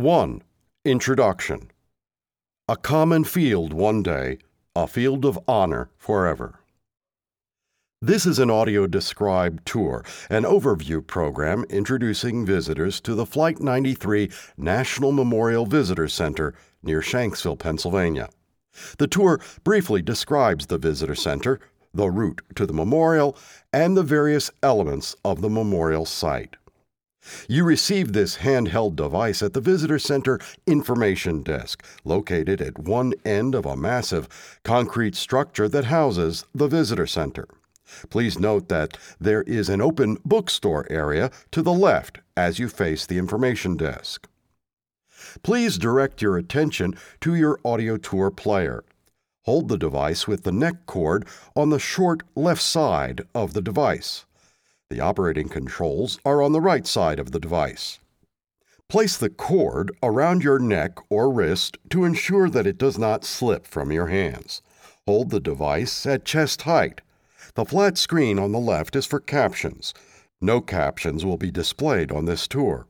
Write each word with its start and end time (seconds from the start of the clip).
1. 0.00 0.42
Introduction 0.86 1.70
A 2.68 2.76
common 2.76 3.22
field 3.22 3.74
one 3.74 4.02
day, 4.02 4.38
a 4.74 4.86
field 4.86 5.26
of 5.26 5.38
honor 5.46 5.90
forever. 5.98 6.60
This 8.00 8.24
is 8.24 8.38
an 8.38 8.50
audio 8.50 8.86
described 8.86 9.66
tour, 9.66 10.02
an 10.30 10.44
overview 10.44 11.06
program 11.06 11.66
introducing 11.68 12.46
visitors 12.46 12.98
to 13.02 13.14
the 13.14 13.26
Flight 13.26 13.60
93 13.60 14.30
National 14.56 15.12
Memorial 15.12 15.66
Visitor 15.66 16.08
Center 16.08 16.54
near 16.82 17.02
Shanksville, 17.02 17.58
Pennsylvania. 17.58 18.30
The 18.96 19.06
tour 19.06 19.38
briefly 19.64 20.00
describes 20.00 20.68
the 20.68 20.78
visitor 20.78 21.14
center, 21.14 21.60
the 21.92 22.10
route 22.10 22.40
to 22.54 22.64
the 22.64 22.72
memorial, 22.72 23.36
and 23.70 23.98
the 23.98 24.02
various 24.02 24.50
elements 24.62 25.14
of 25.26 25.42
the 25.42 25.50
memorial 25.50 26.06
site. 26.06 26.56
You 27.48 27.64
receive 27.64 28.12
this 28.12 28.38
handheld 28.38 28.96
device 28.96 29.42
at 29.42 29.52
the 29.52 29.60
Visitor 29.60 29.98
Center 29.98 30.38
Information 30.66 31.42
Desk, 31.42 31.84
located 32.04 32.60
at 32.60 32.78
one 32.78 33.14
end 33.24 33.54
of 33.54 33.66
a 33.66 33.76
massive 33.76 34.28
concrete 34.64 35.14
structure 35.14 35.68
that 35.68 35.86
houses 35.86 36.44
the 36.54 36.68
Visitor 36.68 37.06
Center. 37.06 37.48
Please 38.08 38.38
note 38.38 38.68
that 38.68 38.96
there 39.18 39.42
is 39.42 39.68
an 39.68 39.80
open 39.80 40.18
bookstore 40.24 40.86
area 40.90 41.30
to 41.50 41.62
the 41.62 41.72
left 41.72 42.20
as 42.36 42.58
you 42.58 42.68
face 42.68 43.04
the 43.04 43.18
information 43.18 43.76
desk. 43.76 44.28
Please 45.42 45.78
direct 45.78 46.22
your 46.22 46.36
attention 46.36 46.94
to 47.20 47.34
your 47.34 47.58
audio 47.64 47.96
tour 47.96 48.30
player. 48.30 48.84
Hold 49.44 49.68
the 49.68 49.78
device 49.78 50.28
with 50.28 50.44
the 50.44 50.52
neck 50.52 50.86
cord 50.86 51.26
on 51.56 51.70
the 51.70 51.78
short 51.78 52.22
left 52.34 52.62
side 52.62 53.22
of 53.34 53.54
the 53.54 53.62
device. 53.62 54.24
The 54.90 55.00
operating 55.00 55.48
controls 55.48 56.18
are 56.24 56.42
on 56.42 56.50
the 56.50 56.60
right 56.60 56.84
side 56.84 57.20
of 57.20 57.30
the 57.30 57.38
device. 57.38 58.00
Place 58.88 59.16
the 59.16 59.30
cord 59.30 59.92
around 60.02 60.42
your 60.42 60.58
neck 60.58 60.98
or 61.08 61.32
wrist 61.32 61.78
to 61.90 62.04
ensure 62.04 62.50
that 62.50 62.66
it 62.66 62.76
does 62.76 62.98
not 62.98 63.24
slip 63.24 63.68
from 63.68 63.92
your 63.92 64.08
hands. 64.08 64.62
Hold 65.06 65.30
the 65.30 65.38
device 65.38 66.06
at 66.06 66.24
chest 66.24 66.62
height. 66.62 67.02
The 67.54 67.64
flat 67.64 67.98
screen 67.98 68.36
on 68.36 68.50
the 68.50 68.58
left 68.58 68.96
is 68.96 69.06
for 69.06 69.20
captions. 69.20 69.94
No 70.40 70.60
captions 70.60 71.24
will 71.24 71.36
be 71.36 71.52
displayed 71.52 72.10
on 72.10 72.24
this 72.24 72.48
tour. 72.48 72.88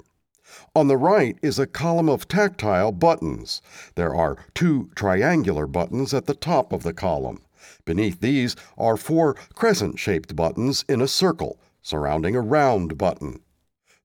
On 0.75 0.89
the 0.89 0.97
right 0.97 1.39
is 1.43 1.59
a 1.59 1.67
column 1.67 2.09
of 2.09 2.27
tactile 2.27 2.93
buttons. 2.93 3.61
There 3.95 4.15
are 4.15 4.39
two 4.55 4.89
triangular 4.95 5.67
buttons 5.67 6.15
at 6.15 6.25
the 6.25 6.35
top 6.35 6.73
of 6.73 6.83
the 6.83 6.95
column. 6.95 7.43
Beneath 7.85 8.21
these 8.21 8.57
are 8.79 8.97
four 8.97 9.35
crescent 9.55 9.99
shaped 9.99 10.35
buttons 10.35 10.83
in 10.89 11.03
a 11.03 11.07
circle 11.07 11.59
surrounding 11.83 12.37
a 12.37 12.41
round 12.41 12.97
button. 12.99 13.41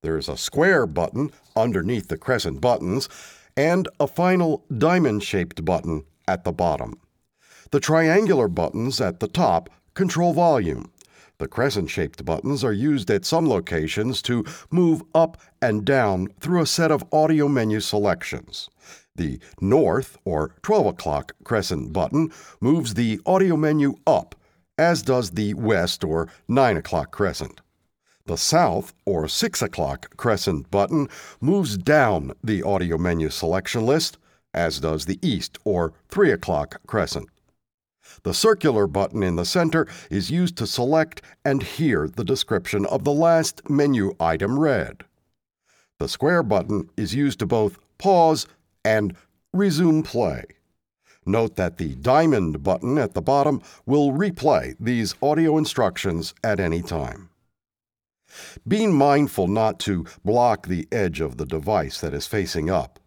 There's 0.01 0.29
a 0.29 0.37
square 0.37 0.85
button 0.85 1.31
underneath 1.55 2.07
the 2.07 2.17
crescent 2.17 2.61
buttons 2.61 3.09
and 3.57 3.87
a 3.99 4.07
final 4.07 4.65
diamond 4.77 5.23
shaped 5.23 5.65
button 5.65 6.03
at 6.27 6.43
the 6.43 6.51
bottom. 6.51 6.99
The 7.71 7.79
triangular 7.79 8.47
buttons 8.47 9.01
at 9.01 9.19
the 9.19 9.27
top 9.27 9.69
control 9.93 10.33
volume. 10.33 10.91
The 11.37 11.47
crescent 11.47 11.89
shaped 11.89 12.23
buttons 12.23 12.63
are 12.63 12.71
used 12.71 13.09
at 13.09 13.25
some 13.25 13.49
locations 13.49 14.21
to 14.21 14.45
move 14.71 15.03
up 15.13 15.37
and 15.61 15.83
down 15.83 16.27
through 16.39 16.61
a 16.61 16.65
set 16.65 16.91
of 16.91 17.03
audio 17.11 17.47
menu 17.47 17.79
selections. 17.79 18.69
The 19.15 19.39
North 19.59 20.17
or 20.23 20.55
12 20.61 20.85
o'clock 20.87 21.33
crescent 21.43 21.91
button 21.91 22.31
moves 22.61 22.93
the 22.93 23.19
audio 23.25 23.57
menu 23.57 23.95
up, 24.05 24.35
as 24.77 25.01
does 25.01 25.31
the 25.31 25.53
West 25.55 26.03
or 26.03 26.29
9 26.47 26.77
o'clock 26.77 27.11
crescent. 27.11 27.61
The 28.27 28.37
South 28.37 28.95
or 29.05 29.27
6 29.27 29.61
o'clock 29.61 30.17
crescent 30.17 30.71
button 30.71 31.09
moves 31.39 31.77
down 31.77 32.33
the 32.43 32.63
audio 32.63 32.97
menu 32.97 33.29
selection 33.29 33.85
list, 33.85 34.17
as 34.51 34.79
does 34.79 35.05
the 35.05 35.19
East 35.21 35.59
or 35.63 35.93
3 36.09 36.31
o'clock 36.31 36.81
crescent. 36.87 37.29
The 38.23 38.33
circular 38.33 38.87
button 38.87 39.21
in 39.21 39.35
the 39.35 39.45
center 39.45 39.87
is 40.09 40.31
used 40.31 40.57
to 40.57 40.65
select 40.65 41.21
and 41.43 41.61
hear 41.61 42.07
the 42.07 42.23
description 42.23 42.87
of 42.87 43.03
the 43.03 43.13
last 43.13 43.69
menu 43.69 44.15
item 44.19 44.57
read. 44.57 45.03
The 45.99 46.09
square 46.09 46.41
button 46.41 46.89
is 46.97 47.13
used 47.13 47.37
to 47.39 47.45
both 47.45 47.77
pause 47.99 48.47
and 48.83 49.15
resume 49.53 50.01
play. 50.01 50.45
Note 51.27 51.57
that 51.57 51.77
the 51.77 51.93
diamond 51.93 52.63
button 52.63 52.97
at 52.97 53.13
the 53.13 53.21
bottom 53.21 53.61
will 53.85 54.13
replay 54.13 54.75
these 54.79 55.13
audio 55.21 55.59
instructions 55.59 56.33
at 56.43 56.59
any 56.59 56.81
time. 56.81 57.29
Being 58.67 58.93
mindful 58.93 59.47
not 59.47 59.79
to 59.81 60.05
block 60.23 60.67
the 60.67 60.87
edge 60.91 61.21
of 61.21 61.37
the 61.37 61.45
device 61.45 62.01
that 62.01 62.13
is 62.13 62.27
facing 62.27 62.69
up. 62.69 62.99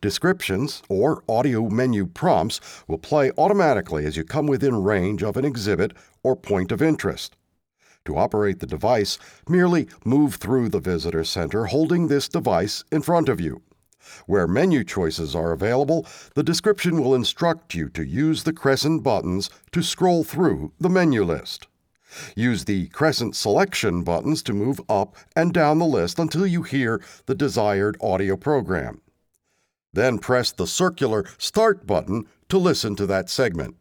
Descriptions 0.00 0.82
or 0.88 1.22
audio 1.28 1.68
menu 1.68 2.06
prompts 2.06 2.60
will 2.88 2.98
play 2.98 3.30
automatically 3.36 4.06
as 4.06 4.16
you 4.16 4.24
come 4.24 4.46
within 4.46 4.82
range 4.82 5.22
of 5.22 5.36
an 5.36 5.44
exhibit 5.44 5.92
or 6.22 6.34
point 6.34 6.72
of 6.72 6.80
interest. 6.80 7.36
To 8.06 8.16
operate 8.16 8.60
the 8.60 8.66
device, 8.66 9.18
merely 9.48 9.88
move 10.04 10.36
through 10.36 10.68
the 10.68 10.80
visitor 10.80 11.24
center 11.24 11.66
holding 11.66 12.06
this 12.06 12.28
device 12.28 12.84
in 12.90 13.02
front 13.02 13.28
of 13.28 13.40
you. 13.40 13.62
Where 14.26 14.46
menu 14.46 14.84
choices 14.84 15.34
are 15.34 15.52
available, 15.52 16.06
the 16.34 16.44
description 16.44 17.02
will 17.02 17.14
instruct 17.14 17.74
you 17.74 17.88
to 17.90 18.06
use 18.06 18.44
the 18.44 18.52
crescent 18.52 19.02
buttons 19.02 19.50
to 19.72 19.82
scroll 19.82 20.22
through 20.22 20.72
the 20.78 20.88
menu 20.88 21.24
list. 21.24 21.66
Use 22.34 22.64
the 22.64 22.88
crescent 22.88 23.36
selection 23.36 24.02
buttons 24.02 24.42
to 24.44 24.52
move 24.52 24.80
up 24.88 25.16
and 25.34 25.52
down 25.52 25.78
the 25.78 25.84
list 25.84 26.18
until 26.18 26.46
you 26.46 26.62
hear 26.62 27.02
the 27.26 27.34
desired 27.34 27.96
audio 28.00 28.36
program. 28.36 29.00
Then 29.92 30.18
press 30.18 30.52
the 30.52 30.66
circular 30.66 31.24
Start 31.38 31.86
button 31.86 32.26
to 32.48 32.58
listen 32.58 32.96
to 32.96 33.06
that 33.06 33.30
segment. 33.30 33.76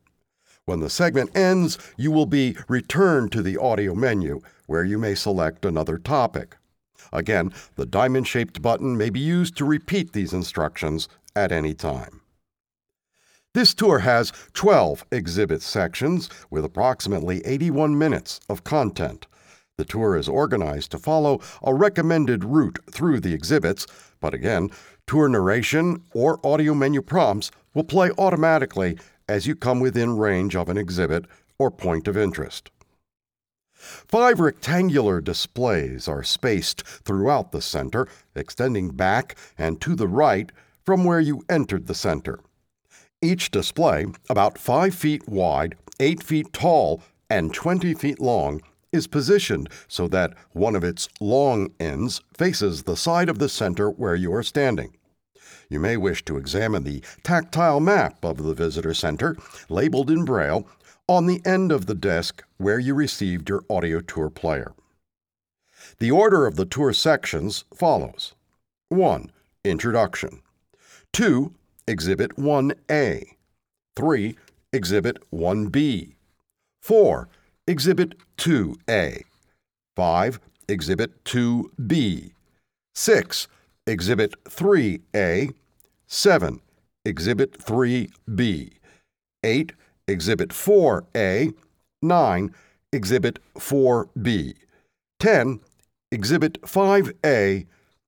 When 0.66 0.80
the 0.80 0.90
segment 0.90 1.36
ends, 1.38 1.78
you 1.98 2.12
will 2.12 2.26
be 2.26 2.58
returned 2.68 3.32
to 3.34 3.44
the 3.44 3.58
audio 3.58 3.94
menu, 3.94 4.42
where 4.66 4.84
you 4.84 4.98
may 4.98 5.14
select 5.14 5.64
another 5.64 5.98
topic. 5.98 6.58
Again, 7.14 7.54
the 7.76 7.86
diamond 7.86 8.28
shaped 8.28 8.62
button 8.62 8.98
may 8.98 9.10
be 9.10 9.20
used 9.20 9.56
to 9.58 9.66
repeat 9.66 10.14
these 10.14 10.34
instructions 10.34 11.08
at 11.36 11.52
any 11.52 11.74
time. 11.74 12.22
This 13.56 13.74
tour 13.74 14.00
has 14.00 14.34
12 14.54 15.06
exhibit 15.14 15.62
sections 15.62 16.30
with 16.50 16.66
approximately 16.66 17.40
81 17.46 17.98
minutes 17.98 18.42
of 18.50 18.66
content. 18.66 19.28
The 19.78 19.86
tour 19.86 20.18
is 20.18 20.28
organized 20.28 20.92
to 20.92 20.98
follow 20.98 21.40
a 21.64 21.74
recommended 21.74 22.44
route 22.44 22.80
through 22.92 23.22
the 23.22 23.34
exhibits, 23.34 23.88
but 24.20 24.34
again, 24.34 24.72
tour 25.08 25.30
narration 25.30 26.04
or 26.14 26.46
audio 26.46 26.74
menu 26.74 27.02
prompts 27.02 27.50
will 27.74 27.86
play 27.86 28.12
automatically 28.18 28.98
as 29.30 29.48
you 29.48 29.56
come 29.56 29.80
within 29.80 30.18
range 30.18 30.58
of 30.58 30.68
an 30.68 30.78
exhibit 30.78 31.24
or 31.58 31.72
point 31.72 32.10
of 32.10 32.18
interest. 32.18 32.72
Five 33.74 34.42
rectangular 34.42 35.22
displays 35.22 36.10
are 36.10 36.24
spaced 36.24 36.86
throughout 36.86 37.54
the 37.54 37.62
center, 37.62 38.06
extending 38.36 38.90
back 38.90 39.38
and 39.58 39.80
to 39.80 39.96
the 39.96 40.10
right 40.10 40.52
from 40.84 41.06
where 41.06 41.22
you 41.22 41.46
entered 41.48 41.88
the 41.88 41.96
center. 41.96 42.42
Each 43.26 43.50
display, 43.50 44.06
about 44.30 44.60
5 44.60 44.94
feet 44.94 45.28
wide, 45.28 45.74
8 46.00 46.22
feet 46.22 46.54
tall, 46.54 47.02
and 47.28 47.52
20 47.52 47.96
feet 47.96 48.20
long, 48.20 48.62
is 48.92 49.08
positioned 49.08 49.68
so 49.88 50.08
that 50.10 50.36
one 50.52 50.76
of 50.76 50.84
its 50.84 51.10
long 51.20 51.72
ends 51.80 52.22
faces 52.38 52.84
the 52.84 52.96
side 52.96 53.28
of 53.28 53.40
the 53.40 53.50
center 53.50 53.90
where 53.90 54.14
you 54.14 54.32
are 54.32 54.44
standing. 54.44 54.96
You 55.70 55.80
may 55.80 55.98
wish 55.98 56.24
to 56.26 56.38
examine 56.38 56.84
the 56.84 57.02
tactile 57.24 57.80
map 57.80 58.24
of 58.24 58.44
the 58.44 58.54
visitor 58.54 58.94
center, 58.94 59.36
labeled 59.70 60.12
in 60.12 60.24
Braille, 60.24 60.68
on 61.08 61.26
the 61.26 61.42
end 61.44 61.72
of 61.72 61.88
the 61.88 61.96
desk 61.96 62.44
where 62.58 62.78
you 62.78 62.94
received 62.94 63.50
your 63.50 63.64
audio 63.72 64.02
tour 64.02 64.30
player. 64.30 64.76
The 65.98 66.12
order 66.12 66.46
of 66.46 66.58
the 66.58 66.66
tour 66.66 66.94
sections 66.94 67.66
follows 67.74 68.36
1. 68.90 69.32
Introduction. 69.64 70.44
2. 71.14 71.52
Exhibit 71.88 72.36
1A. 72.36 73.24
3. 73.96 74.36
Exhibit 74.74 75.18
1B. 75.32 76.16
4. 76.82 77.30
Exhibit 77.68 78.16
2A. 78.38 79.24
5. 79.96 80.40
Exhibit 80.68 81.24
2B. 81.26 82.32
6. 82.96 83.48
Exhibit 83.86 84.44
3A. 84.46 85.54
7. 86.08 86.60
Exhibit 87.06 87.60
3B. 87.60 88.72
8. 89.44 89.74
Exhibit 90.08 90.50
4A. 90.50 91.54
9. 92.02 92.56
Exhibit 92.92 93.40
4B. 93.58 94.56
10. 95.20 95.60
Exhibit 96.12 96.62
5A. 96.64 97.66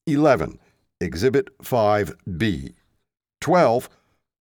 11. 0.07 0.59
Exhibit 1.00 1.57
5B. 1.59 2.73
12. 3.42 3.89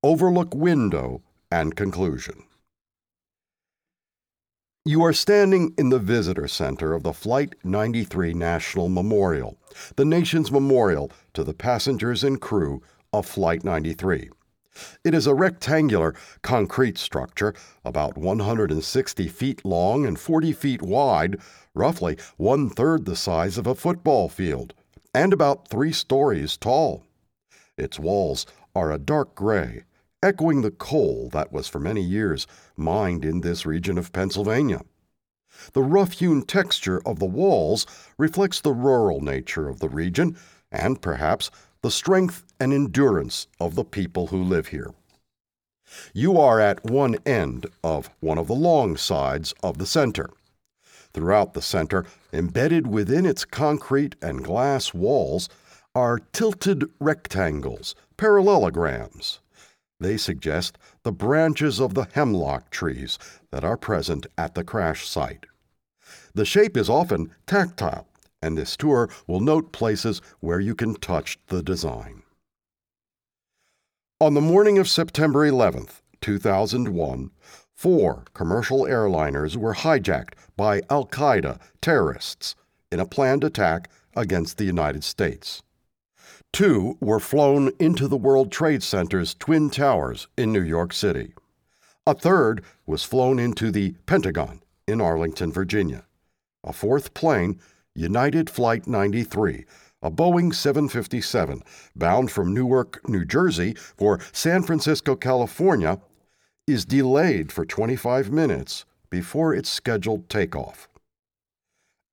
Overlook 0.02 0.54
window 0.54 1.22
and 1.50 1.76
conclusion. 1.76 2.44
You 4.84 5.04
are 5.04 5.12
standing 5.12 5.74
in 5.76 5.88
the 5.88 5.98
visitor 5.98 6.46
center 6.46 6.94
of 6.94 7.02
the 7.02 7.12
Flight 7.12 7.56
93 7.64 8.34
National 8.34 8.88
Memorial, 8.88 9.58
the 9.96 10.04
nation's 10.04 10.52
memorial 10.52 11.10
to 11.34 11.42
the 11.42 11.54
passengers 11.54 12.22
and 12.22 12.40
crew 12.40 12.82
of 13.12 13.26
Flight 13.26 13.64
93. 13.64 14.30
It 15.04 15.14
is 15.14 15.26
a 15.26 15.34
rectangular 15.34 16.14
concrete 16.42 16.98
structure 16.98 17.54
about 17.84 18.16
160 18.16 19.28
feet 19.28 19.64
long 19.64 20.06
and 20.06 20.18
40 20.18 20.52
feet 20.52 20.82
wide, 20.82 21.38
roughly 21.74 22.16
one 22.36 22.70
third 22.70 23.06
the 23.06 23.16
size 23.16 23.58
of 23.58 23.66
a 23.66 23.74
football 23.74 24.28
field, 24.28 24.72
and 25.14 25.32
about 25.32 25.68
three 25.68 25.92
stories 25.92 26.56
tall. 26.56 27.04
Its 27.76 27.98
walls 27.98 28.46
are 28.76 28.92
a 28.92 28.98
dark 28.98 29.34
gray, 29.34 29.84
echoing 30.22 30.60
the 30.60 30.70
coal 30.70 31.30
that 31.32 31.50
was 31.50 31.66
for 31.66 31.80
many 31.80 32.02
years 32.02 32.46
mined 32.76 33.24
in 33.24 33.40
this 33.40 33.64
region 33.64 33.96
of 33.96 34.12
Pennsylvania. 34.12 34.82
The 35.72 35.82
rough 35.82 36.12
hewn 36.12 36.42
texture 36.42 37.00
of 37.06 37.18
the 37.18 37.24
walls 37.24 37.86
reflects 38.18 38.60
the 38.60 38.74
rural 38.74 39.22
nature 39.22 39.70
of 39.70 39.80
the 39.80 39.88
region 39.88 40.36
and 40.70 41.00
perhaps 41.00 41.50
the 41.80 41.90
strength 41.90 42.44
and 42.60 42.70
endurance 42.70 43.46
of 43.58 43.76
the 43.76 43.84
people 43.84 44.26
who 44.26 44.42
live 44.42 44.66
here. 44.66 44.92
You 46.12 46.38
are 46.38 46.60
at 46.60 46.84
one 46.84 47.16
end 47.24 47.64
of 47.82 48.10
one 48.20 48.36
of 48.36 48.46
the 48.46 48.54
long 48.54 48.98
sides 48.98 49.54
of 49.62 49.78
the 49.78 49.86
center. 49.86 50.28
Throughout 51.14 51.54
the 51.54 51.62
center, 51.62 52.04
embedded 52.30 52.86
within 52.86 53.24
its 53.24 53.46
concrete 53.46 54.16
and 54.20 54.44
glass 54.44 54.92
walls, 54.92 55.48
are 55.94 56.18
tilted 56.32 56.84
rectangles, 57.00 57.94
parallelograms. 58.16 59.40
They 59.98 60.16
suggest 60.16 60.78
the 61.02 61.12
branches 61.12 61.80
of 61.80 61.94
the 61.94 62.06
hemlock 62.12 62.70
trees 62.70 63.18
that 63.50 63.64
are 63.64 63.76
present 63.76 64.26
at 64.36 64.54
the 64.54 64.64
crash 64.64 65.08
site. 65.08 65.46
The 66.34 66.44
shape 66.44 66.76
is 66.76 66.90
often 66.90 67.30
tactile, 67.46 68.06
and 68.42 68.56
this 68.56 68.76
tour 68.76 69.08
will 69.26 69.40
note 69.40 69.72
places 69.72 70.20
where 70.40 70.60
you 70.60 70.74
can 70.74 70.94
touch 70.94 71.38
the 71.46 71.62
design. 71.62 72.22
On 74.20 74.34
the 74.34 74.40
morning 74.40 74.78
of 74.78 74.88
September 74.88 75.50
11th, 75.50 76.00
2001, 76.20 77.30
four 77.74 78.24
commercial 78.34 78.82
airliners 78.84 79.56
were 79.56 79.74
hijacked 79.74 80.34
by 80.56 80.80
Al 80.88 81.06
Qaeda 81.06 81.60
terrorists 81.80 82.54
in 82.90 83.00
a 83.00 83.06
planned 83.06 83.44
attack 83.44 83.90
against 84.14 84.56
the 84.56 84.64
United 84.64 85.04
States. 85.04 85.62
Two 86.56 86.96
were 87.02 87.20
flown 87.20 87.70
into 87.78 88.08
the 88.08 88.16
World 88.16 88.50
Trade 88.50 88.82
Center's 88.82 89.34
Twin 89.34 89.68
Towers 89.68 90.26
in 90.38 90.54
New 90.54 90.62
York 90.62 90.94
City. 90.94 91.34
A 92.06 92.14
third 92.14 92.64
was 92.86 93.02
flown 93.02 93.38
into 93.38 93.70
the 93.70 93.94
Pentagon 94.06 94.62
in 94.88 95.02
Arlington, 95.02 95.52
Virginia. 95.52 96.06
A 96.64 96.72
fourth 96.72 97.12
plane, 97.12 97.60
United 97.94 98.48
Flight 98.48 98.86
93, 98.86 99.66
a 100.00 100.10
Boeing 100.10 100.54
757, 100.54 101.62
bound 101.94 102.30
from 102.30 102.54
Newark, 102.54 103.06
New 103.06 103.26
Jersey 103.26 103.74
for 103.74 104.18
San 104.32 104.62
Francisco, 104.62 105.14
California, 105.14 106.00
is 106.66 106.86
delayed 106.86 107.52
for 107.52 107.66
25 107.66 108.30
minutes 108.30 108.86
before 109.10 109.54
its 109.54 109.68
scheduled 109.68 110.30
takeoff. 110.30 110.88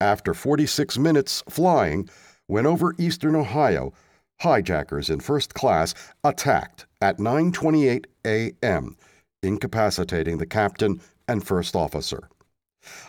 After 0.01 0.33
46 0.33 0.97
minutes 0.97 1.43
flying, 1.47 2.09
went 2.49 2.67
over 2.67 2.93
eastern 2.97 3.37
Ohio, 3.37 3.93
hijackers 4.41 5.09
in 5.09 5.19
first 5.19 5.53
class 5.53 5.93
attacked 6.23 6.85
at 7.01 7.17
9:28 7.17 8.05
a.m., 8.25 8.97
incapacitating 9.41 10.37
the 10.37 10.45
captain 10.45 11.01
and 11.27 11.45
first 11.45 11.75
officer. 11.75 12.29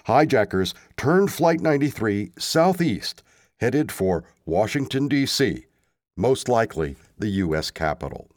Hijackers 0.06 0.75
turned 0.97 1.32
Flight 1.32 1.61
93 1.61 2.32
southeast, 2.38 3.23
headed 3.59 3.91
for 3.91 4.25
Washington, 4.47 5.09
D.C., 5.09 5.67
most 6.17 6.49
likely 6.49 6.97
the 7.19 7.29
U.S. 7.29 7.70
Capitol. 7.70 8.29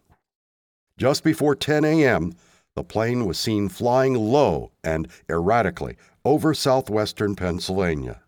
Just 0.97 1.23
before 1.23 1.55
10 1.55 1.85
a.m., 1.85 2.33
the 2.75 2.83
plane 2.83 3.25
was 3.25 3.37
seen 3.37 3.69
flying 3.69 4.13
low 4.13 4.71
and 4.83 5.07
erratically 5.29 5.97
over 6.25 6.53
southwestern 6.53 7.35
Pennsylvania. 7.35 8.21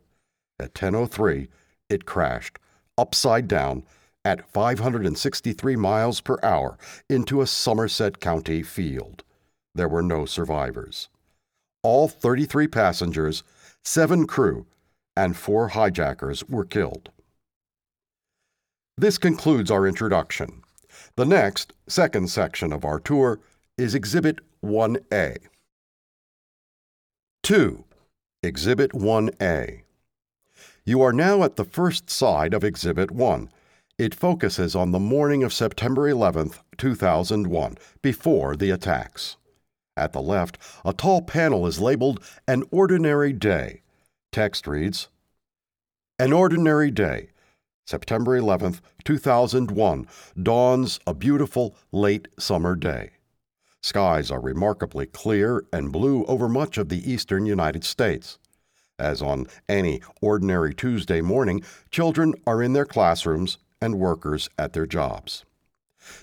At 0.59 0.73
10:03, 0.73 1.47
it 1.89 2.05
crashed 2.05 2.59
upside 2.97 3.47
down 3.47 3.83
at 4.25 4.49
563 4.51 5.75
miles 5.75 6.21
per 6.21 6.37
hour 6.43 6.77
into 7.09 7.41
a 7.41 7.47
Somerset 7.47 8.19
County 8.19 8.63
field. 8.63 9.23
There 9.75 9.87
were 9.87 10.01
no 10.01 10.25
survivors. 10.25 11.09
All 11.83 12.07
33 12.07 12.67
passengers, 12.67 13.43
seven 13.83 14.27
crew, 14.27 14.65
and 15.15 15.35
four 15.35 15.69
hijackers 15.69 16.43
were 16.49 16.65
killed. 16.65 17.09
This 18.97 19.17
concludes 19.17 19.71
our 19.71 19.87
introduction. 19.87 20.63
The 21.15 21.25
next, 21.25 21.73
second 21.87 22.29
section 22.29 22.73
of 22.73 22.83
our 22.83 22.99
tour 22.99 23.39
is 23.77 23.95
Exhibit 23.95 24.39
1A. 24.63 25.37
2. 27.43 27.83
Exhibit 28.43 28.91
1A. 28.91 29.81
You 30.83 31.01
are 31.01 31.13
now 31.13 31.43
at 31.43 31.55
the 31.55 31.63
first 31.63 32.09
side 32.09 32.53
of 32.53 32.63
Exhibit 32.63 33.11
1 33.11 33.49
it 33.99 34.15
focuses 34.15 34.77
on 34.77 34.91
the 34.91 34.97
morning 34.97 35.43
of 35.43 35.53
September 35.53 36.07
11, 36.07 36.51
2001, 36.77 37.77
before 38.01 38.55
the 38.55 38.71
attacks. 38.71 39.35
At 39.97 40.13
the 40.13 40.21
left, 40.21 40.57
a 40.85 40.93
tall 40.93 41.21
panel 41.21 41.67
is 41.67 41.81
labeled 41.81 42.23
An 42.47 42.63
Ordinary 42.71 43.33
Day. 43.33 43.81
Text 44.31 44.67
reads 44.67 45.09
An 46.17 46.31
Ordinary 46.31 46.89
Day, 46.89 47.31
September 47.85 48.37
11, 48.37 48.79
2001, 49.03 50.07
dawns 50.41 50.99
a 51.05 51.13
beautiful 51.13 51.75
late 51.91 52.29
summer 52.39 52.77
day. 52.77 53.11
Skies 53.83 54.31
are 54.31 54.39
remarkably 54.39 55.07
clear 55.07 55.65
and 55.73 55.91
blue 55.91 56.23
over 56.25 56.47
much 56.47 56.77
of 56.77 56.87
the 56.87 57.11
eastern 57.11 57.45
United 57.45 57.83
States. 57.83 58.39
As 58.97 59.21
on 59.21 59.47
any 59.67 60.01
ordinary 60.21 60.73
Tuesday 60.73 61.19
morning, 61.19 61.63
children 61.91 62.33
are 62.47 62.63
in 62.63 62.71
their 62.71 62.85
classrooms 62.85 63.57
and 63.81 63.99
workers 63.99 64.49
at 64.57 64.73
their 64.73 64.85
jobs. 64.85 65.45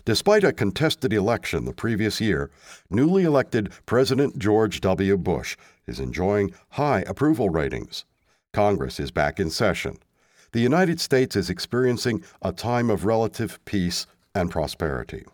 Despite 0.04 0.44
a 0.44 0.52
contested 0.52 1.12
election 1.12 1.64
the 1.64 1.72
previous 1.72 2.20
year, 2.20 2.50
newly 2.90 3.24
elected 3.24 3.70
President 3.84 4.38
George 4.38 4.80
W. 4.80 5.16
Bush 5.16 5.56
is 5.86 6.00
enjoying 6.00 6.54
high 6.70 7.04
approval 7.06 7.50
ratings. 7.50 8.04
Congress 8.52 8.98
is 8.98 9.10
back 9.10 9.38
in 9.38 9.50
session. 9.50 9.98
The 10.52 10.60
United 10.60 11.00
States 11.00 11.36
is 11.36 11.50
experiencing 11.50 12.24
a 12.40 12.52
time 12.52 12.88
of 12.88 13.04
relative 13.04 13.62
peace 13.64 14.06
and 14.34 14.50
prosperity. 14.50 15.24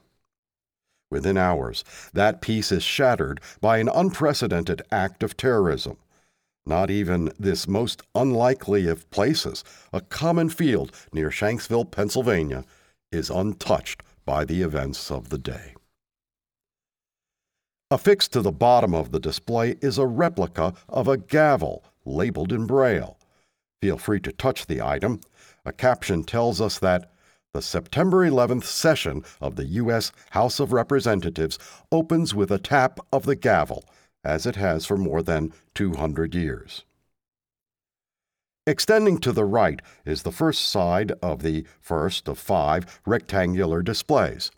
Within 1.10 1.36
hours, 1.36 1.84
that 2.14 2.40
peace 2.40 2.72
is 2.72 2.82
shattered 2.82 3.40
by 3.60 3.78
an 3.78 3.88
unprecedented 3.88 4.82
act 4.90 5.22
of 5.22 5.36
terrorism 5.36 5.98
not 6.64 6.90
even 6.90 7.32
this 7.38 7.66
most 7.66 8.02
unlikely 8.14 8.86
of 8.86 9.08
places, 9.10 9.64
a 9.92 10.00
common 10.00 10.48
field 10.48 10.92
near 11.12 11.30
Shanksville, 11.30 11.90
Pennsylvania, 11.90 12.64
is 13.10 13.30
untouched 13.30 14.02
by 14.24 14.44
the 14.44 14.62
events 14.62 15.10
of 15.10 15.28
the 15.28 15.38
day. 15.38 15.74
Affixed 17.90 18.32
to 18.32 18.40
the 18.40 18.52
bottom 18.52 18.94
of 18.94 19.12
the 19.12 19.20
display 19.20 19.76
is 19.82 19.98
a 19.98 20.06
replica 20.06 20.72
of 20.88 21.08
a 21.08 21.18
gavel 21.18 21.84
labeled 22.04 22.52
in 22.52 22.66
Braille. 22.66 23.18
Feel 23.82 23.98
free 23.98 24.20
to 24.20 24.32
touch 24.32 24.66
the 24.66 24.80
item. 24.80 25.20
A 25.66 25.72
caption 25.72 26.24
tells 26.24 26.60
us 26.60 26.78
that 26.78 27.10
the 27.52 27.60
September 27.60 28.26
11th 28.26 28.64
session 28.64 29.22
of 29.42 29.56
the 29.56 29.66
U.S. 29.66 30.10
House 30.30 30.58
of 30.58 30.72
Representatives 30.72 31.58
opens 31.90 32.34
with 32.34 32.50
a 32.50 32.58
tap 32.58 32.98
of 33.12 33.26
the 33.26 33.36
gavel 33.36 33.84
as 34.24 34.46
it 34.46 34.56
has 34.56 34.86
for 34.86 34.96
more 34.96 35.22
than 35.22 35.52
200 35.74 36.34
years. 36.34 36.84
Extending 38.66 39.18
to 39.18 39.32
the 39.32 39.44
right 39.44 39.82
is 40.04 40.22
the 40.22 40.30
first 40.30 40.68
side 40.68 41.12
of 41.20 41.42
the 41.42 41.66
first 41.80 42.28
of 42.28 42.38
five 42.38 43.00
rectangular 43.04 43.82
displays. 43.82 44.52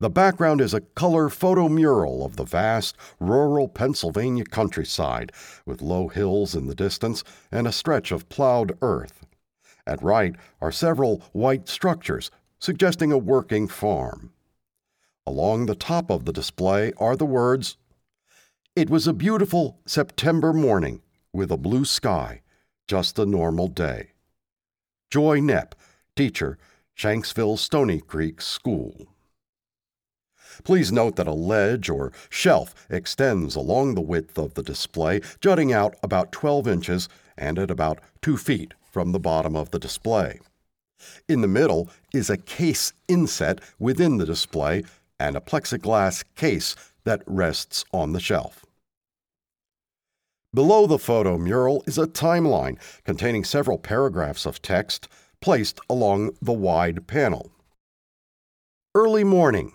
The 0.00 0.08
background 0.08 0.60
is 0.60 0.72
a 0.72 0.80
color 0.80 1.28
photo 1.28 1.68
mural 1.68 2.24
of 2.24 2.36
the 2.36 2.44
vast 2.44 2.96
rural 3.20 3.68
Pennsylvania 3.68 4.44
countryside, 4.44 5.32
with 5.66 5.82
low 5.82 6.08
hills 6.08 6.54
in 6.54 6.68
the 6.68 6.74
distance 6.74 7.24
and 7.50 7.66
a 7.66 7.72
stretch 7.72 8.12
of 8.12 8.28
plowed 8.28 8.78
earth. 8.80 9.26
At 9.86 10.02
right 10.02 10.36
are 10.60 10.70
several 10.70 11.22
white 11.32 11.68
structures, 11.68 12.30
suggesting 12.60 13.10
a 13.12 13.18
working 13.18 13.68
farm. 13.68 14.32
Along 15.26 15.66
the 15.66 15.74
top 15.74 16.10
of 16.10 16.24
the 16.24 16.32
display 16.32 16.92
are 16.96 17.16
the 17.16 17.26
words 17.26 17.76
it 18.78 18.88
was 18.88 19.08
a 19.08 19.12
beautiful 19.12 19.76
September 19.86 20.52
morning 20.52 21.02
with 21.32 21.50
a 21.50 21.56
blue 21.56 21.84
sky, 21.84 22.40
just 22.86 23.18
a 23.18 23.26
normal 23.26 23.66
day. 23.66 24.12
Joy 25.10 25.40
Knepp, 25.40 25.72
teacher, 26.14 26.58
Shanksville 26.96 27.58
Stony 27.58 27.98
Creek 27.98 28.40
School. 28.40 29.08
Please 30.62 30.92
note 30.92 31.16
that 31.16 31.26
a 31.26 31.32
ledge 31.32 31.88
or 31.88 32.12
shelf 32.30 32.72
extends 32.88 33.56
along 33.56 33.96
the 33.96 34.00
width 34.00 34.38
of 34.38 34.54
the 34.54 34.62
display, 34.62 35.22
jutting 35.40 35.72
out 35.72 35.96
about 36.04 36.30
12 36.30 36.68
inches 36.68 37.08
and 37.36 37.58
at 37.58 37.72
about 37.72 37.98
2 38.22 38.36
feet 38.36 38.74
from 38.92 39.10
the 39.10 39.18
bottom 39.18 39.56
of 39.56 39.72
the 39.72 39.80
display. 39.80 40.38
In 41.28 41.40
the 41.40 41.48
middle 41.48 41.90
is 42.14 42.30
a 42.30 42.36
case 42.36 42.92
inset 43.08 43.60
within 43.80 44.18
the 44.18 44.26
display 44.26 44.84
and 45.18 45.36
a 45.36 45.40
plexiglass 45.40 46.22
case 46.36 46.76
that 47.02 47.24
rests 47.26 47.84
on 47.92 48.12
the 48.12 48.20
shelf. 48.20 48.64
Below 50.54 50.86
the 50.86 50.98
photo 50.98 51.36
mural 51.36 51.84
is 51.86 51.98
a 51.98 52.06
timeline 52.06 52.78
containing 53.04 53.44
several 53.44 53.76
paragraphs 53.76 54.46
of 54.46 54.62
text 54.62 55.06
placed 55.42 55.78
along 55.90 56.30
the 56.40 56.54
wide 56.54 57.06
panel. 57.06 57.52
Early 58.94 59.24
morning. 59.24 59.72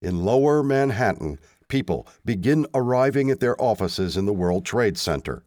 In 0.00 0.24
lower 0.24 0.62
Manhattan, 0.62 1.38
people 1.68 2.06
begin 2.24 2.66
arriving 2.72 3.30
at 3.30 3.40
their 3.40 3.60
offices 3.60 4.16
in 4.16 4.24
the 4.24 4.32
World 4.32 4.64
Trade 4.64 4.96
Center. 4.96 5.42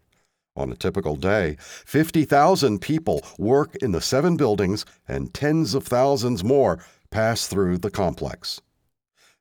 On 0.56 0.72
a 0.72 0.76
typical 0.76 1.16
day, 1.16 1.58
50,000 1.60 2.80
people 2.80 3.24
work 3.40 3.76
in 3.78 3.94
the 3.94 4.02
seven 4.02 4.38
buildings 4.38 4.86
and 5.08 5.34
tens 5.34 5.74
of 5.74 5.86
thousands 5.86 6.44
more 6.44 6.84
pass 7.10 7.48
through 7.48 7.80
the 7.80 7.90
complex. 7.90 8.62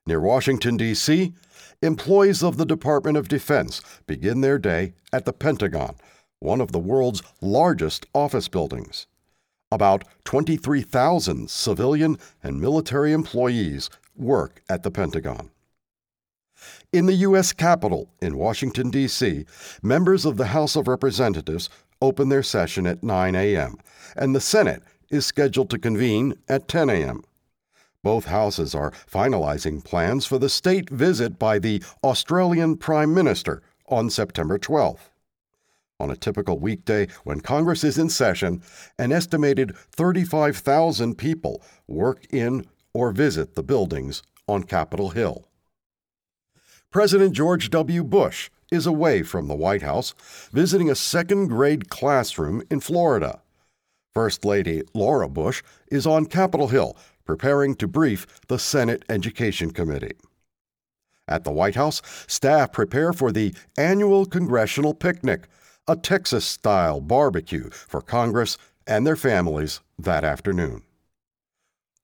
Near 0.07 0.19
Washington, 0.19 0.77
D.C., 0.77 1.33
employees 1.81 2.43
of 2.43 2.57
the 2.57 2.65
Department 2.65 3.17
of 3.17 3.27
Defense 3.27 3.81
begin 4.07 4.41
their 4.41 4.59
day 4.59 4.93
at 5.11 5.25
the 5.25 5.33
Pentagon, 5.33 5.95
one 6.39 6.61
of 6.61 6.71
the 6.71 6.79
world's 6.79 7.23
largest 7.41 8.05
office 8.13 8.47
buildings. 8.47 9.07
About 9.71 10.03
23,000 10.25 11.49
civilian 11.49 12.17
and 12.43 12.59
military 12.59 13.13
employees 13.13 13.89
work 14.15 14.61
at 14.69 14.83
the 14.83 14.91
Pentagon. 14.91 15.49
In 16.93 17.05
the 17.05 17.13
U.S. 17.13 17.53
Capitol 17.53 18.09
in 18.21 18.37
Washington, 18.37 18.91
D.C., 18.91 19.45
members 19.81 20.25
of 20.25 20.37
the 20.37 20.47
House 20.47 20.75
of 20.75 20.87
Representatives 20.87 21.69
open 22.01 22.29
their 22.29 22.43
session 22.43 22.85
at 22.85 23.01
9 23.01 23.35
a.m., 23.35 23.77
and 24.15 24.35
the 24.35 24.41
Senate 24.41 24.83
is 25.09 25.25
scheduled 25.25 25.69
to 25.69 25.79
convene 25.79 26.35
at 26.47 26.67
10 26.67 26.89
a.m. 26.89 27.23
Both 28.03 28.25
houses 28.25 28.73
are 28.73 28.91
finalizing 28.91 29.83
plans 29.83 30.25
for 30.25 30.39
the 30.39 30.49
state 30.49 30.89
visit 30.89 31.37
by 31.37 31.59
the 31.59 31.83
Australian 32.03 32.77
Prime 32.77 33.13
Minister 33.13 33.61
on 33.87 34.09
September 34.09 34.57
12th. 34.57 35.09
On 35.99 36.09
a 36.09 36.15
typical 36.15 36.57
weekday 36.57 37.07
when 37.23 37.41
Congress 37.41 37.83
is 37.83 37.99
in 37.99 38.09
session, 38.09 38.63
an 38.97 39.11
estimated 39.11 39.77
35,000 39.91 41.15
people 41.15 41.61
work 41.87 42.25
in 42.31 42.65
or 42.91 43.11
visit 43.11 43.53
the 43.53 43.61
buildings 43.61 44.23
on 44.47 44.63
Capitol 44.63 45.11
Hill. 45.11 45.47
President 46.89 47.33
George 47.33 47.69
W. 47.69 48.03
Bush 48.03 48.49
is 48.71 48.87
away 48.87 49.21
from 49.21 49.47
the 49.47 49.55
White 49.55 49.83
House, 49.83 50.15
visiting 50.51 50.89
a 50.89 50.95
second 50.95 51.49
grade 51.49 51.89
classroom 51.89 52.63
in 52.71 52.79
Florida. 52.79 53.41
First 54.13 54.43
Lady 54.43 54.81
Laura 54.93 55.29
Bush 55.29 55.61
is 55.89 56.07
on 56.07 56.25
Capitol 56.25 56.69
Hill 56.69 56.97
preparing 57.25 57.75
to 57.75 57.87
brief 57.87 58.25
the 58.47 58.59
Senate 58.59 59.03
Education 59.09 59.71
Committee. 59.71 60.15
At 61.27 61.43
the 61.43 61.51
White 61.51 61.75
House, 61.75 62.01
staff 62.27 62.71
prepare 62.71 63.13
for 63.13 63.31
the 63.31 63.53
annual 63.77 64.25
congressional 64.25 64.93
picnic, 64.93 65.47
a 65.87 65.95
Texas 65.95 66.45
style 66.45 66.99
barbecue 66.99 67.69
for 67.69 68.01
Congress 68.01 68.57
and 68.85 69.05
their 69.05 69.15
families 69.15 69.79
that 69.97 70.23
afternoon. 70.23 70.81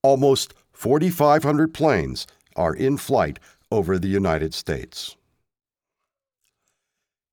Almost 0.04 0.54
4,500 0.72 1.74
planes 1.74 2.28
are 2.56 2.74
in 2.74 2.98
flight 2.98 3.40
over 3.72 3.98
the 3.98 4.08
United 4.08 4.54
States. 4.54 5.16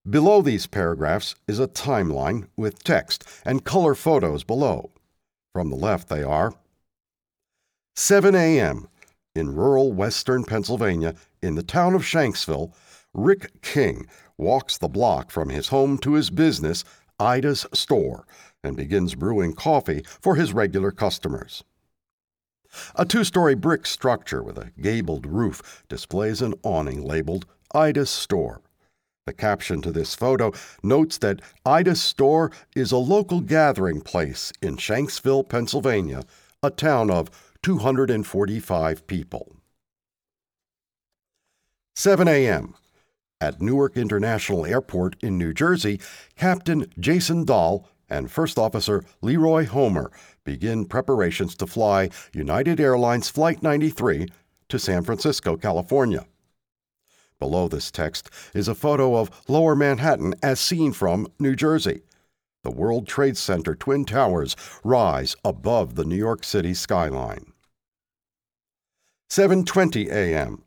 Below 0.08 0.42
these 0.42 0.66
paragraphs 0.66 1.34
is 1.46 1.58
a 1.58 1.68
timeline 1.68 2.48
with 2.56 2.84
text 2.84 3.24
and 3.44 3.64
color 3.64 3.94
photos 3.94 4.44
below. 4.44 4.90
From 5.52 5.70
the 5.70 5.76
left, 5.76 6.08
they 6.08 6.22
are 6.22 6.54
7 7.96 8.34
a.m. 8.34 8.88
in 9.36 9.54
rural 9.54 9.92
western 9.92 10.42
Pennsylvania, 10.44 11.14
in 11.40 11.54
the 11.54 11.62
town 11.62 11.94
of 11.94 12.02
Shanksville, 12.02 12.72
Rick 13.12 13.62
King 13.62 14.06
walks 14.36 14.76
the 14.76 14.88
block 14.88 15.30
from 15.30 15.48
his 15.48 15.68
home 15.68 15.98
to 15.98 16.14
his 16.14 16.28
business, 16.30 16.82
Ida's 17.20 17.66
Store, 17.72 18.26
and 18.64 18.76
begins 18.76 19.14
brewing 19.14 19.52
coffee 19.52 20.04
for 20.20 20.34
his 20.34 20.52
regular 20.52 20.90
customers. 20.90 21.62
A 22.96 23.04
two 23.04 23.22
story 23.22 23.54
brick 23.54 23.86
structure 23.86 24.42
with 24.42 24.58
a 24.58 24.72
gabled 24.80 25.26
roof 25.26 25.84
displays 25.88 26.42
an 26.42 26.54
awning 26.64 27.00
labeled 27.00 27.46
Ida's 27.72 28.10
Store. 28.10 28.60
The 29.26 29.32
caption 29.32 29.80
to 29.82 29.92
this 29.92 30.16
photo 30.16 30.52
notes 30.82 31.18
that 31.18 31.40
Ida's 31.64 32.02
Store 32.02 32.50
is 32.74 32.90
a 32.90 32.96
local 32.96 33.40
gathering 33.40 34.00
place 34.00 34.52
in 34.60 34.76
Shanksville, 34.76 35.48
Pennsylvania, 35.48 36.24
a 36.60 36.70
town 36.70 37.10
of 37.12 37.30
245 37.64 39.06
people. 39.06 39.56
7 41.94 42.28
a.m. 42.28 42.74
At 43.40 43.62
Newark 43.62 43.96
International 43.96 44.66
Airport 44.66 45.16
in 45.22 45.38
New 45.38 45.54
Jersey, 45.54 45.98
Captain 46.36 46.92
Jason 46.98 47.46
Dahl 47.46 47.88
and 48.10 48.30
First 48.30 48.58
Officer 48.58 49.02
Leroy 49.22 49.64
Homer 49.64 50.12
begin 50.44 50.84
preparations 50.84 51.54
to 51.54 51.66
fly 51.66 52.10
United 52.34 52.80
Airlines 52.80 53.30
Flight 53.30 53.62
93 53.62 54.28
to 54.68 54.78
San 54.78 55.02
Francisco, 55.02 55.56
California. 55.56 56.26
Below 57.38 57.68
this 57.68 57.90
text 57.90 58.28
is 58.52 58.68
a 58.68 58.74
photo 58.74 59.16
of 59.16 59.30
Lower 59.48 59.74
Manhattan 59.74 60.34
as 60.42 60.60
seen 60.60 60.92
from 60.92 61.28
New 61.38 61.56
Jersey. 61.56 62.02
The 62.62 62.70
World 62.70 63.06
Trade 63.06 63.38
Center 63.38 63.74
Twin 63.74 64.04
Towers 64.04 64.54
rise 64.84 65.34
above 65.46 65.94
the 65.94 66.04
New 66.04 66.16
York 66.16 66.44
City 66.44 66.74
skyline. 66.74 67.53
7:20 69.30 70.10
a.m. 70.10 70.62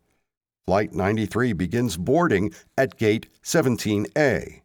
Flight 0.66 0.94
93 0.94 1.54
begins 1.54 1.96
boarding 1.96 2.52
at 2.78 2.98
gate 2.98 3.28
17A. 3.44 4.62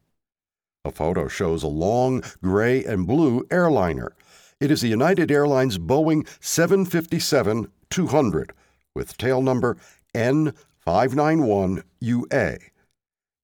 A 0.85 0.91
photo 0.91 1.29
shows 1.29 1.63
a 1.63 1.69
long 1.69 2.25
gray 2.43 2.85
and 2.85 3.07
blue 3.07 3.47
airliner. 3.53 4.13
It 4.59 4.73
is 4.73 4.81
the 4.81 4.89
United 4.89 5.31
Airlines 5.31 5.79
Boeing 5.79 6.27
757 6.41 7.69
200 7.91 8.53
with 8.95 9.17
tail 9.17 9.43
number 9.43 9.77
N591UA. 10.15 12.59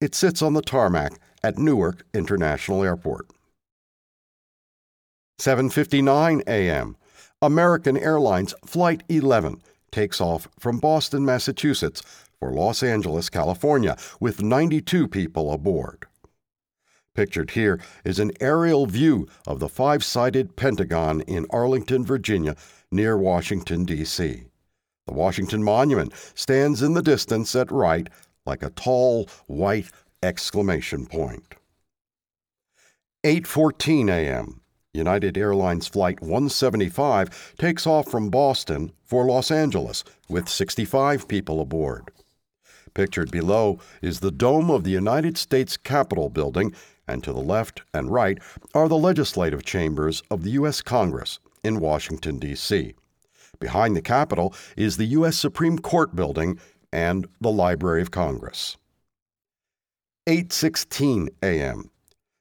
It 0.01 0.15
sits 0.15 0.43
on 0.43 0.55
the 0.55 0.63
tarmac 0.63 1.13
at 1.43 1.59
Newark 1.59 2.05
International 2.13 2.83
Airport. 2.83 3.29
7:59 5.41 6.43
a.m. 6.49 6.97
American 7.41 7.97
Airlines 7.97 8.53
Flight 8.67 9.05
11 9.09 9.63
takes 9.91 10.21
off 10.21 10.49
from 10.59 10.79
Boston, 10.79 11.25
Massachusetts 11.25 12.03
for 12.39 12.53
Los 12.53 12.83
Angeles, 12.83 13.29
California, 13.29 13.97
with 14.21 14.43
92 14.43 15.09
people 15.09 15.53
aboard. 15.53 16.07
Pictured 17.15 17.51
here 17.51 17.81
is 18.05 18.21
an 18.21 18.31
aerial 18.41 18.87
view 18.87 19.27
of 19.47 19.59
the 19.59 19.69
five 19.69 20.05
sided 20.05 20.55
Pentagon 20.55 21.21
in 21.23 21.47
Arlington, 21.51 22.05
Virginia, 22.05 22.55
near 22.93 23.19
Washington, 23.19 23.85
D.C. 23.85 24.45
The 25.07 25.15
Washington 25.15 25.65
Monument 25.65 26.13
stands 26.35 26.83
in 26.83 26.95
the 26.95 27.03
distance 27.03 27.57
at 27.57 27.73
right 27.73 28.09
like 28.47 28.63
a 28.63 28.71
tall 28.71 29.29
white 29.47 29.91
exclamation 30.23 31.07
point. 31.07 31.55
8:14 33.25 34.11
a.m. 34.11 34.58
United 34.95 35.37
Airlines 35.37 35.87
Flight 35.87 36.21
175 36.21 37.55
takes 37.59 37.87
off 37.87 38.11
from 38.11 38.31
Boston 38.31 38.93
for 39.05 39.25
Los 39.27 39.51
Angeles 39.51 40.05
with 40.29 40.49
65 40.49 41.29
people 41.29 41.61
aboard. 41.61 42.11
Pictured 42.95 43.31
below 43.31 43.79
is 44.03 44.21
the 44.21 44.31
dome 44.31 44.71
of 44.71 44.85
the 44.85 44.91
United 44.91 45.37
States 45.37 45.77
Capitol 45.77 46.31
building, 46.31 46.75
and 47.07 47.23
to 47.23 47.33
the 47.33 47.41
left 47.41 47.83
and 47.95 48.11
right 48.11 48.39
are 48.75 48.89
the 48.89 48.97
legislative 48.97 49.65
chambers 49.65 50.23
of 50.31 50.43
the 50.43 50.51
U.S. 50.51 50.83
Congress 50.83 51.39
in 51.63 51.81
Washington, 51.81 52.39
D.C. 52.39 52.95
Behind 53.61 53.97
the 53.97 54.03
Capitol 54.03 54.55
is 54.77 54.97
the 54.97 55.07
U.S. 55.07 55.37
Supreme 55.37 55.79
Court 55.79 56.17
building 56.17 56.59
and 56.93 57.29
the 57.41 57.51
Library 57.51 58.03
of 58.03 58.11
Congress. 58.11 58.77
8:16 60.27 61.29
a.m. 61.43 61.91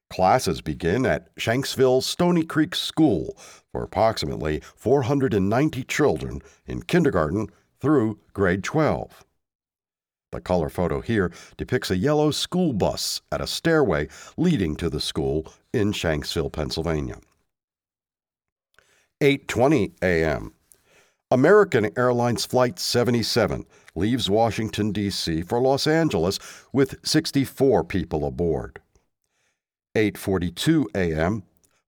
Classes 0.10 0.62
begin 0.62 1.06
at 1.06 1.34
Shanksville 1.36 2.02
Stony 2.02 2.44
Creek 2.44 2.76
School 2.76 3.38
for 3.72 3.84
approximately 3.84 4.62
490 4.76 5.84
children 5.84 6.42
in 6.66 6.82
kindergarten 6.84 7.48
through 7.80 8.20
grade 8.34 8.64
12. 8.64 9.26
The 10.32 10.42
color 10.42 10.70
photo 10.70 11.02
here 11.02 11.32
depicts 11.58 11.92
a 11.92 11.98
yellow 11.98 12.32
school 12.32 12.74
bus 12.74 13.22
at 13.32 13.42
a 13.42 13.48
stairway 13.48 14.08
leading 14.36 14.76
to 14.78 14.90
the 14.90 15.00
school 15.00 15.54
in 15.74 15.92
Shanksville, 15.92 16.52
Pennsylvania. 16.52 17.20
8:20 19.22 19.94
a.m. 20.02 20.54
American 21.32 21.90
Airlines 21.98 22.46
Flight 22.46 22.80
77 22.80 23.66
leaves 23.96 24.30
Washington, 24.30 24.92
D.C. 24.92 25.42
for 25.42 25.60
Los 25.60 25.88
Angeles 25.88 26.40
with 26.72 26.96
64 27.06 27.84
people 27.84 28.26
aboard. 28.26 28.80
8:42 29.98 30.86
a.m. 30.94 31.42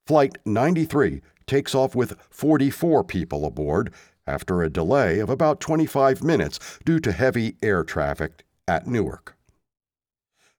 Flight 0.07 0.39
93 0.43 1.21
takes 1.45 1.75
off 1.75 1.93
with 1.93 2.19
44 2.31 3.03
people 3.03 3.45
aboard 3.45 3.93
after 4.25 4.63
a 4.63 4.69
delay 4.69 5.19
of 5.19 5.29
about 5.29 5.59
25 5.59 6.23
minutes 6.23 6.79
due 6.83 6.99
to 6.99 7.11
heavy 7.11 7.55
air 7.61 7.83
traffic 7.83 8.43
at 8.67 8.87
Newark. 8.87 9.37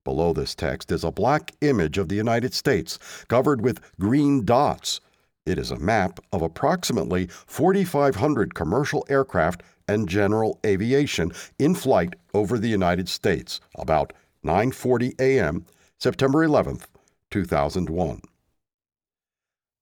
Below 0.04 0.33
this 0.33 0.54
text 0.54 0.92
is 0.92 1.02
a 1.02 1.11
black 1.11 1.52
image 1.61 1.99
of 1.99 2.09
the 2.09 2.14
United 2.14 2.54
States 2.54 3.00
covered 3.26 3.61
with 3.61 3.80
green 3.99 4.45
dots. 4.45 5.00
It 5.45 5.59
is 5.59 5.73
a 5.73 5.78
map 5.78 6.21
of 6.33 6.42
approximately 6.42 7.26
4,500 7.26 8.54
commercial 8.54 9.04
aircraft 9.09 9.64
and 9.88 10.09
general 10.09 10.61
aviation 10.64 11.33
in 11.59 11.75
flight 11.75 12.14
over 12.33 12.59
the 12.59 12.69
United 12.69 13.09
States 13.09 13.61
about 13.76 14.12
9:40 14.45 15.21
a.m. 15.21 15.66
September 15.99 16.47
11th, 16.47 16.85
2001. 17.31 18.21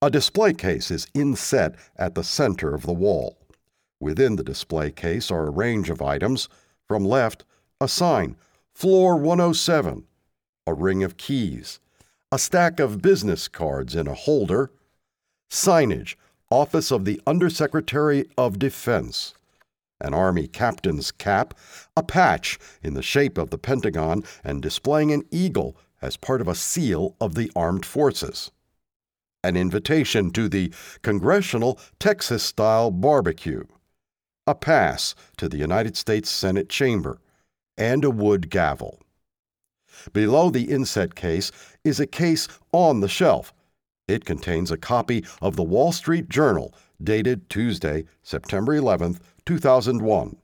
A 0.00 0.10
display 0.10 0.52
case 0.52 0.90
is 0.90 1.08
inset 1.12 1.74
at 1.96 2.14
the 2.14 2.22
center 2.22 2.74
of 2.74 2.82
the 2.82 2.92
wall. 2.92 3.36
Within 4.00 4.36
the 4.36 4.44
display 4.44 4.92
case 4.92 5.30
are 5.30 5.46
a 5.46 5.50
range 5.50 5.90
of 5.90 6.00
items. 6.00 6.48
From 6.86 7.04
left, 7.04 7.44
a 7.80 7.88
sign, 7.88 8.36
Floor 8.74 9.16
107, 9.16 10.04
a 10.66 10.74
ring 10.74 11.02
of 11.02 11.16
keys, 11.16 11.80
a 12.30 12.38
stack 12.38 12.78
of 12.78 13.02
business 13.02 13.48
cards 13.48 13.96
in 13.96 14.06
a 14.06 14.14
holder, 14.14 14.70
signage, 15.50 16.14
Office 16.50 16.90
of 16.90 17.04
the 17.04 17.20
Undersecretary 17.26 18.24
of 18.38 18.58
Defense, 18.58 19.34
an 20.00 20.14
Army 20.14 20.46
captain's 20.46 21.10
cap, 21.10 21.54
a 21.96 22.02
patch 22.02 22.58
in 22.82 22.94
the 22.94 23.02
shape 23.02 23.36
of 23.36 23.50
the 23.50 23.58
Pentagon 23.58 24.22
and 24.44 24.62
displaying 24.62 25.12
an 25.12 25.24
eagle 25.30 25.76
as 26.00 26.16
part 26.16 26.40
of 26.40 26.48
a 26.48 26.54
seal 26.54 27.16
of 27.20 27.34
the 27.34 27.50
armed 27.56 27.84
forces, 27.84 28.50
an 29.42 29.56
invitation 29.56 30.30
to 30.30 30.48
the 30.48 30.72
Congressional 31.02 31.78
Texas 31.98 32.42
style 32.42 32.90
barbecue, 32.90 33.64
a 34.46 34.54
pass 34.54 35.14
to 35.36 35.48
the 35.48 35.58
United 35.58 35.96
States 35.96 36.30
Senate 36.30 36.68
chamber, 36.68 37.18
and 37.76 38.04
a 38.04 38.10
wood 38.10 38.50
gavel. 38.50 39.00
Below 40.12 40.50
the 40.50 40.70
inset 40.70 41.14
case 41.14 41.50
is 41.84 42.00
a 42.00 42.06
case 42.06 42.48
on 42.72 43.00
the 43.00 43.08
shelf. 43.08 43.52
It 44.06 44.24
contains 44.24 44.70
a 44.70 44.76
copy 44.76 45.24
of 45.42 45.56
the 45.56 45.62
Wall 45.62 45.92
Street 45.92 46.28
Journal 46.28 46.74
dated 47.02 47.48
Tuesday, 47.50 48.04
September 48.22 48.74
11, 48.74 49.18
2001. 49.44 50.36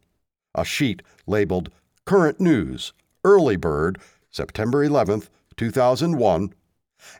A 0.55 0.65
sheet 0.65 1.03
labeled 1.27 1.71
Current 2.05 2.41
News, 2.41 2.93
Early 3.25 3.57
Bird, 3.57 3.99
September 4.31 4.85
11, 4.85 5.23
2001, 5.57 6.55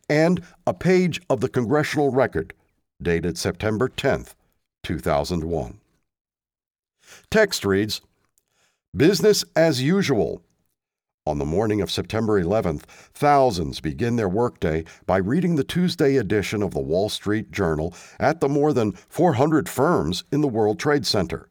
and 0.09 0.43
a 0.67 0.75
page 0.75 1.21
of 1.29 1.41
the 1.41 1.49
Congressional 1.49 2.11
Record 2.11 2.55
dated 3.03 3.37
September 3.37 3.89
10, 3.89 4.27
2001. 4.83 5.81
Text 7.31 7.65
reads 7.65 8.01
Business 8.97 9.45
as 9.57 9.83
usual 9.83 10.43
on 11.27 11.39
the 11.39 11.45
morning 11.47 11.81
of 11.81 11.91
September 11.91 12.43
11th, 12.43 12.83
thousands 13.15 13.81
begin 13.81 14.17
their 14.17 14.29
workday 14.29 14.85
by 15.07 15.17
reading 15.17 15.57
the 15.57 15.65
Tuesday 15.65 16.17
edition 16.17 16.63
of 16.63 16.75
the 16.75 16.81
Wall 16.81 17.09
Street 17.09 17.51
Journal 17.51 17.95
at 18.21 18.41
the 18.41 18.49
more 18.49 18.75
than 18.75 18.93
400 18.93 19.67
firms 19.67 20.25
in 20.31 20.43
the 20.43 20.49
World 20.49 20.79
Trade 20.79 21.07
Center. 21.07 21.49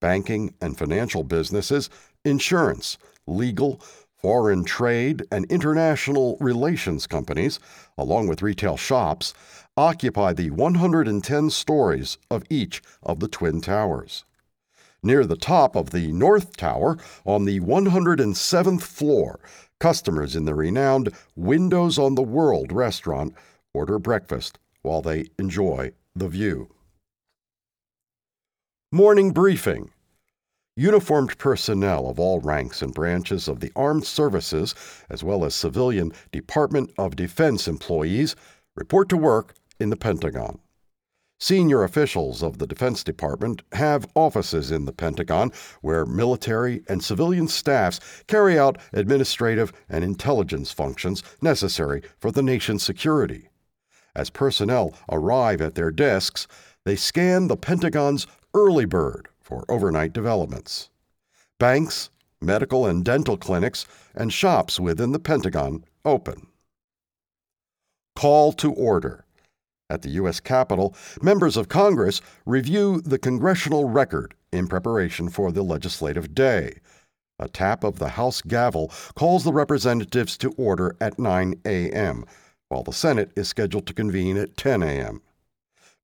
Banking 0.00 0.54
and 0.60 0.78
financial 0.78 1.24
businesses, 1.24 1.90
insurance, 2.24 2.98
legal, 3.26 3.82
foreign 4.20 4.64
trade, 4.64 5.24
and 5.30 5.44
international 5.46 6.36
relations 6.40 7.06
companies, 7.06 7.58
along 7.96 8.28
with 8.28 8.42
retail 8.42 8.76
shops, 8.76 9.34
occupy 9.76 10.32
the 10.32 10.50
110 10.50 11.50
stories 11.50 12.18
of 12.30 12.44
each 12.50 12.82
of 13.02 13.20
the 13.20 13.28
Twin 13.28 13.60
Towers. 13.60 14.24
Near 15.02 15.24
the 15.24 15.36
top 15.36 15.76
of 15.76 15.90
the 15.90 16.12
North 16.12 16.56
Tower, 16.56 16.98
on 17.24 17.46
the 17.46 17.60
107th 17.60 18.82
floor, 18.82 19.40
customers 19.78 20.36
in 20.36 20.44
the 20.44 20.54
renowned 20.54 21.10
Windows 21.34 21.98
on 21.98 22.14
the 22.14 22.22
World 22.22 22.70
restaurant 22.70 23.34
order 23.72 23.98
breakfast 23.98 24.58
while 24.82 25.00
they 25.00 25.26
enjoy 25.38 25.92
the 26.14 26.28
view. 26.28 26.68
Morning 28.92 29.32
Briefing 29.32 29.90
Uniformed 30.80 31.36
personnel 31.36 32.08
of 32.08 32.18
all 32.18 32.40
ranks 32.40 32.80
and 32.80 32.94
branches 32.94 33.48
of 33.48 33.60
the 33.60 33.70
armed 33.76 34.06
services, 34.06 34.74
as 35.10 35.22
well 35.22 35.44
as 35.44 35.54
civilian 35.54 36.10
Department 36.32 36.90
of 36.96 37.14
Defense 37.14 37.68
employees, 37.68 38.34
report 38.74 39.10
to 39.10 39.16
work 39.18 39.52
in 39.78 39.90
the 39.90 39.96
Pentagon. 39.96 40.58
Senior 41.38 41.84
officials 41.84 42.42
of 42.42 42.56
the 42.56 42.66
Defense 42.66 43.04
Department 43.04 43.60
have 43.72 44.08
offices 44.14 44.70
in 44.70 44.86
the 44.86 44.92
Pentagon 44.94 45.52
where 45.82 46.06
military 46.06 46.82
and 46.88 47.04
civilian 47.04 47.46
staffs 47.46 48.00
carry 48.26 48.58
out 48.58 48.78
administrative 48.94 49.74
and 49.86 50.02
intelligence 50.02 50.72
functions 50.72 51.22
necessary 51.42 52.00
for 52.18 52.32
the 52.32 52.42
nation's 52.42 52.82
security. 52.82 53.50
As 54.16 54.30
personnel 54.30 54.94
arrive 55.12 55.60
at 55.60 55.74
their 55.74 55.90
desks, 55.90 56.48
they 56.86 56.96
scan 56.96 57.48
the 57.48 57.56
Pentagon's 57.58 58.26
early 58.54 58.86
bird 58.86 59.28
for 59.50 59.64
overnight 59.68 60.12
developments. 60.12 60.90
Banks, 61.58 62.08
medical 62.40 62.86
and 62.86 63.04
dental 63.04 63.36
clinics, 63.36 63.84
and 64.14 64.32
shops 64.32 64.78
within 64.78 65.10
the 65.10 65.18
Pentagon 65.18 65.84
open. 66.04 66.46
Call 68.14 68.52
to 68.52 68.72
order. 68.72 69.24
At 69.90 70.02
the 70.02 70.10
U.S. 70.10 70.38
Capitol, 70.38 70.94
members 71.20 71.56
of 71.56 71.68
Congress 71.68 72.20
review 72.46 73.00
the 73.00 73.18
congressional 73.18 73.88
record 73.88 74.34
in 74.52 74.68
preparation 74.68 75.28
for 75.28 75.50
the 75.50 75.62
legislative 75.62 76.32
day. 76.32 76.78
A 77.40 77.48
tap 77.48 77.82
of 77.82 77.98
the 77.98 78.10
House 78.10 78.42
gavel 78.42 78.92
calls 79.16 79.42
the 79.42 79.52
representatives 79.52 80.38
to 80.38 80.52
order 80.52 80.94
at 81.00 81.18
9 81.18 81.54
a.m., 81.64 82.24
while 82.68 82.84
the 82.84 82.92
Senate 82.92 83.32
is 83.34 83.48
scheduled 83.48 83.86
to 83.88 83.94
convene 83.94 84.36
at 84.36 84.56
10 84.56 84.84
a.m. 84.84 85.22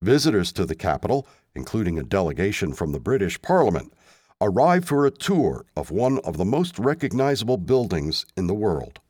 Visitors 0.02 0.50
to 0.52 0.64
the 0.64 0.74
Capitol, 0.74 1.28
including 1.56 1.98
a 1.98 2.04
delegation 2.04 2.72
from 2.72 2.92
the 2.92 3.00
British 3.00 3.40
Parliament, 3.42 3.92
arrive 4.40 4.84
for 4.84 5.06
a 5.06 5.10
tour 5.10 5.64
of 5.76 5.90
one 5.90 6.18
of 6.20 6.36
the 6.36 6.44
most 6.44 6.78
recognizable 6.78 7.56
buildings 7.56 8.26
in 8.36 8.46
the 8.46 8.54
world. 8.54 9.00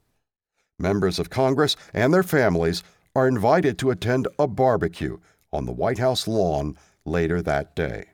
Members 0.78 1.18
of 1.18 1.30
Congress 1.30 1.76
and 1.92 2.14
their 2.14 2.22
families 2.22 2.82
are 3.14 3.26
invited 3.26 3.78
to 3.78 3.90
attend 3.90 4.28
a 4.38 4.46
barbecue 4.46 5.18
on 5.52 5.64
the 5.64 5.72
White 5.72 5.98
House 5.98 6.28
lawn 6.28 6.76
later 7.04 7.42
that 7.42 7.74
day. 7.74 8.06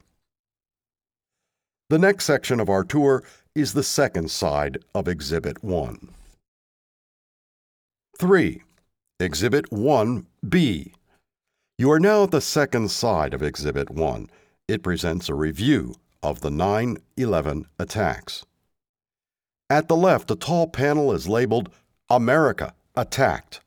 The 1.91 1.99
next 1.99 2.25
section 2.25 2.61
of 2.61 2.71
our 2.71 2.85
tour 2.85 3.23
is 3.55 3.75
the 3.75 3.83
second 3.83 4.31
side 4.31 4.79
of 4.95 5.09
Exhibit 5.09 5.63
1. 5.63 6.09
3. 8.19 8.63
Exhibit 9.21 9.71
1B. 9.71 10.93
You 11.79 11.91
are 11.91 12.01
now 12.01 12.25
at 12.25 12.31
the 12.31 12.41
second 12.41 12.91
side 12.91 13.33
of 13.33 13.43
Exhibit 13.43 13.91
1. 13.91 14.29
It 14.69 14.83
presents 14.83 15.29
a 15.29 15.35
review 15.35 15.95
of 16.23 16.41
the 16.41 16.51
9 16.51 16.99
11 17.17 17.67
attacks. 17.79 18.45
At 19.71 19.89
the 19.89 19.97
left, 19.97 20.31
a 20.31 20.37
tall 20.37 20.67
panel 20.67 21.13
is 21.13 21.29
labeled 21.29 21.71
America 22.11 22.75
Attacked. 22.95 23.61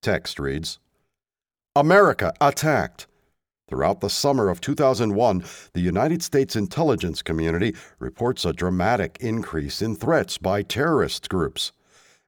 Text 0.00 0.38
reads 0.38 0.78
America 1.76 2.32
attacked. 2.40 3.06
Throughout 3.68 4.00
the 4.00 4.08
summer 4.08 4.48
of 4.48 4.62
2001, 4.62 5.44
the 5.74 5.80
United 5.80 6.22
States 6.22 6.56
intelligence 6.56 7.20
community 7.20 7.74
reports 7.98 8.46
a 8.46 8.54
dramatic 8.54 9.18
increase 9.20 9.82
in 9.82 9.96
threats 9.96 10.38
by 10.38 10.62
terrorist 10.62 11.28
groups. 11.28 11.72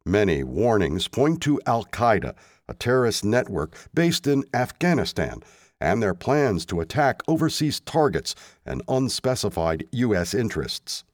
Many 0.04 0.44
warnings 0.44 1.08
point 1.08 1.40
to 1.42 1.58
Al 1.66 1.84
Qaeda, 1.86 2.34
a 2.68 2.74
terrorist 2.74 3.24
network 3.24 3.76
based 3.94 4.26
in 4.26 4.44
Afghanistan, 4.54 5.42
and 5.80 6.02
their 6.02 6.14
plans 6.14 6.64
to 6.66 6.80
attack 6.80 7.22
overseas 7.28 7.80
targets 7.80 8.34
and 8.64 8.82
unspecified 8.88 9.86
U.S. 9.92 10.34
interests. 10.34 11.04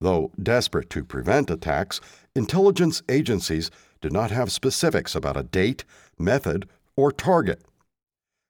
Though 0.00 0.30
desperate 0.40 0.90
to 0.90 1.04
prevent 1.04 1.50
attacks, 1.50 2.00
intelligence 2.34 3.02
agencies 3.08 3.70
do 4.00 4.10
not 4.10 4.30
have 4.30 4.52
specifics 4.52 5.14
about 5.14 5.36
a 5.36 5.42
date, 5.42 5.84
method, 6.18 6.68
or 6.96 7.10
target. 7.10 7.62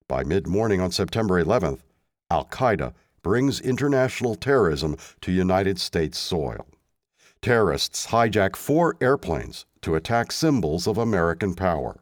By 0.09 0.25
mid 0.25 0.47
morning 0.47 0.81
on 0.81 0.91
September 0.91 1.43
11th, 1.43 1.81
Al 2.31 2.45
Qaeda 2.47 2.93
brings 3.23 3.61
international 3.61 4.35
terrorism 4.35 4.97
to 5.21 5.33
United 5.33 5.79
States 5.79 6.19
soil. 6.19 6.67
Terrorists 7.41 8.09
hijack 8.09 8.57
four 8.57 8.97
airplanes 9.01 9.65
to 9.83 9.95
attack 9.95 10.33
symbols 10.33 10.87
of 10.87 10.99
American 10.99 11.55
power. 11.55 12.01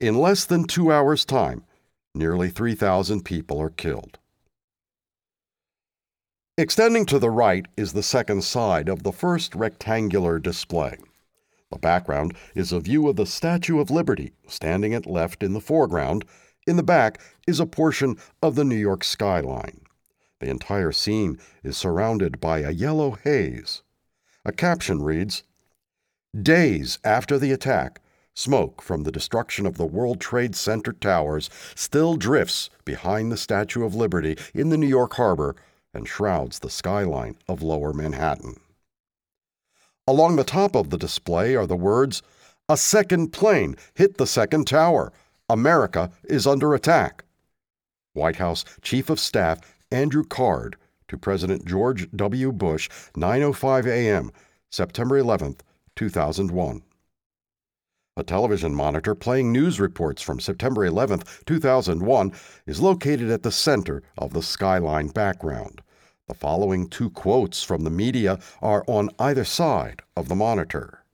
In 0.00 0.16
less 0.16 0.44
than 0.44 0.64
two 0.64 0.92
hours' 0.92 1.24
time, 1.24 1.64
nearly 2.14 2.50
3,000 2.50 3.24
people 3.24 3.60
are 3.60 3.70
killed. 3.70 4.18
Extending 6.56 7.04
to 7.06 7.18
the 7.18 7.30
right 7.30 7.66
is 7.76 7.92
the 7.92 8.02
second 8.02 8.42
side 8.44 8.88
of 8.88 9.02
the 9.02 9.12
first 9.12 9.56
rectangular 9.56 10.38
display. 10.38 10.96
The 11.70 11.78
background 11.78 12.36
is 12.54 12.72
a 12.72 12.80
view 12.80 13.08
of 13.08 13.16
the 13.16 13.26
Statue 13.26 13.80
of 13.80 13.90
Liberty 13.90 14.32
standing 14.46 14.94
at 14.94 15.06
left 15.06 15.42
in 15.42 15.52
the 15.52 15.60
foreground. 15.60 16.24
In 16.66 16.76
the 16.76 16.82
back 16.84 17.20
is 17.46 17.58
a 17.58 17.66
portion 17.66 18.16
of 18.40 18.54
the 18.54 18.64
New 18.64 18.76
York 18.76 19.02
skyline. 19.02 19.80
The 20.40 20.48
entire 20.48 20.92
scene 20.92 21.40
is 21.64 21.76
surrounded 21.76 22.40
by 22.40 22.60
a 22.60 22.70
yellow 22.70 23.12
haze. 23.12 23.82
A 24.44 24.52
caption 24.52 25.02
reads 25.02 25.42
Days 26.40 27.00
after 27.04 27.38
the 27.38 27.52
attack, 27.52 28.00
smoke 28.38 28.80
from 28.80 29.02
the 29.02 29.10
destruction 29.10 29.66
of 29.66 29.76
the 29.76 29.86
World 29.86 30.20
Trade 30.20 30.54
Center 30.54 30.92
towers 30.92 31.50
still 31.74 32.14
drifts 32.14 32.70
behind 32.84 33.32
the 33.32 33.36
Statue 33.36 33.84
of 33.84 33.96
Liberty 33.96 34.36
in 34.54 34.68
the 34.68 34.76
New 34.76 34.86
York 34.86 35.14
harbor 35.14 35.56
and 35.92 36.06
shrouds 36.06 36.60
the 36.60 36.70
skyline 36.70 37.36
of 37.48 37.62
lower 37.62 37.92
Manhattan. 37.92 38.60
Along 40.06 40.36
the 40.36 40.44
top 40.44 40.76
of 40.76 40.90
the 40.90 40.96
display 40.96 41.56
are 41.56 41.66
the 41.66 41.76
words, 41.76 42.22
A 42.68 42.76
second 42.76 43.32
plane 43.32 43.74
hit 43.94 44.18
the 44.18 44.26
second 44.26 44.68
tower. 44.68 45.12
America 45.48 46.12
is 46.24 46.46
under 46.46 46.74
attack. 46.74 47.24
White 48.12 48.36
House 48.36 48.64
Chief 48.82 49.10
of 49.10 49.18
Staff 49.18 49.58
Andrew 49.90 50.24
Card 50.24 50.76
to 51.08 51.18
President 51.18 51.64
George 51.64 52.08
W. 52.14 52.52
Bush, 52.52 52.88
9:05 53.16 53.86
a.m., 53.86 54.30
September 54.70 55.18
11, 55.18 55.56
2001. 55.96 56.82
A 58.18 58.24
television 58.24 58.74
monitor 58.74 59.14
playing 59.14 59.52
news 59.52 59.78
reports 59.78 60.22
from 60.22 60.40
September 60.40 60.84
11, 60.84 61.22
2001, 61.46 62.32
is 62.66 62.80
located 62.80 63.30
at 63.30 63.44
the 63.44 63.52
center 63.52 64.02
of 64.18 64.32
the 64.32 64.42
skyline 64.42 65.06
background. 65.06 65.82
The 66.26 66.34
following 66.34 66.88
two 66.88 67.10
quotes 67.10 67.62
from 67.62 67.84
the 67.84 67.90
media 67.90 68.40
are 68.60 68.82
on 68.88 69.10
either 69.20 69.44
side 69.44 70.02
of 70.16 70.26
the 70.26 70.34
monitor. 70.34 71.04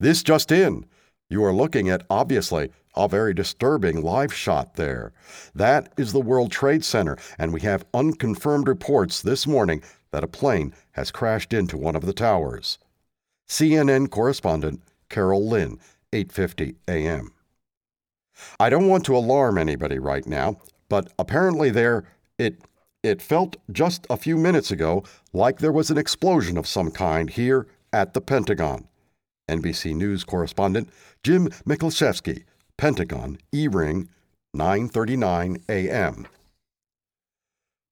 This 0.00 0.24
just 0.24 0.50
in. 0.50 0.86
You 1.30 1.44
are 1.44 1.52
looking 1.52 1.88
at, 1.88 2.04
obviously, 2.10 2.72
a 2.96 3.06
very 3.06 3.32
disturbing 3.32 4.02
live 4.02 4.34
shot 4.34 4.74
there. 4.74 5.12
That 5.54 5.92
is 5.96 6.12
the 6.12 6.20
World 6.20 6.50
Trade 6.50 6.84
Center, 6.84 7.16
and 7.38 7.52
we 7.52 7.60
have 7.60 7.86
unconfirmed 7.94 8.66
reports 8.66 9.22
this 9.22 9.46
morning 9.46 9.84
that 10.10 10.24
a 10.24 10.28
plane 10.28 10.74
has 10.92 11.12
crashed 11.12 11.52
into 11.52 11.76
one 11.76 11.94
of 11.94 12.04
the 12.04 12.12
towers. 12.12 12.80
CNN 13.48 14.10
correspondent 14.10 14.80
Carol 15.14 15.48
Lin, 15.48 15.78
8:50 16.14 16.76
a.m. 16.86 17.32
I 18.60 18.70
don't 18.70 18.88
want 18.88 19.04
to 19.06 19.16
alarm 19.16 19.58
anybody 19.58 19.98
right 19.98 20.26
now, 20.26 20.60
but 20.88 21.12
apparently 21.18 21.70
there 21.70 22.04
it 22.38 22.62
it 23.02 23.20
felt 23.20 23.56
just 23.70 24.06
a 24.08 24.16
few 24.16 24.38
minutes 24.38 24.70
ago 24.70 25.02
like 25.32 25.58
there 25.58 25.72
was 25.72 25.90
an 25.90 25.98
explosion 25.98 26.56
of 26.56 26.68
some 26.68 26.90
kind 26.92 27.30
here 27.30 27.66
at 27.92 28.14
the 28.14 28.20
Pentagon. 28.20 28.88
NBC 29.50 29.94
News 29.94 30.24
correspondent 30.24 30.88
Jim 31.24 31.48
Miklaszewski, 31.66 32.44
Pentagon, 32.78 33.38
E-ring, 33.52 34.08
9:39 34.56 35.62
a.m. 35.68 36.28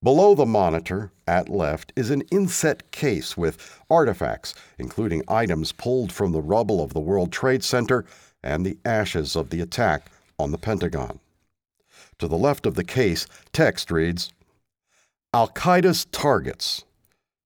Below 0.02 0.34
the 0.34 0.46
monitor, 0.46 1.12
at 1.28 1.48
left, 1.48 1.92
is 1.94 2.10
an 2.10 2.22
inset 2.32 2.90
case 2.90 3.36
with 3.36 3.80
artifacts, 3.88 4.52
including 4.76 5.22
items 5.28 5.70
pulled 5.70 6.10
from 6.10 6.32
the 6.32 6.40
rubble 6.40 6.82
of 6.82 6.92
the 6.92 7.00
World 7.00 7.30
Trade 7.30 7.62
Center 7.62 8.04
and 8.42 8.66
the 8.66 8.78
ashes 8.84 9.36
of 9.36 9.50
the 9.50 9.60
attack 9.60 10.10
on 10.40 10.50
the 10.50 10.58
Pentagon. 10.58 11.20
To 12.18 12.26
the 12.26 12.36
left 12.36 12.66
of 12.66 12.74
the 12.74 12.82
case, 12.82 13.26
text 13.52 13.92
reads 13.92 14.32
Al 15.32 15.48
Qaeda's 15.48 16.04
targets. 16.06 16.84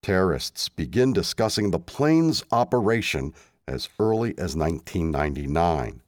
Terrorists 0.02 0.70
begin 0.70 1.12
discussing 1.12 1.70
the 1.70 1.78
plane's 1.78 2.42
operation 2.52 3.34
as 3.68 3.90
early 3.98 4.30
as 4.38 4.56
1999. 4.56 6.00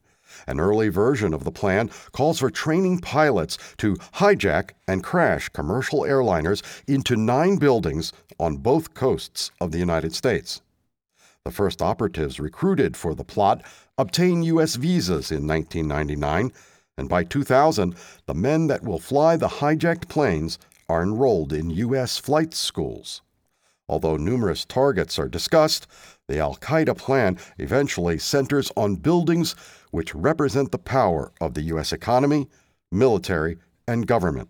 An 0.49 0.59
early 0.59 0.89
version 0.89 1.35
of 1.35 1.43
the 1.43 1.51
plan 1.51 1.91
calls 2.11 2.39
for 2.39 2.49
training 2.49 3.01
pilots 3.01 3.59
to 3.77 3.93
hijack 4.15 4.71
and 4.87 5.03
crash 5.03 5.47
commercial 5.49 5.99
airliners 5.99 6.63
into 6.87 7.15
nine 7.15 7.57
buildings 7.57 8.11
on 8.39 8.57
both 8.57 8.95
coasts 8.95 9.51
of 9.61 9.71
the 9.71 9.77
United 9.77 10.15
States. 10.15 10.61
The 11.45 11.51
first 11.51 11.83
operatives 11.83 12.39
recruited 12.39 12.97
for 12.97 13.13
the 13.13 13.23
plot 13.23 13.63
obtain 13.95 14.41
U.S. 14.41 14.73
visas 14.73 15.29
in 15.29 15.45
1999, 15.45 16.51
and 16.97 17.07
by 17.07 17.25
2000, 17.25 17.95
the 18.25 18.33
men 18.33 18.65
that 18.67 18.83
will 18.83 18.97
fly 18.97 19.37
the 19.37 19.47
hijacked 19.47 20.07
planes 20.09 20.57
are 20.89 21.03
enrolled 21.03 21.53
in 21.53 21.69
U.S. 21.69 22.17
flight 22.17 22.55
schools. 22.55 23.21
Although 23.89 24.17
numerous 24.17 24.65
targets 24.65 25.17
are 25.17 25.27
discussed, 25.27 25.87
the 26.27 26.37
Al 26.37 26.55
Qaeda 26.55 26.95
plan 26.95 27.39
eventually 27.57 28.19
centers 28.19 28.71
on 28.77 28.97
buildings 28.97 29.55
which 29.89 30.13
represent 30.13 30.71
the 30.71 30.77
power 30.77 31.31
of 31.41 31.55
the 31.55 31.63
U.S. 31.63 31.91
economy, 31.91 32.47
military, 32.91 33.57
and 33.87 34.05
government 34.05 34.49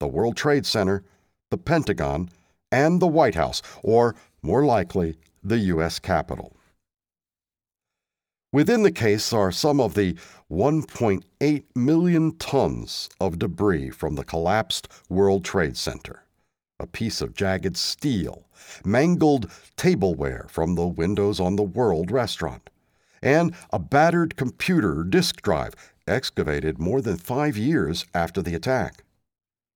the 0.00 0.08
World 0.08 0.36
Trade 0.36 0.66
Center, 0.66 1.04
the 1.52 1.56
Pentagon, 1.56 2.28
and 2.72 3.00
the 3.00 3.06
White 3.06 3.36
House, 3.36 3.62
or 3.84 4.16
more 4.42 4.64
likely, 4.64 5.16
the 5.44 5.58
U.S. 5.58 6.00
Capitol. 6.00 6.56
Within 8.52 8.82
the 8.82 8.90
case 8.90 9.32
are 9.32 9.52
some 9.52 9.80
of 9.80 9.94
the 9.94 10.16
1.8 10.50 11.64
million 11.76 12.36
tons 12.36 13.08
of 13.20 13.38
debris 13.38 13.90
from 13.90 14.16
the 14.16 14.24
collapsed 14.24 14.88
World 15.08 15.44
Trade 15.44 15.76
Center 15.76 16.24
a 16.82 16.86
piece 16.86 17.20
of 17.20 17.34
jagged 17.34 17.76
steel, 17.76 18.48
mangled 18.84 19.48
tableware 19.76 20.46
from 20.48 20.74
the 20.74 20.86
windows 20.86 21.38
on 21.38 21.54
the 21.54 21.62
World 21.62 22.10
restaurant, 22.10 22.68
and 23.22 23.54
a 23.72 23.78
battered 23.78 24.36
computer 24.36 25.04
disk 25.04 25.40
drive 25.42 25.74
excavated 26.08 26.80
more 26.80 27.00
than 27.00 27.16
five 27.16 27.56
years 27.56 28.04
after 28.12 28.42
the 28.42 28.54
attack. 28.54 29.04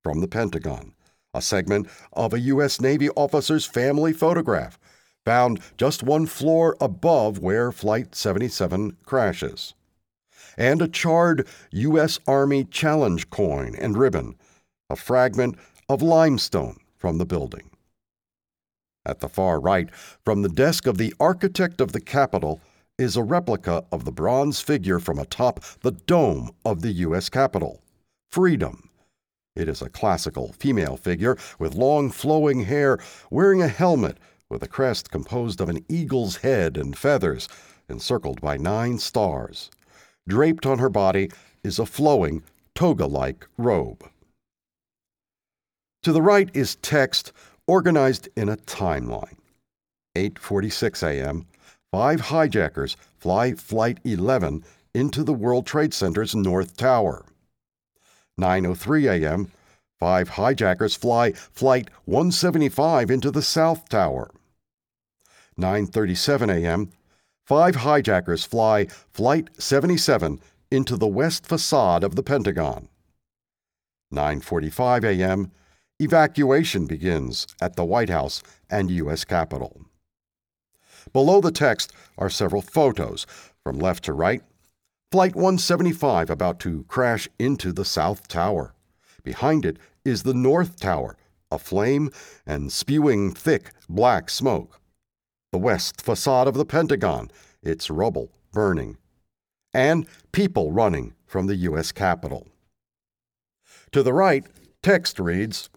From 0.03 0.19
the 0.19 0.27
Pentagon, 0.27 0.93
a 1.33 1.41
segment 1.41 1.87
of 2.11 2.33
a 2.33 2.39
U.S. 2.41 2.81
Navy 2.81 3.09
officer's 3.11 3.65
family 3.65 4.11
photograph 4.11 4.77
found 5.23 5.61
just 5.77 6.03
one 6.03 6.25
floor 6.25 6.75
above 6.81 7.39
where 7.39 7.71
Flight 7.71 8.15
77 8.15 8.97
crashes. 9.05 9.73
And 10.57 10.81
a 10.81 10.87
charred 10.87 11.47
U.S. 11.71 12.19
Army 12.27 12.63
challenge 12.65 13.29
coin 13.29 13.75
and 13.75 13.97
ribbon, 13.97 14.35
a 14.89 14.95
fragment 14.95 15.57
of 15.87 16.01
limestone 16.01 16.77
from 16.97 17.17
the 17.17 17.25
building. 17.25 17.69
At 19.05 19.19
the 19.19 19.29
far 19.29 19.59
right, 19.59 19.89
from 20.25 20.41
the 20.41 20.49
desk 20.49 20.85
of 20.85 20.97
the 20.97 21.13
architect 21.19 21.79
of 21.79 21.93
the 21.93 22.01
Capitol, 22.01 22.59
is 22.97 23.15
a 23.15 23.23
replica 23.23 23.85
of 23.91 24.05
the 24.05 24.11
bronze 24.11 24.59
figure 24.59 24.99
from 24.99 25.19
atop 25.19 25.63
the 25.81 25.91
dome 25.91 26.51
of 26.65 26.81
the 26.81 26.91
U.S. 26.91 27.29
Capitol 27.29 27.81
Freedom. 28.31 28.89
It 29.55 29.69
is 29.69 29.81
a 29.81 29.89
classical 29.89 30.53
female 30.59 30.97
figure 30.97 31.37
with 31.57 31.75
long 31.75 32.11
flowing 32.11 32.65
hair, 32.65 32.99
wearing 33.31 33.61
a 33.61 33.67
helmet 33.67 34.17
with 34.49 34.63
a 34.63 34.67
crest 34.67 35.11
composed 35.11 35.61
of 35.61 35.69
an 35.69 35.85
eagle's 35.89 36.37
head 36.37 36.77
and 36.77 36.97
feathers, 36.97 37.47
encircled 37.89 38.41
by 38.41 38.57
nine 38.57 38.97
stars. 38.97 39.69
Draped 40.27 40.65
on 40.65 40.79
her 40.79 40.89
body 40.89 41.31
is 41.63 41.79
a 41.79 41.85
flowing, 41.85 42.43
toga 42.75 43.05
like 43.05 43.47
robe. 43.57 44.09
To 46.07 46.13
the 46.13 46.21
right 46.21 46.49
is 46.53 46.77
text 46.77 47.33
organized 47.67 48.29
in 48.37 48.47
a 48.47 48.55
timeline. 48.55 49.35
8:46 50.15 51.03
a.m. 51.05 51.47
Five 51.91 52.21
hijackers 52.21 52.95
fly 53.19 53.51
flight 53.55 53.99
11 54.05 54.63
into 54.93 55.25
the 55.25 55.33
World 55.33 55.65
Trade 55.65 55.93
Center's 55.93 56.33
North 56.33 56.77
Tower. 56.77 57.25
9:03 58.39 59.21
a.m. 59.21 59.51
Five 59.99 60.29
hijackers 60.29 60.95
fly 60.95 61.33
flight 61.33 61.89
175 62.05 63.11
into 63.11 63.29
the 63.29 63.41
South 63.41 63.89
Tower. 63.89 64.31
9:37 65.59 66.49
a.m. 66.49 66.93
Five 67.45 67.75
hijackers 67.75 68.45
fly 68.45 68.85
flight 69.11 69.49
77 69.57 70.39
into 70.71 70.95
the 70.95 71.05
west 71.05 71.45
facade 71.45 72.05
of 72.05 72.15
the 72.15 72.23
Pentagon. 72.23 72.87
9:45 74.13 75.03
a.m. 75.03 75.51
Evacuation 75.99 76.85
begins 76.85 77.47
at 77.59 77.75
the 77.75 77.83
White 77.83 78.09
House 78.09 78.43
and 78.69 78.91
U.S. 78.91 79.25
Capitol. 79.25 79.81
Below 81.11 81.41
the 81.41 81.51
text 81.51 81.91
are 82.19 82.29
several 82.29 82.61
photos, 82.61 83.25
from 83.63 83.79
left 83.79 84.03
to 84.03 84.13
right. 84.13 84.43
Flight 85.11 85.35
175 85.35 86.29
about 86.29 86.59
to 86.59 86.83
crash 86.87 87.27
into 87.39 87.73
the 87.73 87.83
South 87.85 88.27
Tower. 88.27 88.75
Behind 89.23 89.65
it 89.65 89.77
is 90.05 90.21
the 90.21 90.35
North 90.35 90.79
Tower, 90.79 91.17
aflame 91.49 92.11
and 92.45 92.71
spewing 92.71 93.33
thick 93.33 93.71
black 93.89 94.29
smoke. 94.29 94.79
The 95.51 95.57
west 95.57 95.99
facade 95.99 96.47
of 96.47 96.53
the 96.53 96.65
Pentagon, 96.65 97.31
its 97.63 97.89
rubble 97.89 98.31
burning. 98.51 98.97
And 99.73 100.05
people 100.31 100.71
running 100.71 101.15
from 101.25 101.47
the 101.47 101.55
U.S. 101.55 101.91
Capitol. 101.91 102.47
To 103.93 104.03
the 104.03 104.13
right, 104.13 104.45
text 104.83 105.19
reads 105.19 105.69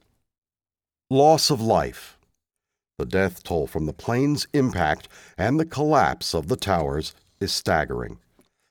Loss 1.12 1.50
of 1.50 1.60
life. 1.60 2.16
The 2.96 3.04
death 3.04 3.42
toll 3.42 3.66
from 3.66 3.86
the 3.86 3.92
plane's 3.92 4.46
impact 4.52 5.08
and 5.36 5.58
the 5.58 5.64
collapse 5.64 6.36
of 6.36 6.46
the 6.46 6.54
towers 6.54 7.14
is 7.40 7.50
staggering. 7.50 8.18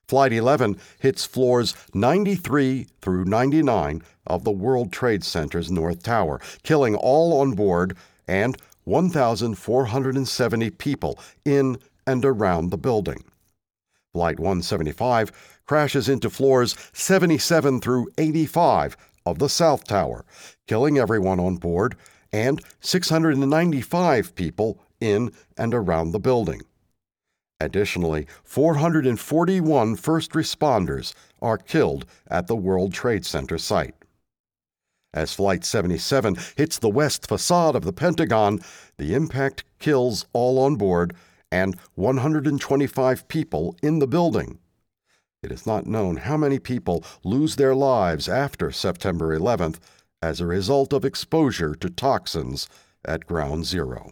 Flight 0.08 0.32
11 0.32 0.80
hits 1.00 1.26
floors 1.26 1.76
93 1.94 2.88
through 3.02 3.26
99 3.26 4.02
of 4.26 4.46
the 4.46 4.52
World 4.52 4.94
Trade 4.94 5.26
Center's 5.26 5.70
North 5.70 6.02
Tower, 6.02 6.40
killing 6.64 6.96
all 6.96 7.42
on 7.42 7.56
board 7.56 7.98
and 8.26 8.56
1,470 8.86 10.70
people 10.70 11.20
in 11.44 11.78
and 12.08 12.24
around 12.24 12.70
the 12.70 12.78
building. 12.78 13.22
Flight 14.14 14.40
175 14.40 15.60
crashes 15.66 16.08
into 16.08 16.30
floors 16.30 16.74
77 16.94 17.82
through 17.82 18.08
85 18.18 18.96
of 19.26 19.40
the 19.40 19.50
South 19.50 19.84
Tower, 19.84 20.24
killing 20.68 20.98
everyone 20.98 21.42
on 21.42 21.58
board 21.58 21.98
and 22.32 22.62
695 22.80 24.36
people 24.36 24.80
in 25.00 25.32
and 25.58 25.74
around 25.74 26.12
the 26.12 26.20
building. 26.20 26.62
Additionally, 27.60 28.26
441 28.44 29.96
first 29.96 30.32
responders 30.32 31.14
are 31.42 31.58
killed 31.58 32.06
at 32.28 32.48
the 32.48 32.56
World 32.56 32.94
Trade 32.94 33.26
Center 33.26 33.58
site. 33.58 33.96
As 35.14 35.34
Flight 35.34 35.66
77 35.66 36.38
hits 36.56 36.78
the 36.78 36.90
west 36.90 37.28
facade 37.28 37.76
of 37.76 37.84
the 37.84 37.94
Pentagon, 37.94 38.60
the 38.98 39.14
impact 39.14 39.64
kills 39.80 40.26
all 40.34 40.60
on 40.60 40.76
board 40.76 41.16
and 41.52 41.76
125 41.96 43.28
people 43.28 43.76
in 43.82 44.00
the 44.00 44.08
building. 44.08 44.60
It 45.42 45.52
is 45.52 45.66
not 45.66 45.88
known 45.88 46.18
how 46.18 46.38
many 46.38 46.60
people 46.60 47.04
lose 47.24 47.56
their 47.56 47.74
lives 47.74 48.30
after 48.30 48.72
September 48.72 49.38
11th 49.38 49.80
as 50.22 50.40
a 50.40 50.46
result 50.46 50.94
of 50.94 51.06
exposure 51.06 51.76
to 51.76 51.90
toxins 51.90 52.68
at 53.06 53.26
Ground 53.26 53.66
Zero. 53.66 54.12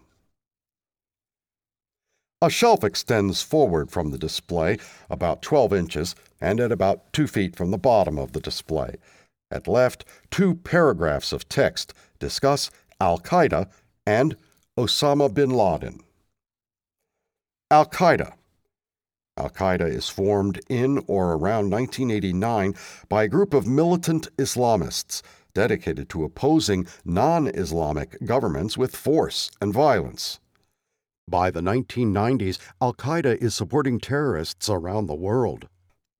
A 2.41 2.49
shelf 2.49 2.83
extends 2.83 3.41
forward 3.41 3.89
from 3.89 4.11
the 4.11 4.17
display 4.17 4.77
about 5.09 5.41
12 5.41 5.73
inches 5.73 6.15
and 6.39 6.59
at 6.59 6.71
about 6.71 7.11
2 7.13 7.25
feet 7.25 7.55
from 7.55 7.71
the 7.71 7.79
bottom 7.79 8.19
of 8.19 8.33
the 8.33 8.39
display. 8.39 8.95
At 9.49 9.67
left, 9.67 10.05
two 10.29 10.55
paragraphs 10.55 11.31
of 11.31 11.49
text 11.49 11.93
discuss 12.19 12.69
Al 13.01 13.17
Qaeda 13.19 13.69
and 14.05 14.35
Osama 14.77 15.33
bin 15.33 15.49
Laden. 15.49 16.01
Al 17.71 17.85
Qaeda. 17.85 18.33
Al 19.35 19.49
Qaeda 19.49 19.87
is 19.87 20.09
formed 20.09 20.59
in 20.69 21.03
or 21.07 21.33
around 21.33 21.71
1989 21.71 22.75
by 23.09 23.23
a 23.23 23.27
group 23.27 23.53
of 23.53 23.67
militant 23.67 24.27
Islamists 24.37 25.21
dedicated 25.57 26.07
to 26.07 26.23
opposing 26.23 26.85
non 27.03 27.47
Islamic 27.47 28.15
governments 28.23 28.77
with 28.77 28.95
force 28.95 29.49
and 29.59 29.73
violence. 29.73 30.39
By 31.27 31.49
the 31.49 31.61
1990s, 31.61 32.59
Al 32.79 32.93
Qaeda 32.93 33.41
is 33.41 33.55
supporting 33.55 33.99
terrorists 33.99 34.69
around 34.69 35.07
the 35.07 35.15
world. 35.15 35.67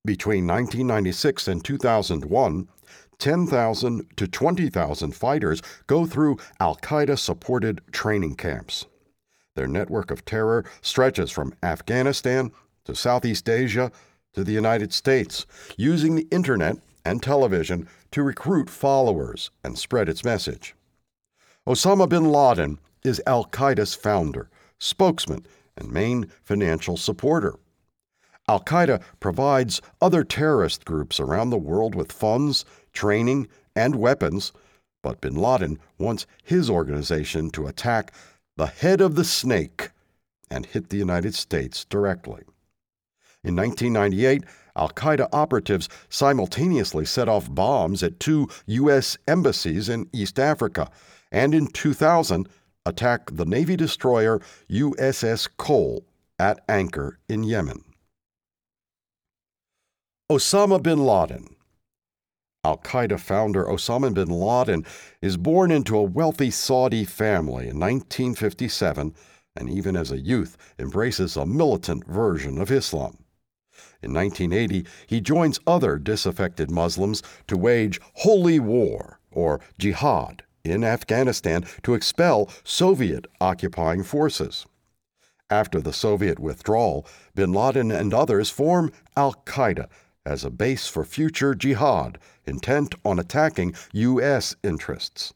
Between 0.03 0.47
1996 0.47 1.47
and 1.49 1.63
2001, 1.63 2.67
10,000 3.19 4.17
to 4.17 4.27
20,000 4.27 5.11
fighters 5.15 5.61
go 5.85 6.07
through 6.07 6.37
Al 6.59 6.75
Qaeda 6.77 7.19
supported 7.19 7.81
training 7.91 8.37
camps. 8.37 8.87
Their 9.55 9.67
network 9.67 10.09
of 10.09 10.25
terror 10.25 10.65
stretches 10.81 11.29
from 11.29 11.53
Afghanistan 11.61 12.51
to 12.85 12.95
Southeast 12.95 13.47
Asia 13.47 13.91
to 14.33 14.43
the 14.43 14.53
United 14.53 14.93
States, 14.93 15.45
using 15.77 16.15
the 16.15 16.27
internet 16.31 16.77
and 17.07 17.23
television 17.23 17.87
to 18.11 18.21
recruit 18.21 18.69
followers 18.69 19.49
and 19.63 19.77
spread 19.77 20.09
its 20.09 20.23
message. 20.23 20.75
Osama 21.65 22.07
bin 22.07 22.31
Laden 22.31 22.79
is 23.03 23.21
Al 23.25 23.45
Qaeda's 23.45 23.95
founder 23.95 24.49
spokesman, 24.79 25.45
and 25.75 25.91
main 25.91 26.31
financial 26.43 26.97
supporter. 26.97 27.55
Al 28.49 28.63
Qaeda 28.63 29.01
provides 29.19 29.81
other 30.01 30.23
terrorist 30.23 30.85
groups 30.85 31.19
around 31.19 31.49
the 31.49 31.57
world 31.57 31.95
with 31.95 32.11
funds, 32.11 32.65
training, 32.93 33.47
and 33.75 33.95
weapons, 33.95 34.53
but 35.03 35.21
bin 35.21 35.35
Laden 35.35 35.79
wants 35.97 36.25
his 36.43 36.69
organization 36.69 37.49
to 37.51 37.67
attack 37.67 38.13
the 38.55 38.67
head 38.67 39.01
of 39.01 39.15
the 39.15 39.25
snake 39.25 39.91
and 40.49 40.65
hit 40.65 40.89
the 40.89 40.97
United 40.97 41.35
States 41.35 41.85
directly. 41.85 42.43
In 43.43 43.55
1998, 43.55 44.43
Al 44.77 44.89
Qaeda 44.89 45.27
operatives 45.33 45.89
simultaneously 46.09 47.03
set 47.03 47.27
off 47.27 47.53
bombs 47.53 48.03
at 48.03 48.19
two 48.19 48.47
U.S. 48.67 49.17
embassies 49.27 49.89
in 49.89 50.07
East 50.13 50.39
Africa, 50.39 50.89
and 51.31 51.53
in 51.53 51.67
2000, 51.67 52.47
attack 52.85 53.29
the 53.31 53.45
Navy 53.45 53.75
destroyer 53.75 54.39
USS 54.69 55.49
Cole 55.57 56.05
at 56.39 56.59
anchor 56.69 57.19
in 57.27 57.43
Yemen. 57.43 57.83
Osama 60.31 60.81
bin 60.81 61.05
Laden. 61.05 61.55
Al 62.63 62.77
Qaeda 62.77 63.19
founder 63.19 63.65
Osama 63.65 64.13
bin 64.13 64.29
Laden 64.29 64.85
is 65.21 65.37
born 65.37 65.71
into 65.71 65.97
a 65.97 66.03
wealthy 66.03 66.51
Saudi 66.51 67.05
family 67.05 67.67
in 67.69 67.79
1957 67.79 69.15
and 69.55 69.69
even 69.69 69.95
as 69.95 70.11
a 70.11 70.19
youth 70.19 70.57
embraces 70.77 71.35
a 71.35 71.45
militant 71.45 72.05
version 72.05 72.59
of 72.59 72.71
Islam. 72.71 73.17
In 74.01 74.13
1980, 74.13 74.85
he 75.07 75.21
joins 75.21 75.59
other 75.65 75.97
disaffected 75.97 76.69
Muslims 76.69 77.23
to 77.47 77.57
wage 77.57 77.99
holy 78.15 78.59
war, 78.59 79.19
or 79.31 79.59
jihad, 79.79 80.43
in 80.63 80.83
Afghanistan 80.83 81.65
to 81.83 81.93
expel 81.93 82.49
Soviet 82.63 83.25
occupying 83.41 84.03
forces. 84.03 84.65
After 85.49 85.81
the 85.81 85.93
Soviet 85.93 86.39
withdrawal, 86.39 87.07
bin 87.33 87.53
Laden 87.53 87.89
and 87.89 88.13
others 88.13 88.49
form 88.49 88.91
Al 89.15 89.33
Qaeda 89.45 89.87
as 90.25 90.43
a 90.43 90.51
base 90.51 90.87
for 90.87 91.05
future 91.05 91.55
jihad 91.55 92.19
intent 92.45 92.95
on 93.05 93.17
attacking 93.17 93.73
U.S. 93.93 94.55
interests. 94.63 95.33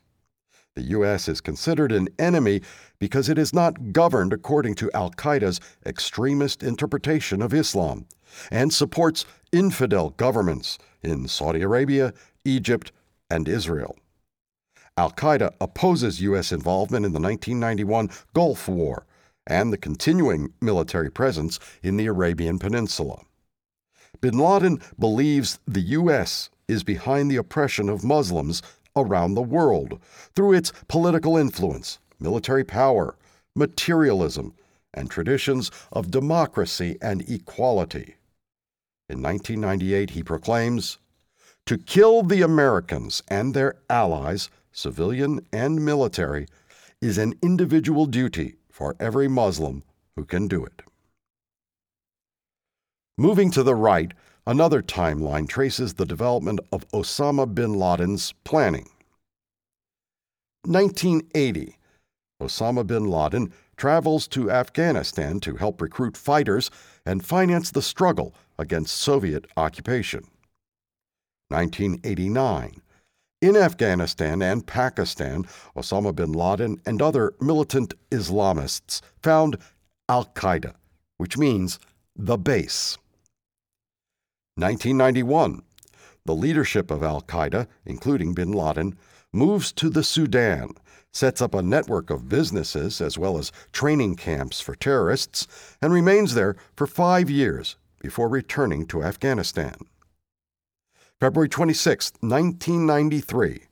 The 0.76 0.84
U.S. 0.84 1.28
is 1.28 1.42
considered 1.42 1.92
an 1.92 2.10
enemy 2.20 2.62
because 3.00 3.30
it 3.30 3.38
is 3.38 3.54
not 3.54 3.94
governed 3.94 4.34
according 4.34 4.76
to 4.76 4.92
Al 4.94 5.12
Qaeda's 5.12 5.60
extremist 5.86 6.62
interpretation 6.62 7.42
of 7.42 7.54
Islam 7.54 8.06
and 8.52 8.74
supports 8.74 9.26
infidel 9.52 10.12
governments 10.12 10.78
in 11.02 11.28
Saudi 11.28 11.62
Arabia, 11.62 12.14
Egypt, 12.46 12.92
and 13.30 13.48
Israel. 13.48 13.98
Al 14.98 15.12
Qaeda 15.12 15.54
opposes 15.62 16.22
U.S. 16.22 16.52
involvement 16.52 17.06
in 17.06 17.14
the 17.14 17.20
1991 17.20 18.10
Gulf 18.34 18.68
War 18.68 19.06
and 19.48 19.72
the 19.72 19.78
continuing 19.78 20.54
military 20.62 21.10
presence 21.10 21.60
in 21.82 21.98
the 21.98 22.06
Arabian 22.06 22.60
Peninsula. 22.60 23.22
Bin 24.20 24.38
Laden 24.38 24.82
believes 25.00 25.60
the 25.66 25.82
U.S. 25.82 26.50
is 26.68 26.84
behind 26.84 27.32
the 27.32 27.38
oppression 27.38 27.90
of 27.90 28.04
Muslims 28.04 28.62
around 28.96 29.34
the 29.34 29.42
world 29.42 30.00
through 30.36 30.54
its 30.54 30.72
political 30.88 31.38
influence, 31.38 31.98
military 32.20 32.64
power, 32.64 33.16
materialism, 33.56 34.54
and 34.94 35.10
traditions 35.10 35.72
of 35.92 36.12
democracy 36.12 36.98
and 37.02 37.28
equality. 37.30 38.16
In 39.12 39.22
1998, 39.22 40.12
he 40.12 40.24
proclaims 40.24 40.98
To 41.66 41.78
kill 41.78 42.24
the 42.24 42.42
Americans 42.42 43.22
and 43.28 43.54
their 43.54 43.76
allies 43.90 44.50
civilian 44.72 45.46
and 45.52 45.84
military, 45.84 46.48
is 47.02 47.18
an 47.18 47.34
individual 47.42 48.06
duty 48.06 48.56
for 48.70 48.96
every 49.00 49.28
Muslim 49.28 49.84
who 50.16 50.26
can 50.26 50.48
do 50.48 50.64
it. 50.64 50.82
Moving 53.18 53.52
to 53.52 53.64
the 53.64 53.76
right, 53.76 54.14
another 54.48 54.82
timeline 54.82 55.48
traces 55.48 55.94
the 55.94 56.06
development 56.06 56.60
of 56.72 56.88
Osama 56.90 57.54
bin 57.54 57.74
Laden's 57.74 58.34
planning. 58.44 58.90
1980, 60.64 61.78
Osama 62.42 62.86
bin 62.86 63.06
Laden 63.06 63.52
travels 63.82 64.28
to 64.28 64.52
Afghanistan 64.52 65.40
to 65.40 65.56
help 65.56 65.82
recruit 65.82 66.16
fighters 66.16 66.70
and 67.04 67.26
finance 67.26 67.72
the 67.72 67.82
struggle 67.82 68.32
against 68.60 68.96
Soviet 68.96 69.48
occupation. 69.58 70.24
1989, 71.48 72.80
in 73.42 73.58
Afghanistan 73.58 74.44
and 74.44 74.68
Pakistan, 74.68 75.46
Osama 75.76 76.14
bin 76.14 76.32
Laden 76.32 76.80
and 76.86 77.02
other 77.02 77.34
militant 77.42 77.96
Islamists 78.12 79.02
found 79.24 79.58
Al 80.08 80.26
Qaeda, 80.26 80.76
which 81.18 81.36
means 81.36 81.80
the 82.16 82.38
base. 82.38 83.00
1991. 84.58 85.64
The 86.26 86.36
leadership 86.36 86.92
of 86.92 87.02
Al 87.02 87.24
Qaeda, 87.24 87.66
including 87.84 88.36
bin 88.36 88.52
Laden, 88.52 88.96
moves 89.34 89.72
to 89.72 89.90
the 89.90 90.04
Sudan, 90.04 90.76
sets 91.12 91.42
up 91.42 91.54
a 91.54 91.62
network 91.62 92.10
of 92.10 92.30
businesses 92.30 93.02
as 93.02 93.18
well 93.18 93.38
as 93.38 93.52
training 93.72 94.16
camps 94.16 94.62
for 94.62 94.76
terrorists, 94.76 95.48
and 95.82 95.92
remains 95.92 96.34
there 96.34 96.56
for 96.76 96.88
five 96.88 97.30
years 97.30 97.76
before 98.00 98.30
returning 98.30 98.86
to 98.86 99.04
Afghanistan. 99.04 99.76
February 101.20 101.50
26, 101.50 102.14
1993, 102.22 103.64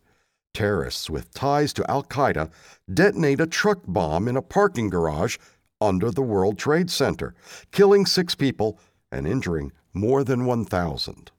terrorists 0.53 1.09
with 1.09 1.33
ties 1.33 1.73
to 1.73 1.89
Al 1.89 2.03
Qaeda 2.03 2.51
detonate 2.93 3.41
a 3.41 3.47
truck 3.47 3.79
bomb 3.87 4.27
in 4.27 4.37
a 4.37 4.41
parking 4.41 4.89
garage 4.89 5.37
under 5.81 6.11
the 6.11 6.21
World 6.21 6.57
Trade 6.57 6.91
Center, 6.91 7.33
killing 7.71 8.05
six 8.05 8.35
people 8.35 8.79
and 9.11 9.25
injuring 9.27 9.71
more 9.93 10.23
than 10.23 10.45
1,000. 10.45 11.31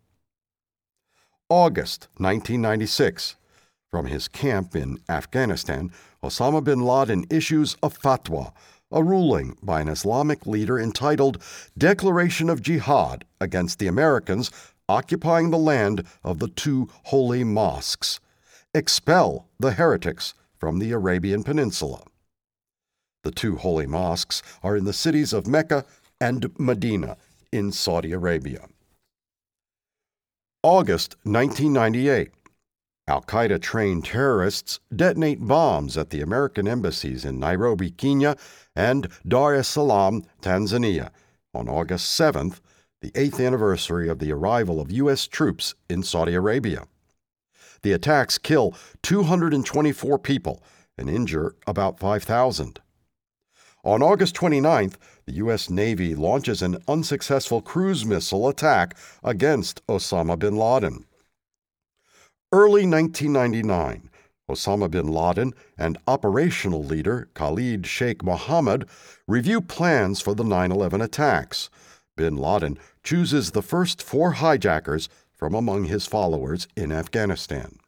August 1.48 2.08
1996. 2.16 3.36
From 3.90 4.06
his 4.06 4.28
camp 4.28 4.76
in 4.76 5.00
Afghanistan, 5.08 5.90
Osama 6.22 6.62
bin 6.62 6.80
Laden 6.80 7.24
issues 7.28 7.76
a 7.82 7.90
fatwa, 7.90 8.52
a 8.92 9.02
ruling 9.02 9.56
by 9.62 9.80
an 9.80 9.88
Islamic 9.88 10.46
leader 10.46 10.78
entitled 10.78 11.42
Declaration 11.76 12.48
of 12.48 12.62
Jihad 12.62 13.24
against 13.40 13.80
the 13.80 13.88
Americans 13.88 14.50
occupying 14.88 15.50
the 15.50 15.58
land 15.58 16.04
of 16.22 16.38
the 16.38 16.48
two 16.48 16.88
holy 17.04 17.42
mosques. 17.42 18.20
Expel 18.74 19.48
the 19.58 19.72
heretics 19.72 20.34
from 20.56 20.78
the 20.78 20.92
Arabian 20.92 21.42
Peninsula. 21.42 22.02
The 23.24 23.32
two 23.32 23.56
holy 23.56 23.86
mosques 23.86 24.42
are 24.62 24.76
in 24.76 24.84
the 24.84 24.92
cities 24.92 25.32
of 25.32 25.46
Mecca 25.48 25.84
and 26.20 26.50
Medina 26.58 27.16
in 27.52 27.72
Saudi 27.72 28.12
Arabia. 28.12 28.68
August 30.62 31.16
1998. 31.24 32.30
Al 33.10 33.22
Qaeda 33.22 33.60
trained 33.60 34.04
terrorists 34.04 34.78
detonate 34.94 35.40
bombs 35.40 35.98
at 35.98 36.10
the 36.10 36.20
American 36.20 36.68
embassies 36.68 37.24
in 37.24 37.40
Nairobi, 37.40 37.90
Kenya, 37.90 38.36
and 38.76 39.08
Dar 39.26 39.56
es 39.56 39.66
Salaam, 39.66 40.22
Tanzania, 40.40 41.10
on 41.52 41.68
August 41.68 42.16
7th, 42.16 42.60
the 43.02 43.10
eighth 43.16 43.40
anniversary 43.40 44.08
of 44.08 44.20
the 44.20 44.30
arrival 44.30 44.80
of 44.80 44.92
U.S. 44.92 45.26
troops 45.26 45.74
in 45.88 46.04
Saudi 46.04 46.34
Arabia. 46.34 46.84
The 47.82 47.90
attacks 47.90 48.38
kill 48.38 48.76
224 49.02 50.16
people 50.20 50.62
and 50.96 51.10
injure 51.10 51.56
about 51.66 51.98
5,000. 51.98 52.78
On 53.82 54.02
August 54.04 54.36
29th, 54.36 54.94
the 55.26 55.32
U.S. 55.32 55.68
Navy 55.68 56.14
launches 56.14 56.62
an 56.62 56.80
unsuccessful 56.86 57.60
cruise 57.60 58.04
missile 58.04 58.46
attack 58.46 58.96
against 59.24 59.84
Osama 59.88 60.38
bin 60.38 60.56
Laden. 60.56 61.06
Early 62.52 62.84
1999, 62.84 64.10
Osama 64.50 64.90
bin 64.90 65.06
Laden 65.06 65.54
and 65.78 65.98
operational 66.08 66.82
leader 66.82 67.28
Khalid 67.34 67.86
Sheikh 67.86 68.24
Mohammed 68.24 68.88
review 69.28 69.60
plans 69.60 70.20
for 70.20 70.34
the 70.34 70.42
9 70.42 70.72
11 70.72 71.00
attacks. 71.00 71.70
Bin 72.16 72.36
Laden 72.36 72.76
chooses 73.04 73.52
the 73.52 73.62
first 73.62 74.02
four 74.02 74.32
hijackers 74.32 75.08
from 75.32 75.54
among 75.54 75.84
his 75.84 76.06
followers 76.06 76.66
in 76.76 76.90
Afghanistan. 76.90 77.78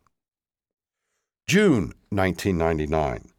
June 1.49 1.93
1999. 2.11 3.33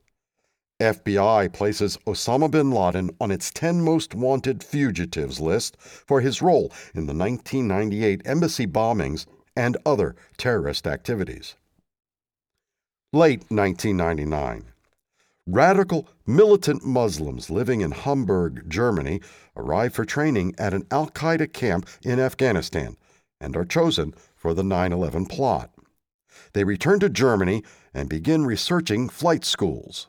FBI 0.81 1.53
places 1.53 1.97
Osama 2.05 2.51
bin 2.51 2.69
Laden 2.69 3.11
on 3.21 3.31
its 3.31 3.49
10 3.49 3.79
most 3.79 4.13
wanted 4.13 4.61
fugitives 4.61 5.39
list 5.39 5.77
for 5.79 6.19
his 6.19 6.41
role 6.41 6.69
in 6.93 7.05
the 7.05 7.13
1998 7.13 8.23
embassy 8.25 8.67
bombings 8.67 9.25
and 9.55 9.77
other 9.85 10.15
terrorist 10.37 10.87
activities. 10.87 11.55
Late 13.11 13.41
1999. 13.49 14.65
Radical 15.45 16.07
militant 16.25 16.85
Muslims 16.85 17.49
living 17.49 17.81
in 17.81 17.91
Hamburg, 17.91 18.69
Germany, 18.69 19.19
arrive 19.57 19.93
for 19.93 20.05
training 20.05 20.55
at 20.57 20.73
an 20.73 20.87
Al 20.89 21.09
Qaeda 21.09 21.51
camp 21.51 21.87
in 22.01 22.19
Afghanistan 22.19 22.95
and 23.41 23.57
are 23.57 23.65
chosen 23.65 24.13
for 24.35 24.53
the 24.53 24.63
9 24.63 24.93
11 24.93 25.25
plot. 25.25 25.69
They 26.53 26.63
return 26.63 26.99
to 27.01 27.09
Germany 27.09 27.63
and 27.93 28.07
begin 28.09 28.45
researching 28.45 29.09
flight 29.09 29.43
schools. 29.43 30.07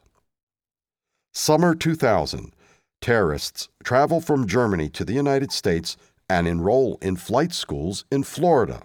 Summer 1.32 1.74
2000. 1.74 2.52
Terrorists 3.00 3.68
travel 3.82 4.20
from 4.20 4.46
Germany 4.46 4.88
to 4.90 5.04
the 5.04 5.12
United 5.12 5.52
States 5.52 5.96
and 6.30 6.46
enroll 6.46 6.96
in 7.02 7.16
flight 7.16 7.52
schools 7.52 8.04
in 8.10 8.22
Florida. 8.22 8.82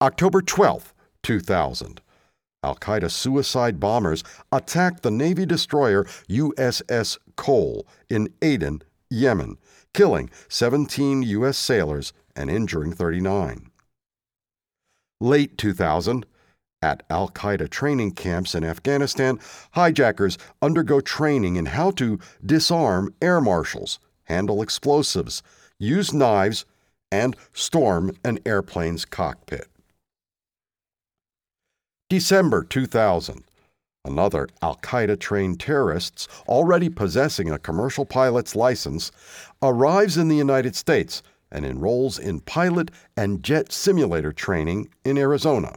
October 0.00 0.40
12, 0.40 0.94
2000. 1.24 2.00
Al 2.62 2.76
Qaeda 2.76 3.10
suicide 3.10 3.80
bombers 3.80 4.22
attacked 4.52 5.02
the 5.02 5.10
Navy 5.10 5.44
destroyer 5.44 6.04
USS 6.28 7.18
Cole 7.34 7.84
in 8.08 8.32
Aden, 8.40 8.82
Yemen, 9.10 9.58
killing 9.92 10.30
17 10.48 11.22
U.S. 11.22 11.58
sailors 11.58 12.12
and 12.36 12.48
injuring 12.48 12.92
39. 12.92 13.72
Late 15.20 15.58
2000, 15.58 16.26
at 16.80 17.02
Al 17.10 17.28
Qaeda 17.30 17.68
training 17.68 18.12
camps 18.12 18.54
in 18.54 18.62
Afghanistan, 18.62 19.40
hijackers 19.72 20.38
undergo 20.62 21.00
training 21.00 21.56
in 21.56 21.66
how 21.66 21.90
to 21.90 22.20
disarm 22.46 23.12
air 23.20 23.40
marshals, 23.40 23.98
handle 24.24 24.62
explosives, 24.62 25.42
use 25.76 26.14
knives, 26.14 26.64
and 27.10 27.34
storm 27.52 28.12
an 28.24 28.38
airplane's 28.46 29.04
cockpit. 29.04 29.66
December 32.10 32.64
2000. 32.64 33.44
Another 34.02 34.48
Al 34.62 34.76
Qaeda 34.76 35.20
trained 35.20 35.60
terrorist, 35.60 36.26
already 36.48 36.88
possessing 36.88 37.50
a 37.50 37.58
commercial 37.58 38.06
pilot's 38.06 38.56
license, 38.56 39.12
arrives 39.62 40.16
in 40.16 40.28
the 40.28 40.36
United 40.36 40.74
States 40.74 41.22
and 41.52 41.66
enrolls 41.66 42.18
in 42.18 42.40
pilot 42.40 42.90
and 43.14 43.42
jet 43.42 43.72
simulator 43.72 44.32
training 44.32 44.88
in 45.04 45.18
Arizona. 45.18 45.74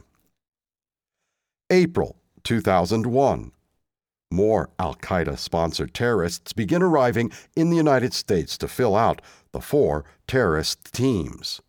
April 1.68 2.16
2001. 2.44 3.52
More 4.30 4.70
Al 4.78 4.94
Qaeda 4.94 5.36
sponsored 5.36 5.92
terrorists 5.92 6.54
begin 6.54 6.82
arriving 6.82 7.30
in 7.54 7.68
the 7.68 7.76
United 7.76 8.14
States 8.14 8.56
to 8.56 8.68
fill 8.68 8.96
out 8.96 9.20
the 9.52 9.60
four 9.60 10.06
terrorist 10.26 10.94
teams. 10.94 11.60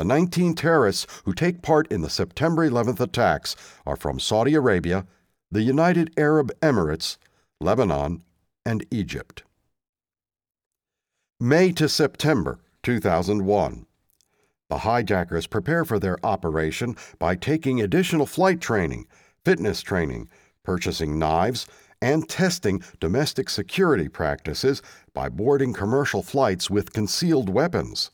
The 0.00 0.04
19 0.06 0.54
terrorists 0.54 1.06
who 1.26 1.34
take 1.34 1.60
part 1.60 1.86
in 1.92 2.00
the 2.00 2.08
September 2.08 2.66
11th 2.66 3.00
attacks 3.00 3.54
are 3.84 3.96
from 3.96 4.18
Saudi 4.18 4.54
Arabia, 4.54 5.04
the 5.52 5.60
United 5.60 6.10
Arab 6.16 6.58
Emirates, 6.62 7.18
Lebanon, 7.60 8.22
and 8.64 8.86
Egypt. 8.90 9.42
May 11.38 11.72
to 11.72 11.86
September 11.86 12.60
2001. 12.82 13.84
The 14.70 14.78
hijackers 14.78 15.46
prepare 15.46 15.84
for 15.84 15.98
their 15.98 16.16
operation 16.24 16.96
by 17.18 17.36
taking 17.36 17.82
additional 17.82 18.24
flight 18.24 18.62
training, 18.62 19.06
fitness 19.44 19.82
training, 19.82 20.30
purchasing 20.64 21.18
knives, 21.18 21.66
and 22.00 22.26
testing 22.26 22.82
domestic 23.00 23.50
security 23.50 24.08
practices 24.08 24.80
by 25.12 25.28
boarding 25.28 25.74
commercial 25.74 26.22
flights 26.22 26.70
with 26.70 26.94
concealed 26.94 27.50
weapons 27.50 28.10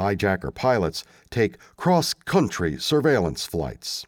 hijacker 0.00 0.52
pilots 0.52 1.04
take 1.30 1.58
cross 1.76 2.14
country 2.14 2.78
surveillance 2.78 3.46
flights. 3.46 4.06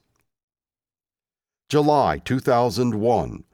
July 1.69 2.19
2001. 2.25 3.45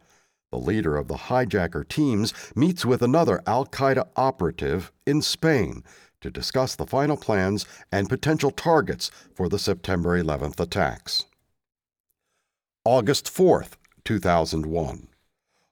The 0.51 0.59
leader 0.59 0.97
of 0.97 1.09
the 1.09 1.17
hijacker 1.29 1.87
teams 1.87 2.33
meets 2.55 2.87
with 2.87 3.03
another 3.03 3.43
Al 3.47 3.67
Qaeda 3.67 4.09
operative 4.17 4.93
in 5.07 5.21
Spain 5.21 5.85
to 6.21 6.31
discuss 6.31 6.75
the 6.75 6.87
final 6.87 7.17
plans 7.17 7.67
and 7.93 8.09
potential 8.09 8.51
targets 8.51 9.11
for 9.35 9.49
the 9.49 9.59
September 9.59 10.21
11th 10.21 10.59
attacks. 10.59 11.27
August 12.85 13.27
4th, 13.27 13.73
2001. 14.05 15.09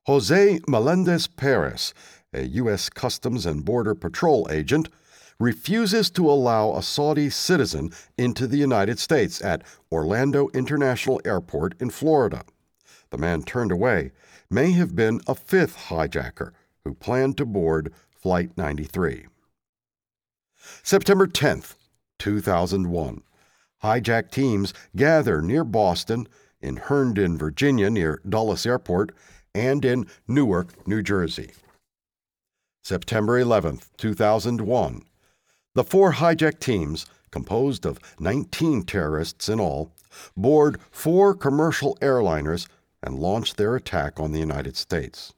Jose 0.05 0.61
Melendez 0.69 1.27
Perez, 1.27 1.95
a 2.33 2.43
U.S. 2.43 2.91
Customs 2.91 3.47
and 3.47 3.65
Border 3.65 3.95
Patrol 3.95 4.47
agent, 4.51 4.89
refuses 5.39 6.11
to 6.11 6.31
allow 6.31 6.73
a 6.73 6.83
Saudi 6.83 7.31
citizen 7.31 7.91
into 8.17 8.47
the 8.47 8.57
United 8.57 8.99
States 8.99 9.43
at 9.43 9.63
Orlando 9.93 10.49
International 10.55 11.21
Airport 11.25 11.75
in 11.81 11.91
Florida. 11.91 12.45
The 13.11 13.19
man 13.19 13.43
turned 13.43 13.73
away 13.73 14.13
may 14.51 14.73
have 14.73 14.95
been 14.95 15.21
a 15.27 15.35
fifth 15.35 15.77
hijacker 15.89 16.53
who 16.85 16.95
planned 16.95 17.37
to 17.37 17.45
board 17.45 17.93
Flight 18.11 18.51
93. 18.57 19.27
September 20.83 21.27
10th, 21.27 21.75
2001. 22.19 23.23
Hijack 23.83 24.31
teams 24.31 24.73
gather 24.97 25.43
near 25.43 25.65
Boston, 25.65 26.27
in 26.61 26.77
Herndon, 26.77 27.37
Virginia, 27.37 27.91
near 27.91 28.21
Dulles 28.29 28.67
Airport, 28.67 29.13
and 29.55 29.85
in 29.85 30.07
Newark, 30.27 30.87
New 30.87 31.03
Jersey. 31.03 31.53
September 32.83 33.39
11, 33.39 33.81
2001. 33.97 35.03
The 35.77 35.85
four 35.85 36.15
hijack 36.15 36.59
teams, 36.59 37.05
composed 37.31 37.85
of 37.85 38.01
19 38.19 38.85
terrorists 38.85 39.51
in 39.51 39.61
all, 39.61 39.93
board 40.35 40.81
four 40.91 41.35
commercial 41.35 41.99
airliners 42.01 42.67
and 43.03 43.19
launch 43.19 43.55
their 43.55 43.77
attack 43.77 44.19
on 44.19 44.33
the 44.33 44.39
United 44.39 44.75
States. 44.79 45.35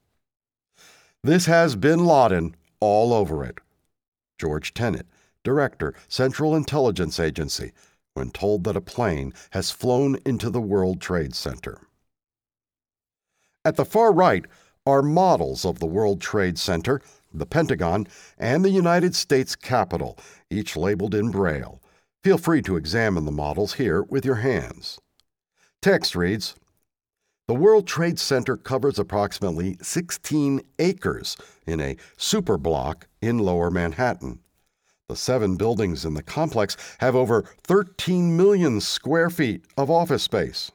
This 1.25 1.47
has 1.47 1.75
bin 1.75 2.07
Laden 2.07 2.55
all 2.79 3.13
over 3.13 3.45
it. 3.45 3.59
George 4.39 4.73
Tenet, 4.75 5.09
Director, 5.43 5.93
Central 6.07 6.55
Intelligence 6.55 7.19
Agency, 7.19 7.73
when 8.15 8.31
told 8.31 8.63
that 8.63 8.77
a 8.77 8.81
plane 8.81 9.35
has 9.51 9.73
flown 9.73 10.19
into 10.25 10.51
the 10.51 10.61
World 10.61 11.01
Trade 11.01 11.35
Center. 11.35 11.81
At 13.65 13.75
the 13.75 13.85
far 13.85 14.13
right 14.13 14.45
are 14.87 15.03
models 15.03 15.65
of 15.65 15.81
the 15.81 15.87
World 15.87 16.21
Trade 16.21 16.61
Center, 16.61 17.03
the 17.33 17.47
Pentagon, 17.47 18.07
and 18.39 18.65
the 18.65 18.71
United 18.71 19.15
States 19.15 19.55
Capitol, 19.57 20.19
each 20.51 20.77
labeled 20.77 21.15
in 21.15 21.31
Braille. 21.31 21.81
Feel 22.25 22.39
free 22.39 22.63
to 22.63 22.77
examine 22.77 23.25
the 23.25 23.33
models 23.33 23.75
here 23.75 24.03
with 24.03 24.25
your 24.25 24.37
hands. 24.37 24.99
Text 25.81 26.17
reads 26.17 26.55
The 27.47 27.55
World 27.55 27.87
Trade 27.87 28.19
Center 28.19 28.57
covers 28.57 28.99
approximately 28.99 29.77
16 29.81 30.61
acres 30.79 31.37
in 31.67 31.81
a 31.81 31.97
superblock 32.17 33.05
in 33.23 33.39
lower 33.39 33.71
Manhattan. 33.71 34.41
The 35.09 35.17
seven 35.17 35.57
buildings 35.57 36.05
in 36.05 36.15
the 36.15 36.23
complex 36.23 36.77
have 36.99 37.17
over 37.17 37.45
13 37.67 38.37
million 38.37 38.81
square 38.81 39.31
feet 39.31 39.65
of 39.77 39.91
office 39.91 40.23
space. 40.23 40.71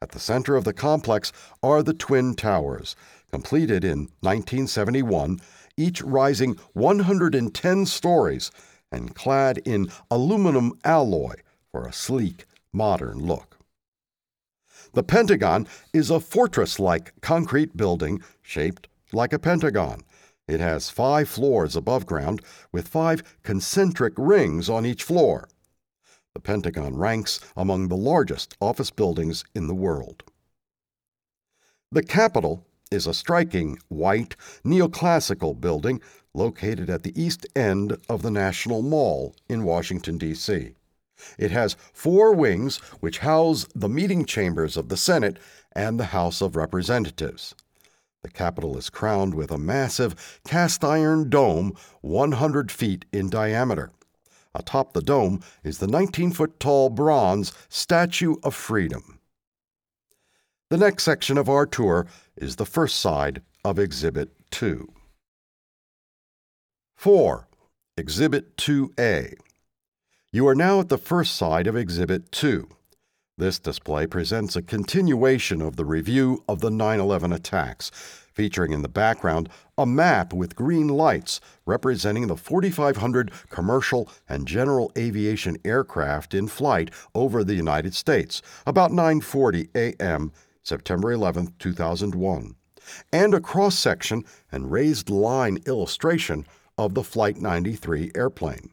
At 0.00 0.12
the 0.12 0.18
center 0.18 0.56
of 0.56 0.64
the 0.64 0.72
complex 0.72 1.30
are 1.62 1.82
the 1.82 1.92
Twin 1.92 2.34
Towers, 2.34 2.96
completed 3.30 3.84
in 3.84 4.08
1971, 4.20 5.40
each 5.80 6.02
rising 6.02 6.56
110 6.74 7.86
stories 7.86 8.50
and 8.92 9.14
clad 9.14 9.58
in 9.58 9.90
aluminum 10.10 10.72
alloy 10.84 11.34
for 11.70 11.86
a 11.86 11.92
sleek, 11.92 12.44
modern 12.72 13.18
look. 13.18 13.58
The 14.92 15.02
Pentagon 15.02 15.66
is 15.92 16.10
a 16.10 16.20
fortress 16.20 16.78
like 16.78 17.14
concrete 17.20 17.76
building 17.76 18.22
shaped 18.42 18.88
like 19.12 19.32
a 19.32 19.38
pentagon. 19.38 20.02
It 20.48 20.60
has 20.60 20.90
five 20.90 21.28
floors 21.28 21.76
above 21.76 22.06
ground 22.06 22.42
with 22.72 22.88
five 22.88 23.22
concentric 23.42 24.14
rings 24.16 24.68
on 24.68 24.84
each 24.84 25.04
floor. 25.04 25.48
The 26.34 26.40
Pentagon 26.40 26.96
ranks 26.96 27.40
among 27.56 27.88
the 27.88 27.96
largest 27.96 28.56
office 28.60 28.90
buildings 28.90 29.44
in 29.54 29.68
the 29.68 29.74
world. 29.74 30.24
The 31.92 32.02
Capitol 32.02 32.66
is 32.90 33.06
a 33.06 33.14
striking 33.14 33.78
white 33.88 34.34
neoclassical 34.64 35.60
building 35.60 36.00
located 36.34 36.90
at 36.90 37.02
the 37.02 37.20
east 37.20 37.46
end 37.54 37.96
of 38.08 38.22
the 38.22 38.30
National 38.30 38.82
Mall 38.82 39.34
in 39.48 39.64
Washington, 39.64 40.18
D.C. 40.18 40.74
It 41.38 41.50
has 41.50 41.76
four 41.92 42.34
wings 42.34 42.78
which 43.00 43.18
house 43.18 43.66
the 43.74 43.88
meeting 43.88 44.24
chambers 44.24 44.76
of 44.76 44.88
the 44.88 44.96
Senate 44.96 45.38
and 45.72 46.00
the 46.00 46.06
House 46.06 46.40
of 46.40 46.56
Representatives. 46.56 47.54
The 48.22 48.30
Capitol 48.30 48.76
is 48.76 48.90
crowned 48.90 49.34
with 49.34 49.50
a 49.50 49.58
massive 49.58 50.40
cast 50.46 50.84
iron 50.84 51.30
dome 51.30 51.74
100 52.00 52.70
feet 52.70 53.04
in 53.12 53.30
diameter. 53.30 53.92
Atop 54.54 54.92
the 54.92 55.02
dome 55.02 55.40
is 55.62 55.78
the 55.78 55.86
19 55.86 56.32
foot 56.32 56.58
tall 56.58 56.90
bronze 56.90 57.52
Statue 57.68 58.34
of 58.42 58.54
Freedom. 58.54 59.20
The 60.70 60.78
next 60.78 61.04
section 61.04 61.36
of 61.36 61.48
our 61.48 61.66
tour 61.66 62.06
is 62.40 62.56
the 62.56 62.66
first 62.66 62.96
side 62.96 63.42
of 63.64 63.78
Exhibit 63.78 64.30
2. 64.50 64.90
4. 66.96 67.48
Exhibit 67.96 68.56
2A. 68.56 69.34
You 70.32 70.48
are 70.48 70.54
now 70.54 70.80
at 70.80 70.88
the 70.88 70.98
first 70.98 71.36
side 71.36 71.66
of 71.66 71.76
Exhibit 71.76 72.32
2. 72.32 72.66
This 73.36 73.58
display 73.58 74.06
presents 74.06 74.56
a 74.56 74.62
continuation 74.62 75.60
of 75.60 75.76
the 75.76 75.84
review 75.84 76.42
of 76.48 76.60
the 76.60 76.70
9 76.70 76.98
11 77.00 77.32
attacks, 77.32 77.90
featuring 78.32 78.72
in 78.72 78.82
the 78.82 78.88
background 78.88 79.48
a 79.76 79.86
map 79.86 80.32
with 80.32 80.56
green 80.56 80.88
lights 80.88 81.40
representing 81.66 82.26
the 82.26 82.36
4,500 82.36 83.32
commercial 83.48 84.10
and 84.28 84.46
general 84.46 84.92
aviation 84.96 85.58
aircraft 85.64 86.34
in 86.34 86.48
flight 86.48 86.90
over 87.14 87.42
the 87.44 87.54
United 87.54 87.94
States, 87.94 88.40
about 88.66 88.90
9:40 88.90 89.68
a.m., 89.74 90.32
September 90.62 91.12
11, 91.12 91.54
2001, 91.58 92.54
and 93.12 93.34
a 93.34 93.40
cross 93.40 93.78
section 93.78 94.24
and 94.50 94.70
raised 94.70 95.10
line 95.10 95.58
illustration 95.66 96.46
of 96.78 96.94
the 96.94 97.02
Flight 97.02 97.36
93 97.36 98.12
airplane. 98.14 98.70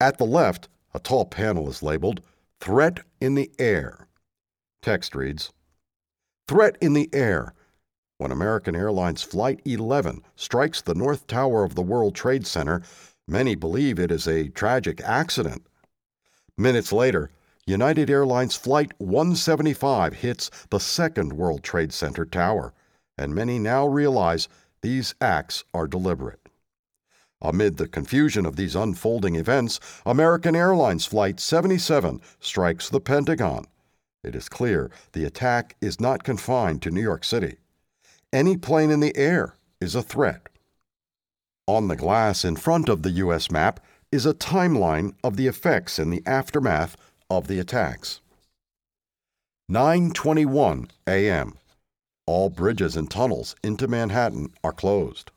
At 0.00 0.18
the 0.18 0.26
left, 0.26 0.68
a 0.94 1.00
tall 1.00 1.24
panel 1.24 1.68
is 1.68 1.82
labeled 1.82 2.20
Threat 2.60 3.00
in 3.20 3.34
the 3.34 3.50
Air. 3.58 4.08
Text 4.82 5.14
reads 5.14 5.52
Threat 6.48 6.76
in 6.80 6.92
the 6.92 7.08
Air. 7.12 7.54
When 8.18 8.30
American 8.30 8.74
Airlines 8.74 9.22
Flight 9.22 9.60
11 9.64 10.22
strikes 10.36 10.80
the 10.80 10.94
North 10.94 11.26
Tower 11.26 11.64
of 11.64 11.74
the 11.74 11.82
World 11.82 12.14
Trade 12.14 12.46
Center, 12.46 12.82
many 13.28 13.54
believe 13.54 13.98
it 13.98 14.10
is 14.10 14.26
a 14.26 14.48
tragic 14.48 15.00
accident. 15.02 15.66
Minutes 16.56 16.92
later, 16.92 17.30
United 17.68 18.08
Airlines 18.08 18.54
Flight 18.54 18.92
175 18.98 20.14
hits 20.14 20.50
the 20.70 20.78
second 20.78 21.32
World 21.32 21.64
Trade 21.64 21.92
Center 21.92 22.24
tower, 22.24 22.72
and 23.18 23.34
many 23.34 23.58
now 23.58 23.84
realize 23.84 24.48
these 24.82 25.16
acts 25.20 25.64
are 25.74 25.88
deliberate. 25.88 26.48
Amid 27.42 27.76
the 27.76 27.88
confusion 27.88 28.46
of 28.46 28.54
these 28.54 28.76
unfolding 28.76 29.34
events, 29.34 29.80
American 30.06 30.54
Airlines 30.54 31.06
Flight 31.06 31.40
77 31.40 32.20
strikes 32.38 32.88
the 32.88 33.00
Pentagon. 33.00 33.66
It 34.22 34.36
is 34.36 34.48
clear 34.48 34.92
the 35.12 35.24
attack 35.24 35.74
is 35.80 36.00
not 36.00 36.22
confined 36.22 36.82
to 36.82 36.92
New 36.92 37.02
York 37.02 37.24
City. 37.24 37.56
Any 38.32 38.56
plane 38.56 38.92
in 38.92 39.00
the 39.00 39.16
air 39.16 39.56
is 39.80 39.96
a 39.96 40.02
threat. 40.02 40.48
On 41.66 41.88
the 41.88 41.96
glass 41.96 42.44
in 42.44 42.54
front 42.54 42.88
of 42.88 43.02
the 43.02 43.10
U.S. 43.10 43.50
map 43.50 43.80
is 44.12 44.24
a 44.24 44.34
timeline 44.34 45.14
of 45.24 45.36
the 45.36 45.48
effects 45.48 45.98
in 45.98 46.10
the 46.10 46.22
aftermath 46.26 46.96
of 47.30 47.46
the 47.48 47.58
attacks. 47.58 48.20
9:21 49.70 50.90
a.m. 51.06 51.58
All 52.26 52.50
bridges 52.50 52.96
and 52.96 53.10
tunnels 53.10 53.54
into 53.62 53.88
Manhattan 53.88 54.52
are 54.62 54.72
closed. 54.72 55.30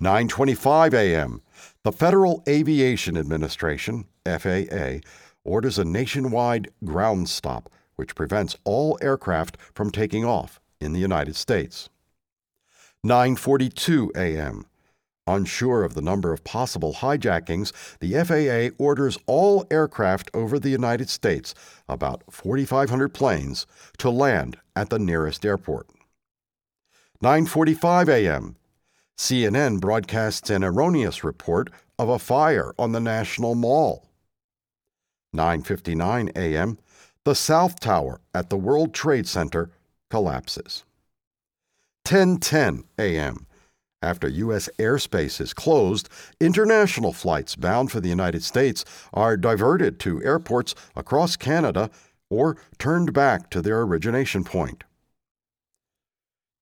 9:25 0.00 0.94
a.m. 0.94 1.42
The 1.84 1.92
Federal 1.92 2.42
Aviation 2.48 3.16
Administration, 3.16 4.06
FAA, 4.24 5.00
orders 5.44 5.78
a 5.78 5.84
nationwide 5.84 6.70
ground 6.84 7.28
stop 7.28 7.70
which 7.96 8.14
prevents 8.14 8.56
all 8.64 8.96
aircraft 9.02 9.56
from 9.74 9.90
taking 9.90 10.24
off 10.24 10.60
in 10.80 10.92
the 10.92 11.00
United 11.00 11.34
States. 11.34 11.88
9:42 13.04 14.10
a.m. 14.16 14.66
Unsure 15.28 15.84
of 15.84 15.92
the 15.92 16.00
number 16.00 16.32
of 16.32 16.42
possible 16.42 16.94
hijackings, 16.94 17.70
the 18.00 18.14
FAA 18.24 18.74
orders 18.82 19.18
all 19.26 19.66
aircraft 19.70 20.30
over 20.32 20.58
the 20.58 20.70
United 20.70 21.10
States, 21.10 21.54
about 21.86 22.22
4500 22.30 23.12
planes, 23.12 23.66
to 23.98 24.08
land 24.08 24.56
at 24.74 24.88
the 24.88 24.98
nearest 24.98 25.44
airport. 25.44 25.86
9:45 27.22 28.08
a.m. 28.08 28.56
CNN 29.18 29.80
broadcasts 29.80 30.48
an 30.48 30.64
erroneous 30.64 31.22
report 31.22 31.68
of 31.98 32.08
a 32.08 32.18
fire 32.18 32.72
on 32.78 32.92
the 32.92 33.00
National 33.00 33.54
Mall. 33.54 34.08
9:59 35.36 36.34
a.m. 36.36 36.78
The 37.24 37.34
South 37.34 37.80
Tower 37.80 38.22
at 38.32 38.48
the 38.48 38.56
World 38.56 38.94
Trade 38.94 39.28
Center 39.28 39.70
collapses. 40.08 40.84
10:10 42.06 42.84
a.m. 42.98 43.47
After 44.00 44.28
U.S. 44.28 44.68
airspace 44.78 45.40
is 45.40 45.52
closed, 45.52 46.08
international 46.40 47.12
flights 47.12 47.56
bound 47.56 47.90
for 47.90 47.98
the 48.00 48.08
United 48.08 48.44
States 48.44 48.84
are 49.12 49.36
diverted 49.36 49.98
to 50.00 50.22
airports 50.22 50.74
across 50.94 51.36
Canada 51.36 51.90
or 52.30 52.56
turned 52.78 53.12
back 53.12 53.50
to 53.50 53.60
their 53.60 53.82
origination 53.82 54.44
point. 54.44 54.84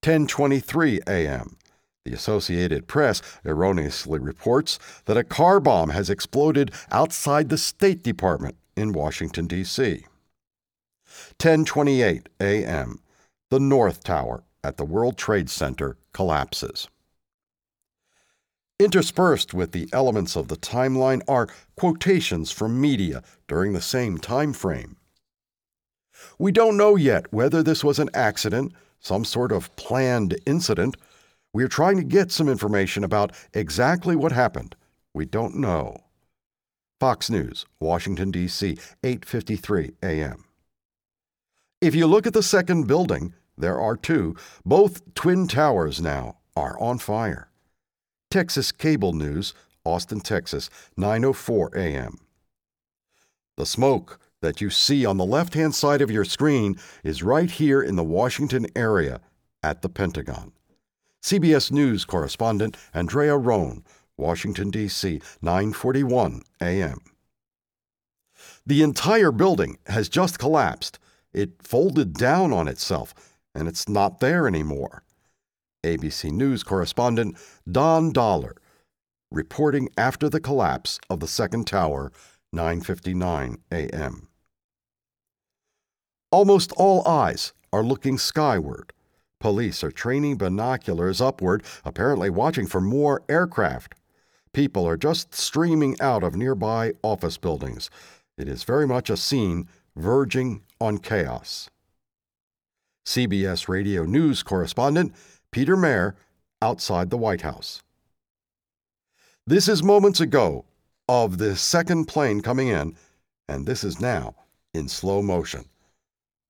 10:23 0.03 1.01
a.m. 1.07 1.57
The 2.05 2.15
Associated 2.15 2.87
Press 2.87 3.21
erroneously 3.45 4.21
reports 4.21 4.79
that 5.07 5.17
a 5.17 5.25
car 5.25 5.59
bomb 5.61 5.91
has 5.91 6.09
exploded 6.09 6.71
outside 6.91 7.49
the 7.49 7.59
State 7.59 8.03
Department 8.03 8.57
in 8.77 8.93
Washington, 8.93 9.47
D.C. 9.47 10.07
10:28 11.39 12.27
a.m. 12.41 13.01
The 13.51 13.61
North 13.61 14.05
Tower 14.05 14.45
at 14.63 14.77
the 14.77 14.85
World 14.85 15.19
Trade 15.19 15.51
Center 15.51 15.97
collapses. 16.13 16.89
Interspersed 18.79 19.55
with 19.55 19.73
the 19.73 19.89
elements 19.95 20.37
of 20.37 20.49
the 20.49 20.57
timeline 20.57 21.23
are 21.27 21.49
quotations 21.77 22.51
from 22.51 22.79
media 22.79 23.23
during 23.49 23.73
the 23.73 23.81
same 23.81 24.19
time 24.19 24.53
frame. 24.53 24.97
We 26.39 26.53
don't 26.53 26.77
know 26.77 26.95
yet 26.95 27.33
whether 27.33 27.63
this 27.63 27.83
was 27.83 27.99
an 27.99 28.11
accident, 28.13 28.75
some 29.01 29.25
sort 29.25 29.51
of 29.51 29.75
planned 29.77 30.39
incident, 30.45 30.97
we 31.55 31.65
are 31.65 31.69
trying 31.69 31.97
to 31.97 32.05
get 32.05 32.31
some 32.31 32.51
information 32.51 33.03
about 33.03 33.33
exactly 33.55 34.15
what 34.15 34.33
happened. 34.33 34.77
We 35.15 35.25
don't 35.25 35.57
know. 35.57 36.05
Fox 37.01 37.31
News, 37.31 37.65
Washington 37.81 38.31
D.C., 38.31 38.77
8:53 39.03 39.95
a.m. 40.03 40.45
If 41.81 41.95
you 41.95 42.07
look 42.07 42.27
at 42.27 42.35
the 42.35 42.43
second 42.43 42.87
building, 42.87 43.33
there 43.57 43.81
are 43.81 43.97
two. 43.97 44.37
Both 44.67 45.15
twin 45.15 45.49
towers 45.49 45.99
now 45.99 46.37
are 46.55 46.79
on 46.79 46.99
fire. 46.99 47.49
Texas 48.37 48.71
Cable 48.71 49.15
News, 49.15 49.55
Austin, 49.83 50.21
Texas, 50.21 50.69
9:04 50.99 51.75
a.m. 51.75 52.19
The 53.57 53.65
smoke 53.65 54.21
that 54.43 54.61
you 54.61 54.69
see 54.69 55.07
on 55.07 55.17
the 55.17 55.25
left 55.25 55.55
hand 55.55 55.75
side 55.75 56.03
of 56.03 56.11
your 56.11 56.27
screen 56.27 56.79
is 57.03 57.23
right 57.23 57.51
here 57.51 57.81
in 57.81 57.97
the 57.97 58.05
Washington 58.05 58.67
area 58.77 59.23
at 59.63 59.81
the 59.81 59.89
Pentagon. 59.89 60.53
CBS 61.23 61.73
News 61.73 62.05
correspondent 62.05 62.77
Andrea 62.93 63.39
Roane, 63.39 63.85
Washington, 64.19 64.69
D.C., 64.69 65.23
941 65.41 66.43
a.m. 66.61 66.99
The 68.67 68.83
entire 68.83 69.33
building 69.33 69.79
has 69.87 70.11
just 70.11 70.39
collapsed. 70.39 70.99
It 71.33 71.63
folded 71.63 72.13
down 72.13 72.53
on 72.53 72.69
itself, 72.69 73.15
and 73.55 73.67
it's 73.67 73.89
not 73.89 74.21
there 74.21 74.47
anymore. 74.47 75.05
ABC 75.87 76.33
News 76.33 76.63
correspondent 76.63 77.37
Don 77.71 78.13
Dahler 78.13 78.57
reporting 79.31 79.89
after 79.97 80.29
the 80.29 80.41
collapse 80.41 80.99
of 81.09 81.21
the 81.21 81.29
second 81.29 81.67
tower, 81.67 82.13
9:59 82.55 83.59
a.m. 83.71 84.29
Almost 86.33 86.73
all 86.73 87.07
eyes 87.07 87.53
are 87.73 87.85
looking 87.85 88.19
skyward. 88.19 88.93
Police 89.39 89.85
are 89.85 89.91
training 89.91 90.37
binoculars 90.37 91.21
upward, 91.21 91.63
apparently 91.85 92.31
watching 92.31 92.67
for 92.67 92.81
more 92.81 93.23
aircraft. 93.29 93.95
People 94.53 94.89
are 94.89 94.97
just 94.97 95.35
streaming 95.35 96.01
out 96.01 96.25
of 96.25 96.35
nearby 96.35 96.95
office 97.03 97.37
buildings. 97.37 97.91
It 98.39 98.49
is 98.49 98.65
very 98.65 98.87
much 98.87 99.11
a 99.11 99.17
scene 99.17 99.69
verging 99.95 100.63
on 100.81 100.99
chaos. 100.99 101.69
CBS 103.07 103.69
Radio 103.69 104.05
News 104.05 104.43
correspondent 104.43 105.15
Peter 105.57 105.75
Maer 105.75 106.15
outside 106.61 107.09
the 107.09 107.17
White 107.17 107.41
House. 107.41 107.83
This 109.47 109.69
is 109.69 109.83
moments 109.83 110.21
ago 110.21 110.67
of 111.09 111.39
the 111.39 111.57
second 111.57 112.05
plane 112.05 112.43
coming 112.43 112.69
in, 112.69 112.95
and 113.49 113.65
this 113.65 113.83
is 113.83 113.99
now 113.99 114.35
in 114.75 114.87
slow 114.87 115.23
motion. 115.23 115.65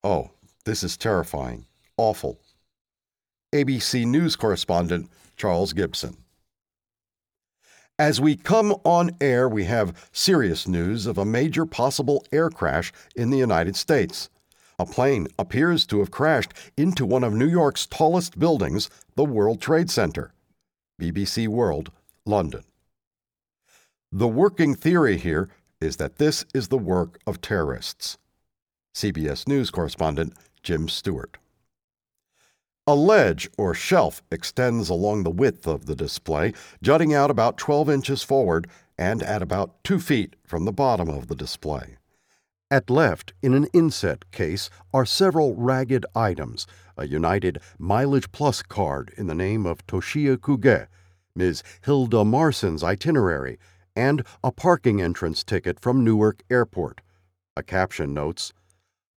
Oh, 0.02 0.32
this 0.64 0.82
is 0.82 0.96
terrifying, 0.96 1.66
awful. 1.96 2.40
ABC 3.54 4.04
News 4.04 4.34
correspondent 4.34 5.09
Charles 5.36 5.72
Gibson. 5.72 6.16
As 8.00 8.20
we 8.20 8.34
come 8.34 8.72
on 8.82 9.12
air, 9.20 9.48
we 9.48 9.66
have 9.66 10.09
serious 10.11 10.66
news 10.66 11.07
of 11.07 11.16
a 11.16 11.24
major 11.24 11.64
possible 11.64 12.26
air 12.32 12.50
crash 12.50 12.92
in 13.14 13.30
the 13.30 13.38
United 13.38 13.76
States. 13.76 14.30
A 14.79 14.85
plane 14.85 15.27
appears 15.39 15.87
to 15.87 16.01
have 16.01 16.11
crashed 16.11 16.53
into 16.77 17.07
one 17.07 17.24
of 17.24 17.33
New 17.33 17.47
York's 17.47 17.87
tallest 17.87 18.39
buildings, 18.39 18.91
the 19.14 19.24
World 19.24 19.61
Trade 19.61 19.91
Center. 19.91 20.33
BBC 21.01 21.49
World, 21.49 21.91
London. 22.27 22.62
The 24.12 24.29
working 24.29 24.74
theory 24.74 25.16
here 25.16 25.49
is 25.81 25.97
that 25.97 26.16
this 26.16 26.45
is 26.55 26.68
the 26.68 26.79
work 26.79 27.18
of 27.27 27.41
terrorists. 27.41 28.18
CBS 28.95 29.49
News 29.49 29.70
correspondent 29.70 30.35
Jim 30.62 30.89
Stewart. 30.89 31.39
A 32.87 32.95
ledge 32.95 33.49
or 33.59 33.74
shelf 33.74 34.22
extends 34.31 34.89
along 34.91 35.22
the 35.22 35.31
width 35.31 35.66
of 35.66 35.87
the 35.87 35.97
display, 35.97 36.53
jutting 36.83 37.12
out 37.12 37.31
about 37.31 37.57
12 37.57 37.91
inches 37.91 38.22
forward 38.22 38.68
and 38.99 39.22
at 39.22 39.43
about 39.43 39.83
2 39.85 39.99
feet 40.01 40.37
from 40.47 40.66
the 40.66 40.72
bottom 40.72 41.09
of 41.09 41.29
the 41.29 41.35
display. 41.35 41.97
At 42.69 42.91
left, 42.91 43.33
in 43.43 43.55
an 43.55 43.67
inset 43.73 44.29
case, 44.33 44.71
are 44.93 45.07
several 45.07 45.55
ragged 45.55 46.05
items 46.17 46.67
a 46.97 47.07
United 47.07 47.61
Mileage 47.79 48.33
Plus 48.33 48.61
card 48.61 49.14
in 49.17 49.29
the 49.29 49.37
name 49.37 49.67
of 49.67 49.87
Toshiya 49.87 50.39
Kuge, 50.39 50.89
Ms. 51.37 51.62
Hilda 51.85 52.25
Marcin's 52.25 52.83
itinerary, 52.83 53.59
and 53.95 54.25
a 54.43 54.51
parking 54.51 55.01
entrance 55.01 55.45
ticket 55.45 55.79
from 55.79 56.03
Newark 56.03 56.43
Airport. 56.51 57.03
A 57.57 57.62
caption 57.62 58.12
notes 58.12 58.53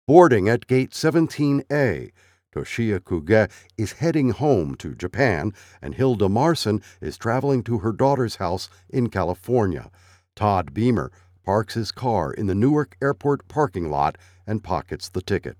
Boarding 0.08 0.48
at 0.48 0.68
Gate 0.68 0.92
17A. 0.92 2.12
Toshiya 2.54 3.00
Kuge 3.00 3.50
is 3.80 3.94
heading 3.94 4.30
home 4.30 4.76
to 4.76 4.94
Japan, 4.94 5.54
and 5.82 5.96
Hilda 5.96 6.30
Marcin 6.30 6.84
is 7.02 7.18
traveling 7.18 7.64
to 7.64 7.80
her 7.80 7.94
daughter's 7.94 8.36
house 8.36 8.70
in 8.90 9.10
California. 9.10 9.90
Todd 10.36 10.72
Beamer 10.72 11.12
parks 11.50 11.74
his 11.74 11.92
car 11.92 12.32
in 12.32 12.46
the 12.46 12.54
Newark 12.54 12.96
Airport 13.02 13.48
parking 13.48 13.90
lot 13.90 14.20
and 14.46 14.64
pockets 14.64 15.10
the 15.10 15.20
ticket. 15.20 15.58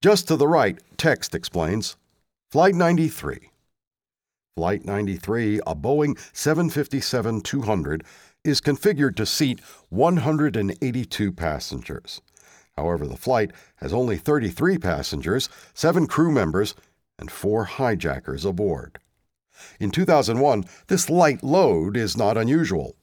Just 0.00 0.28
to 0.28 0.36
the 0.36 0.48
right, 0.48 0.78
text 0.96 1.34
explains 1.34 1.98
Flight 2.50 2.74
93. 2.74 3.50
Flight 4.56 4.86
93, 4.86 5.58
a 5.66 5.74
Boeing 5.74 6.18
757 6.32 7.42
200, 7.42 8.02
is 8.42 8.62
configured 8.62 9.14
to 9.16 9.26
seat 9.26 9.60
182 9.90 11.32
passengers. 11.32 12.22
However, 12.78 13.06
the 13.06 13.18
flight 13.18 13.50
has 13.76 13.92
only 13.92 14.16
33 14.16 14.78
passengers, 14.78 15.50
7 15.74 16.06
crew 16.06 16.32
members, 16.32 16.74
and 17.18 17.30
4 17.30 17.64
hijackers 17.64 18.46
aboard. 18.46 19.00
In 19.78 19.90
2001, 19.90 20.64
this 20.86 21.10
light 21.10 21.44
load 21.44 21.94
is 21.94 22.16
not 22.16 22.38
unusual. 22.38 22.96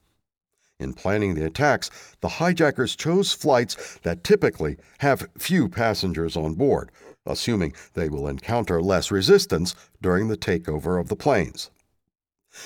In 0.79 0.93
planning 0.93 1.33
the 1.33 1.45
attacks, 1.45 1.89
the 2.21 2.29
hijackers 2.29 2.95
chose 2.95 3.33
flights 3.33 3.97
that 4.03 4.23
typically 4.23 4.77
have 4.99 5.27
few 5.37 5.67
passengers 5.67 6.37
on 6.37 6.53
board, 6.53 6.91
assuming 7.25 7.73
they 7.93 8.09
will 8.09 8.27
encounter 8.27 8.79
less 8.81 9.09
resistance 9.09 9.75
during 10.01 10.27
the 10.27 10.37
takeover 10.37 10.99
of 10.99 11.09
the 11.09 11.15
planes. 11.15 11.71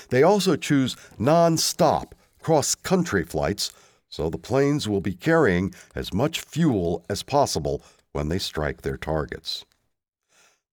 They 0.09 0.23
also 0.23 0.57
choose 0.57 0.97
non 1.17 1.57
stop 1.57 2.13
cross 2.41 2.75
country 2.75 3.23
flights, 3.23 3.71
so 4.09 4.29
the 4.29 4.37
planes 4.37 4.89
will 4.89 5.01
be 5.01 5.13
carrying 5.13 5.73
as 5.95 6.13
much 6.13 6.41
fuel 6.41 7.05
as 7.09 7.23
possible 7.23 7.81
when 8.11 8.27
they 8.27 8.39
strike 8.39 8.81
their 8.81 8.97
targets. 8.97 9.63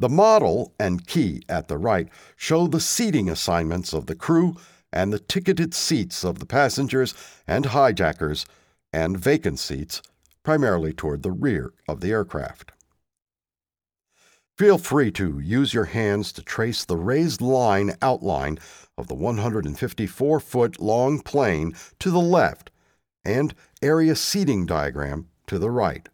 The 0.01 0.09
model 0.09 0.73
and 0.79 1.07
key 1.07 1.43
at 1.49 1.69
the 1.69 1.79
right 1.79 2.09
show 2.37 2.67
the 2.67 2.81
seating 2.81 3.29
assignments 3.29 3.93
of 3.93 4.07
the 4.07 4.15
crew 4.15 4.57
and 4.93 5.13
the 5.13 5.19
ticketed 5.19 5.75
seats 5.75 6.25
of 6.25 6.39
the 6.39 6.47
passengers 6.47 7.15
and 7.47 7.67
hijackers, 7.67 8.47
and 8.93 9.19
vacant 9.19 9.59
seats, 9.59 10.03
primarily 10.43 10.93
toward 10.93 11.23
the 11.23 11.31
rear 11.31 11.73
of 11.87 12.01
the 12.01 12.11
aircraft. 12.11 12.73
Feel 14.57 14.79
free 14.79 15.13
to 15.13 15.39
use 15.39 15.73
your 15.73 15.85
hands 15.85 16.33
to 16.33 16.43
trace 16.43 16.85
the 16.85 16.97
raised 16.97 17.41
line 17.41 17.95
outline 18.03 18.59
of 18.97 19.07
the 19.07 19.15
154 19.15 20.41
foot 20.41 20.81
long 20.81 21.21
plane 21.21 21.75
to 22.01 22.11
the 22.11 22.19
left 22.19 22.71
and 23.25 23.55
area 23.83 24.17
seating 24.17 24.67
diagram 24.67 25.29
to 25.47 25.59
the 25.59 25.71
right. 25.71 26.09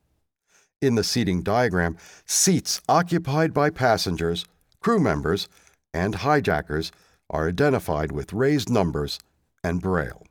In 0.82 0.94
the 0.94 1.04
seating 1.04 1.42
diagram, 1.42 1.96
seats 2.26 2.82
occupied 2.86 3.54
by 3.54 3.70
passengers, 3.70 4.44
crew 4.80 4.98
members, 4.98 5.48
and 5.94 6.16
hijackers 6.16 6.92
are 7.30 7.48
identified 7.48 8.12
with 8.12 8.32
raised 8.32 8.70
numbers 8.70 9.18
and 9.62 9.80
braille. 9.80 10.26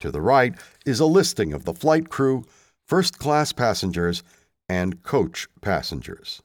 To 0.00 0.10
the 0.10 0.22
right 0.22 0.54
is 0.86 1.00
a 1.00 1.06
listing 1.06 1.52
of 1.52 1.64
the 1.64 1.74
flight 1.74 2.08
crew, 2.08 2.44
first 2.86 3.18
class 3.18 3.52
passengers, 3.52 4.22
and 4.68 5.02
coach 5.02 5.48
passengers. 5.60 6.42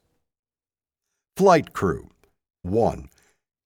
Flight 1.38 1.74
Crew 1.74 2.10
1. 2.64 3.10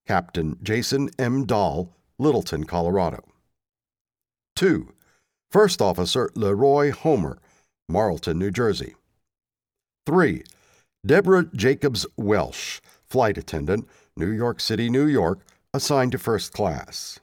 Captain 0.08 0.58
Jason 0.62 1.10
M. 1.18 1.46
Dahl, 1.46 1.94
Littleton, 2.18 2.66
Colorado. 2.66 3.24
2. 4.56 4.92
First 5.52 5.82
Officer 5.82 6.30
Leroy 6.36 6.92
Homer, 6.92 7.40
Marlton, 7.88 8.38
New 8.38 8.52
Jersey. 8.52 8.96
3. 10.06 10.44
Deborah 11.06 11.46
Jacobs 11.56 12.06
Welsh, 12.18 12.82
Flight 13.08 13.38
Attendant, 13.38 13.88
New 14.20 14.32
York 14.32 14.60
City, 14.60 14.90
New 14.90 15.08
York, 15.08 15.40
assigned 15.74 16.12
to 16.12 16.18
First 16.18 16.52
Class. 16.52 17.22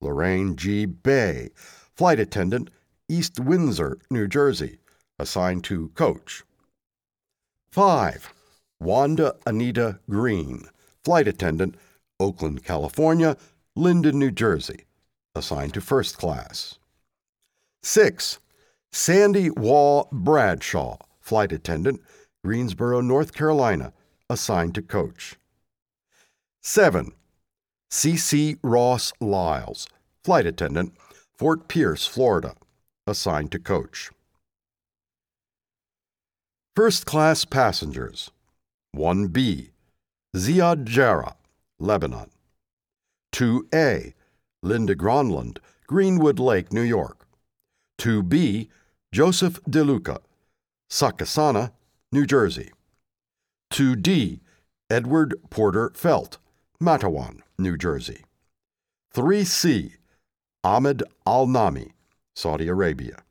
Lorraine 0.00 0.56
G. 0.56 0.84
Bay, 0.84 1.50
Flight 1.94 2.18
Attendant, 2.18 2.70
East 3.08 3.38
Windsor, 3.38 3.98
New 4.10 4.26
Jersey, 4.26 4.78
assigned 5.20 5.62
to 5.64 5.90
Coach. 5.90 6.42
5. 7.70 8.34
Wanda 8.80 9.36
Anita 9.46 10.00
Green, 10.10 10.64
flight 11.04 11.28
attendant, 11.28 11.76
Oakland, 12.18 12.64
California, 12.64 13.36
Linden, 13.76 14.18
New 14.18 14.32
Jersey, 14.32 14.86
assigned 15.36 15.72
to 15.74 15.80
first 15.80 16.18
class. 16.18 16.80
6. 17.84 18.40
Sandy 18.90 19.50
Waugh 19.50 20.08
Bradshaw, 20.10 20.96
flight 21.20 21.52
attendant, 21.52 22.00
Greensboro, 22.44 23.00
North 23.00 23.32
Carolina, 23.32 23.92
assigned 24.28 24.74
to 24.74 24.82
coach. 24.82 25.36
7. 26.64 27.10
C.C. 27.90 28.56
Ross 28.62 29.12
Lyles, 29.20 29.88
flight 30.22 30.46
attendant, 30.46 30.94
Fort 31.36 31.66
Pierce, 31.66 32.06
Florida, 32.06 32.54
assigned 33.04 33.50
to 33.50 33.58
coach. 33.58 34.10
First 36.76 37.04
class 37.04 37.44
passengers 37.44 38.30
1B, 38.96 39.70
Ziad 40.36 40.84
Jarrah, 40.84 41.34
Lebanon. 41.80 42.30
2A, 43.34 44.14
Linda 44.62 44.94
Gronlund, 44.94 45.58
Greenwood 45.88 46.38
Lake, 46.38 46.72
New 46.72 46.82
York. 46.82 47.26
2B, 47.98 48.68
Joseph 49.10 49.58
DeLuca, 49.68 50.18
Succasunna, 50.88 51.72
New 52.12 52.24
Jersey. 52.24 52.70
2D, 53.72 54.38
Edward 54.88 55.34
Porter 55.50 55.90
Felt, 55.94 56.38
Matawan, 56.82 57.40
New 57.58 57.76
Jersey. 57.76 58.24
3C, 59.14 59.92
Ahmed 60.64 61.04
Al 61.24 61.46
Nami, 61.46 61.92
Saudi 62.34 62.66
Arabia. 62.66 63.22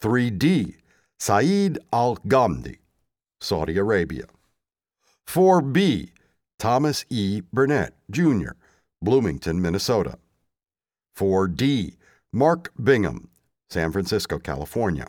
3D, 0.00 0.76
Saeed 1.20 1.78
Al 1.92 2.16
Ghamdi, 2.26 2.78
Saudi 3.40 3.76
Arabia. 3.76 4.24
4B, 5.26 6.12
Thomas 6.58 7.04
E. 7.10 7.42
Burnett, 7.52 7.94
Jr., 8.10 8.52
Bloomington, 9.02 9.60
Minnesota. 9.60 10.16
4D, 11.16 11.96
Mark 12.32 12.72
Bingham, 12.82 13.28
San 13.68 13.92
Francisco, 13.92 14.38
California. 14.38 15.08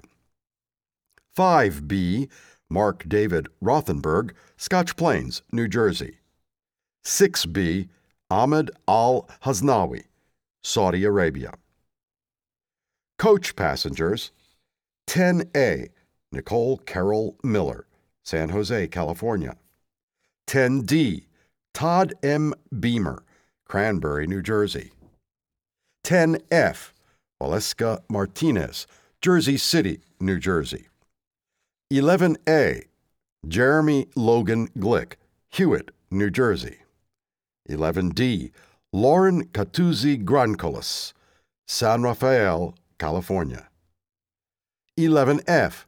5B, 1.37 2.29
Mark 2.69 3.07
David 3.07 3.47
Rothenberg, 3.63 4.31
Scotch 4.57 4.97
Plains, 4.97 5.43
New 5.51 5.69
Jersey. 5.69 6.17
6B, 7.03 7.89
Ahmed 8.29 8.71
Al 8.87 9.27
Haznawi, 9.43 10.03
Saudi 10.61 11.03
Arabia. 11.03 11.53
Coach 13.19 13.55
passengers 13.55 14.31
10A, 15.07 15.89
Nicole 16.31 16.77
Carroll 16.79 17.37
Miller, 17.43 17.85
San 18.23 18.49
Jose, 18.49 18.87
California. 18.87 19.55
10D, 20.47 21.25
Todd 21.73 22.13
M. 22.23 22.53
Beamer, 22.79 23.23
Cranbury, 23.67 24.27
New 24.27 24.41
Jersey. 24.41 24.91
10F, 26.05 26.91
Waleska 27.41 28.01
Martinez, 28.09 28.87
Jersey 29.21 29.57
City, 29.57 30.01
New 30.19 30.39
Jersey. 30.39 30.87
11A, 31.91 32.85
Jeremy 33.47 34.07
Logan 34.15 34.67
Glick, 34.77 35.13
Hewitt, 35.49 35.91
New 36.09 36.29
Jersey. 36.29 36.82
11D, 37.69 38.51
Lauren 38.91 39.45
Catuzzi 39.47 40.23
Grandcolas, 40.23 41.13
San 41.67 42.03
Rafael, 42.03 42.75
California. 42.99 43.69
11F, 44.99 45.85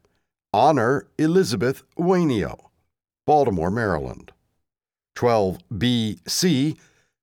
Honor 0.53 1.07
Elizabeth 1.17 1.83
Wainio, 1.97 2.69
Baltimore, 3.25 3.69
Maryland. 3.69 4.31
12BC, 5.15 6.77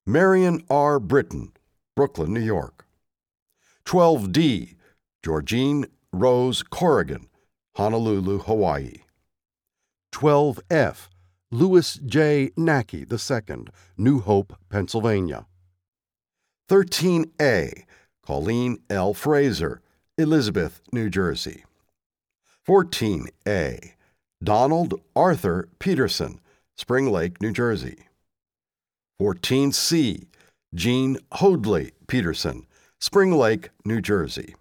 Marion 0.07 0.65
R. 0.71 0.99
Britton, 0.99 1.53
Brooklyn, 1.97 2.33
New 2.33 2.41
York. 2.41 2.87
12D, 3.85 4.75
Georgine 5.23 5.87
Rose 6.13 6.63
Corrigan, 6.63 7.29
Honolulu, 7.77 8.39
Hawaii. 8.39 9.03
12F, 10.13 11.09
Louis 11.55 12.01
J. 12.07 12.49
Nacke 12.57 13.05
II, 13.13 13.67
New 13.99 14.21
Hope, 14.21 14.57
Pennsylvania. 14.71 15.45
13A, 16.71 17.85
Colleen 18.25 18.79
L. 18.89 19.13
Fraser, 19.13 19.83
Elizabeth, 20.17 20.81
New 20.95 21.11
Jersey. 21.11 21.65
14A, 22.67 23.93
Donald 24.43 24.95
Arthur 25.15 25.69
Peterson, 25.79 26.41
Spring 26.79 27.13
Lake, 27.13 27.39
New 27.43 27.53
Jersey. 27.53 27.99
14C, 29.21 30.29
Jean 30.75 31.19
Hoadley 31.33 31.93
Peterson, 32.07 32.67
Spring 32.99 33.31
Lake, 33.31 33.69
New 33.85 34.01
Jersey. 34.01 34.55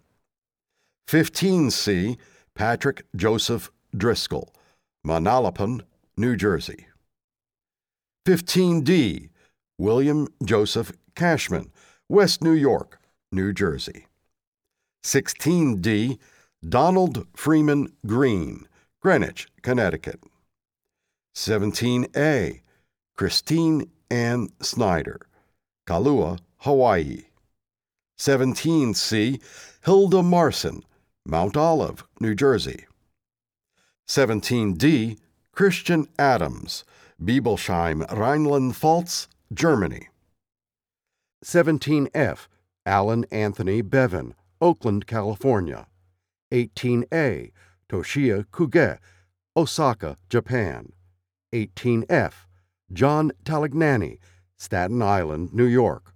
15C, 1.07 2.17
Patrick 2.53 3.05
Joseph 3.15 3.71
Driscoll, 3.95 4.53
Manalapan, 5.07 5.83
New 6.21 6.35
Jersey. 6.35 6.85
15D, 8.27 9.29
William 9.79 10.27
Joseph 10.45 10.91
Cashman, 11.15 11.71
West 12.07 12.43
New 12.43 12.51
York, 12.51 12.99
New 13.31 13.51
Jersey. 13.51 14.05
16D, 15.03 16.19
Donald 16.69 17.25
Freeman 17.35 17.91
Greene, 18.05 18.67
Greenwich, 19.01 19.47
Connecticut. 19.63 20.21
17A, 21.35 22.61
Christine 23.17 23.89
Ann 24.11 24.49
Snyder, 24.61 25.21
Kailua, 25.87 26.37
Hawaii. 26.57 27.23
17C, 28.19 29.41
Hilda 29.83 30.21
Marcin, 30.21 30.83
Mount 31.25 31.57
Olive, 31.57 32.03
New 32.19 32.35
Jersey. 32.35 32.85
17D, 34.07 35.17
Christian 35.53 36.07
Adams, 36.17 36.85
Biebelsheim, 37.21 38.09
Rhineland-Pfalz, 38.09 39.27
Germany. 39.53 40.07
17F, 41.43 42.47
Alan 42.85 43.25
Anthony 43.31 43.83
Beaven, 43.83 44.33
Oakland, 44.61 45.05
California. 45.07 45.87
18A, 46.53 47.51
Toshiya 47.89 48.45
Kuge, 48.45 48.97
Osaka, 49.55 50.15
Japan. 50.29 50.93
18F, 51.53 52.33
John 52.93 53.31
Talignani, 53.43 54.19
Staten 54.57 55.01
Island, 55.01 55.53
New 55.53 55.65
York. 55.65 56.13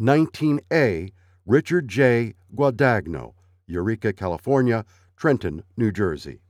19A, 0.00 1.12
Richard 1.46 1.86
J. 1.86 2.34
Guadagno, 2.52 3.34
Eureka, 3.68 4.12
California, 4.12 4.84
Trenton, 5.16 5.62
New 5.76 5.92
Jersey. 5.92 6.40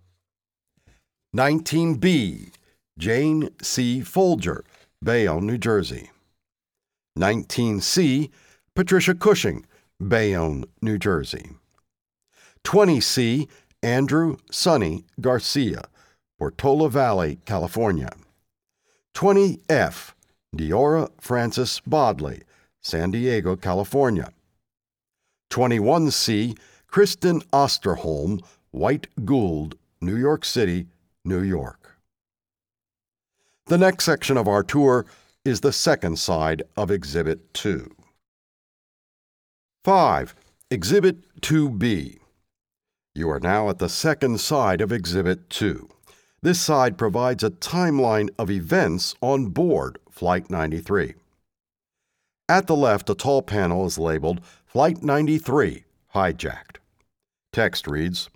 19B, 1.34 2.52
Jane 2.96 3.50
C. 3.60 4.02
Folger, 4.02 4.64
Bayonne, 5.02 5.44
New 5.44 5.58
Jersey. 5.58 6.10
19C, 7.18 8.30
Patricia 8.76 9.16
Cushing, 9.16 9.66
Bayonne, 9.98 10.64
New 10.80 10.96
Jersey. 10.96 11.50
20C, 12.62 13.48
Andrew 13.82 14.36
Sonny 14.52 15.04
Garcia, 15.20 15.82
Portola 16.38 16.88
Valley, 16.88 17.40
California. 17.44 18.10
20F, 19.16 20.12
Deora 20.56 21.10
Frances 21.20 21.80
Bodley, 21.84 22.42
San 22.80 23.10
Diego, 23.10 23.56
California. 23.56 24.30
21C, 25.50 26.56
Kristin 26.88 27.44
Osterholm, 27.52 28.40
White 28.70 29.08
Gould, 29.24 29.76
New 30.00 30.16
York 30.16 30.44
City, 30.44 30.86
New 31.24 31.42
York. 31.42 31.96
The 33.66 33.78
next 33.78 34.04
section 34.04 34.36
of 34.36 34.46
our 34.46 34.62
tour 34.62 35.06
is 35.44 35.60
the 35.60 35.72
second 35.72 36.18
side 36.18 36.62
of 36.76 36.90
Exhibit 36.90 37.54
2. 37.54 37.94
5. 39.84 40.34
Exhibit 40.70 41.40
2B. 41.40 42.18
You 43.14 43.30
are 43.30 43.40
now 43.40 43.70
at 43.70 43.78
the 43.78 43.88
second 43.88 44.40
side 44.40 44.80
of 44.80 44.92
Exhibit 44.92 45.48
2. 45.50 45.88
This 46.42 46.60
side 46.60 46.98
provides 46.98 47.42
a 47.42 47.50
timeline 47.50 48.28
of 48.38 48.50
events 48.50 49.14
on 49.22 49.46
board 49.46 49.98
Flight 50.10 50.50
93. 50.50 51.14
At 52.48 52.66
the 52.66 52.76
left, 52.76 53.08
a 53.08 53.14
tall 53.14 53.40
panel 53.40 53.86
is 53.86 53.98
labeled 53.98 54.40
Flight 54.66 55.02
93 55.02 55.84
Hijacked. 56.14 56.76
Text 57.52 57.86
reads 57.86 58.28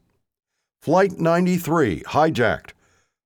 Flight 0.80 1.18
93 1.18 2.02
hijacked. 2.02 2.70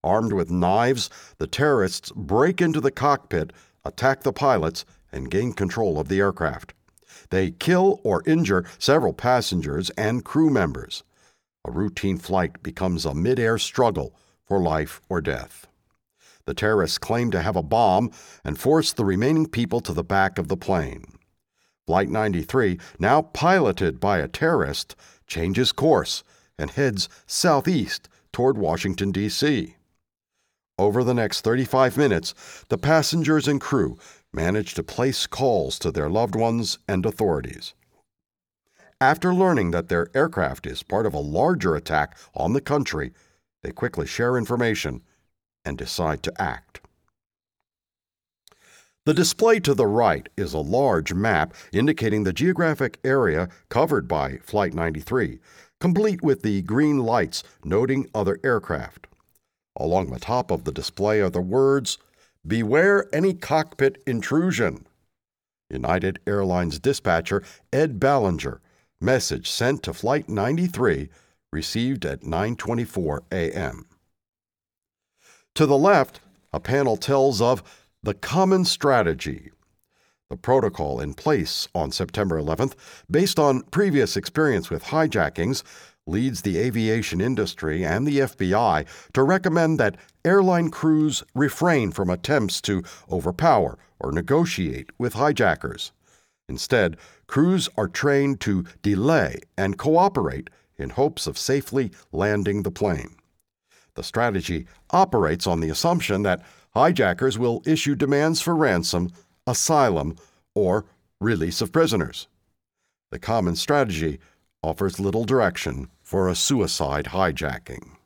Armed 0.05 0.33
with 0.33 0.51
knives, 0.51 1.09
the 1.39 1.47
terrorists 1.47 2.11
break 2.17 2.61
into 2.61 2.81
the 2.81 2.91
cockpit, 2.91 3.53
attack 3.85 4.23
the 4.23 4.33
pilots, 4.33 4.85
and 5.13 5.31
gain 5.31 5.53
control 5.53 6.01
of 6.01 6.09
the 6.09 6.19
aircraft. 6.19 6.75
They 7.31 7.53
kill 7.53 8.01
or 8.03 8.23
injure 8.27 8.65
several 8.79 9.13
passengers 9.13 9.91
and 9.91 10.25
crew 10.25 10.51
members. 10.51 11.05
A 11.65 11.71
routine 11.71 12.19
flight 12.19 12.63
becomes 12.63 13.05
a 13.05 13.15
mid-air 13.15 13.59
struggle 13.59 14.15
for 14.45 14.61
life 14.61 15.01
or 15.09 15.21
death. 15.21 15.67
The 16.47 16.55
terrorists 16.55 16.99
claim 16.99 17.31
to 17.31 17.43
have 17.43 17.55
a 17.55 17.63
bomb 17.63 18.11
and 18.45 18.59
force 18.59 18.93
the 18.93 19.05
remaining 19.05 19.47
people 19.47 19.81
to 19.81 19.93
the 19.93 20.03
back 20.03 20.39
of 20.39 20.49
the 20.49 20.57
plane. 20.57 21.05
Flight 21.87 22.09
93, 22.09 22.79
now 22.99 23.23
piloted 23.23 24.01
by 24.01 24.19
a 24.19 24.29
terrorist, 24.29 24.97
changes 25.27 25.71
course 25.71 26.25
and 26.59 26.71
heads 26.71 27.09
southeast 27.27 28.09
toward 28.33 28.59
Washington, 28.59 29.13
D.C. 29.13 29.77
Over 30.79 31.05
the 31.05 31.14
next 31.14 31.43
35 31.43 31.97
minutes, 31.97 32.35
the 32.68 32.79
passengers 32.79 33.47
and 33.47 33.61
crew 33.61 33.99
manage 34.33 34.75
to 34.75 34.83
place 34.83 35.27
calls 35.27 35.79
to 35.81 35.91
their 35.91 36.09
loved 36.09 36.35
ones 36.35 36.79
and 36.89 37.05
authorities. 37.05 37.75
After 39.01 39.35
learning 39.35 39.73
that 39.73 39.89
their 39.89 40.09
aircraft 40.14 40.66
is 40.66 40.83
part 40.83 41.07
of 41.07 41.12
a 41.12 41.18
larger 41.18 41.75
attack 41.75 42.16
on 42.35 42.53
the 42.53 42.61
country, 42.61 43.12
they 43.62 43.73
quickly 43.73 44.07
share 44.07 44.39
information 44.39 45.03
and 45.64 45.77
decide 45.77 46.23
to 46.23 46.43
act. 46.43 46.81
The 49.05 49.14
display 49.14 49.59
to 49.61 49.75
the 49.75 49.89
right 49.89 50.29
is 50.37 50.55
a 50.55 50.61
large 50.61 51.12
map 51.12 51.55
indicating 51.73 52.23
the 52.23 52.33
geographic 52.33 52.99
area 53.03 53.49
covered 53.68 54.07
by 54.07 54.37
Flight 54.39 54.73
93, 54.75 55.41
complete 55.81 56.23
with 56.23 56.43
the 56.43 56.62
green 56.62 56.99
lights 57.01 57.43
noting 57.64 58.09
other 58.14 58.39
aircraft. 58.45 59.09
Along 59.77 60.11
the 60.11 60.20
top 60.20 60.51
of 60.51 60.64
the 60.64 60.73
display 60.73 61.20
are 61.20 61.31
the 61.31 61.41
words, 61.41 61.99
Beware 62.47 63.07
any 63.14 63.35
cockpit 63.35 64.03
intrusion. 64.05 64.87
United 65.70 66.18
Airlines 66.27 66.81
dispatcher 66.81 67.43
Ed 67.73 68.01
Ballinger, 68.01 68.61
message 69.01 69.49
sent 69.49 69.85
to 69.85 69.95
Flight 69.95 70.29
93, 70.29 71.09
received 71.53 72.05
at 72.05 72.23
9:24 72.23 73.20
a.m. 73.31 73.87
To 75.55 75.66
the 75.66 75.79
left, 75.79 76.20
a 76.53 76.59
panel 76.59 76.97
tells 76.97 77.41
of 77.41 77.62
the 78.03 78.14
common 78.14 78.64
strategy. 78.64 79.53
The 80.31 80.37
protocol 80.37 81.01
in 81.01 81.14
place 81.14 81.68
on 81.75 81.93
September 81.93 82.41
11th, 82.41 82.75
based 83.09 83.39
on 83.39 83.62
previous 83.64 84.16
experience 84.16 84.68
with 84.68 84.85
hijackings, 84.85 85.62
leads 86.07 86.43
the 86.43 86.59
aviation 86.59 87.21
industry 87.21 87.85
and 87.85 88.07
the 88.07 88.19
FBI 88.19 88.87
to 89.13 89.23
recommend 89.23 89.79
that 89.79 89.97
airline 90.25 90.71
crews 90.71 91.23
refrain 91.35 91.91
from 91.91 92.11
attempts 92.11 92.61
to 92.63 92.83
overpower 93.11 93.79
or 94.01 94.13
negotiate 94.13 94.91
with 94.99 95.15
hijackers. 95.15 95.93
Instead, 96.49 96.97
crews 97.27 97.69
are 97.77 97.89
trained 97.89 98.41
to 98.41 98.65
delay 98.83 99.39
and 99.57 99.79
cooperate 99.79 100.51
in 100.77 100.91
hopes 100.91 101.27
of 101.27 101.39
safely 101.39 101.93
landing 102.11 102.63
the 102.63 102.71
plane. 102.71 103.17
The 103.95 104.03
strategy 104.03 104.67
operates 104.91 105.47
on 105.47 105.61
the 105.61 105.71
assumption 105.71 106.23
that 106.23 106.45
hijackers 106.75 107.39
will 107.39 107.63
issue 107.65 107.95
demands 107.95 108.41
for 108.41 108.57
ransom, 108.57 109.11
asylum, 109.47 110.17
or 110.55 110.85
release 111.21 111.61
of 111.61 111.73
prisoners. 111.73 112.27
The 113.11 113.19
common 113.19 113.57
strategy 113.57 114.19
offers 114.63 115.01
little 115.01 115.25
direction 115.25 115.89
for 116.03 116.29
a 116.29 116.35
suicide 116.35 117.07
hijacking. 117.07 117.97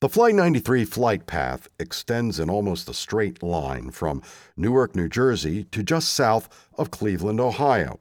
The 0.00 0.08
Flight 0.08 0.34
93 0.34 0.84
flight 0.84 1.26
path 1.26 1.68
extends 1.78 2.40
in 2.40 2.50
almost 2.50 2.88
a 2.88 2.94
straight 2.94 3.40
line 3.40 3.92
from 3.92 4.20
Newark, 4.56 4.96
New 4.96 5.08
Jersey 5.08 5.62
to 5.70 5.84
just 5.84 6.12
south 6.12 6.48
of 6.76 6.90
Cleveland, 6.90 7.38
Ohio. 7.38 8.00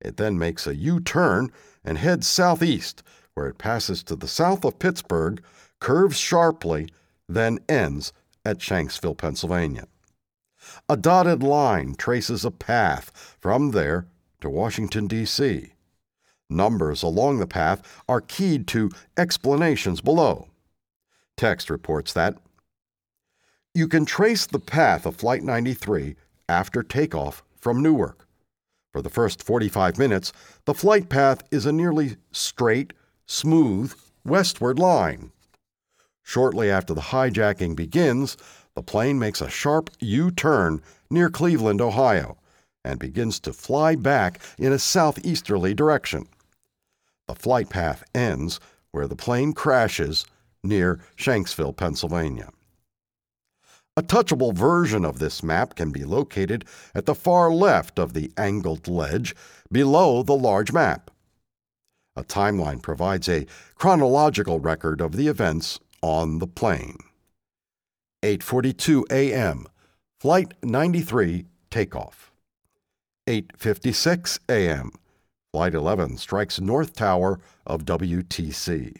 It 0.00 0.16
then 0.16 0.36
makes 0.36 0.66
a 0.66 0.74
U 0.74 0.98
turn 0.98 1.52
and 1.84 1.96
heads 1.96 2.26
southeast, 2.26 3.04
where 3.34 3.46
it 3.46 3.56
passes 3.56 4.02
to 4.02 4.16
the 4.16 4.26
south 4.26 4.64
of 4.64 4.80
Pittsburgh, 4.80 5.40
curves 5.78 6.18
sharply, 6.18 6.88
then 7.28 7.60
ends 7.68 8.12
at 8.44 8.58
Shanksville, 8.58 9.16
Pennsylvania. 9.16 9.86
A 10.88 10.96
dotted 10.96 11.42
line 11.44 11.94
traces 11.94 12.44
a 12.44 12.50
path 12.50 13.36
from 13.40 13.70
there 13.70 14.08
to 14.40 14.48
Washington, 14.48 15.06
D.C. 15.06 15.72
Numbers 16.50 17.02
along 17.02 17.38
the 17.38 17.46
path 17.46 17.82
are 18.08 18.20
keyed 18.20 18.66
to 18.68 18.90
explanations 19.16 20.00
below. 20.00 20.48
Text 21.36 21.70
reports 21.70 22.12
that 22.14 22.36
you 23.74 23.86
can 23.86 24.04
trace 24.04 24.46
the 24.46 24.58
path 24.58 25.04
of 25.06 25.16
Flight 25.16 25.42
93 25.42 26.16
after 26.48 26.82
takeoff 26.82 27.44
from 27.56 27.82
Newark. 27.82 28.26
For 28.92 29.02
the 29.02 29.10
first 29.10 29.42
45 29.42 29.98
minutes, 29.98 30.32
the 30.64 30.74
flight 30.74 31.08
path 31.08 31.42
is 31.50 31.66
a 31.66 31.72
nearly 31.72 32.16
straight, 32.32 32.94
smooth, 33.26 33.94
westward 34.24 34.78
line. 34.78 35.30
Shortly 36.22 36.70
after 36.70 36.94
the 36.94 37.00
hijacking 37.00 37.76
begins, 37.76 38.36
the 38.74 38.82
plane 38.82 39.18
makes 39.18 39.40
a 39.40 39.50
sharp 39.50 39.90
U 40.00 40.30
turn 40.30 40.82
near 41.10 41.28
Cleveland, 41.28 41.80
Ohio, 41.80 42.37
and 42.88 42.98
begins 42.98 43.38
to 43.40 43.52
fly 43.52 43.94
back 43.94 44.40
in 44.58 44.72
a 44.72 44.78
southeasterly 44.78 45.74
direction. 45.74 46.26
The 47.26 47.34
flight 47.34 47.68
path 47.68 48.02
ends 48.14 48.58
where 48.92 49.06
the 49.06 49.14
plane 49.14 49.52
crashes 49.52 50.24
near 50.64 50.98
Shanksville, 51.14 51.76
Pennsylvania. 51.76 52.48
A 53.94 54.02
touchable 54.02 54.54
version 54.54 55.04
of 55.04 55.18
this 55.18 55.42
map 55.42 55.74
can 55.74 55.90
be 55.90 56.04
located 56.04 56.64
at 56.94 57.04
the 57.04 57.14
far 57.14 57.52
left 57.52 57.98
of 57.98 58.14
the 58.14 58.32
angled 58.38 58.88
ledge 58.88 59.36
below 59.70 60.22
the 60.22 60.36
large 60.36 60.72
map. 60.72 61.10
A 62.16 62.24
timeline 62.24 62.80
provides 62.80 63.28
a 63.28 63.46
chronological 63.74 64.60
record 64.60 65.00
of 65.00 65.12
the 65.12 65.28
events 65.28 65.78
on 66.00 66.38
the 66.38 66.46
plane. 66.46 66.96
8:42 68.22 69.04
a.m. 69.10 69.66
Flight 70.18 70.54
93 70.62 71.44
takeoff. 71.70 72.27
8:56 73.28 74.38
a.m. 74.48 74.90
Flight 75.52 75.74
11 75.74 76.16
strikes 76.16 76.58
North 76.58 76.94
Tower 76.94 77.38
of 77.66 77.84
WTC. 77.84 78.96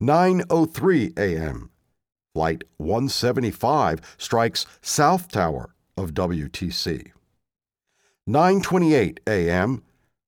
9:03 0.00 1.18
a.m. 1.18 1.70
Flight 2.32 2.62
175 2.76 4.16
strikes 4.16 4.66
South 4.80 5.32
Tower 5.32 5.74
of 5.96 6.14
WTC. 6.14 7.10
9:28 8.28 9.18
a.m. 9.26 9.82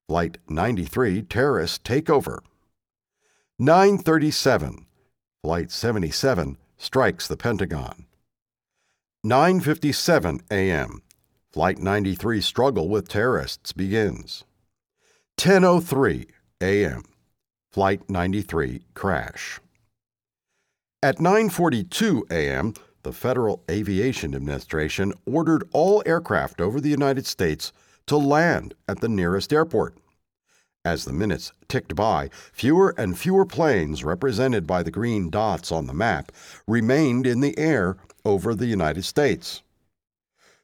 Flight 0.09 0.39
93 0.49 1.23
terrorist 1.23 1.85
takeover. 1.85 2.41
9:37 3.61 4.85
Flight 5.45 5.71
77 5.71 6.59
strikes 6.77 7.29
the 7.29 7.37
Pentagon. 7.37 8.07
9:57 9.25 10.41
a.m. 10.51 11.04
Flight 11.55 11.79
93 11.79 12.41
struggle 12.41 12.89
with 12.89 13.07
terrorists 13.07 13.71
begins. 13.71 14.43
10:03 15.37 16.27
a.m. 16.61 17.05
Flight 17.71 18.11
93 18.11 18.83
crash. 18.95 19.61
At 21.01 21.19
9:42 21.19 22.23
a.m., 22.29 22.75
the 23.05 23.13
Federal 23.13 23.63
Aviation 23.71 24.35
Administration 24.35 25.13
ordered 25.27 25.69
all 25.73 26.03
aircraft 26.05 26.61
over 26.61 26.81
the 26.81 26.89
United 26.89 27.25
States 27.25 27.73
to 28.09 28.17
land 28.17 28.75
at 28.89 28.99
the 28.99 29.09
nearest 29.09 29.53
airport. 29.53 29.97
As 30.85 31.05
the 31.05 31.13
minutes 31.13 31.53
ticked 31.69 31.95
by, 31.95 32.31
fewer 32.53 32.97
and 32.99 33.17
fewer 33.17 33.47
planes 33.47 34.03
represented 34.03 34.67
by 34.67 34.83
the 34.83 34.91
green 34.91 35.31
dots 35.31 35.71
on 35.71 35.87
the 35.87 35.95
map 35.95 36.33
remained 36.67 37.29
in 37.29 37.39
the 37.39 37.57
air 37.57 37.97
over 38.25 38.57
the 38.57 38.67
United 38.67 39.05
States. 39.05 39.63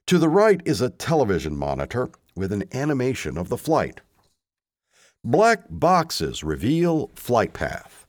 To 0.06 0.18
the 0.18 0.28
right 0.28 0.60
is 0.64 0.80
a 0.80 0.90
television 0.90 1.56
monitor 1.56 2.10
with 2.34 2.52
an 2.52 2.64
animation 2.72 3.38
of 3.38 3.48
the 3.48 3.58
flight. 3.58 4.00
Black 5.22 5.64
boxes 5.68 6.42
reveal 6.42 7.10
flight 7.14 7.52
path. 7.52 8.06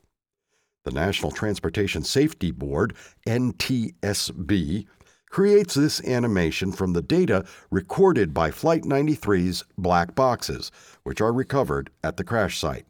The 0.84 0.92
National 0.92 1.32
Transportation 1.32 2.04
Safety 2.04 2.50
Board, 2.50 2.96
NTSB, 3.28 4.88
creates 5.30 5.74
this 5.74 6.04
animation 6.06 6.72
from 6.72 6.94
the 6.94 7.02
data 7.02 7.46
recorded 7.70 8.34
by 8.34 8.52
Flight 8.52 8.84
93's 8.84 9.64
black 9.78 10.16
boxes, 10.16 10.72
which 11.04 11.22
are 11.22 11.32
recovered 11.32 11.90
at 12.04 12.18
the 12.18 12.24
crash 12.24 12.60
site. 12.60 12.86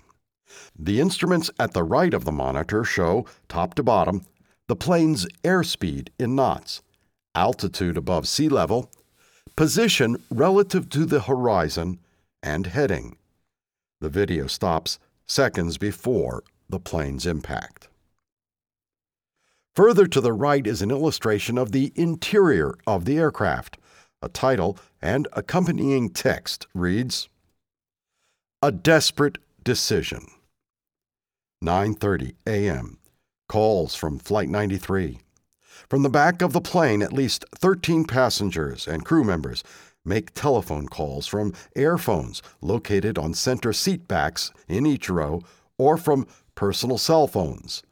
The 0.77 0.99
instruments 0.99 1.51
at 1.59 1.73
the 1.73 1.83
right 1.83 2.13
of 2.13 2.25
the 2.25 2.31
monitor 2.31 2.83
show, 2.83 3.25
top 3.47 3.73
to 3.75 3.83
bottom, 3.83 4.25
the 4.67 4.75
plane's 4.75 5.25
airspeed 5.43 6.09
in 6.17 6.35
knots, 6.35 6.81
altitude 7.35 7.97
above 7.97 8.27
sea 8.27 8.49
level, 8.49 8.91
position 9.55 10.21
relative 10.29 10.89
to 10.89 11.05
the 11.05 11.21
horizon, 11.21 11.99
and 12.43 12.67
heading. 12.67 13.17
The 13.99 14.09
video 14.09 14.47
stops 14.47 14.99
seconds 15.25 15.77
before 15.77 16.43
the 16.69 16.79
plane's 16.79 17.25
impact. 17.25 17.89
Further 19.75 20.05
to 20.07 20.19
the 20.19 20.33
right 20.33 20.67
is 20.67 20.81
an 20.81 20.91
illustration 20.91 21.57
of 21.57 21.71
the 21.71 21.93
interior 21.95 22.73
of 22.85 23.05
the 23.05 23.17
aircraft. 23.17 23.77
A 24.21 24.29
title 24.29 24.77
and 25.01 25.27
accompanying 25.33 26.09
text 26.09 26.67
reads 26.73 27.29
A 28.61 28.71
Desperate 28.71 29.37
Decision. 29.63 30.27
9:30 31.63 32.33
a.m. 32.45 32.97
Calls 33.47 33.95
from 33.95 34.19
Flight 34.19 34.49
93. 34.49 35.19
From 35.91 36.03
the 36.03 36.09
back 36.09 36.41
of 36.41 36.53
the 36.53 36.61
plane, 36.61 37.01
at 37.01 37.11
least 37.11 37.43
13 37.53 38.05
passengers 38.05 38.87
and 38.87 39.03
crew 39.03 39.25
members 39.25 39.61
make 40.05 40.33
telephone 40.33 40.87
calls 40.87 41.27
from 41.27 41.51
airphones 41.75 42.41
located 42.61 43.17
on 43.17 43.33
center 43.33 43.73
seat 43.73 44.07
backs 44.07 44.53
in 44.69 44.85
each 44.85 45.09
row 45.09 45.41
or 45.77 45.97
from 45.97 46.27
personal 46.55 46.97
cell 46.97 47.27
phones. 47.27 47.83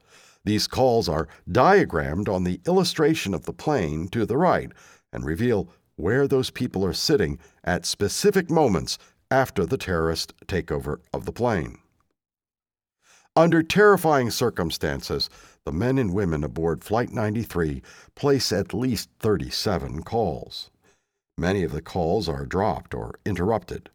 These 0.45 0.65
calls 0.65 1.09
are 1.09 1.27
diagrammed 1.51 2.29
on 2.29 2.45
the 2.45 2.61
illustration 2.65 3.33
of 3.33 3.43
the 3.43 3.51
plane 3.51 4.07
to 4.13 4.25
the 4.25 4.37
right 4.37 4.71
and 5.11 5.25
reveal 5.25 5.67
where 5.97 6.25
those 6.25 6.51
people 6.51 6.85
are 6.85 6.93
sitting 6.93 7.37
at 7.65 7.85
specific 7.85 8.49
moments 8.49 8.97
after 9.29 9.65
the 9.65 9.77
terrorist 9.77 10.33
takeover 10.47 10.99
of 11.13 11.25
the 11.25 11.33
plane. 11.33 11.79
Under 13.35 13.61
terrifying 13.61 14.31
circumstances, 14.31 15.29
the 15.69 15.73
men 15.73 15.99
and 15.99 16.11
women 16.15 16.43
aboard 16.43 16.83
Flight 16.83 17.11
93 17.11 17.83
place 18.15 18.51
at 18.51 18.73
least 18.73 19.07
37 19.19 20.01
calls. 20.01 20.71
Many 21.37 21.61
of 21.61 21.71
the 21.71 21.81
calls 21.83 22.27
are 22.27 22.47
dropped 22.47 22.95
or 22.95 23.19
interrupted. 23.23 23.91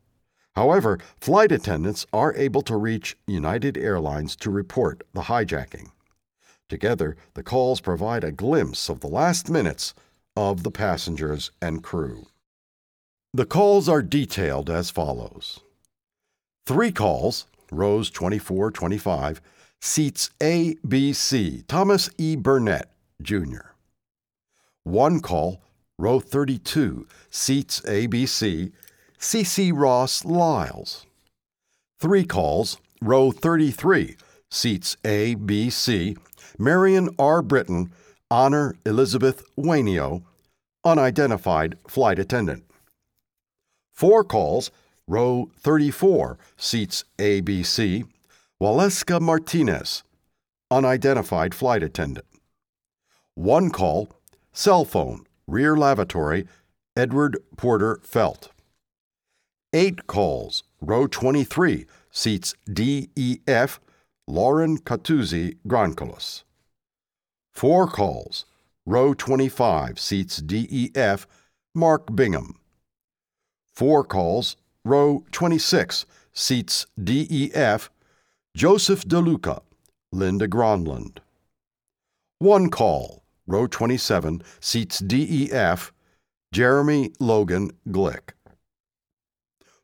However, 0.54 1.00
flight 1.20 1.50
attendants 1.50 2.06
are 2.12 2.32
able 2.36 2.62
to 2.62 2.76
reach 2.76 3.16
United 3.26 3.76
Airlines 3.76 4.36
to 4.36 4.52
report 4.52 5.02
the 5.14 5.22
hijacking. 5.22 5.90
Together, 6.68 7.16
the 7.34 7.42
calls 7.42 7.80
provide 7.80 8.22
a 8.22 8.30
glimpse 8.30 8.88
of 8.88 9.00
the 9.00 9.08
last 9.08 9.50
minutes 9.50 9.94
of 10.36 10.62
the 10.62 10.70
passengers 10.70 11.50
and 11.60 11.82
crew. 11.82 12.28
The 13.32 13.46
calls 13.46 13.88
are 13.88 14.00
detailed 14.00 14.70
as 14.70 14.90
follows 14.90 15.58
Three 16.66 16.92
calls, 16.92 17.46
rows 17.72 18.10
24 18.10 18.70
25, 18.70 19.40
seats 19.84 20.30
A, 20.42 20.76
B, 20.88 21.12
C, 21.12 21.62
Thomas 21.68 22.08
E. 22.16 22.36
Burnett, 22.36 22.90
Jr. 23.20 23.74
One 24.82 25.20
call, 25.20 25.60
row 25.98 26.20
32, 26.20 27.06
seats 27.28 27.82
A, 27.86 28.06
B, 28.06 28.24
C, 28.24 28.72
C.C. 29.18 29.72
Ross 29.72 30.24
Lyles. 30.24 31.04
Three 32.00 32.24
calls, 32.24 32.78
row 33.02 33.30
33, 33.30 34.16
seats 34.50 34.96
A, 35.04 35.34
B, 35.34 35.68
C, 35.68 36.16
Marion 36.58 37.10
R. 37.18 37.42
Britton, 37.42 37.92
Honor 38.30 38.76
Elizabeth 38.86 39.44
Wainio, 39.54 40.22
unidentified 40.82 41.76
flight 41.86 42.18
attendant. 42.18 42.64
Four 43.92 44.24
calls, 44.24 44.70
row 45.06 45.50
34, 45.58 46.38
seats 46.56 47.04
A, 47.18 47.42
B, 47.42 47.62
C, 47.62 48.04
Waleska 48.64 49.20
Martinez, 49.20 50.04
unidentified 50.70 51.54
flight 51.54 51.82
attendant. 51.82 52.24
One 53.34 53.68
call, 53.68 54.08
cell 54.54 54.86
phone, 54.86 55.26
rear 55.46 55.76
lavatory, 55.76 56.46
Edward 56.96 57.36
Porter 57.58 58.00
Felt. 58.02 58.52
Eight 59.74 60.06
calls, 60.06 60.62
row 60.80 61.06
23, 61.06 61.84
seats 62.10 62.54
D, 62.72 63.10
E, 63.14 63.40
F, 63.46 63.80
Lauren 64.26 64.78
Catuzzi 64.78 65.58
Grandcolas. 65.68 66.44
Four 67.52 67.86
calls, 67.86 68.46
row 68.86 69.12
25, 69.12 69.98
seats 69.98 70.38
D, 70.38 70.66
E, 70.70 70.90
F, 70.94 71.26
Mark 71.74 72.16
Bingham. 72.16 72.58
Four 73.74 74.04
calls, 74.04 74.56
row 74.86 75.22
26, 75.32 76.06
seats 76.32 76.86
D, 76.98 77.26
E, 77.28 77.50
F, 77.52 77.90
Joseph 78.56 79.04
DeLuca, 79.04 79.62
Linda 80.12 80.46
Gronlund. 80.46 81.18
One 82.38 82.70
call, 82.70 83.24
row 83.48 83.66
27, 83.66 84.42
seats 84.60 85.00
D, 85.00 85.26
E, 85.28 85.52
F, 85.52 85.92
Jeremy 86.52 87.12
Logan 87.18 87.72
Glick. 87.88 88.30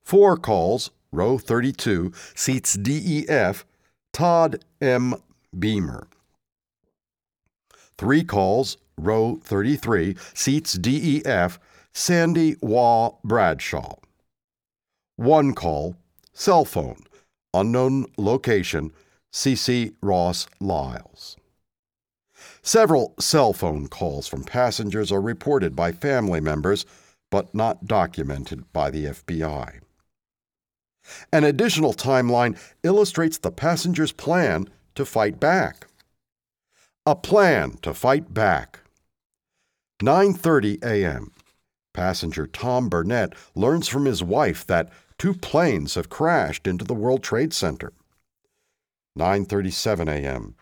Four 0.05 0.37
calls, 0.37 0.93
row 1.11 1.37
32, 1.37 2.13
seats 2.37 2.75
DEF, 2.75 3.67
Todd 4.13 4.65
M. 4.81 5.17
Beamer. 5.59 6.07
Three 7.99 8.23
calls, 8.23 8.77
row 8.97 9.41
33, 9.43 10.17
seats 10.33 10.75
DEF, 10.75 11.59
Sandy 11.93 12.55
Waugh 12.63 13.19
Bradshaw. 13.25 13.97
One 15.17 15.55
call, 15.55 15.97
cell 16.33 16.65
phone, 16.65 17.03
unknown 17.55 18.07
location, 18.17 18.93
CC 19.33 19.95
Ross 20.03 20.47
Lyles. 20.61 21.37
Several 22.63 23.15
cell 23.19 23.53
phone 23.53 23.89
calls 23.89 24.27
from 24.27 24.45
passengers 24.45 25.11
are 25.11 25.21
reported 25.21 25.75
by 25.75 25.93
family 25.93 26.41
members, 26.41 26.85
but 27.31 27.55
not 27.55 27.87
documented 27.87 28.71
by 28.73 28.91
the 28.91 29.07
FBI. 29.07 29.81
An 31.33 31.45
additional 31.45 31.95
timeline 31.95 32.59
illustrates 32.83 33.39
the 33.39 33.51
passenger's 33.51 34.13
plan 34.13 34.69
to 34.95 35.05
fight 35.05 35.41
back. 35.41 35.87
A 37.07 37.17
plan 37.17 37.79
to 37.83 37.95
fight 37.95 38.35
back. 38.35 38.81
9:30 40.03 40.83
a.m. 40.85 41.33
Passenger 41.93 42.47
Tom 42.47 42.89
Burnett 42.89 43.35
learns 43.55 43.89
from 43.89 44.05
his 44.05 44.23
wife 44.23 44.67
that 44.67 44.91
two 45.21 45.35
planes 45.35 45.97
have 45.97 46.09
crashed 46.09 46.67
into 46.67 46.83
the 46.83 46.95
World 46.95 47.23
Trade 47.23 47.53
Center. 47.53 47.93
9:37 49.19 50.09
a.m. 50.09 50.55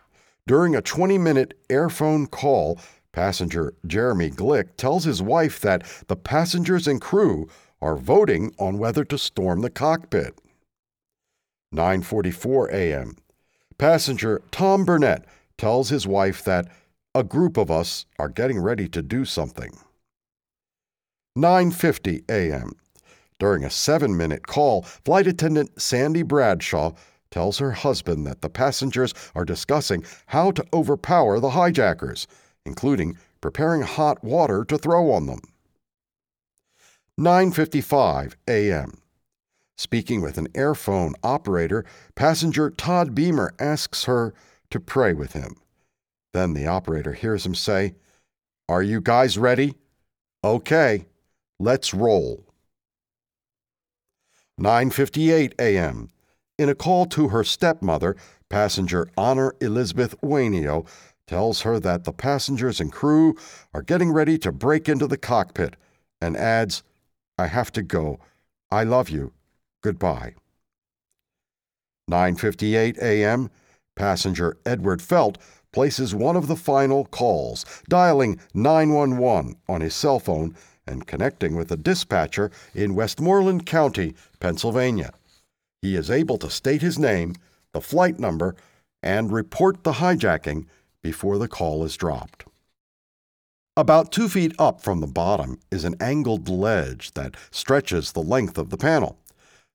During 0.49 0.75
a 0.75 0.83
20-minute 0.83 1.55
airphone 1.69 2.29
call, 2.29 2.81
passenger 3.13 3.75
Jeremy 3.87 4.31
Glick 4.31 4.77
tells 4.77 5.05
his 5.05 5.23
wife 5.23 5.61
that 5.61 5.85
the 6.09 6.17
passengers 6.17 6.89
and 6.89 7.01
crew 7.01 7.49
are 7.81 7.95
voting 7.95 8.53
on 8.59 8.79
whether 8.79 9.05
to 9.05 9.17
storm 9.17 9.61
the 9.61 9.71
cockpit. 9.71 10.37
9:44 11.73 12.73
a.m. 12.73 13.17
Passenger 13.79 14.43
Tom 14.51 14.85
Burnett 14.85 15.25
tells 15.57 15.91
his 15.91 16.05
wife 16.05 16.43
that 16.43 16.67
a 17.15 17.23
group 17.23 17.57
of 17.57 17.71
us 17.71 18.07
are 18.19 18.29
getting 18.29 18.59
ready 18.59 18.89
to 18.89 19.03
do 19.03 19.25
something. 19.25 19.79
9:50 21.37 22.25
a.m. 22.29 22.73
During 23.39 23.65
a 23.65 23.69
7-minute 23.69 24.47
call, 24.47 24.83
flight 24.83 25.27
attendant 25.27 25.81
Sandy 25.81 26.23
Bradshaw 26.23 26.93
tells 27.31 27.59
her 27.59 27.73
husband 27.73 28.27
that 28.27 28.41
the 28.41 28.51
passengers 28.51 29.15
are 29.35 29.45
discussing 29.45 30.05
how 30.27 30.51
to 30.51 30.65
overpower 30.73 31.39
the 31.39 31.51
hijackers, 31.51 32.27
including 32.65 33.17
preparing 33.41 33.83
hot 33.83 34.25
water 34.25 34.65
to 34.65 34.79
throw 34.79 35.11
on 35.11 35.27
them. 35.27 35.41
9:55 37.19 38.35
a.m. 38.49 38.99
Speaking 39.77 40.21
with 40.21 40.39
an 40.39 40.49
airphone 40.49 41.15
operator, 41.23 41.85
passenger 42.17 42.71
Todd 42.71 43.15
Beamer 43.15 43.53
asks 43.61 44.05
her 44.05 44.35
to 44.71 44.81
pray 44.81 45.13
with 45.13 45.35
him. 45.35 45.57
Then 46.33 46.55
the 46.55 46.67
operator 46.67 47.13
hears 47.13 47.47
him 47.47 47.55
say, 47.55 47.95
Are 48.69 48.83
you 48.83 49.01
guys 49.01 49.39
ready? 49.39 49.75
Okay, 50.43 51.07
let's 51.59 51.95
roll. 51.95 52.48
9:58 54.59 55.53
a.m. 55.61 56.11
In 56.59 56.69
a 56.69 56.75
call 56.75 57.07
to 57.07 57.29
her 57.29 57.45
stepmother, 57.45 58.17
passenger 58.49 59.09
Honor 59.17 59.55
Elizabeth 59.61 60.21
Wainio 60.21 60.87
tells 61.29 61.61
her 61.61 61.79
that 61.79 62.05
the 62.05 62.13
passengers 62.13 62.81
and 62.81 62.91
crew 62.91 63.37
are 63.73 63.83
getting 63.83 64.11
ready 64.11 64.37
to 64.39 64.51
break 64.51 64.89
into 64.89 65.07
the 65.07 65.19
cockpit 65.19 65.77
and 66.21 66.37
adds, 66.37 66.83
I 67.39 67.47
have 67.47 67.71
to 67.73 67.83
go. 67.83 68.19
I 68.71 68.83
love 68.83 69.09
you. 69.09 69.33
Goodbye. 69.83 70.35
9:58 72.11 72.99
a.m. 72.99 73.51
Passenger 73.95 74.57
Edward 74.67 75.01
Felt 75.03 75.39
places 75.71 76.15
one 76.15 76.35
of 76.35 76.49
the 76.49 76.57
final 76.57 77.05
calls, 77.05 77.65
dialing 77.89 78.41
911 78.55 79.57
on 79.69 79.81
his 79.81 79.95
cell 79.95 80.19
phone 80.19 80.57
and 80.89 81.07
connecting 81.07 81.55
with 81.55 81.71
a 81.71 81.77
dispatcher 81.77 82.51
in 82.75 82.95
Westmoreland 82.95 83.67
County, 83.67 84.15
Pennsylvania. 84.41 85.13
He 85.83 85.95
is 85.95 86.11
able 86.11 86.39
to 86.39 86.51
state 86.51 86.83
his 86.83 86.99
name, 86.99 87.35
the 87.73 87.81
flight 87.81 88.19
number, 88.19 88.57
and 89.03 89.31
report 89.31 89.85
the 89.85 89.93
hijacking 89.93 90.67
before 91.03 91.39
the 91.39 91.49
call 91.49 91.85
is 91.85 91.97
dropped. 91.97 92.45
About 93.77 94.11
two 94.11 94.29
feet 94.29 94.57
up 94.59 94.81
from 94.81 95.01
the 95.01 95.07
bottom 95.07 95.61
is 95.71 95.85
an 95.85 95.95
angled 96.01 96.49
ledge 96.49 97.13
that 97.13 97.37
stretches 97.53 98.11
the 98.11 98.23
length 98.23 98.59
of 98.59 98.71
the 98.71 98.77
panel. 98.77 99.19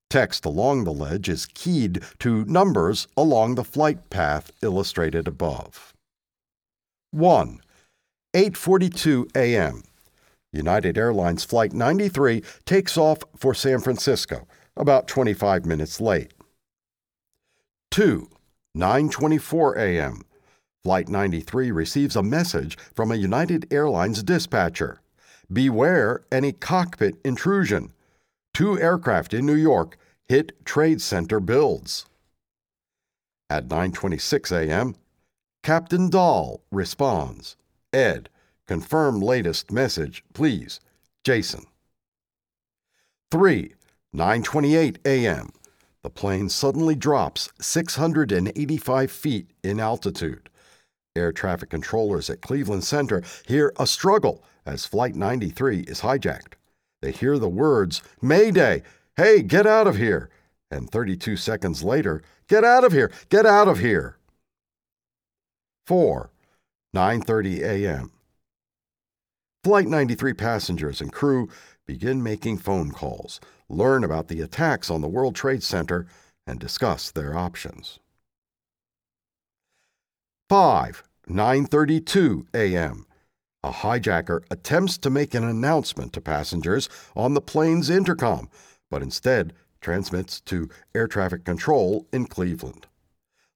Text 0.09 0.43
along 0.43 0.83
the 0.83 0.91
ledge 0.91 1.29
is 1.29 1.45
keyed 1.45 2.03
to 2.19 2.43
numbers 2.45 3.07
along 3.15 3.55
the 3.55 3.63
flight 3.63 4.09
path 4.09 4.51
illustrated 4.61 5.27
above. 5.27 5.93
1. 7.11 7.61
8:42 8.35 9.29
a.m. 9.35 9.83
United 10.53 10.97
Airlines 10.97 11.43
flight 11.43 11.73
93 11.73 12.43
takes 12.65 12.97
off 12.97 13.19
for 13.35 13.53
San 13.53 13.79
Francisco, 13.79 14.47
about 14.77 15.07
25 15.07 15.65
minutes 15.65 15.99
late. 15.99 16.33
2. 17.91 18.29
9:24 18.75 19.77
a.m. 19.77 20.21
Flight 20.83 21.07
93 21.07 21.71
receives 21.71 22.15
a 22.15 22.23
message 22.23 22.77
from 22.95 23.11
a 23.11 23.15
United 23.15 23.71
Airlines 23.71 24.23
dispatcher. 24.23 24.99
Beware 25.51 26.23
any 26.31 26.51
cockpit 26.51 27.15
intrusion. 27.23 27.93
Two 28.53 28.79
aircraft 28.79 29.33
in 29.33 29.45
New 29.45 29.55
York 29.55 29.97
hit 30.27 30.65
Trade 30.65 31.01
Center 31.01 31.39
builds. 31.39 32.05
At 33.49 33.67
9:26 33.67 34.51
a.m., 34.51 34.95
Captain 35.61 36.09
Dahl 36.09 36.61
responds. 36.71 37.55
Ed, 37.93 38.29
confirm 38.67 39.19
latest 39.19 39.71
message, 39.71 40.23
please. 40.33 40.79
Jason. 41.23 41.65
3. 43.31 43.73
9:28 44.15 44.97
a.m. 45.05 45.49
The 46.03 46.09
plane 46.09 46.49
suddenly 46.49 46.95
drops 46.95 47.49
685 47.59 49.11
feet 49.11 49.51
in 49.63 49.79
altitude. 49.79 50.49
Air 51.15 51.31
traffic 51.31 51.69
controllers 51.69 52.29
at 52.29 52.41
Cleveland 52.41 52.83
Center 52.83 53.23
hear 53.47 53.73
a 53.79 53.87
struggle 53.87 54.43
as 54.65 54.85
Flight 54.85 55.15
93 55.15 55.79
is 55.81 56.01
hijacked. 56.01 56.53
They 57.01 57.11
hear 57.11 57.39
the 57.39 57.49
words, 57.49 58.01
Mayday! 58.21 58.83
Hey, 59.17 59.41
get 59.41 59.65
out 59.65 59.87
of 59.87 59.97
here! 59.97 60.29
And 60.71 60.89
32 60.89 61.37
seconds 61.37 61.83
later, 61.83 62.23
Get 62.47 62.63
out 62.63 62.83
of 62.83 62.91
here! 62.91 63.11
Get 63.29 63.45
out 63.45 63.67
of 63.67 63.79
here! 63.79 64.17
4. 65.87 66.29
9:30 66.95 67.61
a.m. 67.61 68.11
Flight 69.63 69.87
93 69.87 70.33
passengers 70.33 70.99
and 70.99 71.13
crew 71.13 71.47
begin 71.85 72.21
making 72.21 72.57
phone 72.57 72.91
calls, 72.91 73.39
learn 73.69 74.03
about 74.03 74.27
the 74.27 74.41
attacks 74.41 74.91
on 74.91 74.99
the 74.99 75.07
World 75.07 75.35
Trade 75.35 75.63
Center, 75.63 76.05
and 76.45 76.59
discuss 76.59 77.11
their 77.11 77.37
options. 77.37 77.99
5. 80.49 81.03
9:32 81.29 82.45
a.m. 82.53 83.05
A 83.63 83.71
hijacker 83.71 84.41
attempts 84.51 84.97
to 84.97 85.09
make 85.09 85.33
an 85.33 85.45
announcement 85.45 86.11
to 86.11 86.19
passengers 86.19 86.89
on 87.15 87.33
the 87.33 87.39
plane's 87.39 87.89
intercom, 87.89 88.49
but 88.91 89.01
instead 89.01 89.53
transmits 89.79 90.41
to 90.41 90.69
air 90.93 91.07
traffic 91.07 91.45
control 91.45 92.05
in 92.11 92.25
Cleveland. 92.25 92.87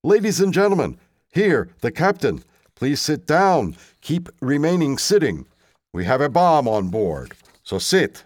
Ladies 0.05 0.39
and 0.39 0.53
gentlemen, 0.53 0.97
here, 1.33 1.67
the 1.81 1.91
captain. 1.91 2.41
Please 2.75 3.01
sit 3.01 3.27
down. 3.27 3.75
Keep 3.99 4.29
remaining 4.39 4.97
sitting. 4.97 5.45
We 5.97 6.05
have 6.05 6.21
a 6.21 6.29
bomb 6.29 6.67
on 6.67 6.89
board, 6.89 7.33
so 7.63 7.79
sit. 7.79 8.23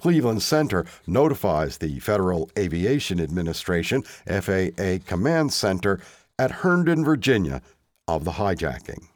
Cleveland 0.00 0.42
Center 0.42 0.84
notifies 1.06 1.78
the 1.78 2.00
Federal 2.00 2.50
Aviation 2.58 3.20
Administration, 3.20 4.02
FAA 4.02 4.98
Command 5.06 5.52
Center 5.52 6.00
at 6.40 6.50
Herndon, 6.50 7.04
Virginia, 7.04 7.62
of 8.08 8.24
the 8.24 8.32
hijacking. 8.32 9.06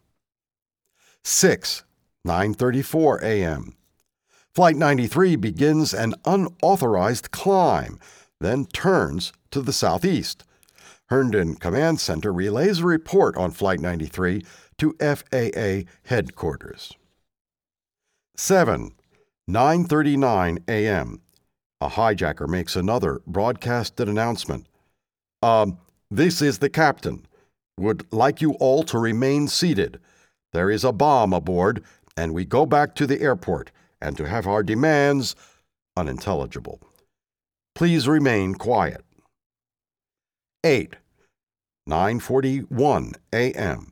6. 1.25 1.83
9:34 2.25 3.21
a.m. 3.25 3.75
Flight 4.55 4.77
93 4.77 5.35
begins 5.35 5.93
an 5.93 6.14
unauthorized 6.25 7.33
climb, 7.33 7.99
then 8.39 8.64
turns 8.66 9.33
to 9.51 9.61
the 9.61 9.73
southeast. 9.73 10.45
Herndon 11.07 11.57
Command 11.57 11.99
Center 11.99 12.33
relays 12.33 12.79
a 12.79 12.87
report 12.87 13.37
on 13.37 13.51
Flight 13.51 13.81
93 13.81 14.45
to 14.81 14.97
FAA 14.99 15.91
headquarters. 16.05 16.95
7. 18.37 18.93
9:39 19.49 20.59
a.m. 20.68 21.20
A 21.83 21.89
hijacker 21.89 22.49
makes 22.49 22.76
another 22.76 23.20
broadcasted 23.26 24.09
announcement. 24.09 24.66
Um, 25.43 25.78
this 26.11 26.41
is 26.41 26.59
the 26.59 26.70
captain. 26.70 27.26
Would 27.78 28.11
like 28.12 28.41
you 28.41 28.53
all 28.55 28.83
to 28.85 28.99
remain 28.99 29.49
seated. 29.49 30.01
There 30.53 30.70
is 30.70 30.85
a 30.85 30.93
bomb 30.93 31.33
aboard, 31.33 31.83
and 32.16 32.33
we 32.33 32.45
go 32.45 32.64
back 32.64 32.95
to 32.97 33.07
the 33.07 33.20
airport 33.20 33.70
and 34.01 34.16
to 34.16 34.28
have 34.28 34.47
our 34.47 34.62
demands 34.62 35.37
unintelligible. 35.97 36.81
Please 37.74 38.09
remain 38.09 38.55
quiet. 38.55 39.05
8. 40.64 40.97
9:41 41.89 43.14
a.m. 43.33 43.89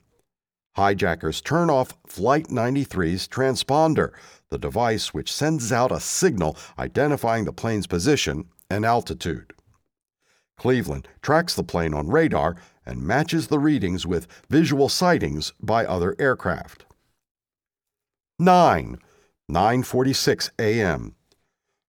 Hijackers 0.79 1.41
turn 1.41 1.71
off 1.71 1.99
Flight 2.07 2.47
93's 2.51 3.27
transponder, 3.27 4.13
the 4.49 4.59
device 4.59 5.13
which 5.13 5.33
sends 5.33 5.73
out 5.73 5.91
a 5.91 5.99
signal 5.99 6.57
identifying 6.79 7.47
the 7.47 7.53
plane's 7.53 7.89
position 7.89 8.45
and 8.71 8.85
altitude. 8.85 9.53
Cleveland 10.57 11.09
tracks 11.21 11.57
the 11.57 11.65
plane 11.65 11.95
on 11.95 12.07
radar 12.07 12.55
and 12.87 13.03
matches 13.03 13.49
the 13.49 13.59
readings 13.59 14.07
with 14.07 14.29
visual 14.49 14.89
sightings 14.89 15.53
by 15.61 15.85
other 15.85 16.15
aircraft. 16.21 16.87
9. 18.39 18.99
9:46 19.51 20.51
a.m. 20.61 21.17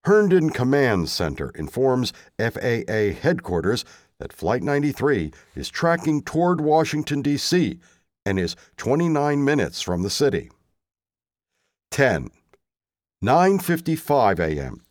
Herndon 0.05 0.49
Command 0.49 1.09
Center 1.09 1.51
informs 1.51 2.11
FAA 2.39 3.13
headquarters 3.21 3.85
that 4.17 4.33
Flight 4.33 4.63
93 4.63 5.31
is 5.55 5.69
tracking 5.69 6.23
toward 6.23 6.59
Washington, 6.59 7.21
D.C., 7.21 7.79
and 8.29 8.39
is 8.39 8.55
29 8.77 9.43
minutes 9.43 9.81
from 9.81 10.03
the 10.03 10.09
city. 10.09 10.51
10. 11.89 12.29
9:55 13.23 14.39
a.m. 14.39 14.83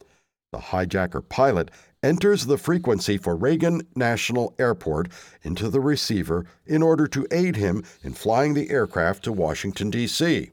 The 0.50 0.58
hijacker 0.58 1.26
pilot 1.26 1.70
enters 2.02 2.46
the 2.46 2.58
frequency 2.58 3.16
for 3.16 3.36
Reagan 3.36 3.82
National 3.94 4.54
Airport 4.58 5.08
into 5.42 5.70
the 5.70 5.80
receiver 5.80 6.46
in 6.66 6.82
order 6.82 7.06
to 7.06 7.28
aid 7.30 7.54
him 7.54 7.84
in 8.02 8.12
flying 8.12 8.54
the 8.54 8.70
aircraft 8.70 9.22
to 9.24 9.32
Washington 9.32 9.90
D.C. 9.90 10.50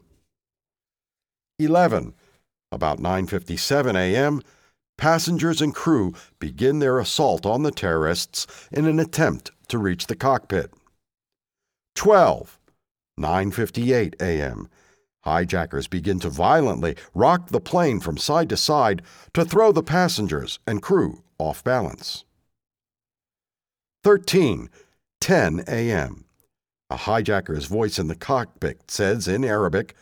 11. 1.58 2.14
About 2.72 3.00
9:57 3.00 3.96
a.m., 3.96 4.42
passengers 4.96 5.60
and 5.60 5.74
crew 5.74 6.14
begin 6.38 6.78
their 6.78 7.00
assault 7.00 7.48
on 7.48 7.64
the 7.64 7.72
terrorists 7.72 8.46
in 8.72 8.86
an 8.86 9.00
attempt 9.00 9.50
to 9.70 9.80
reach 9.80 10.06
the 10.06 10.16
cockpit. 10.16 10.72
12. 11.96 12.60
9:58 13.20 14.22
a.m. 14.22 14.70
Hijackers 15.24 15.88
begin 15.88 16.20
to 16.20 16.30
violently 16.30 16.96
rock 17.14 17.48
the 17.48 17.60
plane 17.60 18.00
from 18.00 18.18
side 18.18 18.50
to 18.50 18.58
side 18.58 19.02
to 19.34 19.44
throw 19.44 19.72
the 19.72 19.84
passengers 19.84 20.60
and 20.68 20.82
crew 20.82 21.24
off 21.40 21.64
balance. 21.64 22.26
13. 24.04 24.70
10 25.22 25.64
a.m. 25.68 26.26
A 26.92 26.98
hijacker's 26.98 27.66
voice 27.66 27.98
in 27.98 28.08
the 28.08 28.16
cockpit 28.16 28.92
says 28.92 29.28
in 29.28 29.44
Arabic, 29.44 29.96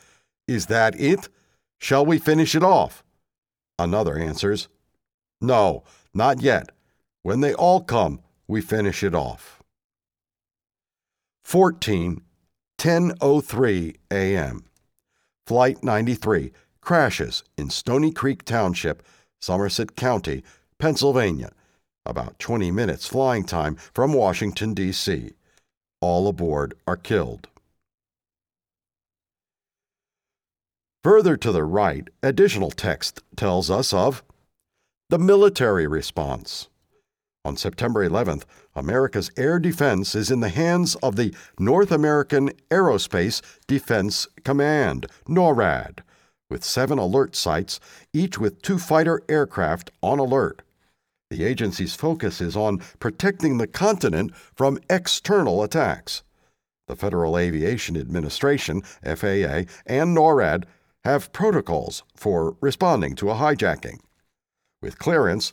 Is 0.48 0.66
that 0.66 1.00
it? 1.00 1.30
Shall 1.80 2.06
we 2.06 2.20
finish 2.20 2.56
it 2.56 2.64
off? 2.64 3.04
Another 3.80 4.18
answers, 4.18 4.68
no, 5.44 5.84
not 6.14 6.42
yet. 6.42 6.72
When 7.22 7.42
they 7.42 7.54
all 7.54 7.82
come, 7.82 8.22
we 8.48 8.62
finish 8.62 9.04
it 9.04 9.14
off. 9.14 9.62
14. 11.44 12.22
10:03 12.84 13.96
a.m. 14.12 14.66
Flight 15.48 15.82
93 15.86 16.52
crashes 16.82 17.42
in 17.58 17.70
Stony 17.70 18.12
Creek 18.12 18.44
Township, 18.44 19.02
Somerset 19.40 19.96
County, 19.96 20.44
Pennsylvania, 20.80 21.54
about 22.06 22.38
20 22.40 22.72
minutes 22.72 23.08
flying 23.08 23.46
time 23.46 23.78
from 23.94 24.12
Washington 24.12 24.74
D.C. 24.74 25.32
All 26.02 26.28
aboard 26.28 26.74
are 26.86 26.98
killed. 26.98 27.48
Further 31.06 31.38
to 31.38 31.54
the 31.54 31.64
right, 31.64 32.10
additional 32.22 32.70
text 32.70 33.24
tells 33.38 33.72
us 33.72 33.94
of 33.94 34.26
the 35.10 35.20
military 35.20 35.88
response. 35.88 36.68
On 37.46 37.58
September 37.58 38.08
11th, 38.08 38.44
America's 38.74 39.30
air 39.36 39.60
defense 39.60 40.16
is 40.16 40.32
in 40.32 40.40
the 40.40 40.48
hands 40.48 40.96
of 41.04 41.18
the 41.18 41.36
North 41.60 41.92
American 41.92 42.52
Aerospace 42.72 43.42
Defense 43.68 44.28
Command, 44.46 45.08
NORAD, 45.28 46.00
with 46.50 46.64
seven 46.64 46.98
alert 46.98 47.36
sites, 47.36 47.82
each 48.14 48.40
with 48.40 48.62
two 48.62 48.80
fighter 48.80 49.22
aircraft 49.28 49.92
on 50.02 50.20
alert. 50.20 50.62
The 51.30 51.44
agency's 51.44 51.96
focus 51.96 52.40
is 52.40 52.56
on 52.56 52.78
protecting 53.00 53.58
the 53.58 53.68
continent 53.68 54.34
from 54.56 54.80
external 54.90 55.64
attacks. 55.64 56.24
The 56.88 56.96
Federal 56.96 57.38
Aviation 57.38 57.98
Administration, 57.98 58.84
FAA, 59.04 59.64
and 59.86 60.16
NORAD 60.16 60.64
have 61.04 61.34
protocols 61.34 62.04
for 62.16 62.56
responding 62.62 63.16
to 63.16 63.32
a 63.32 63.36
hijacking. 63.36 64.00
With 64.82 64.98
clearance, 64.98 65.52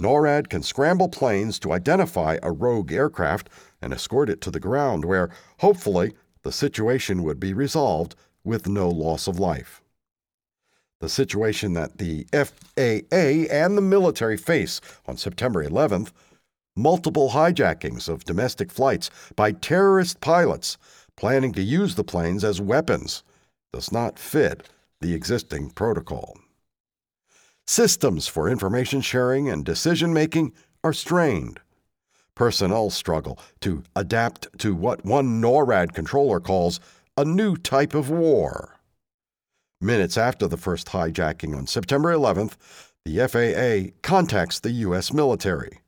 NORAD 0.00 0.48
can 0.48 0.62
scramble 0.62 1.08
planes 1.08 1.58
to 1.58 1.72
identify 1.72 2.38
a 2.42 2.52
rogue 2.52 2.92
aircraft 2.92 3.48
and 3.82 3.92
escort 3.92 4.30
it 4.30 4.40
to 4.42 4.50
the 4.50 4.60
ground, 4.60 5.04
where, 5.04 5.30
hopefully, 5.58 6.14
the 6.42 6.52
situation 6.52 7.22
would 7.24 7.40
be 7.40 7.52
resolved 7.52 8.14
with 8.44 8.68
no 8.68 8.88
loss 8.88 9.26
of 9.26 9.38
life. 9.40 9.82
The 11.00 11.08
situation 11.08 11.74
that 11.74 11.98
the 11.98 12.26
FAA 12.32 13.52
and 13.52 13.76
the 13.76 13.82
military 13.82 14.36
face 14.36 14.80
on 15.06 15.16
September 15.16 15.64
11th 15.64 16.12
multiple 16.78 17.30
hijackings 17.30 18.08
of 18.08 18.24
domestic 18.24 18.70
flights 18.70 19.10
by 19.34 19.50
terrorist 19.50 20.20
pilots 20.20 20.78
planning 21.16 21.52
to 21.52 21.62
use 21.62 21.96
the 21.96 22.04
planes 22.04 22.44
as 22.44 22.60
weapons 22.60 23.24
does 23.72 23.90
not 23.90 24.18
fit 24.18 24.68
the 25.00 25.12
existing 25.12 25.70
protocol. 25.70 26.38
Systems 27.70 28.26
for 28.26 28.48
information 28.48 29.02
sharing 29.02 29.50
and 29.50 29.62
decision 29.62 30.10
making 30.14 30.54
are 30.82 30.94
strained. 30.94 31.60
Personnel 32.34 32.88
struggle 32.88 33.38
to 33.60 33.82
adapt 33.94 34.48
to 34.60 34.74
what 34.74 35.04
one 35.04 35.38
NORAD 35.42 35.92
controller 35.92 36.40
calls 36.40 36.80
a 37.18 37.26
new 37.26 37.56
type 37.56 37.92
of 37.92 38.08
war. 38.08 38.78
Minutes 39.82 40.16
after 40.16 40.48
the 40.48 40.56
first 40.56 40.86
hijacking 40.86 41.54
on 41.54 41.66
September 41.66 42.10
11th, 42.10 42.54
the 43.04 43.18
FAA 43.28 43.94
contacts 44.00 44.58
the 44.58 44.70
U.S. 44.86 45.12
military. 45.12 45.80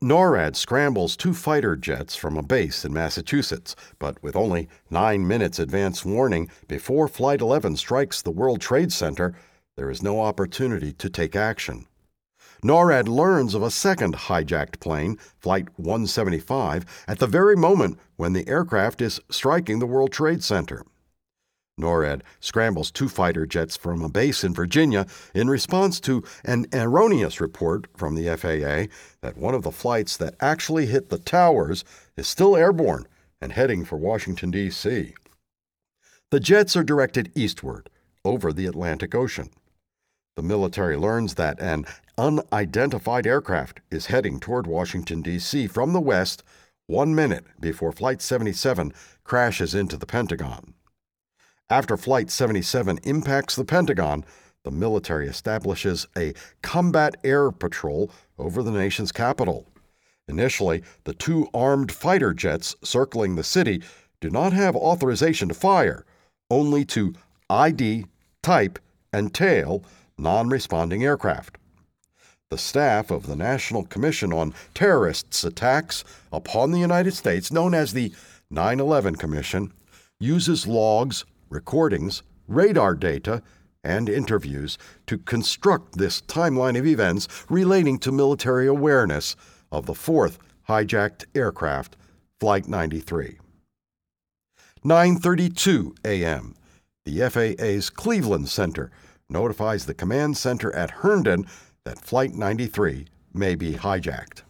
NORAD 0.00 0.54
scrambles 0.54 1.16
two 1.16 1.34
fighter 1.34 1.74
jets 1.74 2.14
from 2.14 2.36
a 2.36 2.44
base 2.44 2.84
in 2.84 2.92
Massachusetts, 2.92 3.74
but 3.98 4.22
with 4.22 4.36
only 4.36 4.68
nine 4.88 5.26
minutes 5.26 5.58
advance 5.58 6.04
warning 6.04 6.48
before 6.68 7.08
Flight 7.08 7.40
11 7.40 7.74
strikes 7.76 8.22
the 8.22 8.30
World 8.30 8.60
Trade 8.60 8.92
Center, 8.92 9.34
there 9.76 9.90
is 9.90 10.02
no 10.02 10.20
opportunity 10.20 10.92
to 10.92 11.10
take 11.10 11.34
action. 11.34 11.86
NORAD 12.62 13.08
learns 13.08 13.54
of 13.54 13.62
a 13.62 13.70
second 13.70 14.14
hijacked 14.14 14.80
plane, 14.80 15.18
Flight 15.38 15.68
175, 15.76 17.04
at 17.06 17.18
the 17.18 17.26
very 17.26 17.56
moment 17.56 17.98
when 18.16 18.32
the 18.32 18.48
aircraft 18.48 19.02
is 19.02 19.20
striking 19.30 19.78
the 19.78 19.86
World 19.86 20.12
Trade 20.12 20.42
Center. 20.42 20.84
NORAD 21.78 22.22
scrambles 22.38 22.92
two 22.92 23.08
fighter 23.08 23.44
jets 23.46 23.76
from 23.76 24.02
a 24.02 24.08
base 24.08 24.44
in 24.44 24.54
Virginia 24.54 25.06
in 25.34 25.50
response 25.50 25.98
to 26.00 26.22
an 26.44 26.66
erroneous 26.72 27.40
report 27.40 27.88
from 27.96 28.14
the 28.14 28.34
FAA 28.36 28.94
that 29.20 29.36
one 29.36 29.54
of 29.54 29.62
the 29.62 29.72
flights 29.72 30.16
that 30.16 30.36
actually 30.40 30.86
hit 30.86 31.10
the 31.10 31.18
towers 31.18 31.84
is 32.16 32.28
still 32.28 32.56
airborne 32.56 33.06
and 33.40 33.52
heading 33.52 33.84
for 33.84 33.96
Washington, 33.96 34.52
D.C. 34.52 35.14
The 36.30 36.40
jets 36.40 36.76
are 36.76 36.84
directed 36.84 37.32
eastward 37.34 37.90
over 38.24 38.52
the 38.52 38.66
Atlantic 38.66 39.14
Ocean. 39.14 39.50
The 40.36 40.42
military 40.42 40.96
learns 40.96 41.34
that 41.34 41.60
an 41.60 41.84
unidentified 42.18 43.24
aircraft 43.24 43.80
is 43.90 44.06
heading 44.06 44.40
toward 44.40 44.66
Washington, 44.66 45.22
D.C. 45.22 45.68
from 45.68 45.92
the 45.92 46.00
west 46.00 46.42
one 46.86 47.14
minute 47.14 47.44
before 47.60 47.92
Flight 47.92 48.20
77 48.20 48.92
crashes 49.22 49.74
into 49.74 49.96
the 49.96 50.06
Pentagon. 50.06 50.74
After 51.70 51.96
Flight 51.96 52.30
77 52.30 52.98
impacts 53.04 53.54
the 53.54 53.64
Pentagon, 53.64 54.24
the 54.64 54.72
military 54.72 55.28
establishes 55.28 56.08
a 56.16 56.34
combat 56.62 57.16
air 57.22 57.52
patrol 57.52 58.10
over 58.36 58.62
the 58.62 58.72
nation's 58.72 59.12
capital. 59.12 59.68
Initially, 60.26 60.82
the 61.04 61.14
two 61.14 61.48
armed 61.54 61.92
fighter 61.92 62.34
jets 62.34 62.74
circling 62.82 63.36
the 63.36 63.44
city 63.44 63.82
do 64.20 64.30
not 64.30 64.52
have 64.52 64.74
authorization 64.74 65.48
to 65.48 65.54
fire, 65.54 66.04
only 66.50 66.84
to 66.86 67.14
ID, 67.48 68.06
type, 68.42 68.78
and 69.12 69.32
tail 69.32 69.84
non 70.18 70.48
responding 70.48 71.04
aircraft. 71.04 71.58
The 72.50 72.58
staff 72.58 73.10
of 73.10 73.26
the 73.26 73.36
National 73.36 73.84
Commission 73.84 74.32
on 74.32 74.54
Terrorists' 74.74 75.44
Attacks 75.44 76.04
upon 76.32 76.70
the 76.70 76.78
United 76.78 77.14
States, 77.14 77.50
known 77.50 77.74
as 77.74 77.92
the 77.92 78.12
9 78.50 78.80
11 78.80 79.16
Commission, 79.16 79.72
uses 80.20 80.66
logs 80.66 81.24
recordings, 81.48 82.22
radar 82.48 82.94
data, 82.94 83.42
and 83.82 84.08
interviews 84.08 84.78
to 85.06 85.18
construct 85.18 85.98
this 85.98 86.22
timeline 86.22 86.78
of 86.78 86.86
events 86.86 87.28
relating 87.48 87.98
to 87.98 88.10
military 88.10 88.66
awareness 88.66 89.36
of 89.70 89.86
the 89.86 89.94
fourth 89.94 90.38
hijacked 90.68 91.24
aircraft, 91.34 91.96
Flight 92.40 92.66
93. 92.66 93.38
9:32 94.84 95.96
a.m. 96.04 96.54
The 97.04 97.28
FAA's 97.30 97.90
Cleveland 97.90 98.48
Center 98.48 98.90
notifies 99.28 99.86
the 99.86 99.94
command 99.94 100.36
center 100.36 100.74
at 100.74 100.90
Herndon 101.02 101.46
that 101.84 101.98
Flight 101.98 102.34
93 102.34 103.06
may 103.32 103.54
be 103.54 103.74
hijacked. 103.74 104.42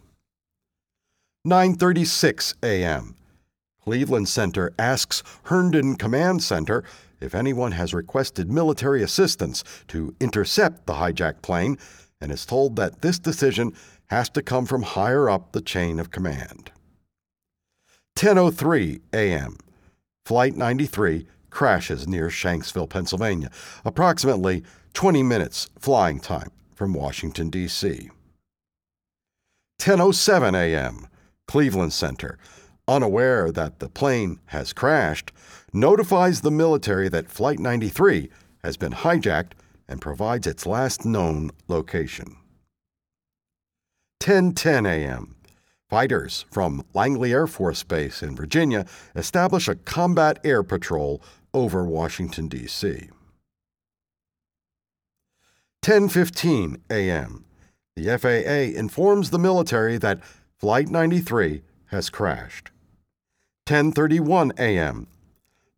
9:36 1.46 2.54
a.m. 2.62 3.16
Cleveland 3.82 4.28
Center 4.28 4.72
asks 4.78 5.22
Herndon 5.44 5.96
Command 5.96 6.42
Center 6.42 6.84
if 7.20 7.34
anyone 7.34 7.72
has 7.72 7.92
requested 7.92 8.50
military 8.50 9.02
assistance 9.02 9.62
to 9.88 10.14
intercept 10.20 10.86
the 10.86 10.94
hijacked 10.94 11.42
plane 11.42 11.76
and 12.20 12.32
is 12.32 12.46
told 12.46 12.76
that 12.76 13.02
this 13.02 13.18
decision 13.18 13.74
has 14.06 14.30
to 14.30 14.42
come 14.42 14.64
from 14.64 14.82
higher 14.82 15.28
up 15.28 15.52
the 15.52 15.60
chain 15.60 15.98
of 15.98 16.10
command. 16.10 16.70
10:03 18.16 19.00
a.m. 19.12 19.56
Flight 20.24 20.56
93 20.56 21.26
crashes 21.54 22.06
near 22.06 22.28
Shanksville, 22.28 22.90
Pennsylvania, 22.90 23.50
approximately 23.84 24.64
20 24.92 25.22
minutes 25.22 25.70
flying 25.78 26.20
time 26.20 26.50
from 26.74 26.92
Washington 26.92 27.48
D.C. 27.48 28.10
10:07 29.80 30.54
a.m. 30.54 31.06
Cleveland 31.46 31.92
Center 31.92 32.38
unaware 32.86 33.50
that 33.50 33.78
the 33.78 33.88
plane 33.88 34.40
has 34.46 34.72
crashed, 34.72 35.32
notifies 35.72 36.40
the 36.40 36.50
military 36.50 37.08
that 37.08 37.30
Flight 37.30 37.58
93 37.58 38.28
has 38.62 38.76
been 38.76 38.92
hijacked 38.92 39.52
and 39.88 40.00
provides 40.00 40.46
its 40.46 40.66
last 40.66 41.04
known 41.04 41.50
location. 41.68 42.36
10:10 44.20 44.86
a.m. 44.86 45.36
Fighters 45.90 46.46
from 46.50 46.84
Langley 46.94 47.32
Air 47.32 47.46
Force 47.46 47.82
Base 47.84 48.22
in 48.22 48.34
Virginia 48.34 48.86
establish 49.14 49.68
a 49.68 49.76
combat 49.76 50.38
air 50.42 50.62
patrol 50.62 51.22
over 51.54 51.84
Washington 51.84 52.48
D.C. 52.48 53.08
10:15 55.82 56.80
a.m. 56.90 57.44
The 57.96 58.18
FAA 58.18 58.78
informs 58.78 59.30
the 59.30 59.38
military 59.38 59.98
that 59.98 60.20
Flight 60.58 60.88
93 60.88 61.62
has 61.86 62.10
crashed. 62.10 62.70
10:31 63.66 64.58
a.m. 64.58 65.06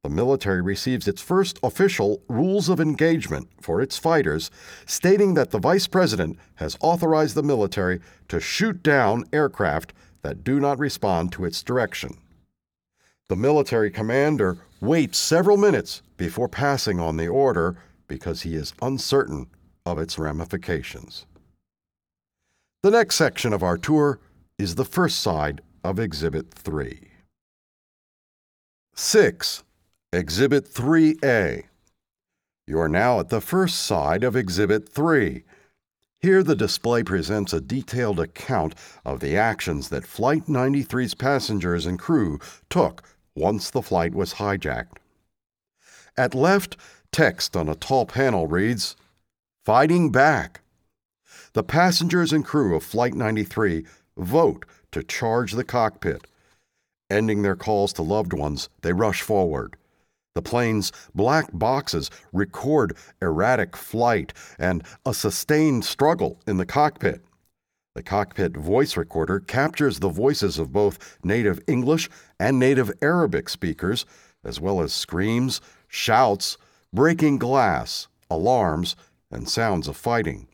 The 0.02 0.10
military 0.10 0.62
receives 0.62 1.08
its 1.08 1.20
first 1.20 1.58
official 1.64 2.22
rules 2.28 2.68
of 2.68 2.78
engagement 2.78 3.48
for 3.60 3.82
its 3.82 3.98
fighters, 3.98 4.52
stating 4.86 5.34
that 5.34 5.50
the 5.50 5.58
vice 5.58 5.88
president 5.88 6.38
has 6.54 6.78
authorized 6.80 7.34
the 7.34 7.42
military 7.42 8.00
to 8.28 8.38
shoot 8.38 8.84
down 8.84 9.24
aircraft 9.32 9.92
that 10.22 10.44
do 10.44 10.60
not 10.60 10.78
respond 10.78 11.32
to 11.32 11.44
its 11.44 11.62
direction. 11.64 12.16
The 13.28 13.36
military 13.36 13.90
commander 13.90 14.58
waits 14.80 15.18
several 15.18 15.56
minutes 15.56 16.02
before 16.16 16.48
passing 16.48 17.00
on 17.00 17.16
the 17.16 17.26
order 17.26 17.76
because 18.06 18.42
he 18.42 18.54
is 18.54 18.72
uncertain 18.80 19.48
of 19.84 19.98
its 19.98 20.16
ramifications. 20.16 21.26
The 22.84 22.92
next 22.92 23.16
section 23.16 23.52
of 23.52 23.64
our 23.64 23.76
tour 23.76 24.20
is 24.58 24.76
the 24.76 24.84
first 24.84 25.18
side 25.18 25.60
of 25.82 25.98
Exhibit 25.98 26.54
3. 26.54 27.10
6. 28.94 29.64
Exhibit 30.12 30.72
3A. 30.72 31.64
You 32.68 32.78
are 32.78 32.88
now 32.88 33.18
at 33.18 33.30
the 33.30 33.40
first 33.40 33.80
side 33.80 34.22
of 34.22 34.36
Exhibit 34.36 34.88
3. 34.88 35.42
Here, 36.20 36.42
the 36.44 36.56
display 36.56 37.02
presents 37.02 37.52
a 37.52 37.60
detailed 37.60 38.20
account 38.20 38.76
of 39.04 39.18
the 39.18 39.36
actions 39.36 39.88
that 39.88 40.06
Flight 40.06 40.46
93's 40.46 41.14
passengers 41.14 41.86
and 41.86 41.98
crew 41.98 42.38
took 42.70 43.02
once 43.36 43.70
the 43.70 43.82
flight 43.82 44.14
was 44.14 44.34
hijacked. 44.34 44.96
At 46.16 46.34
left, 46.34 46.76
text 47.12 47.56
on 47.56 47.68
a 47.68 47.74
tall 47.74 48.06
panel 48.06 48.46
reads, 48.46 48.96
Fighting 49.64 50.10
Back. 50.10 50.62
The 51.52 51.62
passengers 51.62 52.32
and 52.32 52.44
crew 52.44 52.74
of 52.74 52.82
Flight 52.82 53.14
93 53.14 53.84
vote 54.16 54.64
to 54.92 55.02
charge 55.02 55.52
the 55.52 55.64
cockpit 55.64 56.26
Ending 57.08 57.42
their 57.42 57.56
calls 57.56 57.92
to 57.94 58.02
loved 58.02 58.32
ones, 58.32 58.68
they 58.82 58.92
rush 58.92 59.22
forward. 59.22 59.76
The 60.34 60.42
plane's 60.42 60.92
black 61.14 61.48
boxes 61.52 62.10
record 62.32 62.96
erratic 63.22 63.76
flight 63.76 64.32
and 64.58 64.82
a 65.06 65.14
sustained 65.14 65.84
struggle 65.84 66.40
in 66.46 66.56
the 66.56 66.66
cockpit. 66.66 67.24
The 67.96 68.02
cockpit 68.02 68.54
voice 68.54 68.94
recorder 68.94 69.40
captures 69.40 70.00
the 70.00 70.10
voices 70.10 70.58
of 70.58 70.70
both 70.70 71.16
native 71.24 71.60
English 71.66 72.10
and 72.38 72.58
native 72.58 72.92
Arabic 73.00 73.48
speakers, 73.48 74.04
as 74.44 74.60
well 74.60 74.82
as 74.82 74.92
screams, 74.92 75.62
shouts, 75.88 76.58
breaking 76.92 77.38
glass, 77.38 78.06
alarms, 78.30 78.96
and 79.30 79.48
sounds 79.48 79.88
of 79.88 79.96
fighting. 79.96 80.46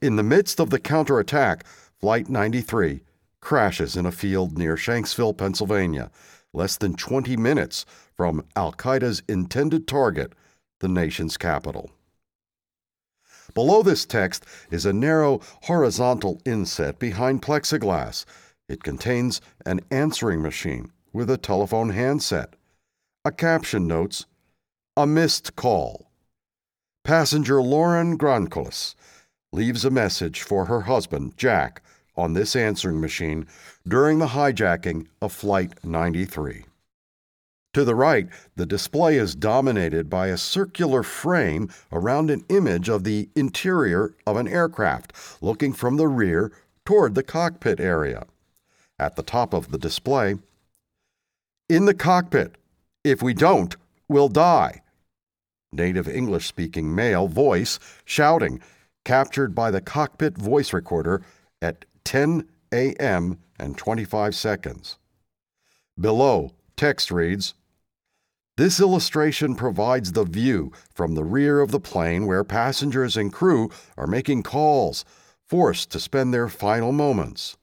In 0.00 0.14
the 0.14 0.22
midst 0.22 0.60
of 0.60 0.70
the 0.70 0.78
counterattack, 0.78 1.66
Flight 1.98 2.28
93 2.28 3.00
crashes 3.40 3.96
in 3.96 4.06
a 4.06 4.12
field 4.12 4.56
near 4.56 4.76
Shanksville, 4.76 5.36
Pennsylvania, 5.36 6.08
less 6.52 6.76
than 6.76 6.94
20 6.94 7.36
minutes 7.36 7.84
from 8.16 8.44
Al 8.54 8.72
Qaeda's 8.74 9.24
intended 9.28 9.88
target, 9.88 10.34
the 10.78 10.88
nation's 10.88 11.36
capital. 11.36 11.90
Below 13.54 13.82
this 13.82 14.04
text 14.04 14.44
is 14.70 14.86
a 14.86 14.92
narrow 14.92 15.40
horizontal 15.62 16.40
inset 16.44 16.98
behind 16.98 17.42
plexiglass. 17.42 18.24
It 18.68 18.82
contains 18.82 19.40
an 19.66 19.80
answering 19.90 20.42
machine 20.42 20.92
with 21.12 21.30
a 21.30 21.36
telephone 21.36 21.90
handset. 21.90 22.54
A 23.24 23.32
caption 23.32 23.86
notes, 23.86 24.26
A 24.96 25.06
missed 25.06 25.56
call. 25.56 26.10
Passenger 27.04 27.60
Lauren 27.62 28.16
Grandcolas 28.16 28.94
leaves 29.52 29.84
a 29.84 29.90
message 29.90 30.42
for 30.42 30.66
her 30.66 30.82
husband, 30.82 31.36
Jack, 31.36 31.82
on 32.16 32.34
this 32.34 32.54
answering 32.54 33.00
machine 33.00 33.46
during 33.88 34.18
the 34.18 34.28
hijacking 34.28 35.06
of 35.20 35.32
Flight 35.32 35.72
93. 35.84 36.64
To 37.74 37.84
the 37.84 37.94
right, 37.94 38.28
the 38.56 38.66
display 38.66 39.16
is 39.16 39.36
dominated 39.36 40.10
by 40.10 40.26
a 40.26 40.36
circular 40.36 41.04
frame 41.04 41.70
around 41.92 42.28
an 42.28 42.44
image 42.48 42.88
of 42.88 43.04
the 43.04 43.28
interior 43.36 44.16
of 44.26 44.36
an 44.36 44.48
aircraft, 44.48 45.12
looking 45.40 45.72
from 45.72 45.96
the 45.96 46.08
rear 46.08 46.50
toward 46.84 47.14
the 47.14 47.22
cockpit 47.22 47.78
area. 47.78 48.26
At 48.98 49.14
the 49.14 49.22
top 49.22 49.54
of 49.54 49.70
the 49.70 49.78
display, 49.78 50.34
in 51.68 51.84
the 51.84 51.94
cockpit, 51.94 52.56
if 53.04 53.22
we 53.22 53.34
don't, 53.34 53.76
we'll 54.08 54.28
die. 54.28 54.82
Native 55.72 56.08
English 56.08 56.48
speaking 56.48 56.92
male 56.92 57.28
voice 57.28 57.78
shouting 58.04 58.60
captured 59.04 59.54
by 59.54 59.70
the 59.70 59.80
cockpit 59.80 60.36
voice 60.36 60.72
recorder 60.72 61.22
at 61.62 61.84
10 62.02 62.48
a.m. 62.72 63.38
and 63.60 63.78
25 63.78 64.34
seconds. 64.34 64.98
Below, 65.98 66.50
text 66.76 67.12
reads 67.12 67.54
This 68.60 68.78
illustration 68.78 69.54
provides 69.54 70.12
the 70.12 70.24
view 70.24 70.70
from 70.92 71.14
the 71.14 71.24
rear 71.24 71.62
of 71.62 71.70
the 71.70 71.80
plane 71.80 72.26
where 72.26 72.44
passengers 72.44 73.16
and 73.16 73.32
crew 73.32 73.70
are 73.96 74.06
making 74.06 74.42
calls, 74.42 75.02
forced 75.48 75.90
to 75.92 75.98
spend 75.98 76.34
their 76.34 76.46
final 76.46 76.92
moments. 76.92 77.56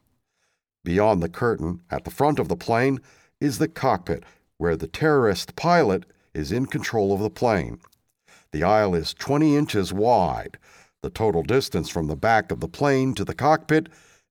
Beyond 0.83 1.21
the 1.21 1.29
curtain, 1.29 1.81
at 1.91 2.03
the 2.03 2.09
front 2.09 2.39
of 2.39 2.47
the 2.47 2.55
plane, 2.55 2.99
is 3.39 3.59
the 3.59 3.67
cockpit 3.67 4.23
where 4.57 4.75
the 4.75 4.87
terrorist 4.87 5.55
pilot 5.55 6.03
is 6.33 6.51
in 6.51 6.65
control 6.65 7.13
of 7.13 7.19
the 7.19 7.29
plane. 7.29 7.77
The 8.51 8.63
aisle 8.63 8.95
is 8.95 9.13
20 9.13 9.55
inches 9.55 9.93
wide. 9.93 10.57
The 11.03 11.11
total 11.11 11.43
distance 11.43 11.89
from 11.89 12.07
the 12.07 12.15
back 12.15 12.51
of 12.51 12.59
the 12.59 12.67
plane 12.67 13.13
to 13.13 13.23
the 13.23 13.35
cockpit 13.35 13.87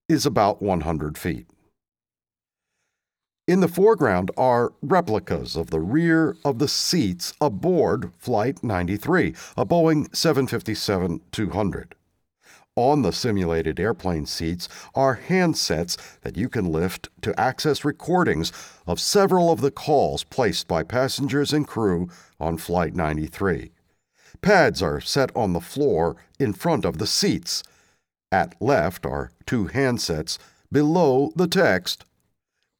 is 0.08 0.26
about 0.26 0.60
100 0.60 1.16
feet. 1.16 1.46
In 3.46 3.60
the 3.60 3.68
foreground 3.68 4.32
are 4.36 4.72
replicas 4.82 5.54
of 5.54 5.70
the 5.70 5.78
rear 5.78 6.36
of 6.44 6.58
the 6.58 6.66
seats 6.66 7.32
aboard 7.40 8.10
Flight 8.18 8.64
93, 8.64 9.36
a 9.56 9.64
Boeing 9.64 10.12
757 10.12 11.20
200. 11.30 11.94
On 12.74 13.02
the 13.02 13.12
simulated 13.12 13.78
airplane 13.78 14.26
seats 14.26 14.68
are 14.96 15.20
handsets 15.28 15.96
that 16.22 16.36
you 16.36 16.48
can 16.48 16.72
lift 16.72 17.08
to 17.22 17.38
access 17.38 17.84
recordings 17.84 18.50
of 18.84 18.98
several 18.98 19.52
of 19.52 19.60
the 19.60 19.70
calls 19.70 20.24
placed 20.24 20.66
by 20.66 20.82
passengers 20.82 21.52
and 21.52 21.68
crew 21.68 22.08
on 22.40 22.58
Flight 22.58 22.96
93. 22.96 23.70
Pads 24.42 24.82
are 24.82 25.00
set 25.00 25.30
on 25.36 25.52
the 25.52 25.60
floor 25.60 26.16
in 26.40 26.52
front 26.52 26.84
of 26.84 26.98
the 26.98 27.06
seats. 27.06 27.62
At 28.32 28.60
left 28.60 29.06
are 29.06 29.30
two 29.46 29.66
handsets. 29.66 30.36
Below 30.72 31.30
the 31.36 31.46
text 31.46 32.04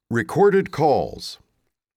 Recorded 0.09 0.71
calls. 0.71 1.37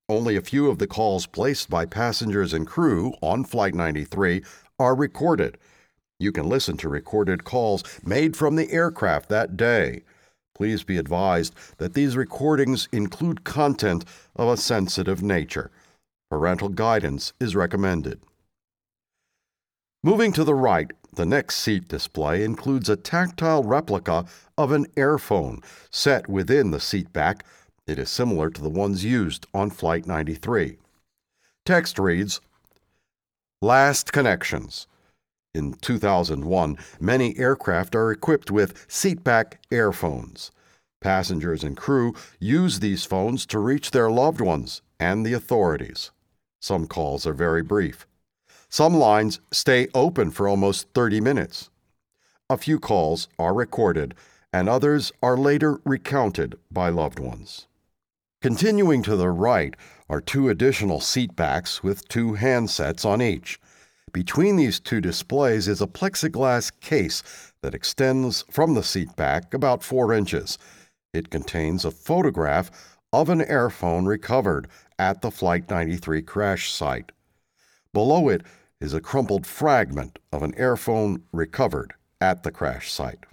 Only 0.08 0.34
a 0.34 0.42
few 0.42 0.68
of 0.68 0.78
the 0.78 0.88
calls 0.88 1.26
placed 1.26 1.70
by 1.70 1.86
passengers 1.86 2.52
and 2.52 2.66
crew 2.66 3.14
on 3.22 3.44
Flight 3.44 3.72
93 3.72 4.42
are 4.80 4.96
recorded. 4.96 5.56
You 6.18 6.32
can 6.32 6.48
listen 6.48 6.76
to 6.78 6.88
recorded 6.88 7.44
calls 7.44 7.84
made 8.04 8.36
from 8.36 8.56
the 8.56 8.72
aircraft 8.72 9.28
that 9.28 9.56
day. 9.56 10.02
Please 10.56 10.82
be 10.82 10.98
advised 10.98 11.54
that 11.78 11.94
these 11.94 12.16
recordings 12.16 12.88
include 12.90 13.44
content 13.44 14.04
of 14.34 14.48
a 14.48 14.56
sensitive 14.56 15.22
nature. 15.22 15.70
Parental 16.32 16.68
guidance 16.68 17.32
is 17.38 17.54
recommended. 17.54 18.20
Moving 20.02 20.32
to 20.32 20.42
the 20.42 20.56
right, 20.56 20.90
the 21.14 21.26
next 21.26 21.58
seat 21.58 21.86
display 21.86 22.42
includes 22.42 22.88
a 22.88 22.96
tactile 22.96 23.62
replica 23.62 24.24
of 24.58 24.72
an 24.72 24.86
airphone 24.96 25.62
set 25.92 26.28
within 26.28 26.72
the 26.72 26.80
seat 26.80 27.12
back. 27.12 27.44
It 27.86 27.98
is 27.98 28.08
similar 28.08 28.50
to 28.50 28.60
the 28.60 28.68
ones 28.68 29.04
used 29.04 29.46
on 29.52 29.70
Flight 29.70 30.06
93. 30.06 30.78
Text 31.64 31.98
reads 31.98 32.40
Last 33.62 34.12
connections. 34.12 34.86
In 35.54 35.74
2001, 35.74 36.78
many 37.00 37.36
aircraft 37.36 37.94
are 37.96 38.12
equipped 38.12 38.50
with 38.50 38.86
seatback 38.88 39.54
airphones. 39.70 40.52
Passengers 41.00 41.64
and 41.64 41.76
crew 41.76 42.14
use 42.38 42.78
these 42.78 43.04
phones 43.04 43.44
to 43.46 43.58
reach 43.58 43.90
their 43.90 44.10
loved 44.10 44.40
ones 44.40 44.82
and 45.00 45.26
the 45.26 45.32
authorities. 45.32 46.10
Some 46.60 46.86
calls 46.86 47.26
are 47.26 47.32
very 47.32 47.62
brief. 47.62 48.06
Some 48.68 48.94
lines 48.94 49.40
stay 49.50 49.88
open 49.94 50.30
for 50.30 50.46
almost 50.46 50.88
30 50.94 51.20
minutes. 51.20 51.70
A 52.48 52.56
few 52.56 52.78
calls 52.78 53.28
are 53.38 53.54
recorded, 53.54 54.14
and 54.52 54.68
others 54.68 55.10
are 55.22 55.36
later 55.36 55.80
recounted 55.84 56.56
by 56.70 56.88
loved 56.88 57.18
ones. 57.18 57.66
Continuing 58.42 59.02
to 59.02 59.16
the 59.16 59.28
right 59.28 59.74
are 60.08 60.22
two 60.22 60.48
additional 60.48 60.98
seat 60.98 61.36
backs 61.36 61.82
with 61.82 62.08
two 62.08 62.32
handsets 62.32 63.04
on 63.04 63.20
each. 63.20 63.60
Between 64.14 64.56
these 64.56 64.80
two 64.80 65.02
displays 65.02 65.68
is 65.68 65.82
a 65.82 65.86
plexiglass 65.86 66.72
case 66.80 67.22
that 67.60 67.74
extends 67.74 68.46
from 68.50 68.72
the 68.72 68.82
seat 68.82 69.14
back 69.14 69.52
about 69.52 69.82
four 69.82 70.14
inches. 70.14 70.56
It 71.12 71.28
contains 71.28 71.84
a 71.84 71.90
photograph 71.90 72.70
of 73.12 73.28
an 73.28 73.40
airphone 73.40 74.06
recovered 74.06 74.68
at 74.98 75.20
the 75.20 75.30
Flight 75.30 75.68
93 75.68 76.22
crash 76.22 76.72
site. 76.72 77.12
Below 77.92 78.30
it 78.30 78.42
is 78.80 78.94
a 78.94 79.02
crumpled 79.02 79.46
fragment 79.46 80.18
of 80.32 80.42
an 80.42 80.52
airphone 80.52 81.20
recovered 81.30 81.92
at 82.22 82.42
the 82.42 82.50
crash 82.50 82.90
site. 82.90 83.26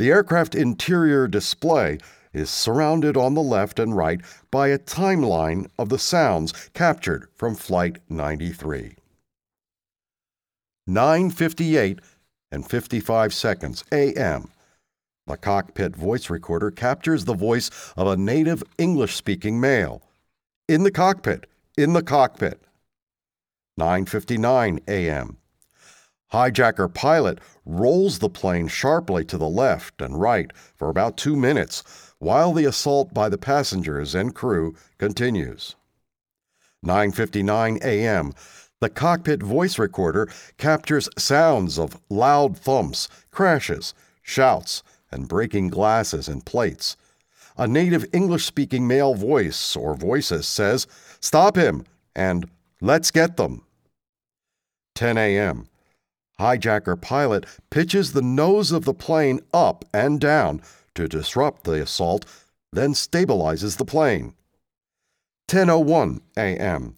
The 0.00 0.10
aircraft 0.10 0.56
interior 0.56 1.28
display 1.28 1.98
is 2.32 2.50
surrounded 2.50 3.16
on 3.16 3.34
the 3.34 3.42
left 3.42 3.78
and 3.78 3.96
right 3.96 4.20
by 4.50 4.68
a 4.68 4.78
timeline 4.78 5.68
of 5.78 5.88
the 5.88 5.98
sounds 5.98 6.52
captured 6.74 7.28
from 7.36 7.54
Flight 7.54 7.98
93. 8.08 8.96
9:58 10.88 12.00
and 12.50 12.68
55 12.68 13.32
seconds 13.32 13.84
a.m. 13.92 14.50
The 15.26 15.36
cockpit 15.36 15.94
voice 15.94 16.28
recorder 16.28 16.70
captures 16.70 17.24
the 17.24 17.34
voice 17.34 17.70
of 17.96 18.08
a 18.08 18.16
native 18.16 18.62
English-speaking 18.78 19.60
male. 19.60 20.02
In 20.68 20.82
the 20.82 20.90
cockpit, 20.90 21.46
in 21.76 21.92
the 21.92 22.02
cockpit. 22.02 22.60
9:59 23.78 24.80
a.m. 24.88 25.38
Hijacker 26.32 26.92
pilot 26.92 27.38
rolls 27.64 28.18
the 28.18 28.28
plane 28.28 28.66
sharply 28.66 29.24
to 29.26 29.38
the 29.38 29.48
left 29.48 30.02
and 30.02 30.20
right 30.20 30.50
for 30.74 30.88
about 30.88 31.16
2 31.16 31.36
minutes 31.36 31.82
while 32.22 32.52
the 32.52 32.64
assault 32.64 33.12
by 33.12 33.28
the 33.28 33.36
passengers 33.36 34.14
and 34.14 34.32
crew 34.32 34.76
continues. 34.96 35.74
9:59 36.86 37.82
a.m. 37.82 38.32
The 38.80 38.88
cockpit 38.88 39.42
voice 39.42 39.76
recorder 39.76 40.28
captures 40.56 41.08
sounds 41.18 41.80
of 41.80 42.00
loud 42.08 42.56
thumps, 42.56 43.08
crashes, 43.32 43.92
shouts, 44.22 44.84
and 45.10 45.26
breaking 45.26 45.70
glasses 45.70 46.28
and 46.28 46.46
plates. 46.46 46.96
A 47.56 47.66
native 47.66 48.06
English 48.12 48.44
speaking 48.44 48.86
male 48.86 49.14
voice 49.14 49.74
or 49.74 49.94
voices 49.94 50.46
says, 50.46 50.86
Stop 51.18 51.56
him! 51.56 51.84
and 52.14 52.48
Let's 52.80 53.10
get 53.10 53.36
them. 53.36 53.64
10 54.94 55.18
a.m. 55.18 55.68
Hijacker 56.38 57.00
pilot 57.00 57.46
pitches 57.70 58.12
the 58.12 58.22
nose 58.22 58.70
of 58.70 58.84
the 58.84 58.94
plane 58.94 59.40
up 59.52 59.84
and 59.92 60.20
down 60.20 60.62
to 60.94 61.08
disrupt 61.08 61.64
the 61.64 61.82
assault, 61.82 62.24
then 62.72 62.92
stabilizes 62.92 63.76
the 63.76 63.84
plane. 63.84 64.34
10:01 65.48 66.20
a.m. 66.36 66.96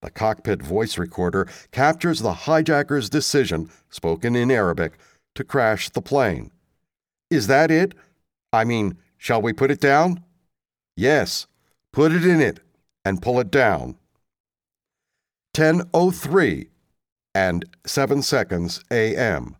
The 0.00 0.10
cockpit 0.10 0.62
voice 0.62 0.98
recorder 0.98 1.48
captures 1.70 2.20
the 2.20 2.32
hijacker's 2.32 3.08
decision, 3.08 3.70
spoken 3.90 4.34
in 4.34 4.50
Arabic, 4.50 4.98
to 5.34 5.44
crash 5.44 5.90
the 5.90 6.02
plane. 6.02 6.50
Is 7.30 7.46
that 7.46 7.70
it? 7.70 7.94
I 8.52 8.64
mean, 8.64 8.98
shall 9.16 9.40
we 9.40 9.52
put 9.52 9.70
it 9.70 9.80
down? 9.80 10.24
Yes, 10.96 11.46
put 11.92 12.12
it 12.12 12.26
in 12.26 12.40
it 12.40 12.60
and 13.04 13.22
pull 13.22 13.38
it 13.40 13.50
down. 13.50 13.96
10:03 15.54 16.68
and 17.34 17.64
7 17.86 18.22
seconds 18.22 18.82
a.m. 18.90 19.56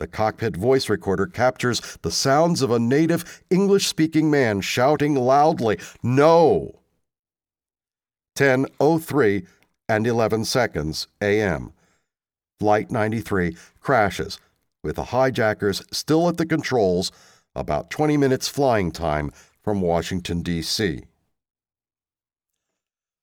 The 0.00 0.06
cockpit 0.06 0.56
voice 0.56 0.88
recorder 0.88 1.26
captures 1.26 1.80
the 2.02 2.10
sounds 2.10 2.62
of 2.62 2.70
a 2.70 2.78
native 2.78 3.42
English 3.50 3.86
speaking 3.86 4.30
man 4.30 4.60
shouting 4.60 5.14
loudly, 5.14 5.78
No! 6.02 6.80
10:03 8.36 9.46
and 9.88 10.06
11 10.06 10.44
seconds 10.44 11.06
a.m. 11.20 11.72
Flight 12.58 12.90
93 12.90 13.56
crashes 13.80 14.38
with 14.82 14.96
the 14.96 15.04
hijackers 15.04 15.82
still 15.92 16.28
at 16.28 16.36
the 16.36 16.46
controls 16.46 17.12
about 17.54 17.90
20 17.90 18.16
minutes 18.16 18.48
flying 18.48 18.90
time 18.90 19.30
from 19.62 19.80
Washington 19.80 20.42
D.C. 20.42 21.04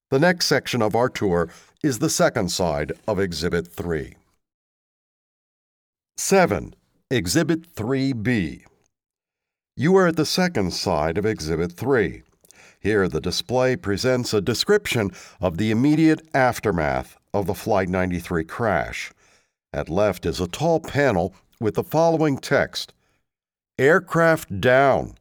The 0.10 0.20
next 0.20 0.48
section 0.48 0.82
of 0.82 0.96
our 0.96 1.10
tour 1.10 1.50
is 1.84 2.00
the 2.00 2.10
second 2.10 2.50
side 2.50 2.94
of 3.08 3.20
Exhibit 3.20 3.68
3. 3.68 4.16
7. 6.18 6.76
Exhibit 7.10 7.74
3B. 7.74 8.64
You 9.76 9.96
are 9.96 10.08
at 10.08 10.18
the 10.18 10.26
second 10.26 10.74
side 10.74 11.18
of 11.18 11.26
Exhibit 11.26 11.72
3. 11.72 12.24
Here, 12.80 13.08
the 13.08 13.22
display 13.22 13.76
presents 13.76 14.34
a 14.34 14.42
description 14.42 15.12
of 15.40 15.58
the 15.58 15.72
immediate 15.72 16.22
aftermath 16.34 17.18
of 17.34 17.48
the 17.48 17.54
Flight 17.54 17.90
93 17.90 18.44
crash. 18.44 19.12
At 19.74 19.90
left 19.90 20.26
is 20.26 20.40
a 20.40 20.48
tall 20.48 20.80
panel 20.80 21.34
with 21.60 21.76
the 21.76 21.84
following 21.84 22.38
text 22.38 22.94
Aircraft 23.80 24.60
down. 24.60 25.16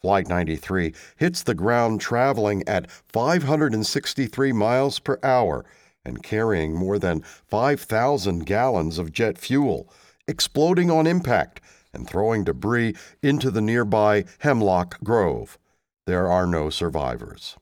Flight 0.00 0.28
93 0.28 0.94
hits 1.16 1.42
the 1.42 1.54
ground 1.54 2.00
traveling 2.00 2.62
at 2.66 2.90
563 2.90 4.52
miles 4.52 4.98
per 4.98 5.18
hour 5.22 5.64
and 6.04 6.22
carrying 6.22 6.74
more 6.74 6.98
than 6.98 7.20
5,000 7.20 8.46
gallons 8.46 8.98
of 8.98 9.12
jet 9.12 9.38
fuel, 9.38 9.92
exploding 10.26 10.90
on 10.90 11.06
impact 11.06 11.60
and 11.92 12.08
throwing 12.08 12.44
debris 12.44 12.94
into 13.22 13.50
the 13.50 13.60
nearby 13.60 14.24
Hemlock 14.38 15.02
Grove. 15.02 15.58
There 16.06 16.30
are 16.30 16.46
no 16.46 16.70
survivors. 16.70 17.56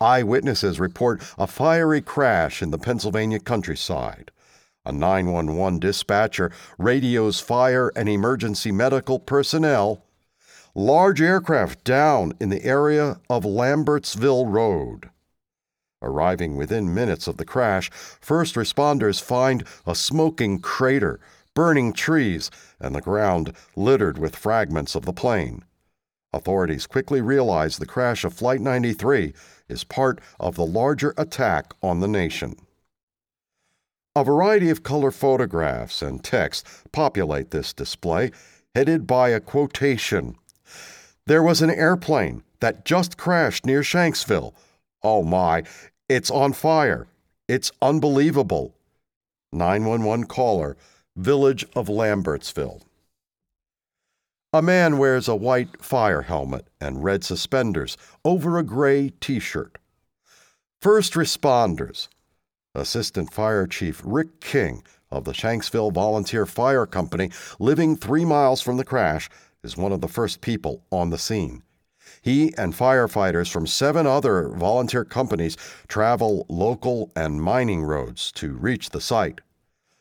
Eyewitnesses 0.00 0.80
report 0.80 1.22
a 1.38 1.46
fiery 1.46 2.00
crash 2.00 2.62
in 2.62 2.70
the 2.70 2.78
Pennsylvania 2.78 3.38
countryside. 3.38 4.30
A 4.84 4.92
911 4.92 5.78
dispatcher 5.78 6.50
radios 6.78 7.38
fire 7.38 7.92
and 7.94 8.08
emergency 8.08 8.72
medical 8.72 9.18
personnel. 9.18 10.06
Large 10.74 11.20
aircraft 11.20 11.84
down 11.84 12.32
in 12.40 12.48
the 12.48 12.64
area 12.64 13.20
of 13.28 13.44
Lambertsville 13.44 14.50
Road. 14.50 15.10
Arriving 16.02 16.56
within 16.56 16.94
minutes 16.94 17.26
of 17.26 17.36
the 17.36 17.44
crash, 17.44 17.90
first 17.90 18.54
responders 18.54 19.20
find 19.20 19.64
a 19.86 19.94
smoking 19.94 20.58
crater, 20.58 21.20
burning 21.54 21.92
trees, 21.92 22.50
and 22.80 22.94
the 22.94 23.00
ground 23.00 23.52
littered 23.76 24.16
with 24.16 24.36
fragments 24.36 24.94
of 24.94 25.04
the 25.04 25.12
plane. 25.12 25.64
Authorities 26.32 26.86
quickly 26.86 27.20
realize 27.20 27.76
the 27.76 27.86
crash 27.86 28.24
of 28.24 28.32
Flight 28.32 28.60
93 28.60 29.34
is 29.68 29.84
part 29.84 30.20
of 30.38 30.54
the 30.54 30.66
larger 30.66 31.12
attack 31.16 31.74
on 31.82 32.00
the 32.00 32.08
nation. 32.08 32.54
A 34.16 34.24
variety 34.24 34.70
of 34.70 34.82
color 34.82 35.10
photographs 35.10 36.02
and 36.02 36.22
text 36.22 36.66
populate 36.92 37.50
this 37.50 37.72
display, 37.72 38.30
headed 38.74 39.06
by 39.06 39.30
a 39.30 39.40
quotation. 39.40 40.36
There 41.26 41.42
was 41.42 41.62
an 41.62 41.70
airplane 41.70 42.42
that 42.60 42.84
just 42.84 43.16
crashed 43.16 43.66
near 43.66 43.82
Shanksville. 43.82 44.54
Oh 45.02 45.22
my, 45.22 45.64
it's 46.08 46.30
on 46.30 46.52
fire. 46.52 47.06
It's 47.48 47.72
unbelievable. 47.80 48.74
911 49.52 50.26
caller, 50.26 50.76
Village 51.16 51.64
of 51.74 51.88
Lambertsville. 51.88 52.82
A 54.52 54.62
man 54.62 54.98
wears 54.98 55.28
a 55.28 55.36
white 55.36 55.82
fire 55.82 56.22
helmet 56.22 56.66
and 56.80 57.04
red 57.04 57.22
suspenders 57.24 57.96
over 58.24 58.58
a 58.58 58.64
gray 58.64 59.10
t 59.20 59.38
shirt. 59.38 59.78
First 60.82 61.14
responders. 61.14 62.08
Assistant 62.74 63.32
Fire 63.32 63.66
Chief 63.66 64.00
Rick 64.04 64.40
King 64.40 64.82
of 65.10 65.24
the 65.24 65.32
Shanksville 65.32 65.92
Volunteer 65.92 66.46
Fire 66.46 66.86
Company, 66.86 67.30
living 67.58 67.96
three 67.96 68.24
miles 68.24 68.62
from 68.62 68.76
the 68.76 68.84
crash, 68.84 69.28
is 69.62 69.76
one 69.76 69.92
of 69.92 70.00
the 70.00 70.08
first 70.08 70.40
people 70.40 70.84
on 70.90 71.10
the 71.10 71.18
scene. 71.18 71.62
He 72.22 72.54
and 72.58 72.74
firefighters 72.74 73.50
from 73.50 73.66
seven 73.66 74.06
other 74.06 74.48
volunteer 74.48 75.04
companies 75.04 75.56
travel 75.88 76.44
local 76.48 77.10
and 77.16 77.42
mining 77.42 77.82
roads 77.82 78.30
to 78.32 78.52
reach 78.52 78.90
the 78.90 79.00
site. 79.00 79.40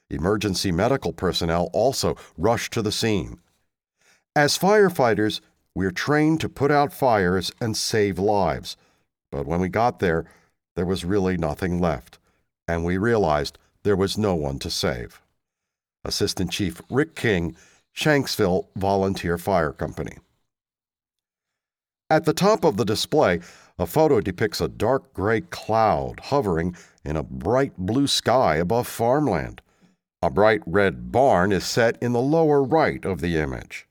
Emergency 0.09 0.71
medical 0.71 1.13
personnel 1.13 1.69
also 1.71 2.17
rush 2.37 2.69
to 2.71 2.81
the 2.81 2.91
scene. 2.91 3.39
As 4.35 4.57
firefighters, 4.57 5.39
we're 5.75 5.91
trained 5.91 6.41
to 6.41 6.49
put 6.49 6.71
out 6.71 6.91
fires 6.91 7.51
and 7.61 7.77
save 7.77 8.19
lives. 8.19 8.75
But 9.31 9.45
when 9.45 9.61
we 9.61 9.69
got 9.69 9.99
there, 9.99 10.25
there 10.75 10.85
was 10.85 11.05
really 11.05 11.37
nothing 11.37 11.79
left, 11.79 12.19
and 12.67 12.83
we 12.83 12.97
realized 12.97 13.57
there 13.83 13.95
was 13.95 14.17
no 14.17 14.35
one 14.35 14.59
to 14.59 14.69
save. 14.69 15.21
Assistant 16.03 16.51
Chief 16.51 16.81
Rick 16.89 17.15
King, 17.15 17.55
Shanksville 17.95 18.67
Volunteer 18.75 19.37
Fire 19.37 19.73
Company. 19.73 20.17
At 22.11 22.25
the 22.25 22.33
top 22.33 22.63
of 22.63 22.77
the 22.77 22.85
display, 22.85 23.39
a 23.77 23.85
photo 23.85 24.19
depicts 24.19 24.59
a 24.59 24.67
dark 24.67 25.13
gray 25.13 25.41
cloud 25.41 26.19
hovering 26.19 26.75
in 27.05 27.15
a 27.15 27.23
bright 27.23 27.77
blue 27.77 28.07
sky 28.07 28.55
above 28.55 28.87
farmland. 28.87 29.61
A 30.23 30.31
bright 30.31 30.61
red 30.65 31.11
barn 31.11 31.51
is 31.51 31.65
set 31.65 32.01
in 32.01 32.11
the 32.11 32.21
lower 32.21 32.63
right 32.63 33.05
of 33.05 33.21
the 33.21 33.37
image. 33.37 33.87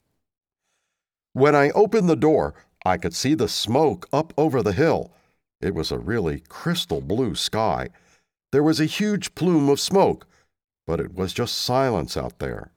When 1.32 1.55
I 1.55 1.70
opened 1.70 2.09
the 2.09 2.16
door, 2.16 2.55
I 2.85 2.97
could 2.97 3.15
see 3.15 3.35
the 3.35 3.49
smoke 3.49 4.09
up 4.12 4.35
over 4.36 4.62
the 4.62 4.73
hill. 4.73 5.12
It 5.61 5.74
was 5.74 5.93
a 5.93 5.99
really 5.99 6.43
crystal 6.49 7.01
blue 7.01 7.36
sky. 7.36 7.89
There 8.51 8.65
was 8.65 8.81
a 8.81 8.86
huge 8.86 9.36
plume 9.36 9.69
of 9.69 9.78
smoke, 9.78 10.27
but 10.86 10.99
it 10.99 11.15
was 11.15 11.32
just 11.32 11.55
silence 11.55 12.16
out 12.16 12.40
there. 12.40 12.73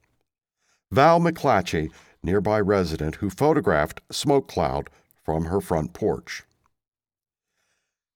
Val 0.92 1.18
McClatchy, 1.18 1.90
nearby 2.22 2.60
resident 2.60 3.16
who 3.16 3.28
photographed 3.28 4.00
smoke 4.10 4.46
cloud 4.46 4.88
from 5.24 5.46
her 5.46 5.60
front 5.60 5.92
porch. 5.92 6.44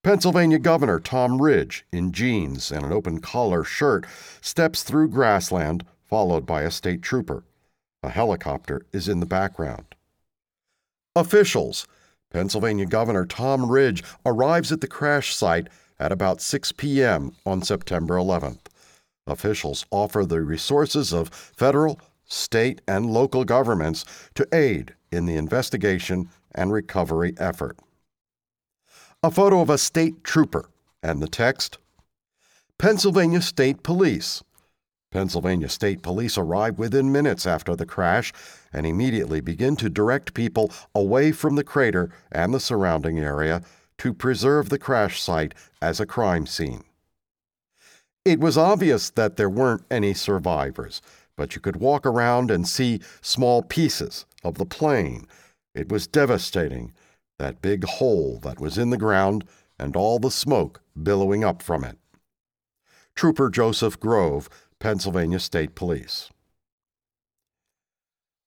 Pennsylvania 0.07 0.61
Governor 0.61 1.01
Tom 1.01 1.43
Ridge, 1.43 1.85
in 1.91 2.13
jeans 2.13 2.71
and 2.71 2.87
an 2.87 2.93
open 2.93 3.21
collar 3.21 3.65
shirt, 3.65 4.07
steps 4.41 4.85
through 4.85 5.09
grassland, 5.09 5.85
followed 6.05 6.47
by 6.47 6.63
a 6.63 6.71
state 6.71 7.03
trooper. 7.03 7.43
A 8.05 8.11
helicopter 8.11 8.83
is 8.93 9.09
in 9.09 9.19
the 9.19 9.27
background. 9.27 9.97
Officials. 11.17 11.89
Pennsylvania 12.31 12.87
Governor 12.87 13.27
Tom 13.27 13.71
Ridge 13.71 14.05
arrives 14.25 14.71
at 14.71 14.81
the 14.81 14.87
crash 14.87 15.35
site 15.35 15.69
at 15.99 16.13
about 16.13 16.41
6 16.41 16.73
p.m. 16.73 17.33
on 17.45 17.63
September 17.63 18.15
11th. 18.15 18.67
Officials 19.27 19.87
offer 19.91 20.25
the 20.25 20.41
resources 20.41 21.13
of 21.13 21.31
federal, 21.31 22.01
state, 22.27 22.81
and 22.87 23.11
local 23.11 23.45
governments 23.45 24.05
to 24.35 24.47
aid 24.53 24.95
in 25.11 25.27
the 25.27 25.37
investigation 25.37 26.29
and 26.57 26.73
recovery 26.73 27.35
effort. 27.39 27.79
A 29.23 29.31
photo 29.31 29.61
of 29.61 29.71
a 29.71 29.79
state 29.79 30.25
trooper 30.25 30.69
and 31.03 31.23
the 31.23 31.29
text 31.29 31.79
Pennsylvania 32.79 33.41
State 33.41 33.83
Police 33.83 34.43
Pennsylvania 35.17 35.69
State 35.69 36.03
Police 36.03 36.37
arrive 36.37 36.79
within 36.79 37.13
minutes 37.13 37.47
after 37.47 37.75
the 37.75 37.87
crash 37.87 38.33
and 38.73 38.87
immediately 38.87 39.41
begin 39.41 39.77
to 39.77 39.89
direct 39.89 40.35
people 40.35 40.71
away 40.95 41.33
from 41.33 41.55
the 41.55 41.65
crater 41.65 42.11
and 42.33 42.53
the 42.53 42.61
surrounding 42.61 43.19
area 43.19 43.63
to 43.99 44.13
preserve 44.13 44.69
the 44.69 44.79
crash 44.79 45.23
site 45.23 45.55
as 45.81 46.01
a 46.01 46.07
crime 46.07 46.47
scene. 46.47 46.85
It 48.25 48.41
was 48.41 48.59
obvious 48.59 49.09
that 49.11 49.37
there 49.37 49.49
weren't 49.49 49.87
any 49.91 50.13
survivors, 50.13 51.01
but 51.37 51.55
you 51.55 51.61
could 51.61 51.77
walk 51.77 52.05
around 52.05 52.51
and 52.51 52.69
see 52.69 53.01
small 53.23 53.63
pieces 53.63 54.27
of 54.43 54.59
the 54.59 54.67
plane. 54.67 55.27
It 55.77 55.91
was 55.91 56.07
devastating, 56.07 56.95
that 57.39 57.61
big 57.61 57.85
hole 57.85 58.41
that 58.43 58.59
was 58.59 58.79
in 58.79 58.89
the 58.89 58.97
ground 58.97 59.45
and 59.79 59.95
all 59.95 60.19
the 60.19 60.31
smoke 60.31 60.81
billowing 61.01 61.45
up 61.45 61.63
from 61.63 61.85
it. 61.85 61.99
Trooper 63.15 63.51
Joseph 63.51 64.01
Grove 64.01 64.49
Pennsylvania 64.81 65.39
State 65.39 65.75
Police. 65.75 66.31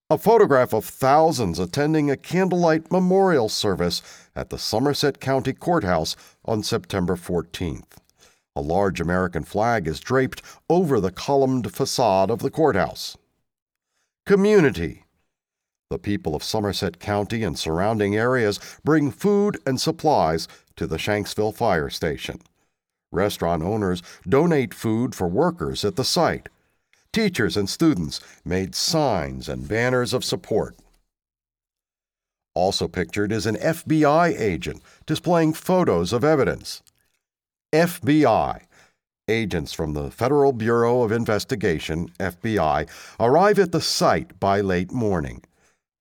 A 0.10 0.18
photograph 0.18 0.74
of 0.74 0.86
thousands 0.86 1.60
attending 1.60 2.10
a 2.10 2.18
candlelight 2.18 2.92
memorial 2.92 3.48
service 3.48 4.02
at 4.36 4.50
the 4.50 4.58
Somerset 4.58 5.20
County 5.20 5.54
Courthouse 5.54 6.16
on 6.46 6.64
September 6.64 7.16
14th. 7.16 7.98
A 8.56 8.62
large 8.62 9.00
American 9.00 9.44
flag 9.44 9.88
is 9.88 10.00
draped 10.00 10.42
over 10.68 11.00
the 11.00 11.12
columned 11.12 11.72
facade 11.72 12.32
of 12.32 12.40
the 12.40 12.50
courthouse. 12.50 13.18
Community. 14.26 15.06
The 15.90 15.98
people 15.98 16.36
of 16.36 16.44
Somerset 16.44 17.00
County 17.00 17.44
and 17.44 17.58
surrounding 17.58 18.16
areas 18.16 18.60
bring 18.84 19.10
food 19.10 19.58
and 19.66 19.82
supplies 19.82 20.48
to 20.76 20.86
the 20.86 20.98
Shanksville 20.98 21.56
Fire 21.56 21.90
Station. 21.90 22.42
Restaurant 23.12 23.64
owners 23.64 24.04
donate 24.28 24.74
food 24.76 25.16
for 25.16 25.28
workers 25.28 25.84
at 25.84 25.96
the 25.96 26.04
site. 26.04 26.48
Teachers 27.12 27.58
and 27.58 27.68
students 27.68 28.20
made 28.46 28.76
signs 28.76 29.50
and 29.50 29.68
banners 29.68 30.14
of 30.14 30.24
support. 30.24 30.76
Also 32.54 32.88
pictured 32.88 33.32
is 33.32 33.48
an 33.48 33.56
FBI 33.56 34.40
agent 34.40 34.84
displaying 35.08 35.54
photos 35.54 36.14
of 36.14 36.24
evidence. 36.24 36.84
FBI. 37.74 38.62
Agents 39.28 39.74
from 39.74 39.94
the 39.94 40.12
Federal 40.12 40.54
Bureau 40.54 41.02
of 41.02 41.12
Investigation, 41.12 42.12
FBI, 42.20 42.88
arrive 43.20 43.58
at 43.58 43.72
the 43.72 43.82
site 43.82 44.40
by 44.40 44.62
late 44.62 44.92
morning. 44.92 45.42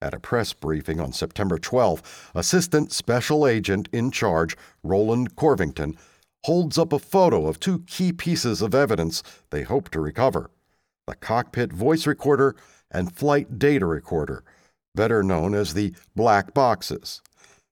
At 0.00 0.14
a 0.14 0.20
press 0.20 0.52
briefing 0.52 1.00
on 1.00 1.12
September 1.12 1.58
12, 1.58 2.32
Assistant 2.34 2.92
Special 2.92 3.46
Agent 3.46 3.88
in 3.92 4.10
Charge 4.10 4.56
Roland 4.82 5.34
Corvington 5.34 5.96
holds 6.44 6.78
up 6.78 6.92
a 6.92 6.98
photo 6.98 7.46
of 7.46 7.58
two 7.58 7.80
key 7.80 8.12
pieces 8.12 8.62
of 8.62 8.74
evidence 8.74 9.22
they 9.50 9.62
hope 9.62 9.90
to 9.90 10.00
recover 10.00 10.50
the 11.08 11.16
cockpit 11.16 11.72
voice 11.72 12.06
recorder 12.06 12.54
and 12.90 13.16
flight 13.16 13.58
data 13.58 13.86
recorder, 13.86 14.44
better 14.94 15.22
known 15.22 15.54
as 15.54 15.72
the 15.72 15.94
black 16.14 16.52
boxes. 16.52 17.22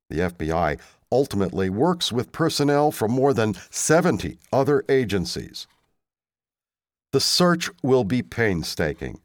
The 0.09 0.21
FBI 0.21 0.81
ultimately 1.13 1.69
works 1.69 2.11
with 2.11 2.33
personnel 2.33 2.91
from 2.91 3.13
more 3.13 3.35
than 3.35 3.55
70 3.71 4.39
other 4.53 4.85
agencies. 4.89 5.67
The 7.13 7.21
search 7.21 7.71
will 7.83 8.05
be 8.05 8.23
painstaking. 8.23 9.21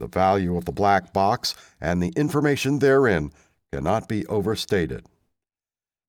The 0.00 0.08
value 0.08 0.56
of 0.56 0.64
the 0.64 0.72
black 0.72 1.12
box 1.12 1.54
and 1.80 2.02
the 2.02 2.12
information 2.16 2.78
therein 2.78 3.32
cannot 3.72 4.08
be 4.08 4.26
overstated. 4.26 5.06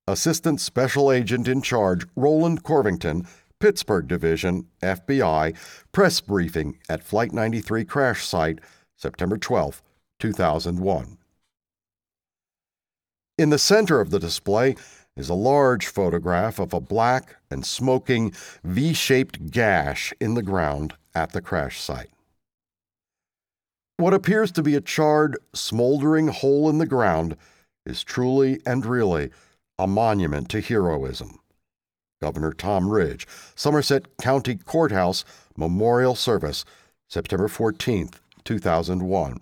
Assistant 0.08 0.60
Special 0.60 1.10
Agent 1.10 1.48
in 1.48 1.62
Charge 1.62 2.06
Roland 2.14 2.62
Corvington, 2.62 3.26
Pittsburgh 3.58 4.06
Division, 4.06 4.66
FBI, 4.82 5.56
press 5.92 6.20
briefing 6.20 6.78
at 6.88 7.02
Flight 7.02 7.32
93 7.32 7.84
crash 7.84 8.24
site, 8.24 8.60
September 8.96 9.36
12, 9.36 9.82
2001. 10.20 11.18
In 13.38 13.50
the 13.50 13.58
center 13.58 14.00
of 14.00 14.10
the 14.10 14.18
display 14.18 14.76
is 15.16 15.28
a 15.28 15.34
large 15.34 15.86
photograph 15.86 16.58
of 16.58 16.72
a 16.72 16.80
black 16.80 17.36
and 17.50 17.66
smoking 17.66 18.32
V 18.62 18.92
shaped 18.92 19.50
gash 19.50 20.12
in 20.20 20.34
the 20.34 20.42
ground 20.42 20.94
at 21.14 21.32
the 21.32 21.40
crash 21.40 21.80
site. 21.80 22.10
What 23.98 24.12
appears 24.12 24.52
to 24.52 24.62
be 24.62 24.74
a 24.74 24.80
charred, 24.82 25.38
smoldering 25.54 26.28
hole 26.28 26.68
in 26.68 26.76
the 26.76 26.86
ground 26.86 27.36
is 27.86 28.04
truly 28.04 28.60
and 28.66 28.84
really 28.84 29.30
a 29.78 29.86
monument 29.86 30.50
to 30.50 30.60
heroism. 30.60 31.38
Governor 32.20 32.52
Tom 32.52 32.90
Ridge, 32.90 33.26
Somerset 33.54 34.18
County 34.18 34.56
Courthouse 34.56 35.24
Memorial 35.56 36.14
Service, 36.14 36.64
September 37.08 37.48
14, 37.48 38.10
2001. 38.44 39.40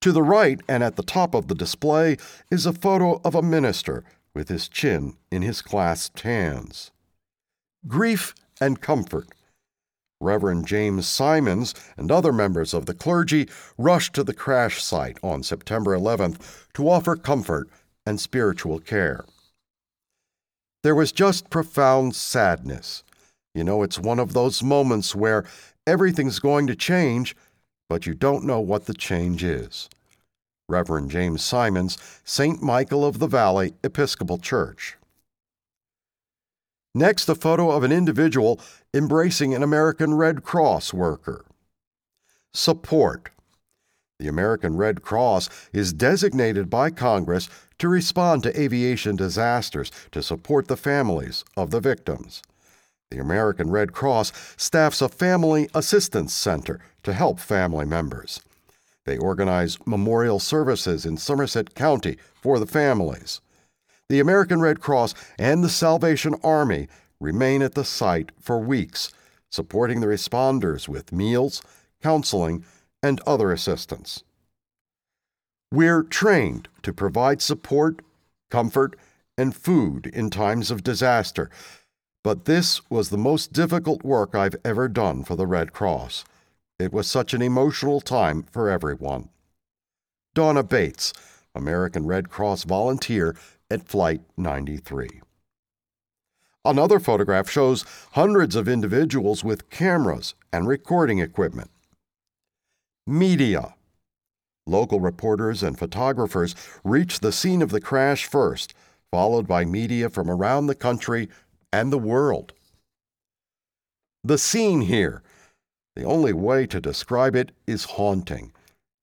To 0.00 0.12
the 0.12 0.22
right 0.22 0.60
and 0.68 0.82
at 0.82 0.96
the 0.96 1.02
top 1.02 1.34
of 1.34 1.46
the 1.46 1.54
display 1.54 2.16
is 2.50 2.66
a 2.66 2.72
photo 2.72 3.20
of 3.24 3.36
a 3.36 3.42
minister 3.42 4.02
with 4.34 4.48
his 4.48 4.68
chin 4.68 5.16
in 5.30 5.42
his 5.42 5.62
clasped 5.62 6.20
hands. 6.20 6.90
Grief 7.86 8.34
and 8.60 8.80
comfort. 8.80 9.28
Reverend 10.20 10.66
James 10.66 11.06
Simons 11.06 11.74
and 11.96 12.10
other 12.10 12.32
members 12.32 12.72
of 12.72 12.86
the 12.86 12.94
clergy 12.94 13.48
rushed 13.76 14.14
to 14.14 14.24
the 14.24 14.34
crash 14.34 14.82
site 14.82 15.18
on 15.22 15.42
September 15.42 15.96
11th 15.96 16.66
to 16.74 16.88
offer 16.88 17.16
comfort 17.16 17.68
and 18.06 18.20
spiritual 18.20 18.78
care. 18.78 19.24
There 20.82 20.94
was 20.94 21.12
just 21.12 21.50
profound 21.50 22.14
sadness. 22.14 23.02
You 23.54 23.64
know, 23.64 23.82
it's 23.82 23.98
one 23.98 24.18
of 24.18 24.32
those 24.32 24.62
moments 24.62 25.14
where 25.14 25.44
everything's 25.86 26.38
going 26.38 26.66
to 26.68 26.76
change, 26.76 27.36
but 27.88 28.06
you 28.06 28.14
don't 28.14 28.44
know 28.44 28.60
what 28.60 28.86
the 28.86 28.94
change 28.94 29.42
is. 29.42 29.88
Reverend 30.68 31.10
James 31.10 31.44
Simons, 31.44 31.98
St. 32.24 32.62
Michael 32.62 33.04
of 33.04 33.18
the 33.18 33.26
Valley 33.26 33.74
Episcopal 33.84 34.38
Church. 34.38 34.96
Next, 36.96 37.28
a 37.28 37.34
photo 37.34 37.72
of 37.72 37.82
an 37.82 37.92
individual 37.92 38.58
embracing 38.94 39.52
an 39.52 39.62
American 39.62 40.14
Red 40.14 40.42
Cross 40.42 40.94
worker. 40.94 41.44
Support. 42.54 43.28
The 44.18 44.28
American 44.28 44.78
Red 44.78 45.02
Cross 45.02 45.50
is 45.74 45.92
designated 45.92 46.70
by 46.70 46.88
Congress 46.88 47.50
to 47.80 47.88
respond 47.88 48.44
to 48.44 48.58
aviation 48.58 49.14
disasters 49.14 49.92
to 50.10 50.22
support 50.22 50.68
the 50.68 50.76
families 50.78 51.44
of 51.54 51.70
the 51.70 51.80
victims. 51.80 52.40
The 53.10 53.20
American 53.20 53.68
Red 53.68 53.92
Cross 53.92 54.32
staffs 54.56 55.02
a 55.02 55.10
family 55.10 55.68
assistance 55.74 56.32
center 56.32 56.80
to 57.02 57.12
help 57.12 57.40
family 57.40 57.84
members. 57.84 58.40
They 59.04 59.18
organize 59.18 59.76
memorial 59.86 60.38
services 60.38 61.04
in 61.04 61.18
Somerset 61.18 61.74
County 61.74 62.16
for 62.40 62.58
the 62.58 62.66
families. 62.66 63.42
The 64.08 64.20
American 64.20 64.60
Red 64.60 64.80
Cross 64.80 65.14
and 65.38 65.64
the 65.64 65.68
Salvation 65.68 66.36
Army 66.44 66.88
remain 67.18 67.60
at 67.62 67.74
the 67.74 67.84
site 67.84 68.30
for 68.40 68.58
weeks, 68.58 69.12
supporting 69.50 70.00
the 70.00 70.06
responders 70.06 70.88
with 70.88 71.12
meals, 71.12 71.60
counseling, 72.02 72.64
and 73.02 73.20
other 73.26 73.50
assistance. 73.50 74.22
We're 75.72 76.04
trained 76.04 76.68
to 76.82 76.92
provide 76.92 77.42
support, 77.42 78.00
comfort, 78.50 78.96
and 79.36 79.54
food 79.54 80.06
in 80.06 80.30
times 80.30 80.70
of 80.70 80.84
disaster, 80.84 81.50
but 82.22 82.44
this 82.44 82.88
was 82.88 83.10
the 83.10 83.18
most 83.18 83.52
difficult 83.52 84.04
work 84.04 84.34
I've 84.34 84.56
ever 84.64 84.88
done 84.88 85.24
for 85.24 85.36
the 85.36 85.46
Red 85.46 85.72
Cross. 85.72 86.24
It 86.78 86.92
was 86.92 87.08
such 87.08 87.34
an 87.34 87.42
emotional 87.42 88.00
time 88.00 88.44
for 88.44 88.70
everyone. 88.70 89.30
Donna 90.34 90.62
Bates, 90.62 91.12
American 91.54 92.06
Red 92.06 92.28
Cross 92.28 92.64
volunteer 92.64 93.34
at 93.70 93.88
Flight 93.88 94.22
93. 94.36 95.20
Another 96.64 96.98
photograph 96.98 97.48
shows 97.48 97.84
hundreds 98.12 98.56
of 98.56 98.68
individuals 98.68 99.44
with 99.44 99.70
cameras 99.70 100.34
and 100.52 100.66
recording 100.66 101.18
equipment. 101.18 101.70
Media. 103.06 103.74
Local 104.66 104.98
reporters 104.98 105.62
and 105.62 105.78
photographers 105.78 106.56
reached 106.82 107.22
the 107.22 107.30
scene 107.30 107.62
of 107.62 107.70
the 107.70 107.80
crash 107.80 108.26
first, 108.26 108.74
followed 109.12 109.46
by 109.46 109.64
media 109.64 110.10
from 110.10 110.28
around 110.28 110.66
the 110.66 110.74
country 110.74 111.28
and 111.72 111.92
the 111.92 111.98
world. 111.98 112.52
The 114.24 114.38
scene 114.38 114.80
here, 114.80 115.22
the 115.94 116.02
only 116.02 116.32
way 116.32 116.66
to 116.66 116.80
describe 116.80 117.36
it 117.36 117.52
is 117.68 117.84
haunting. 117.84 118.52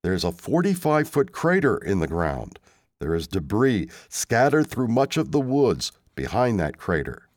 There's 0.03 0.26
a 0.26 0.34
45 0.34 1.07
foot 1.07 1.31
crater 1.31 1.77
in 1.77 2.02
the 2.02 2.07
ground. 2.07 2.60
There 3.04 3.16
is 3.16 3.28
debris 3.28 3.90
scattered 4.08 4.68
through 4.68 4.88
much 4.88 5.18
of 5.18 5.34
the 5.34 5.42
woods 5.42 5.92
behind 6.16 6.58
that 6.62 6.78
crater. 6.78 7.28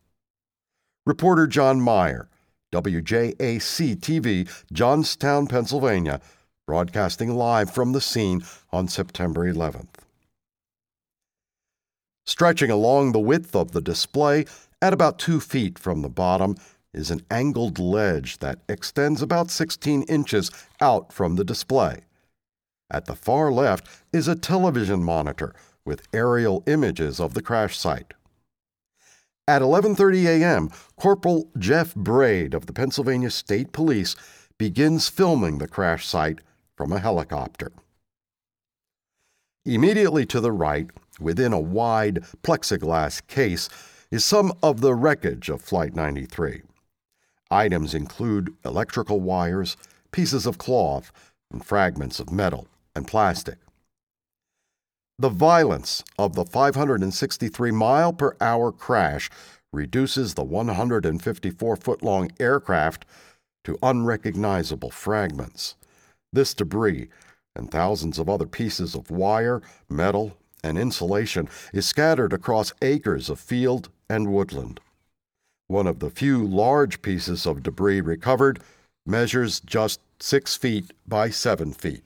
Reporter 1.04 1.48
John 1.48 1.80
Meyer, 1.80 2.28
WJAC 2.72 3.96
TV, 3.96 4.64
Johnstown, 4.72 5.48
Pennsylvania, 5.48 6.20
broadcasting 6.68 7.34
live 7.34 7.68
from 7.68 7.90
the 7.90 8.00
scene 8.00 8.44
on 8.70 8.86
September 8.86 9.52
11th. 9.52 9.88
Stretching 12.26 12.70
along 12.70 13.10
the 13.10 13.18
width 13.18 13.56
of 13.56 13.72
the 13.72 13.82
display, 13.82 14.44
at 14.80 14.92
about 14.92 15.18
two 15.18 15.40
feet 15.40 15.80
from 15.80 16.00
the 16.00 16.08
bottom, 16.08 16.54
is 16.94 17.10
an 17.10 17.22
angled 17.28 17.80
ledge 17.80 18.38
that 18.38 18.60
extends 18.68 19.20
about 19.20 19.50
16 19.50 20.04
inches 20.04 20.48
out 20.80 21.12
from 21.12 21.34
the 21.34 21.44
display. 21.44 22.05
At 22.90 23.06
the 23.06 23.16
far 23.16 23.50
left 23.50 23.88
is 24.12 24.28
a 24.28 24.36
television 24.36 25.02
monitor 25.02 25.54
with 25.84 26.06
aerial 26.12 26.62
images 26.66 27.18
of 27.18 27.34
the 27.34 27.42
crash 27.42 27.76
site. 27.76 28.14
At 29.48 29.62
11:30 29.62 30.24
a.m., 30.26 30.70
Corporal 30.96 31.50
Jeff 31.58 31.94
Braid 31.94 32.54
of 32.54 32.66
the 32.66 32.72
Pennsylvania 32.72 33.30
State 33.30 33.72
Police 33.72 34.14
begins 34.56 35.08
filming 35.08 35.58
the 35.58 35.68
crash 35.68 36.06
site 36.06 36.40
from 36.76 36.92
a 36.92 37.00
helicopter. 37.00 37.72
Immediately 39.64 40.26
to 40.26 40.40
the 40.40 40.52
right, 40.52 40.88
within 41.18 41.52
a 41.52 41.60
wide 41.60 42.24
plexiglass 42.42 43.26
case, 43.26 43.68
is 44.12 44.24
some 44.24 44.52
of 44.62 44.80
the 44.80 44.94
wreckage 44.94 45.48
of 45.48 45.60
Flight 45.60 45.94
93. 45.94 46.62
Items 47.50 47.94
include 47.94 48.54
electrical 48.64 49.20
wires, 49.20 49.76
pieces 50.12 50.46
of 50.46 50.58
cloth, 50.58 51.10
and 51.50 51.64
fragments 51.64 52.20
of 52.20 52.30
metal 52.30 52.68
and 52.96 53.06
plastic. 53.06 53.58
The 55.18 55.28
violence 55.28 56.02
of 56.18 56.34
the 56.34 56.44
563 56.44 57.70
mile 57.70 58.12
per 58.12 58.36
hour 58.40 58.72
crash 58.72 59.30
reduces 59.72 60.34
the 60.34 60.44
154 60.44 61.76
foot 61.76 62.02
long 62.02 62.32
aircraft 62.40 63.04
to 63.64 63.78
unrecognizable 63.82 64.90
fragments. 64.90 65.74
This 66.32 66.54
debris 66.54 67.08
and 67.54 67.70
thousands 67.70 68.18
of 68.18 68.28
other 68.28 68.46
pieces 68.46 68.94
of 68.94 69.10
wire, 69.10 69.62
metal, 69.88 70.36
and 70.62 70.78
insulation 70.78 71.48
is 71.72 71.86
scattered 71.86 72.32
across 72.32 72.72
acres 72.82 73.30
of 73.30 73.38
field 73.40 73.88
and 74.08 74.32
woodland. 74.32 74.80
One 75.66 75.86
of 75.86 75.98
the 75.98 76.10
few 76.10 76.44
large 76.44 77.02
pieces 77.02 77.46
of 77.46 77.62
debris 77.62 78.00
recovered 78.00 78.60
measures 79.06 79.60
just 79.60 80.00
six 80.20 80.56
feet 80.56 80.92
by 81.06 81.30
seven 81.30 81.72
feet. 81.72 82.04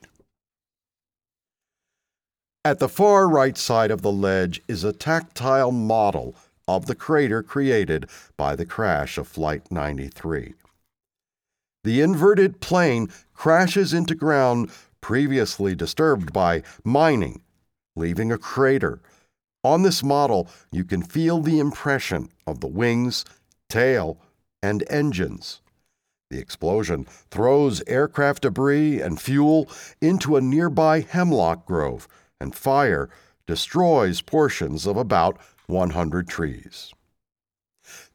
At 2.63 2.77
the 2.77 2.89
far 2.89 3.27
right 3.27 3.57
side 3.57 3.89
of 3.89 4.03
the 4.03 4.11
ledge 4.11 4.61
is 4.67 4.83
a 4.83 4.93
tactile 4.93 5.71
model 5.71 6.35
of 6.67 6.85
the 6.85 6.93
crater 6.93 7.41
created 7.41 8.07
by 8.37 8.55
the 8.55 8.67
crash 8.67 9.17
of 9.17 9.27
Flight 9.27 9.71
93. 9.71 10.53
The 11.83 12.01
inverted 12.01 12.61
plane 12.61 13.09
crashes 13.33 13.95
into 13.95 14.13
ground 14.13 14.69
previously 15.01 15.73
disturbed 15.73 16.33
by 16.33 16.61
mining, 16.83 17.41
leaving 17.95 18.31
a 18.31 18.37
crater. 18.37 19.01
On 19.63 19.81
this 19.81 20.03
model, 20.03 20.47
you 20.71 20.83
can 20.83 21.01
feel 21.01 21.41
the 21.41 21.57
impression 21.57 22.29
of 22.45 22.59
the 22.59 22.67
wings, 22.67 23.25
tail, 23.69 24.19
and 24.61 24.83
engines. 24.87 25.61
The 26.29 26.37
explosion 26.37 27.05
throws 27.31 27.81
aircraft 27.87 28.43
debris 28.43 29.01
and 29.01 29.19
fuel 29.19 29.67
into 29.99 30.35
a 30.35 30.41
nearby 30.41 30.99
hemlock 30.99 31.65
grove 31.65 32.07
and 32.41 32.55
fire 32.55 33.09
destroys 33.45 34.19
portions 34.21 34.87
of 34.87 34.97
about 34.97 35.37
100 35.67 36.27
trees. 36.27 36.91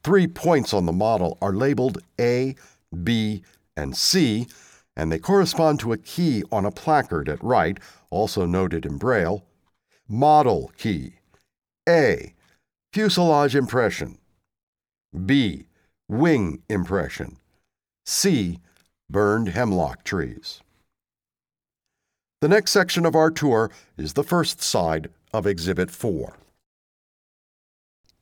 Three 0.02 0.26
points 0.26 0.74
on 0.74 0.86
the 0.86 0.92
model 0.92 1.38
are 1.40 1.52
labeled 1.52 1.98
A, 2.20 2.56
B, 3.02 3.42
and 3.76 3.96
C, 3.96 4.46
and 4.96 5.12
they 5.12 5.18
correspond 5.18 5.80
to 5.80 5.92
a 5.92 5.98
key 5.98 6.42
on 6.50 6.64
a 6.64 6.70
placard 6.70 7.28
at 7.28 7.42
right, 7.42 7.78
also 8.10 8.46
noted 8.46 8.84
in 8.84 8.98
Braille. 8.98 9.44
Model 10.08 10.72
key 10.76 11.14
A, 11.88 12.34
fuselage 12.92 13.54
impression. 13.54 14.18
B. 15.24 15.66
Wing 16.08 16.62
impression. 16.68 17.36
C. 18.04 18.60
Burned 19.10 19.48
hemlock 19.48 20.04
trees. 20.04 20.62
The 22.42 22.48
next 22.48 22.72
section 22.72 23.06
of 23.06 23.14
our 23.14 23.30
tour 23.30 23.70
is 23.96 24.12
the 24.12 24.22
first 24.22 24.60
side 24.60 25.08
of 25.32 25.46
Exhibit 25.46 25.90
4. 25.90 26.36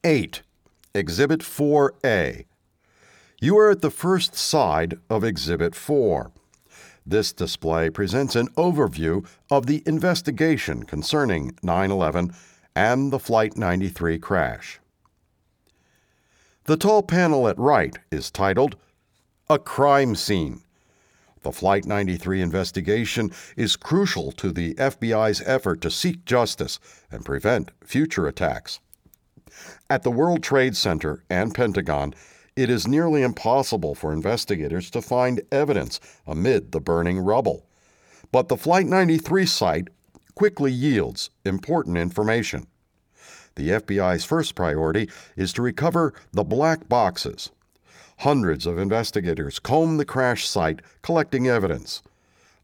8. 0.04 0.42
Exhibit 0.94 1.40
4A. 1.40 2.44
You 3.40 3.58
are 3.58 3.70
at 3.70 3.82
the 3.82 3.90
first 3.90 4.36
side 4.36 5.00
of 5.10 5.24
Exhibit 5.24 5.74
4. 5.74 6.30
This 7.04 7.32
display 7.32 7.90
presents 7.90 8.36
an 8.36 8.46
overview 8.50 9.26
of 9.50 9.66
the 9.66 9.82
investigation 9.84 10.84
concerning 10.84 11.58
9 11.64 11.90
11 11.90 12.32
and 12.76 13.12
the 13.12 13.18
Flight 13.18 13.56
93 13.56 14.20
crash. 14.20 14.78
The 16.66 16.76
tall 16.76 17.02
panel 17.02 17.48
at 17.48 17.58
right 17.58 17.98
is 18.12 18.30
titled 18.30 18.76
A 19.50 19.58
Crime 19.58 20.14
Scene. 20.14 20.62
The 21.44 21.52
Flight 21.52 21.84
93 21.84 22.40
investigation 22.40 23.30
is 23.54 23.76
crucial 23.76 24.32
to 24.32 24.50
the 24.50 24.72
FBI's 24.76 25.42
effort 25.44 25.82
to 25.82 25.90
seek 25.90 26.24
justice 26.24 26.80
and 27.12 27.22
prevent 27.22 27.70
future 27.84 28.26
attacks. 28.26 28.80
At 29.90 30.04
the 30.04 30.10
World 30.10 30.42
Trade 30.42 30.74
Center 30.74 31.22
and 31.28 31.54
Pentagon, 31.54 32.14
it 32.56 32.70
is 32.70 32.88
nearly 32.88 33.20
impossible 33.20 33.94
for 33.94 34.10
investigators 34.10 34.90
to 34.92 35.02
find 35.02 35.42
evidence 35.52 36.00
amid 36.26 36.72
the 36.72 36.80
burning 36.80 37.18
rubble. 37.18 37.66
But 38.32 38.48
the 38.48 38.56
Flight 38.56 38.86
93 38.86 39.44
site 39.44 39.88
quickly 40.34 40.72
yields 40.72 41.28
important 41.44 41.98
information. 41.98 42.66
The 43.56 43.68
FBI's 43.68 44.24
first 44.24 44.54
priority 44.54 45.10
is 45.36 45.52
to 45.52 45.62
recover 45.62 46.14
the 46.32 46.42
black 46.42 46.88
boxes, 46.88 47.50
Hundreds 48.18 48.66
of 48.66 48.78
investigators 48.78 49.58
comb 49.58 49.96
the 49.96 50.04
crash 50.04 50.46
site 50.46 50.80
collecting 51.02 51.46
evidence. 51.48 52.02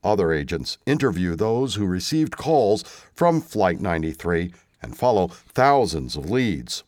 Other 0.02 0.32
agents 0.32 0.78
interview 0.86 1.36
those 1.36 1.74
who 1.74 1.86
received 1.86 2.36
calls 2.36 2.82
from 3.12 3.40
Flight 3.40 3.81
93 3.81 4.52
and 4.82 4.97
follow 4.97 5.28
thousands 5.28 6.16
of 6.16 6.31
leads. 6.31 6.85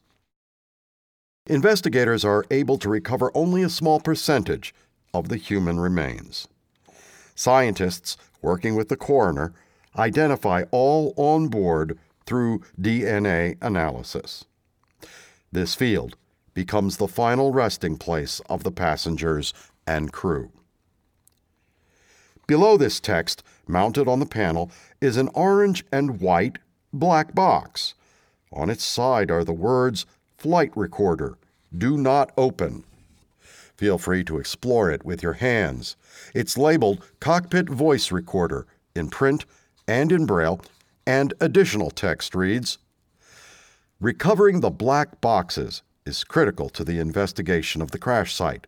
Investigators 1.46 2.24
are 2.24 2.46
able 2.50 2.78
to 2.78 2.88
recover 2.88 3.30
only 3.34 3.62
a 3.62 3.68
small 3.68 4.00
percentage 4.00 4.74
of 5.12 5.28
the 5.28 5.36
human 5.36 5.78
remains. 5.80 6.48
Scientists 7.34 8.16
working 8.40 8.76
with 8.76 8.88
the 8.88 8.96
coroner 8.96 9.52
identify 9.98 10.64
all 10.70 11.12
on 11.16 11.48
board 11.48 11.98
through 12.24 12.62
DNA 12.80 13.56
analysis. 13.60 14.44
This 15.50 15.74
field 15.74 16.16
becomes 16.54 16.96
the 16.96 17.08
final 17.08 17.52
resting 17.52 17.96
place 17.96 18.40
of 18.48 18.62
the 18.62 18.72
passengers 18.72 19.54
and 19.86 20.12
crew. 20.12 20.50
Below 22.46 22.76
this 22.76 23.00
text, 23.00 23.42
mounted 23.66 24.08
on 24.08 24.20
the 24.20 24.26
panel, 24.26 24.70
is 25.00 25.16
an 25.16 25.30
orange 25.34 25.84
and 25.92 26.20
white 26.20 26.58
black 26.92 27.34
box. 27.34 27.94
On 28.52 28.68
its 28.68 28.84
side 28.84 29.30
are 29.30 29.44
the 29.44 29.52
words 29.52 30.04
Flight 30.36 30.72
Recorder, 30.76 31.38
Do 31.76 31.96
Not 31.96 32.32
Open. 32.36 32.84
Feel 33.76 33.96
free 33.96 34.22
to 34.24 34.38
explore 34.38 34.90
it 34.90 35.04
with 35.04 35.22
your 35.22 35.34
hands. 35.34 35.96
It's 36.34 36.58
labeled 36.58 37.04
Cockpit 37.20 37.68
Voice 37.68 38.12
Recorder 38.12 38.66
in 38.94 39.08
print 39.08 39.44
and 39.88 40.12
in 40.12 40.26
Braille, 40.26 40.60
and 41.06 41.34
additional 41.40 41.90
text 41.90 42.34
reads 42.34 42.78
Recovering 44.00 44.60
the 44.60 44.70
black 44.70 45.20
boxes 45.20 45.82
is 46.04 46.24
critical 46.24 46.68
to 46.70 46.84
the 46.84 46.98
investigation 46.98 47.80
of 47.80 47.90
the 47.90 47.98
crash 47.98 48.34
site. 48.34 48.66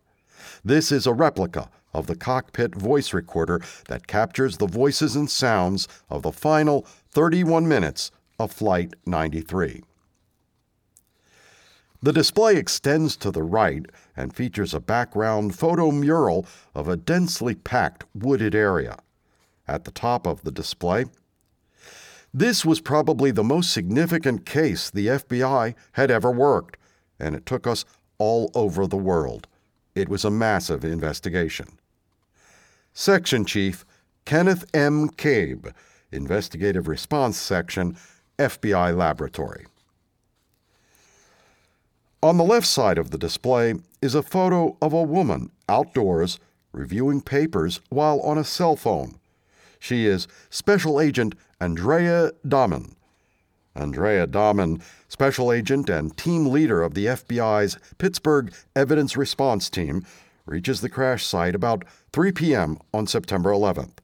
This 0.64 0.92
is 0.92 1.06
a 1.06 1.12
replica 1.12 1.68
of 1.92 2.06
the 2.06 2.16
cockpit 2.16 2.74
voice 2.74 3.12
recorder 3.12 3.60
that 3.88 4.06
captures 4.06 4.56
the 4.56 4.66
voices 4.66 5.16
and 5.16 5.30
sounds 5.30 5.88
of 6.10 6.22
the 6.22 6.32
final 6.32 6.86
31 7.10 7.66
minutes 7.66 8.10
of 8.38 8.52
Flight 8.52 8.94
93. 9.06 9.82
The 12.02 12.12
display 12.12 12.56
extends 12.56 13.16
to 13.16 13.30
the 13.30 13.42
right 13.42 13.86
and 14.16 14.34
features 14.34 14.74
a 14.74 14.80
background 14.80 15.56
photo 15.56 15.90
mural 15.90 16.46
of 16.74 16.86
a 16.86 16.96
densely 16.96 17.54
packed 17.54 18.04
wooded 18.14 18.54
area. 18.54 18.98
At 19.66 19.84
the 19.84 19.90
top 19.90 20.26
of 20.26 20.42
the 20.42 20.50
display, 20.50 21.06
this 22.34 22.64
was 22.64 22.80
probably 22.80 23.30
the 23.30 23.44
most 23.44 23.72
significant 23.72 24.44
case 24.44 24.90
the 24.90 25.06
FBI 25.06 25.74
had 25.92 26.10
ever 26.10 26.30
worked 26.30 26.76
and 27.18 27.34
it 27.34 27.46
took 27.46 27.66
us 27.66 27.84
all 28.18 28.50
over 28.54 28.86
the 28.86 28.96
world. 28.96 29.46
It 29.94 30.08
was 30.08 30.24
a 30.24 30.30
massive 30.30 30.84
investigation. 30.84 31.66
Section 32.92 33.44
Chief 33.44 33.84
Kenneth 34.24 34.64
M. 34.72 35.08
Cabe, 35.10 35.66
Investigative 36.10 36.88
Response 36.88 37.36
Section, 37.36 37.96
FBI 38.38 38.96
Laboratory. 38.96 39.66
On 42.22 42.38
the 42.38 42.44
left 42.44 42.66
side 42.66 42.96
of 42.96 43.10
the 43.10 43.18
display 43.18 43.74
is 44.00 44.14
a 44.14 44.22
photo 44.22 44.76
of 44.80 44.92
a 44.92 45.02
woman 45.02 45.50
outdoors 45.68 46.38
reviewing 46.72 47.20
papers 47.20 47.80
while 47.90 48.20
on 48.20 48.38
a 48.38 48.44
cell 48.44 48.76
phone. 48.76 49.16
She 49.78 50.06
is 50.06 50.26
Special 50.48 51.00
Agent 51.00 51.34
Andrea 51.60 52.32
Dahman, 52.48 52.96
Andrea 53.74 54.26
Dahman, 54.26 54.80
special 55.08 55.50
agent 55.52 55.88
and 55.88 56.16
team 56.16 56.46
leader 56.46 56.82
of 56.82 56.94
the 56.94 57.06
FBI's 57.06 57.78
Pittsburgh 57.98 58.52
Evidence 58.76 59.16
Response 59.16 59.68
Team, 59.68 60.04
reaches 60.46 60.80
the 60.80 60.88
crash 60.88 61.24
site 61.24 61.54
about 61.54 61.84
3 62.12 62.32
p.m. 62.32 62.78
on 62.92 63.06
September 63.06 63.50
11th. 63.50 63.98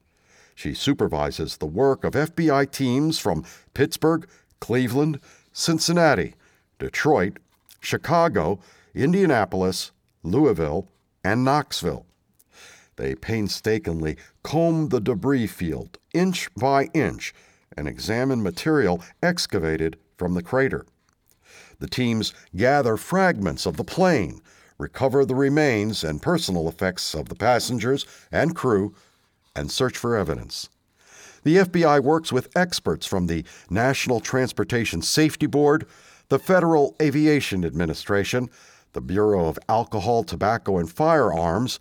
She 0.55 0.75
supervises 0.75 1.57
the 1.57 1.67
work 1.67 2.05
of 2.05 2.15
FBI 2.15 2.71
teams 2.71 3.19
from 3.19 3.45
Pittsburgh, 3.75 4.29
Cleveland, 4.61 5.21
Cincinnati, 5.53 6.35
Detroit, 6.79 7.39
Chicago, 7.81 8.59
Indianapolis, 8.95 9.93
Louisville, 10.23 10.89
and 11.25 11.45
Knoxville. 11.45 12.07
They 12.97 13.15
painstakingly 13.15 14.17
comb 14.43 14.89
the 14.89 15.01
debris 15.01 15.47
field 15.47 15.99
inch 16.13 16.53
by 16.55 16.85
inch 16.93 17.33
and 17.77 17.89
examine 17.89 18.43
material 18.43 19.03
excavated 19.23 19.97
from 20.17 20.35
the 20.35 20.43
crater. 20.43 20.87
The 21.79 21.89
teams 21.89 22.35
gather 22.55 22.97
fragments 22.97 23.67
of 23.67 23.77
the 23.77 23.85
plane, 23.85 24.41
recover 24.79 25.25
the 25.25 25.35
remains 25.35 26.05
and 26.05 26.23
personal 26.23 26.69
effects 26.69 27.15
of 27.15 27.29
the 27.29 27.35
passengers 27.35 28.07
and 28.31 28.55
crew, 28.55 28.95
and 29.57 29.71
search 29.71 29.97
for 29.97 30.17
evidence. 30.17 30.69
The 31.43 31.57
FBI 31.57 32.03
works 32.03 32.33
with 32.33 32.55
experts 32.57 33.07
from 33.07 33.27
the 33.27 33.45
National 33.71 34.21
Transportation 34.21 35.01
Safety 35.01 35.47
Board, 35.47 35.87
the 36.29 36.39
Federal 36.39 36.95
Aviation 37.01 37.65
Administration, 37.65 38.51
the 38.93 39.01
Bureau 39.01 39.47
of 39.47 39.59
Alcohol, 39.69 40.23
Tobacco, 40.23 40.79
and 40.79 40.91
Firearms, 40.91 41.79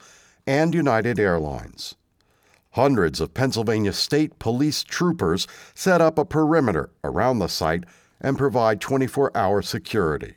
and 0.48 0.74
United 0.74 1.20
Airlines. 1.20 1.96
Hundreds 2.80 3.20
of 3.20 3.34
Pennsylvania 3.34 3.92
State 3.92 4.40
Police 4.40 4.84
troopers 4.86 5.48
set 5.76 6.00
up 6.00 6.18
a 6.18 6.24
perimeter 6.24 6.90
around 7.04 7.40
the 7.40 7.50
site 7.50 7.84
and 8.22 8.38
provide 8.38 8.80
24 8.80 9.36
hour 9.36 9.62
security. 9.62 10.36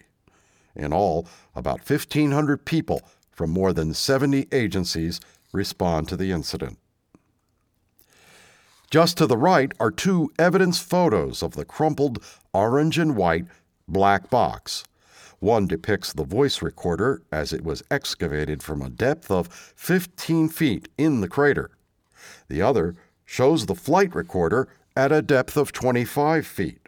In 0.74 0.92
all, 0.92 1.28
about 1.54 1.88
1,500 1.88 2.64
people 2.64 3.02
from 3.30 3.50
more 3.50 3.72
than 3.72 3.94
70 3.94 4.48
agencies 4.50 5.20
respond 5.52 6.08
to 6.08 6.16
the 6.16 6.32
incident. 6.32 6.78
Just 8.90 9.16
to 9.18 9.28
the 9.28 9.38
right 9.38 9.70
are 9.78 9.92
two 9.92 10.32
evidence 10.36 10.80
photos 10.80 11.44
of 11.44 11.52
the 11.52 11.64
crumpled 11.64 12.24
orange 12.52 12.98
and 12.98 13.14
white 13.14 13.44
black 13.86 14.30
box. 14.30 14.82
One 15.38 15.68
depicts 15.68 16.12
the 16.12 16.24
voice 16.24 16.60
recorder 16.60 17.22
as 17.30 17.52
it 17.52 17.62
was 17.62 17.84
excavated 17.88 18.64
from 18.64 18.82
a 18.82 18.90
depth 18.90 19.30
of 19.30 19.46
15 19.76 20.48
feet 20.48 20.88
in 20.98 21.20
the 21.20 21.28
crater. 21.28 21.70
The 22.48 22.62
other 22.62 22.94
shows 23.24 23.66
the 23.66 23.74
flight 23.74 24.14
recorder 24.14 24.68
at 24.96 25.12
a 25.12 25.22
depth 25.22 25.56
of 25.56 25.72
25 25.72 26.46
feet. 26.46 26.80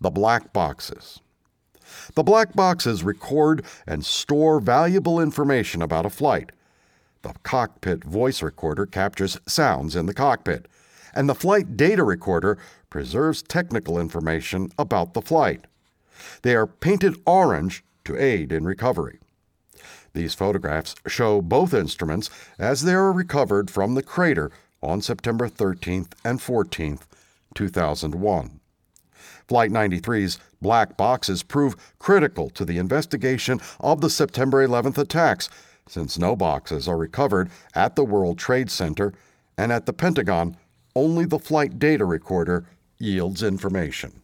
The 0.00 0.10
black 0.10 0.52
boxes. 0.52 1.20
The 2.14 2.22
black 2.22 2.54
boxes 2.54 3.02
record 3.02 3.64
and 3.86 4.04
store 4.04 4.60
valuable 4.60 5.20
information 5.20 5.82
about 5.82 6.06
a 6.06 6.10
flight. 6.10 6.52
The 7.22 7.34
cockpit 7.42 8.04
voice 8.04 8.42
recorder 8.42 8.86
captures 8.86 9.40
sounds 9.46 9.96
in 9.96 10.06
the 10.06 10.14
cockpit, 10.14 10.66
and 11.14 11.28
the 11.28 11.34
flight 11.34 11.76
data 11.76 12.04
recorder 12.04 12.58
preserves 12.90 13.42
technical 13.42 13.98
information 13.98 14.70
about 14.78 15.14
the 15.14 15.22
flight. 15.22 15.66
They 16.42 16.54
are 16.54 16.66
painted 16.66 17.16
orange 17.26 17.84
to 18.04 18.16
aid 18.16 18.52
in 18.52 18.64
recovery. 18.64 19.18
These 20.12 20.34
photographs 20.34 20.94
show 21.06 21.40
both 21.40 21.74
instruments 21.74 22.30
as 22.58 22.82
they 22.82 22.94
are 22.94 23.12
recovered 23.12 23.70
from 23.70 23.94
the 23.94 24.02
crater 24.02 24.50
on 24.82 25.02
September 25.02 25.48
13th 25.48 26.12
and 26.24 26.38
14th, 26.40 27.02
2001. 27.54 28.60
Flight 29.46 29.70
93's 29.70 30.38
black 30.60 30.96
boxes 30.96 31.42
prove 31.42 31.76
critical 31.98 32.50
to 32.50 32.64
the 32.64 32.78
investigation 32.78 33.60
of 33.80 34.00
the 34.00 34.10
September 34.10 34.66
11th 34.66 34.98
attacks, 34.98 35.48
since 35.88 36.18
no 36.18 36.36
boxes 36.36 36.86
are 36.86 36.98
recovered 36.98 37.50
at 37.74 37.96
the 37.96 38.04
World 38.04 38.38
Trade 38.38 38.70
Center, 38.70 39.14
and 39.56 39.72
at 39.72 39.86
the 39.86 39.92
Pentagon, 39.92 40.56
only 40.94 41.24
the 41.24 41.38
flight 41.38 41.78
data 41.78 42.04
recorder 42.04 42.66
yields 42.98 43.42
information. 43.42 44.20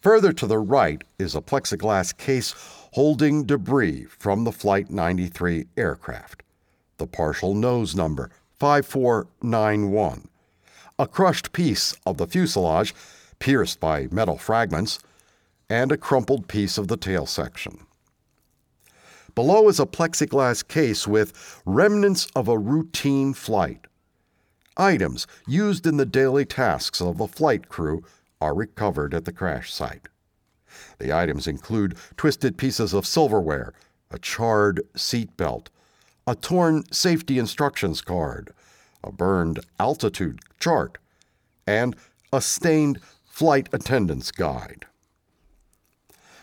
Further 0.00 0.32
to 0.32 0.46
the 0.46 0.58
right 0.58 1.02
is 1.18 1.34
a 1.34 1.40
plexiglass 1.40 2.16
case 2.16 2.54
holding 2.94 3.42
debris 3.44 4.04
from 4.04 4.44
the 4.44 4.52
Flight 4.52 4.88
93 4.88 5.66
aircraft, 5.76 6.44
the 6.98 7.06
partial 7.08 7.52
nose 7.52 7.96
number 7.96 8.30
5491, 8.60 10.28
a 10.96 11.08
crushed 11.08 11.52
piece 11.52 11.96
of 12.06 12.18
the 12.18 12.26
fuselage 12.28 12.94
pierced 13.40 13.80
by 13.80 14.06
metal 14.12 14.38
fragments, 14.38 15.00
and 15.68 15.90
a 15.90 15.96
crumpled 15.96 16.46
piece 16.46 16.78
of 16.78 16.86
the 16.86 16.96
tail 16.96 17.26
section. 17.26 17.84
Below 19.34 19.68
is 19.68 19.80
a 19.80 19.86
plexiglass 19.86 20.62
case 20.66 21.08
with 21.08 21.60
remnants 21.66 22.28
of 22.36 22.46
a 22.46 22.56
routine 22.56 23.34
flight. 23.34 23.88
Items 24.76 25.26
used 25.48 25.84
in 25.84 25.96
the 25.96 26.06
daily 26.06 26.44
tasks 26.44 27.00
of 27.00 27.18
the 27.18 27.26
flight 27.26 27.68
crew 27.68 28.04
are 28.40 28.54
recovered 28.54 29.14
at 29.14 29.24
the 29.24 29.32
crash 29.32 29.72
site. 29.72 30.06
The 30.98 31.12
items 31.12 31.46
include 31.46 31.96
twisted 32.16 32.56
pieces 32.56 32.92
of 32.92 33.06
silverware, 33.06 33.72
a 34.10 34.18
charred 34.18 34.80
seat 34.96 35.36
belt, 35.36 35.70
a 36.26 36.34
torn 36.34 36.84
safety 36.92 37.38
instructions 37.38 38.00
card, 38.00 38.52
a 39.02 39.12
burned 39.12 39.60
altitude 39.78 40.40
chart, 40.58 40.98
and 41.66 41.96
a 42.32 42.40
stained 42.40 43.00
flight 43.24 43.68
attendant's 43.72 44.30
guide. 44.30 44.86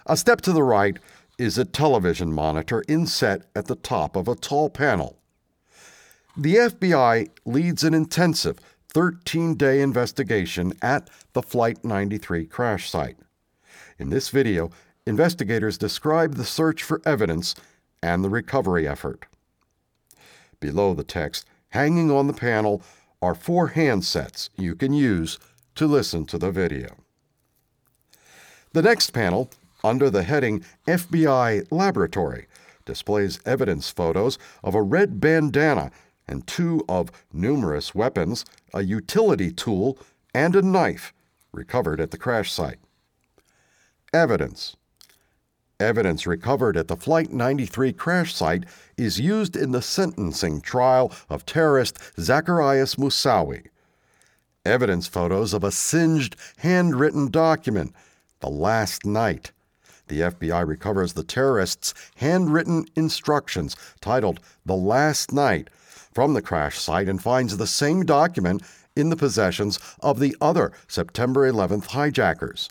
A 0.05 0.17
step 0.17 0.41
to 0.41 0.51
the 0.51 0.63
right 0.63 0.97
is 1.37 1.57
a 1.57 1.65
television 1.65 2.33
monitor 2.33 2.83
inset 2.87 3.43
at 3.55 3.65
the 3.65 3.75
top 3.75 4.15
of 4.15 4.27
a 4.27 4.35
tall 4.35 4.69
panel. 4.69 5.17
The 6.37 6.55
FBI 6.55 7.29
leads 7.45 7.83
an 7.83 7.93
intensive 7.93 8.59
13 8.89 9.55
day 9.55 9.81
investigation 9.81 10.73
at 10.81 11.09
the 11.33 11.41
Flight 11.41 11.83
93 11.83 12.45
crash 12.45 12.89
site. 12.89 13.17
In 14.01 14.09
this 14.09 14.29
video, 14.29 14.71
investigators 15.05 15.77
describe 15.77 16.33
the 16.33 16.43
search 16.43 16.81
for 16.81 17.03
evidence 17.05 17.53
and 18.01 18.23
the 18.23 18.31
recovery 18.31 18.87
effort. 18.87 19.27
Below 20.59 20.95
the 20.95 21.03
text, 21.03 21.45
hanging 21.69 22.09
on 22.09 22.25
the 22.25 22.33
panel, 22.33 22.81
are 23.21 23.35
four 23.35 23.69
handsets 23.69 24.49
you 24.57 24.73
can 24.73 24.91
use 24.91 25.37
to 25.75 25.85
listen 25.85 26.25
to 26.25 26.39
the 26.39 26.49
video. 26.49 26.95
The 28.73 28.81
next 28.81 29.11
panel, 29.11 29.51
under 29.83 30.09
the 30.09 30.23
heading 30.23 30.65
FBI 30.87 31.67
Laboratory, 31.69 32.47
displays 32.85 33.39
evidence 33.45 33.91
photos 33.91 34.39
of 34.63 34.73
a 34.73 34.81
red 34.81 35.19
bandana 35.19 35.91
and 36.27 36.47
two 36.47 36.83
of 36.89 37.11
numerous 37.31 37.93
weapons, 37.93 38.45
a 38.73 38.81
utility 38.81 39.51
tool, 39.51 39.99
and 40.33 40.55
a 40.55 40.63
knife 40.63 41.13
recovered 41.51 42.01
at 42.01 42.09
the 42.09 42.17
crash 42.17 42.51
site. 42.51 42.79
Evidence 44.13 44.75
Evidence 45.79 46.27
recovered 46.27 46.75
at 46.75 46.89
the 46.89 46.97
Flight 46.97 47.31
93 47.31 47.93
crash 47.93 48.35
site 48.35 48.65
is 48.97 49.21
used 49.21 49.55
in 49.55 49.71
the 49.71 49.81
sentencing 49.81 50.59
trial 50.59 51.13
of 51.29 51.45
terrorist 51.45 51.97
Zacarias 52.17 52.97
Moussaoui. 52.97 53.67
Evidence 54.65 55.07
photos 55.07 55.53
of 55.53 55.63
a 55.63 55.71
singed 55.71 56.35
handwritten 56.57 57.31
document, 57.31 57.95
The 58.41 58.49
Last 58.49 59.05
Night. 59.05 59.53
The 60.09 60.19
FBI 60.19 60.67
recovers 60.67 61.13
the 61.13 61.23
terrorist's 61.23 61.93
handwritten 62.15 62.87
instructions 62.97 63.77
titled 64.01 64.41
The 64.65 64.75
Last 64.75 65.31
Night 65.31 65.69
from 66.13 66.33
the 66.33 66.41
crash 66.41 66.77
site 66.77 67.07
and 67.07 67.23
finds 67.23 67.55
the 67.55 67.65
same 67.65 68.03
document 68.03 68.61
in 68.93 69.09
the 69.09 69.15
possessions 69.15 69.79
of 70.01 70.19
the 70.19 70.35
other 70.41 70.73
September 70.89 71.49
11th 71.49 71.85
hijackers 71.85 72.67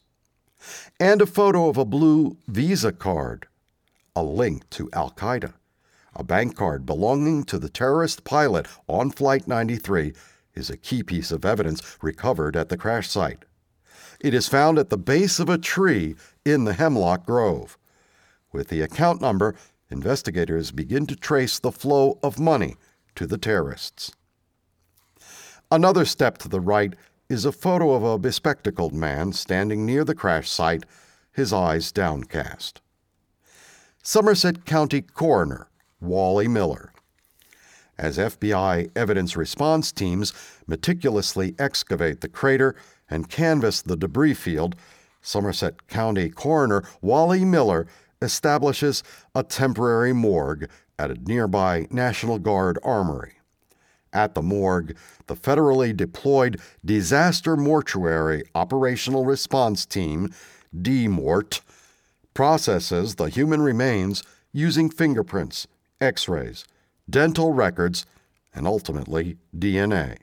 and 0.99 1.23
a 1.23 1.27
photo 1.27 1.69
of 1.69 1.77
a 1.77 1.85
blue 1.85 2.37
Visa 2.49 2.93
card, 2.93 3.47
a 4.15 4.23
link 4.23 4.69
to 4.71 4.91
Al 4.93 5.11
Qaeda. 5.11 5.55
A 6.15 6.25
bank 6.25 6.57
card 6.57 6.85
belonging 6.85 7.45
to 7.45 7.59
the 7.59 7.69
terrorist 7.69 8.25
pilot 8.25 8.67
on 8.89 9.11
Flight 9.11 9.47
93 9.47 10.13
is 10.55 10.69
a 10.69 10.77
key 10.77 11.03
piece 11.03 11.31
of 11.31 11.45
evidence 11.45 11.99
recovered 12.03 12.57
at 12.57 12.69
the 12.69 12.77
crash 12.77 13.09
site. 13.09 13.45
It 14.21 14.35
is 14.35 14.49
found 14.49 14.79
at 14.79 14.91
the 14.91 14.99
base 14.99 15.39
of 15.39 15.49
a 15.49 15.57
tree 15.57 16.17
in 16.45 16.65
the 16.65 16.75
hemlock 16.75 17.25
grove. 17.25 17.79
With 18.53 18.69
the 18.69 18.83
account 18.83 19.21
number, 19.21 19.55
investigators 19.89 20.73
begin 20.73 21.07
to 21.07 21.17
trace 21.17 21.59
the 21.59 21.73
flow 21.73 22.19
of 22.23 22.39
money 22.39 22.77
to 23.15 23.27
the 23.27 23.39
terrorists. 23.39 24.13
Another 25.71 26.05
step 26.05 26.37
to 26.39 26.49
the 26.49 26.61
right 26.61 26.95
is 27.31 27.45
a 27.45 27.53
photo 27.53 27.93
of 27.93 28.03
a 28.03 28.19
bespectacled 28.19 28.93
man 28.93 29.33
standing 29.33 29.87
near 29.87 30.05
the 30.05 30.17
crash 30.17 30.51
site, 30.51 30.85
his 31.33 31.53
eyes 31.53 31.93
downcast. 31.93 32.83
Somerset 34.03 34.65
County 34.65 35.01
Coroner 35.01 35.69
Wally 36.01 36.49
Miller. 36.49 36.93
As 37.97 38.19
FBI 38.19 38.91
evidence 38.97 39.37
response 39.37 39.93
teams 39.93 40.33
meticulously 40.67 41.55
excavate 41.57 42.21
the 42.21 42.29
crater 42.29 42.75
and 43.09 43.31
canvass 43.31 43.81
the 43.81 43.97
debris 43.97 44.35
field, 44.35 44.75
Somerset 45.23 45.87
County 45.87 46.31
Coroner 46.31 46.83
Wally 47.01 47.45
Miller 47.45 47.87
establishes 48.21 49.05
a 49.37 49.45
temporary 49.45 50.13
morgue 50.13 50.69
at 50.99 51.13
a 51.13 51.23
nearby 51.23 51.87
National 51.91 52.41
Guard 52.41 52.79
armory. 52.83 53.35
At 54.13 54.35
the 54.35 54.43
morgue, 54.43 54.97
the 55.27 55.37
federally 55.37 55.97
deployed 55.97 56.61
Disaster 56.85 57.57
Mortuary 57.57 58.43
Operational 58.55 59.25
Response 59.25 59.87
Team, 59.87 60.35
DMORT, 60.77 61.61
processes 62.35 63.15
the 63.15 63.29
human 63.29 63.63
remains 63.63 64.25
using 64.53 64.91
fingerprints, 64.91 65.69
x 66.01 66.29
rays, 66.29 66.65
dental 67.09 67.53
records, 67.53 68.05
and 68.53 68.67
ultimately 68.67 69.37
DNA. 69.57 70.17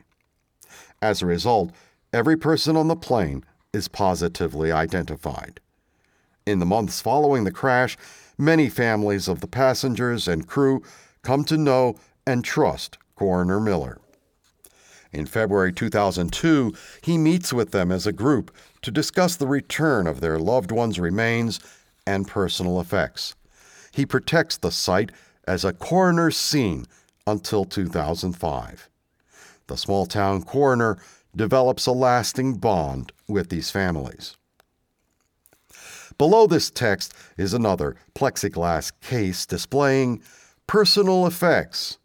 As 1.01 1.21
a 1.21 1.25
result, 1.25 1.71
every 2.11 2.35
person 2.35 2.75
on 2.75 2.89
the 2.89 2.95
plane 2.95 3.45
is 3.71 3.87
positively 3.87 4.71
identified. 4.71 5.61
In 6.45 6.59
the 6.59 6.65
months 6.65 6.99
following 6.99 7.45
the 7.45 7.51
crash, 7.51 7.97
many 8.37 8.69
families 8.69 9.27
of 9.29 9.39
the 9.39 9.47
passengers 9.47 10.27
and 10.27 10.47
crew 10.47 10.81
come 11.21 11.45
to 11.45 11.57
know 11.57 11.95
and 12.25 12.43
trust 12.43 12.97
Coroner 13.17 13.59
Miller. 13.59 13.99
In 15.11 15.25
February 15.25 15.73
2002, 15.73 16.73
he 17.01 17.17
meets 17.17 17.51
with 17.51 17.71
them 17.71 17.91
as 17.91 18.05
a 18.05 18.11
group 18.11 18.55
to 18.83 18.91
discuss 18.91 19.35
the 19.35 19.47
return 19.47 20.05
of 20.05 20.21
their 20.21 20.37
loved 20.37 20.71
one's 20.71 20.99
remains 20.99 21.59
and 22.05 22.27
personal 22.27 22.79
effects. 22.79 23.35
He 23.91 24.05
protects 24.05 24.57
the 24.57 24.71
site 24.71 25.11
as 25.47 25.65
a 25.65 25.73
coroner's 25.73 26.37
scene 26.37 26.85
until 27.25 27.65
2005. 27.65 28.89
The 29.65 29.77
small 29.77 30.05
town 30.05 30.43
coroner 30.43 30.97
develops 31.35 31.87
a 31.87 31.91
lasting 31.91 32.55
bond 32.55 33.11
with 33.27 33.49
these 33.49 33.71
families. 33.71 34.37
Below 36.17 36.47
this 36.47 36.69
text 36.69 37.13
is 37.37 37.53
another 37.53 37.95
plexiglass 38.15 38.91
case 39.01 39.45
displaying 39.45 40.21
personal 40.67 41.25
effects 41.25 41.97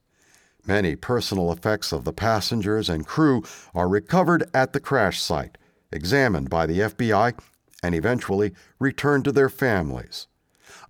Many 0.66 0.94
personal 0.94 1.50
effects 1.50 1.92
of 1.92 2.04
the 2.04 2.12
passengers 2.12 2.88
and 2.88 3.06
crew 3.06 3.42
are 3.74 3.88
recovered 3.88 4.48
at 4.54 4.72
the 4.72 4.80
crash 4.80 5.20
site, 5.20 5.58
examined 5.90 6.50
by 6.50 6.66
the 6.66 6.80
FBI, 6.80 7.36
and 7.82 7.94
eventually 7.94 8.52
returned 8.78 9.24
to 9.24 9.32
their 9.32 9.48
families. 9.48 10.28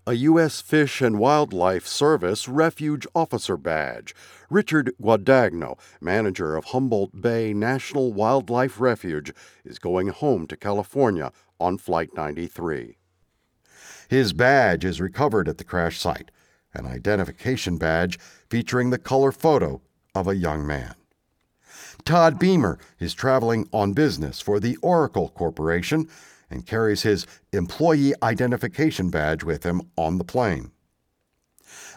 A 0.06 0.12
U.S. 0.14 0.60
Fish 0.60 1.00
and 1.00 1.18
Wildlife 1.18 1.86
Service 1.86 2.48
Refuge 2.48 3.06
Officer 3.14 3.56
Badge. 3.56 4.14
Richard 4.50 4.92
Guadagno, 5.00 5.78
manager 6.00 6.54
of 6.54 6.66
Humboldt 6.66 7.22
Bay 7.22 7.54
National 7.54 8.12
Wildlife 8.12 8.78
Refuge, 8.78 9.32
is 9.64 9.78
going 9.78 10.08
home 10.08 10.46
to 10.48 10.56
California 10.56 11.32
on 11.58 11.78
Flight 11.78 12.10
93. 12.14 12.98
His 14.08 14.34
badge 14.34 14.84
is 14.84 15.00
recovered 15.00 15.48
at 15.48 15.56
the 15.56 15.64
crash 15.64 15.98
site 15.98 16.30
an 16.74 16.86
identification 16.86 17.76
badge 17.76 18.18
featuring 18.48 18.90
the 18.90 18.98
color 18.98 19.32
photo 19.32 19.80
of 20.14 20.26
a 20.26 20.36
young 20.36 20.66
man. 20.66 20.94
Todd 22.04 22.38
Beamer 22.38 22.78
is 22.98 23.14
traveling 23.14 23.68
on 23.72 23.92
business 23.92 24.40
for 24.40 24.58
the 24.58 24.76
Oracle 24.82 25.28
Corporation 25.28 26.08
and 26.50 26.66
carries 26.66 27.02
his 27.02 27.26
employee 27.52 28.14
identification 28.22 29.10
badge 29.10 29.44
with 29.44 29.64
him 29.64 29.82
on 29.96 30.18
the 30.18 30.24
plane. 30.24 30.70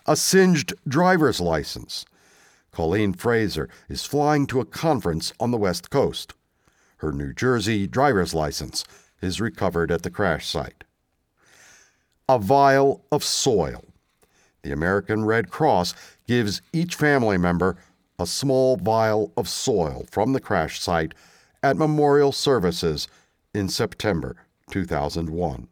A 0.06 0.15
singed 0.15 0.73
driver's 0.88 1.41
license. 1.41 2.06
Colleen 2.72 3.14
Fraser 3.14 3.69
is 3.89 4.06
flying 4.06 4.45
to 4.47 4.60
a 4.60 4.65
conference 4.65 5.34
on 5.39 5.52
the 5.52 5.57
West 5.57 5.89
Coast. 5.89 6.34
Her 6.97 7.11
New 7.11 7.34
Jersey 7.34 7.88
driver's 7.88 8.34
license 8.34 8.84
is 9.22 9.41
recovered 9.41 9.91
at 9.91 10.03
the 10.03 10.10
crash 10.10 10.47
site. 10.47 10.84
A 12.30 12.38
vial 12.38 13.03
of 13.11 13.23
soil. 13.23 13.85
The 14.65 14.71
American 14.71 15.25
Red 15.25 15.51
Cross 15.51 15.93
gives 16.25 16.59
each 16.73 16.95
family 16.95 17.37
member 17.37 17.77
a 18.17 18.25
small 18.25 18.77
vial 18.77 19.31
of 19.37 19.47
soil 19.47 20.07
from 20.09 20.33
the 20.33 20.39
crash 20.39 20.81
site 20.81 21.13
at 21.61 21.77
memorial 21.77 22.31
services 22.31 23.07
in 23.53 23.69
September 23.69 24.35
2001. 24.71 25.67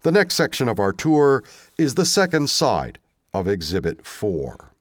The 0.00 0.10
next 0.10 0.34
section 0.34 0.68
of 0.68 0.80
our 0.80 0.92
tour 0.92 1.44
is 1.78 1.94
the 1.94 2.04
second 2.04 2.50
side 2.50 2.98
of 3.32 3.46
Exhibit 3.46 4.04
4. 4.04 4.72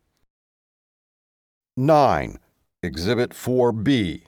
9. 1.78 2.40
Exhibit 2.82 3.30
4B. 3.34 4.24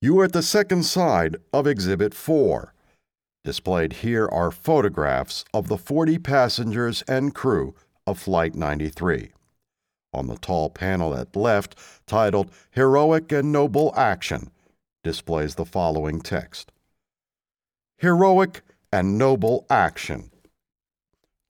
You 0.00 0.20
are 0.20 0.26
at 0.26 0.32
the 0.32 0.44
second 0.44 0.84
side 0.84 1.38
of 1.52 1.66
Exhibit 1.66 2.14
4. 2.14 2.73
Displayed 3.44 3.92
here 3.94 4.26
are 4.26 4.50
photographs 4.50 5.44
of 5.52 5.68
the 5.68 5.76
40 5.76 6.18
passengers 6.18 7.02
and 7.06 7.34
crew 7.34 7.74
of 8.06 8.18
Flight 8.18 8.54
93. 8.54 9.32
On 10.14 10.28
the 10.28 10.38
tall 10.38 10.70
panel 10.70 11.14
at 11.14 11.36
left, 11.36 11.76
titled 12.06 12.50
Heroic 12.70 13.30
and 13.32 13.52
Noble 13.52 13.92
Action, 13.96 14.50
displays 15.02 15.56
the 15.56 15.66
following 15.66 16.22
text 16.22 16.72
Heroic 17.98 18.62
and 18.90 19.18
Noble 19.18 19.66
Action. 19.68 20.30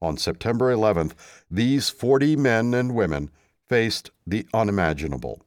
On 0.01 0.17
September 0.17 0.75
11th, 0.75 1.13
these 1.49 1.89
40 1.89 2.35
men 2.35 2.73
and 2.73 2.93
women 2.93 3.31
faced 3.69 4.11
the 4.27 4.45
unimaginable. 4.53 5.45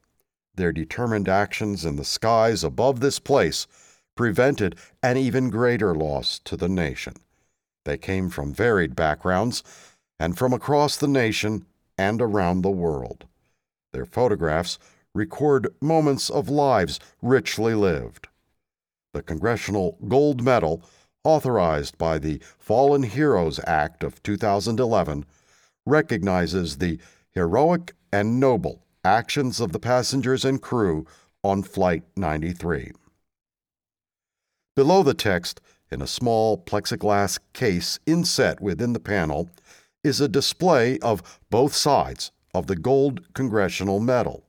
Their 0.55 0.73
determined 0.73 1.29
actions 1.29 1.85
in 1.85 1.97
the 1.97 2.05
skies 2.05 2.65
above 2.65 3.01
this 3.01 3.19
place 3.19 3.67
prevented 4.19 4.75
an 5.01 5.17
even 5.17 5.49
greater 5.49 5.95
loss 5.95 6.41
to 6.41 6.57
the 6.57 6.69
nation. 6.69 7.15
They 7.85 7.97
came 7.97 8.31
from 8.31 8.53
varied 8.53 8.97
backgrounds 8.97 9.63
and 10.19 10.37
from 10.37 10.53
across 10.53 10.97
the 10.97 11.07
nation 11.07 11.67
and 11.97 12.21
around 12.21 12.63
the 12.63 12.71
world. 12.85 13.27
Their 13.93 14.05
photographs 14.05 14.81
record 15.15 15.69
moments 15.81 16.31
of 16.31 16.49
lives 16.49 16.99
richly 17.23 17.75
lived. 17.75 18.27
The 19.15 19.23
Congressional 19.23 19.97
Gold 20.09 20.43
Medal, 20.43 20.83
authorized 21.23 21.97
by 21.97 22.19
the 22.19 22.43
Fallen 22.59 23.05
Heroes 23.05 23.61
Act 23.69 24.03
of 24.03 24.21
2011, 24.25 25.27
recognizes 25.87 26.79
the 26.79 26.99
heroic 27.31 27.95
and 28.13 28.41
noble 28.41 28.83
actions 29.05 29.61
of 29.61 29.71
the 29.71 29.79
passengers 29.79 30.45
and 30.45 30.61
crew 30.61 31.07
on 31.45 31.63
Flight 31.63 32.03
93. 32.17 32.91
Below 34.79 35.03
the 35.03 35.13
text, 35.13 35.61
in 35.91 36.01
a 36.01 36.07
small 36.07 36.57
plexiglass 36.57 37.41
case 37.53 37.99
inset 38.07 38.61
within 38.61 38.93
the 38.93 39.01
panel, 39.01 39.51
is 40.05 40.21
a 40.21 40.29
display 40.29 41.01
of 41.01 41.41
both 41.51 41.75
sides 41.75 42.31
of 42.55 42.69
the 42.69 42.77
Gold 42.77 43.35
Congressional 43.35 43.99
Medal. 43.99 44.45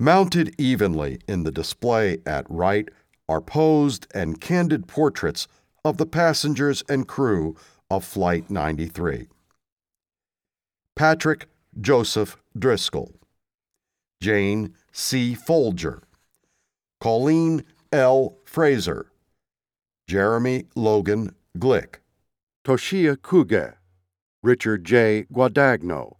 Mounted 0.00 0.52
evenly 0.58 1.20
in 1.28 1.44
the 1.44 1.52
display 1.52 2.18
at 2.26 2.44
right 2.50 2.88
are 3.28 3.40
posed 3.40 4.08
and 4.12 4.40
candid 4.40 4.88
portraits 4.88 5.46
of 5.84 5.96
the 5.96 6.06
passengers 6.06 6.82
and 6.88 7.06
crew 7.06 7.54
of 7.88 8.04
Flight 8.04 8.50
93. 8.50 9.28
Patrick 10.96 11.46
Joseph 11.80 12.36
Driscoll, 12.58 13.14
Jane 14.20 14.74
C. 14.90 15.36
Folger, 15.36 16.02
Colleen 17.00 17.64
L. 17.92 18.36
Fraser, 18.44 19.10
Jeremy 20.06 20.66
Logan 20.74 21.34
Glick, 21.58 21.96
Toshiya 22.64 23.16
Kuge, 23.16 23.74
Richard 24.42 24.84
J. 24.84 25.24
Guadagno, 25.32 26.16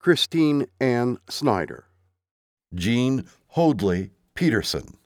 Christine 0.00 0.66
Ann 0.80 1.18
Snyder, 1.28 1.84
Jean 2.74 3.24
Hoadley 3.48 4.10
Peterson, 4.34 4.96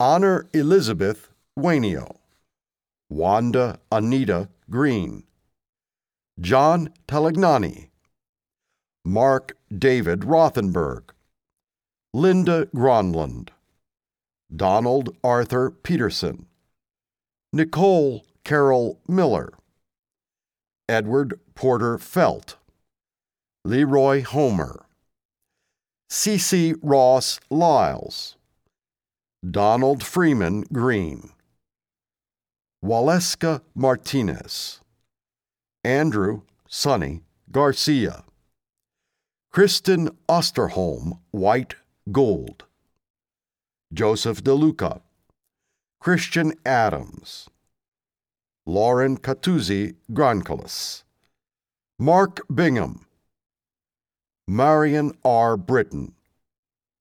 Honor 0.00 0.46
Elizabeth 0.54 1.28
Wainio, 1.58 2.16
Wanda 3.10 3.78
Anita 3.92 4.48
Green, 4.70 5.24
John 6.40 6.88
Talignani, 7.06 7.90
Mark 9.04 9.56
David 9.76 10.20
Rothenberg, 10.20 11.10
Linda 12.14 12.66
Gronlund, 12.74 13.50
Donald 14.54 15.16
Arthur 15.24 15.70
Peterson, 15.70 16.46
Nicole 17.52 18.24
Carol 18.44 19.00
Miller, 19.08 19.52
Edward 20.88 21.40
Porter 21.54 21.98
Felt, 21.98 22.56
Leroy 23.64 24.22
Homer, 24.22 24.86
C.C. 26.10 26.74
Ross 26.82 27.40
Lyles, 27.50 28.36
Donald 29.48 30.04
Freeman 30.04 30.62
Greene, 30.72 31.30
Waleska 32.84 33.62
Martinez, 33.74 34.80
Andrew 35.82 36.42
Sonny 36.68 37.22
Garcia, 37.50 38.24
Kristin 39.52 40.14
Osterholm 40.28 41.18
White 41.30 41.76
Gould, 42.12 42.64
Joseph 43.94 44.42
DeLuca, 44.42 45.02
Christian 46.00 46.52
Adams, 46.66 47.48
Lauren 48.66 49.16
Catuzzi 49.16 49.94
Grandcolas, 50.12 51.04
Mark 51.96 52.40
Bingham, 52.52 53.06
Marion 54.48 55.16
R. 55.24 55.56
Britton, 55.56 56.12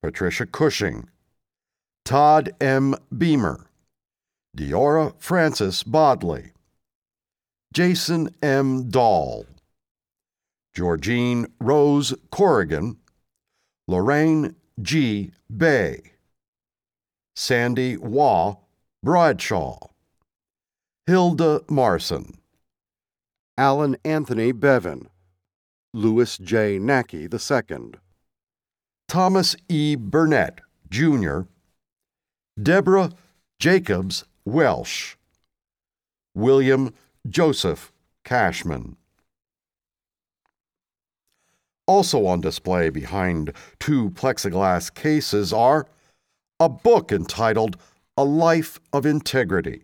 Patricia 0.04 0.46
Cushing, 0.46 1.10
Todd 2.06 2.52
M. 2.62 2.96
Beamer, 3.16 3.66
Deora 4.56 5.16
Frances 5.18 5.82
Bodley, 5.82 6.52
Jason 7.74 8.30
M. 8.44 8.90
Dahl, 8.90 9.48
Georgine 10.76 11.48
Rose 11.60 12.14
Corrigan, 12.30 12.98
Lorraine 13.88 14.56
G. 14.80 15.32
Bay, 15.56 16.13
Sandy 17.36 17.98
Waugh 17.98 18.58
Bradshaw, 19.04 19.78
Hilda 21.08 21.62
Marcin, 21.70 22.38
Alan 23.58 23.98
Anthony 24.06 24.54
Beaven, 24.54 25.08
Louis 25.94 26.38
J. 26.38 26.80
Nacke 26.80 27.32
II, 27.34 28.00
Thomas 29.08 29.56
E. 29.68 29.96
Burnett, 29.96 30.62
Jr., 30.90 31.42
Deborah 32.62 33.12
Jacobs 33.60 34.26
Welsh, 34.46 35.16
William 36.36 36.94
Joseph 37.28 37.92
Cashman. 38.24 38.96
Also 41.88 42.26
on 42.26 42.42
display 42.42 42.90
behind 42.90 43.52
two 43.80 44.12
plexiglass 44.12 44.94
cases 44.94 45.52
are 45.52 45.88
a 46.64 46.70
book 46.70 47.12
entitled 47.12 47.76
A 48.16 48.24
Life 48.24 48.80
of 48.94 49.06
Integrity. 49.06 49.84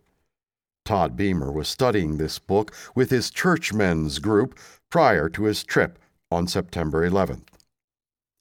Todd 0.85 1.17
Beamer 1.17 1.51
was 1.51 1.67
studying 1.67 2.15
this 2.15 2.39
book 2.39 2.73
with 2.95 3.09
his 3.09 3.29
churchmen's 3.29 4.19
group 4.19 4.57
prior 4.89 5.27
to 5.27 5.43
his 5.43 5.65
trip 5.65 5.99
on 6.31 6.47
September 6.47 7.07
11th. 7.07 7.49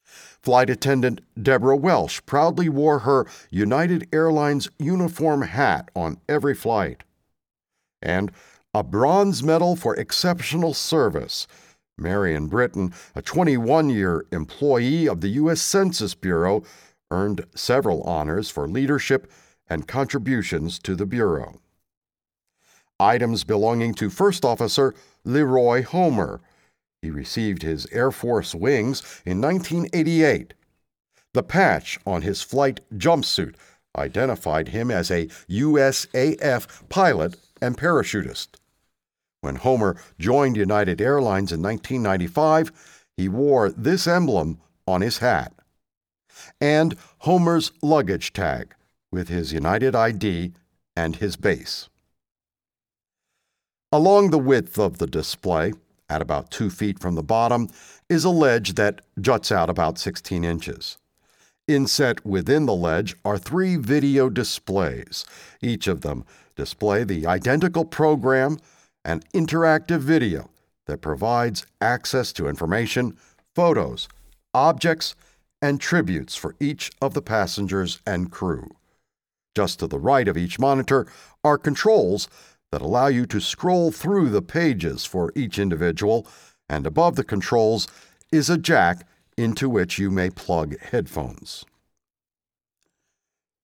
Flight 0.05 0.71
attendant 0.71 1.21
Deborah 1.43 1.77
Welsh 1.77 2.21
proudly 2.27 2.69
wore 2.69 3.01
her 3.01 3.27
United 3.51 4.09
Airlines 4.13 4.71
uniform 4.79 5.43
hat 5.43 5.91
on 5.97 6.21
every 6.29 6.55
flight. 6.55 7.03
And 8.01 8.31
a 8.73 8.85
bronze 8.85 9.43
medal 9.43 9.75
for 9.75 9.97
exceptional 9.97 10.75
service 10.75 11.49
Marion 11.99 12.47
Britton, 12.47 12.95
a 13.15 13.23
21 13.23 13.91
year 13.91 14.25
employee 14.31 15.09
of 15.09 15.21
the 15.21 15.31
U.S. 15.31 15.61
Census 15.61 16.15
Bureau, 16.15 16.63
earned 17.11 17.45
several 17.55 18.03
honors 18.03 18.51
for 18.51 18.69
leadership 18.69 19.31
and 19.69 19.89
contributions 19.89 20.79
to 20.81 20.95
the 20.95 21.07
Bureau. 21.07 21.61
Items 23.01 23.45
belonging 23.45 23.95
to 23.95 24.11
First 24.11 24.45
Officer 24.45 24.95
Leroy 25.25 25.83
Homer. 25.85 26.41
He 27.01 27.11
received 27.11 27.63
his 27.63 27.87
Air 27.93 28.11
Force 28.11 28.55
wings 28.55 29.23
in 29.25 29.41
1988. 29.41 30.55
The 31.35 31.43
patch 31.43 31.99
on 32.07 32.23
his 32.23 32.43
flight 32.43 32.81
jumpsuit 32.97 33.55
identified 33.97 34.69
him 34.69 34.91
as 34.91 35.11
a 35.11 35.27
USAF 35.49 36.89
pilot 36.89 37.37
and 37.61 37.77
parachutist. 37.77 38.49
When 39.41 39.57
Homer 39.57 39.97
joined 40.19 40.57
United 40.57 41.01
Airlines 41.01 41.53
in 41.53 41.63
1995, 41.63 42.73
he 43.17 43.29
wore 43.29 43.71
this 43.71 44.07
emblem 44.07 44.61
on 44.87 45.01
his 45.01 45.19
hat. 45.19 45.53
And 46.61 46.97
Homer's 47.19 47.73
luggage 47.83 48.33
tag 48.33 48.75
with 49.11 49.29
his 49.29 49.53
United 49.53 49.95
ID 49.95 50.53
and 50.97 51.17
his 51.17 51.37
base. 51.37 51.89
Along 53.91 54.31
the 54.31 54.39
width 54.39 54.79
of 54.79 54.99
the 54.99 55.07
display, 55.07 55.73
at 56.11 56.21
about 56.21 56.51
two 56.51 56.71
feet 56.71 56.99
from 56.99 57.15
the 57.15 57.23
bottom, 57.23 57.69
is 58.09 58.25
a 58.25 58.31
ledge 58.31 58.75
that 58.75 59.01
juts 59.21 59.51
out 59.51 59.71
about 59.71 59.99
16 59.99 60.45
inches. 60.45 60.99
Inset 61.67 62.25
within 62.25 62.67
the 62.67 62.75
ledge 62.75 63.15
are 63.25 63.39
three 63.39 63.77
video 63.77 64.29
displays. 64.29 65.25
Each 65.61 65.87
of 65.87 66.01
them 66.01 66.25
display 66.57 67.05
the 67.05 67.27
identical 67.27 67.85
program 67.85 68.59
and 69.05 69.31
interactive 69.33 70.01
video 70.01 70.51
that 70.87 71.03
provides 71.03 71.67
access 71.81 72.33
to 72.33 72.49
information, 72.49 73.17
photos, 73.55 74.09
objects, 74.55 75.15
and 75.61 75.81
tributes 75.81 76.37
for 76.37 76.55
each 76.61 76.91
of 77.01 77.15
the 77.15 77.23
passengers 77.23 78.01
and 78.07 78.31
crew. 78.31 78.69
Just 79.55 79.81
to 79.81 79.87
the 79.87 79.99
right 79.99 80.29
of 80.29 80.37
each 80.37 80.59
monitor 80.59 81.07
are 81.43 81.59
controls 81.59 82.29
that 82.71 82.83
allow 82.83 83.07
you 83.07 83.27
to 83.27 83.41
scroll 83.41 83.91
through 83.91 84.29
the 84.29 84.43
pages 84.43 85.05
for 85.05 85.33
each 85.35 85.59
individual, 85.59 86.27
and 86.69 86.87
above 86.87 87.17
the 87.17 87.25
controls 87.25 87.89
is 88.31 88.51
a 88.51 88.59
jack 88.59 89.07
into 89.37 89.69
which 89.69 89.99
you 89.99 90.11
may 90.11 90.31
plug 90.31 90.79
headphones. 90.81 91.65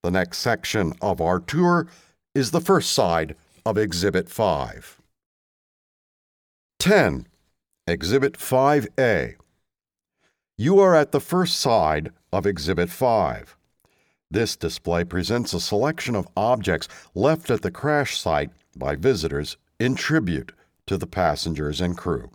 The 0.02 0.10
next 0.10 0.38
section 0.38 0.92
of 1.00 1.20
our 1.20 1.40
tour 1.40 1.86
is 2.34 2.50
the 2.50 2.60
first 2.60 2.92
side 2.92 3.36
of 3.64 3.78
Exhibit 3.78 4.28
5. 4.28 5.00
10. 6.78 7.26
Exhibit 7.86 8.34
5A. 8.34 9.36
You 10.56 10.78
are 10.78 10.94
at 10.94 11.10
the 11.10 11.20
first 11.20 11.58
side 11.58 12.12
of 12.32 12.46
Exhibit 12.46 12.88
5. 12.88 13.56
This 14.30 14.54
display 14.54 15.02
presents 15.02 15.52
a 15.52 15.58
selection 15.58 16.14
of 16.14 16.28
objects 16.36 16.86
left 17.12 17.50
at 17.50 17.62
the 17.62 17.72
crash 17.72 18.20
site 18.20 18.50
by 18.76 18.94
visitors 18.94 19.56
in 19.80 19.96
tribute 19.96 20.52
to 20.86 20.96
the 20.96 21.08
passengers 21.08 21.80
and 21.80 21.98
crew. 21.98 22.30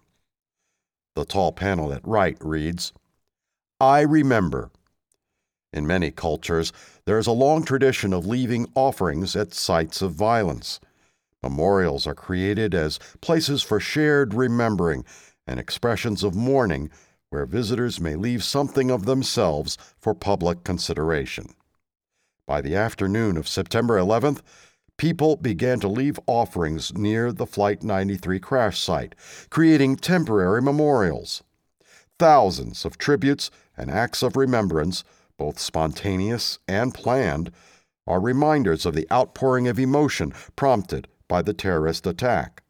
The 1.15 1.23
tall 1.23 1.53
panel 1.53 1.93
at 1.93 2.05
right 2.05 2.35
reads, 2.41 2.91
I 3.79 4.01
remember. 4.01 4.69
In 5.71 5.87
many 5.87 6.11
cultures, 6.11 6.73
there 7.05 7.19
is 7.19 7.27
a 7.27 7.31
long 7.31 7.63
tradition 7.63 8.11
of 8.11 8.27
leaving 8.27 8.67
offerings 8.75 9.33
at 9.37 9.53
sites 9.53 10.01
of 10.01 10.11
violence. 10.11 10.81
Memorials 11.41 12.05
are 12.05 12.15
created 12.15 12.75
as 12.75 12.99
places 13.21 13.63
for 13.63 13.79
shared 13.79 14.33
remembering 14.33 15.05
and 15.47 15.57
expressions 15.57 16.21
of 16.21 16.35
mourning 16.35 16.91
where 17.29 17.45
visitors 17.45 17.99
may 17.99 18.15
leave 18.15 18.43
something 18.43 18.89
of 18.89 19.05
themselves 19.05 19.77
for 19.99 20.13
public 20.13 20.63
consideration. 20.63 21.53
By 22.45 22.61
the 22.61 22.75
afternoon 22.75 23.37
of 23.37 23.47
September 23.47 23.97
11th, 23.97 24.41
people 24.97 25.35
began 25.35 25.79
to 25.79 25.87
leave 25.87 26.19
offerings 26.25 26.93
near 26.93 27.31
the 27.31 27.45
Flight 27.45 27.83
93 27.83 28.39
crash 28.39 28.79
site, 28.79 29.15
creating 29.49 29.97
temporary 29.97 30.61
memorials. 30.61 31.43
Thousands 32.17 32.83
of 32.83 32.97
tributes 32.97 33.51
and 33.77 33.91
acts 33.91 34.23
of 34.23 34.35
remembrance, 34.35 35.03
both 35.37 35.59
spontaneous 35.59 36.59
and 36.67 36.93
planned, 36.93 37.51
are 38.07 38.19
reminders 38.19 38.85
of 38.85 38.95
the 38.95 39.07
outpouring 39.11 39.67
of 39.67 39.79
emotion 39.79 40.33
prompted 40.55 41.07
by 41.27 41.43
the 41.43 41.53
terrorist 41.53 42.07
attack. 42.07 42.63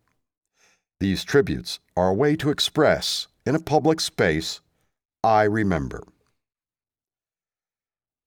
These 0.99 1.23
tributes 1.23 1.79
are 1.95 2.09
a 2.09 2.13
way 2.13 2.35
to 2.35 2.49
express, 2.49 3.27
in 3.45 3.55
a 3.55 3.59
public 3.59 3.99
space, 3.99 4.61
I 5.23 5.43
remember. 5.43 6.03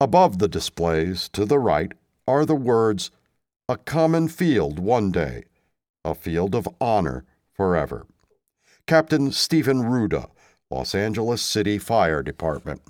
Above 0.01 0.39
the 0.39 0.49
displays, 0.49 1.29
to 1.29 1.45
the 1.45 1.59
right, 1.59 1.93
are 2.27 2.45
the 2.45 2.55
words 2.55 3.11
a 3.69 3.77
common 3.77 4.29
field 4.29 4.79
one 4.79 5.13
day, 5.13 5.45
a 6.05 6.15
field 6.15 6.55
of 6.55 6.69
honor 6.81 7.25
forever. 7.55 8.07
Captain 8.87 9.31
Stephen 9.31 9.83
Ruda, 9.83 10.29
Los 10.71 10.95
Angeles 10.95 11.41
City 11.41 11.79
Fire 11.79 12.23
Department. 12.23 12.83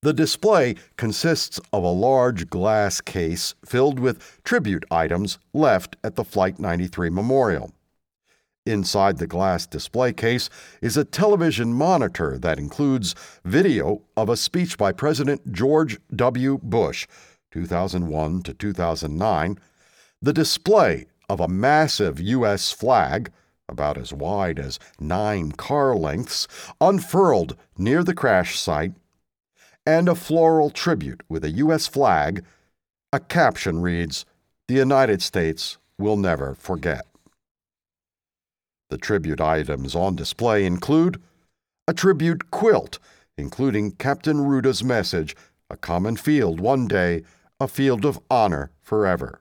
The 0.00 0.12
display 0.12 0.76
consists 0.96 1.60
of 1.72 1.82
a 1.82 1.88
large 1.88 2.48
glass 2.48 3.00
case 3.00 3.54
filled 3.66 3.98
with 3.98 4.40
tribute 4.44 4.84
items 4.90 5.38
left 5.52 5.96
at 6.04 6.14
the 6.14 6.24
Flight 6.24 6.58
93 6.58 7.10
Memorial. 7.10 7.72
Inside 8.68 9.16
the 9.16 9.26
glass 9.26 9.66
display 9.66 10.12
case 10.12 10.50
is 10.82 10.98
a 10.98 11.04
television 11.06 11.72
monitor 11.72 12.36
that 12.36 12.58
includes 12.58 13.14
video 13.42 14.02
of 14.14 14.28
a 14.28 14.36
speech 14.36 14.76
by 14.76 14.92
President 14.92 15.50
George 15.50 15.96
W. 16.14 16.58
Bush 16.62 17.06
2001 17.50 18.42
to 18.42 18.52
2009, 18.52 19.58
the 20.20 20.34
display 20.34 21.06
of 21.30 21.40
a 21.40 21.48
massive 21.48 22.20
U.S. 22.20 22.70
flag, 22.70 23.32
about 23.70 23.96
as 23.96 24.12
wide 24.12 24.58
as 24.58 24.78
nine 25.00 25.52
car 25.52 25.96
lengths, 25.96 26.46
unfurled 26.78 27.56
near 27.78 28.04
the 28.04 28.12
crash 28.12 28.58
site, 28.58 28.92
and 29.86 30.10
a 30.10 30.14
floral 30.14 30.68
tribute 30.68 31.22
with 31.26 31.42
a 31.42 31.52
U.S. 31.52 31.86
flag. 31.86 32.44
A 33.14 33.20
caption 33.20 33.80
reads, 33.80 34.26
The 34.66 34.74
United 34.74 35.22
States 35.22 35.78
will 35.96 36.18
never 36.18 36.54
forget. 36.54 37.06
The 38.90 38.98
tribute 38.98 39.40
items 39.40 39.94
on 39.94 40.16
display 40.16 40.64
include 40.64 41.20
a 41.86 41.92
tribute 41.92 42.50
quilt, 42.50 42.98
including 43.36 43.92
Captain 43.92 44.38
Ruda's 44.38 44.82
message, 44.82 45.36
A 45.70 45.76
Common 45.76 46.16
Field 46.16 46.60
One 46.60 46.88
Day 46.88 47.22
a 47.60 47.68
field 47.68 48.04
of 48.04 48.20
honor 48.30 48.70
forever. 48.80 49.40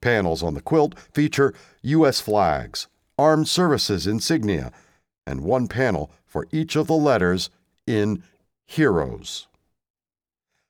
Panels 0.00 0.42
on 0.42 0.54
the 0.54 0.60
quilt 0.60 0.98
feature 1.12 1.54
U.S. 1.82 2.20
flags, 2.20 2.86
armed 3.18 3.48
services 3.48 4.06
insignia, 4.06 4.72
and 5.26 5.42
one 5.42 5.68
panel 5.68 6.10
for 6.26 6.46
each 6.52 6.76
of 6.76 6.86
the 6.86 6.94
letters 6.94 7.50
in 7.86 8.22
Heroes. 8.66 9.46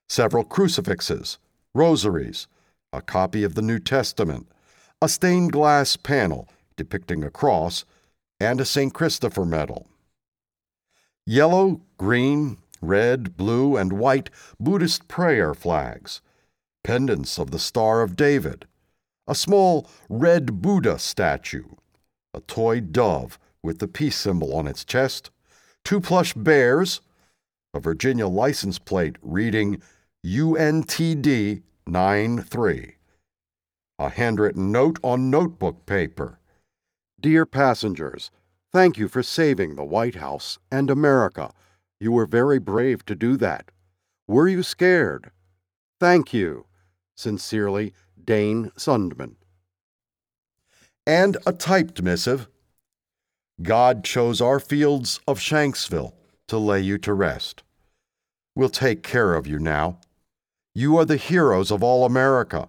Several 0.09 0.43
crucifixes, 0.43 1.37
rosaries, 1.73 2.47
a 2.91 3.01
copy 3.01 3.43
of 3.43 3.55
the 3.55 3.61
New 3.61 3.79
Testament, 3.79 4.47
a 5.01 5.07
stained 5.07 5.51
glass 5.51 5.95
panel 5.95 6.47
depicting 6.75 7.23
a 7.23 7.29
cross, 7.29 7.85
and 8.41 8.59
a 8.59 8.65
St. 8.65 8.91
Christopher 8.91 9.45
medal. 9.45 9.87
Yellow, 11.27 11.81
green, 11.97 12.57
red, 12.81 13.37
blue, 13.37 13.77
and 13.77 13.93
white 13.93 14.31
Buddhist 14.59 15.07
prayer 15.07 15.53
flags 15.53 16.21
pendants 16.83 17.37
of 17.37 17.51
the 17.51 17.59
Star 17.59 18.01
of 18.01 18.15
David, 18.15 18.65
a 19.27 19.35
small 19.35 19.87
red 20.09 20.63
Buddha 20.63 20.97
statue, 20.97 21.65
a 22.33 22.41
toy 22.41 22.79
dove 22.79 23.37
with 23.61 23.77
the 23.77 23.87
peace 23.87 24.17
symbol 24.17 24.55
on 24.55 24.65
its 24.65 24.83
chest, 24.83 25.29
two 25.85 26.01
plush 26.01 26.33
bears, 26.33 27.01
a 27.75 27.79
Virginia 27.79 28.27
license 28.27 28.79
plate 28.79 29.17
reading 29.21 29.79
UNTD 30.25 31.61
93, 31.85 32.95
a 33.99 34.09
handwritten 34.09 34.71
note 34.71 34.97
on 35.03 35.29
notebook 35.29 35.85
paper. 35.85 36.39
Dear 37.21 37.45
passengers, 37.45 38.31
thank 38.73 38.97
you 38.97 39.07
for 39.07 39.21
saving 39.21 39.75
the 39.75 39.83
White 39.83 40.15
House 40.15 40.57
and 40.71 40.89
America. 40.89 41.53
You 41.99 42.11
were 42.11 42.25
very 42.25 42.57
brave 42.57 43.05
to 43.05 43.13
do 43.13 43.37
that. 43.37 43.69
Were 44.27 44.47
you 44.47 44.63
scared? 44.63 45.29
Thank 45.99 46.33
you. 46.33 46.65
Sincerely, 47.15 47.93
Dane 48.23 48.71
Sundman. 48.75 49.35
And 51.05 51.37
a 51.45 51.53
typed 51.53 52.01
missive 52.01 52.47
God 53.61 54.03
chose 54.03 54.41
our 54.41 54.59
fields 54.59 55.19
of 55.27 55.37
Shanksville 55.37 56.13
to 56.47 56.57
lay 56.57 56.79
you 56.79 56.97
to 56.99 57.13
rest. 57.13 57.61
We'll 58.55 58.69
take 58.69 59.03
care 59.03 59.35
of 59.35 59.45
you 59.45 59.59
now. 59.59 59.99
You 60.73 60.97
are 60.97 61.05
the 61.05 61.17
heroes 61.17 61.69
of 61.69 61.83
all 61.83 62.03
America. 62.03 62.67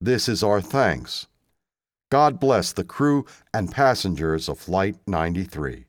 This 0.00 0.30
is 0.30 0.42
our 0.42 0.62
thanks. 0.62 1.26
God 2.12 2.38
bless 2.38 2.72
the 2.72 2.84
crew 2.84 3.24
and 3.54 3.72
passengers 3.72 4.46
of 4.46 4.58
Flight 4.58 4.96
93. 5.06 5.86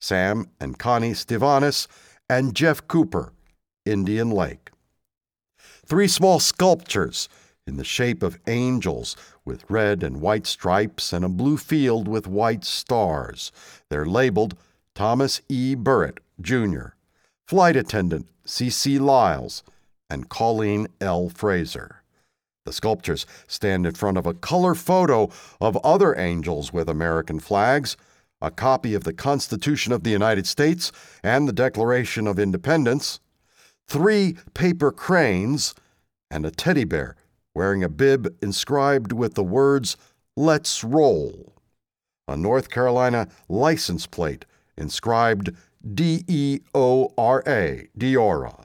Sam 0.00 0.50
and 0.60 0.76
Connie 0.76 1.12
Stivanis 1.12 1.86
and 2.28 2.52
Jeff 2.52 2.88
Cooper, 2.88 3.32
Indian 3.84 4.28
Lake 4.30 4.70
three 5.86 6.08
small 6.08 6.40
sculptures 6.40 7.28
in 7.64 7.76
the 7.76 7.84
shape 7.84 8.24
of 8.24 8.40
angels 8.48 9.16
with 9.44 9.70
red 9.70 10.02
and 10.02 10.20
white 10.20 10.48
stripes 10.48 11.12
and 11.12 11.24
a 11.24 11.28
blue 11.28 11.56
field 11.56 12.08
with 12.08 12.26
white 12.26 12.64
stars. 12.64 13.52
They're 13.88 14.04
labeled 14.04 14.56
Thomas 14.96 15.40
E. 15.48 15.76
Burnett, 15.76 16.18
Jr., 16.40 16.88
Flight 17.46 17.76
Attendant 17.76 18.26
C.C. 18.44 18.98
Lyles, 18.98 19.62
and 20.10 20.28
Colleen 20.28 20.88
L. 21.00 21.28
Fraser. 21.28 22.02
The 22.66 22.72
sculptures 22.72 23.26
stand 23.46 23.86
in 23.86 23.94
front 23.94 24.18
of 24.18 24.26
a 24.26 24.34
color 24.34 24.74
photo 24.74 25.30
of 25.60 25.76
other 25.84 26.18
angels 26.18 26.72
with 26.72 26.88
American 26.88 27.38
flags, 27.38 27.96
a 28.42 28.50
copy 28.50 28.92
of 28.92 29.04
the 29.04 29.12
Constitution 29.12 29.92
of 29.92 30.02
the 30.02 30.10
United 30.10 30.48
States 30.48 30.90
and 31.22 31.46
the 31.46 31.52
Declaration 31.52 32.26
of 32.26 32.40
Independence, 32.40 33.20
three 33.86 34.36
paper 34.52 34.90
cranes, 34.90 35.76
and 36.28 36.44
a 36.44 36.50
teddy 36.50 36.82
bear 36.82 37.14
wearing 37.54 37.84
a 37.84 37.88
bib 37.88 38.36
inscribed 38.42 39.12
with 39.12 39.34
the 39.34 39.44
words, 39.44 39.96
Let's 40.36 40.82
Roll. 40.82 41.54
A 42.26 42.36
North 42.36 42.68
Carolina 42.68 43.28
license 43.48 44.08
plate 44.08 44.44
inscribed 44.76 45.52
D 45.94 46.24
E 46.26 46.58
O 46.74 47.12
R 47.16 47.44
A, 47.46 47.86
Deora. 47.96 48.64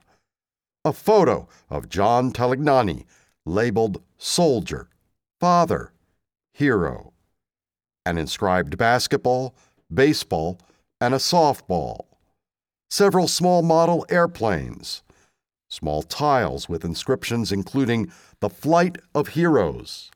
A 0.84 0.92
photo 0.92 1.48
of 1.70 1.88
John 1.88 2.34
Talignani 2.34 3.06
labeled 3.46 4.02
Soldier, 4.18 4.90
Father, 5.40 5.92
Hero. 6.54 7.14
An 8.06 8.18
inscribed 8.18 8.78
basketball, 8.78 9.56
baseball, 9.94 10.60
and 11.00 11.14
a 11.14 11.18
softball. 11.18 12.06
Several 12.90 13.28
small 13.28 13.62
model 13.62 14.06
airplanes. 14.10 15.02
Small 15.70 16.04
tiles 16.04 16.68
with 16.68 16.84
inscriptions 16.84 17.52
including 17.52 18.12
the 18.42 18.50
flight 18.50 18.98
of 19.16 19.30
heroes. 19.30 20.12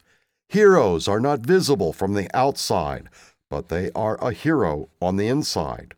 Heroes 0.50 1.08
are 1.08 1.20
not 1.20 1.40
visible 1.40 1.94
from 1.94 2.14
the 2.14 2.30
outside, 2.36 3.10
but 3.50 3.70
they 3.70 3.92
are 3.96 4.18
a 4.22 4.32
hero 4.32 4.90
on 5.02 5.16
the 5.16 5.28
inside. 5.28 5.94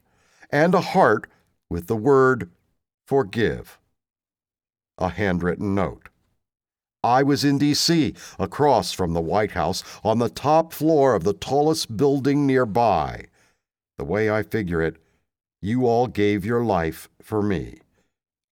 And 0.52 0.76
a 0.76 0.82
heart 0.82 1.28
with 1.70 1.88
the 1.88 1.96
word 1.96 2.50
forgive. 3.06 3.80
A 4.98 5.10
handwritten 5.10 5.74
note. 5.76 6.07
I 7.04 7.24
was 7.24 7.44
in 7.44 7.58
D.C., 7.58 8.14
across 8.40 8.92
from 8.92 9.14
the 9.14 9.22
White 9.22 9.52
House, 9.52 9.84
on 10.04 10.20
the 10.20 10.30
top 10.30 10.74
floor 10.74 11.16
of 11.16 11.24
the 11.24 11.34
tallest 11.34 11.96
building 11.96 12.46
nearby. 12.46 13.26
The 13.98 14.04
way 14.04 14.30
I 14.30 14.44
figure 14.44 14.82
it, 14.82 14.98
you 15.62 15.86
all 15.86 16.08
gave 16.08 16.46
your 16.46 16.64
life 16.64 17.10
for 17.22 17.42
me. 17.42 17.80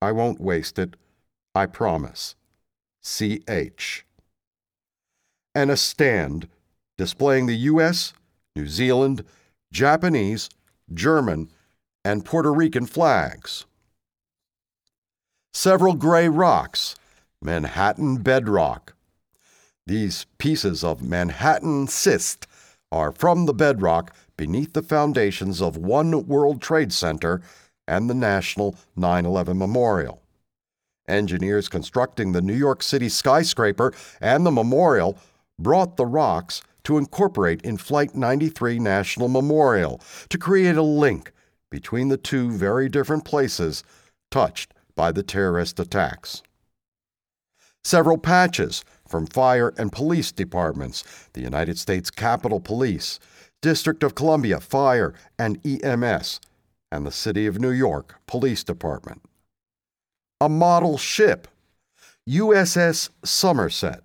I 0.02 0.12
won't 0.12 0.40
waste 0.40 0.80
it. 0.80 0.96
I 1.54 1.66
promise. 1.66 2.36
C.H. 3.02 4.06
And 5.54 5.72
a 5.72 5.78
stand 5.78 6.48
displaying 6.98 7.46
the 7.46 7.56
U.S., 7.56 8.14
New 8.56 8.68
Zealand, 8.68 9.24
Japanese, 9.72 10.50
German, 10.94 11.50
and 12.04 12.26
Puerto 12.26 12.54
Rican 12.54 12.86
flags. 12.86 13.66
Several 15.54 15.94
gray 15.94 16.28
rocks, 16.30 16.96
Manhattan 17.46 18.18
bedrock. 18.18 18.96
These 19.86 20.26
pieces 20.40 20.84
of 20.84 21.04
Manhattan 21.04 21.86
schist 21.86 22.48
are 22.92 23.12
from 23.12 23.46
the 23.46 23.54
bedrock 23.54 24.16
beneath 24.36 24.74
the 24.74 24.82
foundations 24.82 25.62
of 25.62 25.78
One 25.78 26.26
World 26.26 26.60
Trade 26.60 26.92
Center 26.92 27.44
and 27.88 28.10
the 28.10 28.16
National 28.16 28.76
9 28.96 29.28
11 29.28 29.60
Memorial. 29.60 30.24
Engineers 31.08 31.70
constructing 31.70 32.32
the 32.32 32.42
New 32.42 32.56
York 32.56 32.82
City 32.82 33.10
skyscraper 33.10 33.94
and 34.20 34.44
the 34.44 34.52
memorial 34.52 35.16
brought 35.60 35.98
the 35.98 36.06
rocks 36.08 36.64
to 36.84 36.98
incorporate 36.98 37.62
in 37.62 37.78
Flight 37.78 38.16
93 38.16 38.80
National 38.80 39.28
Memorial 39.28 40.02
to 40.30 40.40
create 40.40 40.78
a 40.78 40.82
link 40.82 41.32
between 41.70 42.10
the 42.10 42.18
two 42.18 42.50
very 42.50 42.90
different 42.90 43.24
places 43.24 43.84
touched 44.32 44.74
by 44.96 45.12
the 45.12 45.24
terrorist 45.24 45.80
attacks. 45.80 46.42
Several 47.86 48.18
patches 48.18 48.84
from 49.08 49.28
fire 49.28 49.72
and 49.78 49.92
police 49.92 50.32
departments, 50.32 51.04
the 51.34 51.42
United 51.42 51.78
States 51.78 52.10
Capitol 52.10 52.60
Police, 52.60 53.20
District 53.62 54.02
of 54.02 54.16
Columbia 54.16 54.60
Fire 54.60 55.14
and 55.38 55.64
EMS, 55.64 56.40
and 56.92 57.06
the 57.06 57.12
City 57.12 57.46
of 57.46 57.60
New 57.60 57.70
York 57.70 58.16
Police 58.26 58.64
Department 58.64 59.22
a 60.42 60.50
model 60.50 60.98
ship, 60.98 61.48
USS 62.30 63.10
Somerset. 63.24 64.04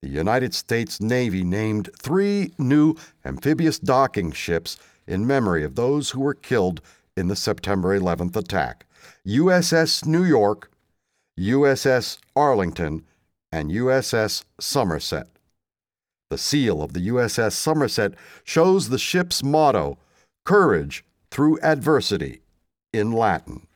The 0.00 0.08
United 0.08 0.54
States 0.54 1.00
Navy 1.00 1.44
named 1.44 1.90
three 2.00 2.52
new 2.58 2.96
amphibious 3.24 3.78
docking 3.78 4.32
ships 4.32 4.78
in 5.06 5.26
memory 5.26 5.62
of 5.62 5.74
those 5.74 6.10
who 6.10 6.20
were 6.20 6.34
killed 6.34 6.80
in 7.16 7.28
the 7.28 7.36
September 7.36 7.98
11th 7.98 8.34
attack 8.36 8.86
USS 9.26 10.06
New 10.06 10.24
York, 10.24 10.71
USS 11.48 12.18
Arlington, 12.34 13.04
and 13.50 13.70
USS 13.70 14.44
Somerset. 14.60 15.28
The 16.30 16.38
seal 16.38 16.82
of 16.82 16.94
the 16.94 17.08
USS 17.08 17.52
Somerset 17.52 18.14
shows 18.44 18.88
the 18.88 18.98
ship's 18.98 19.42
motto, 19.42 19.98
Courage 20.44 21.04
through 21.30 21.60
Adversity, 21.60 22.40
in 22.92 23.12
Latin 23.12 23.66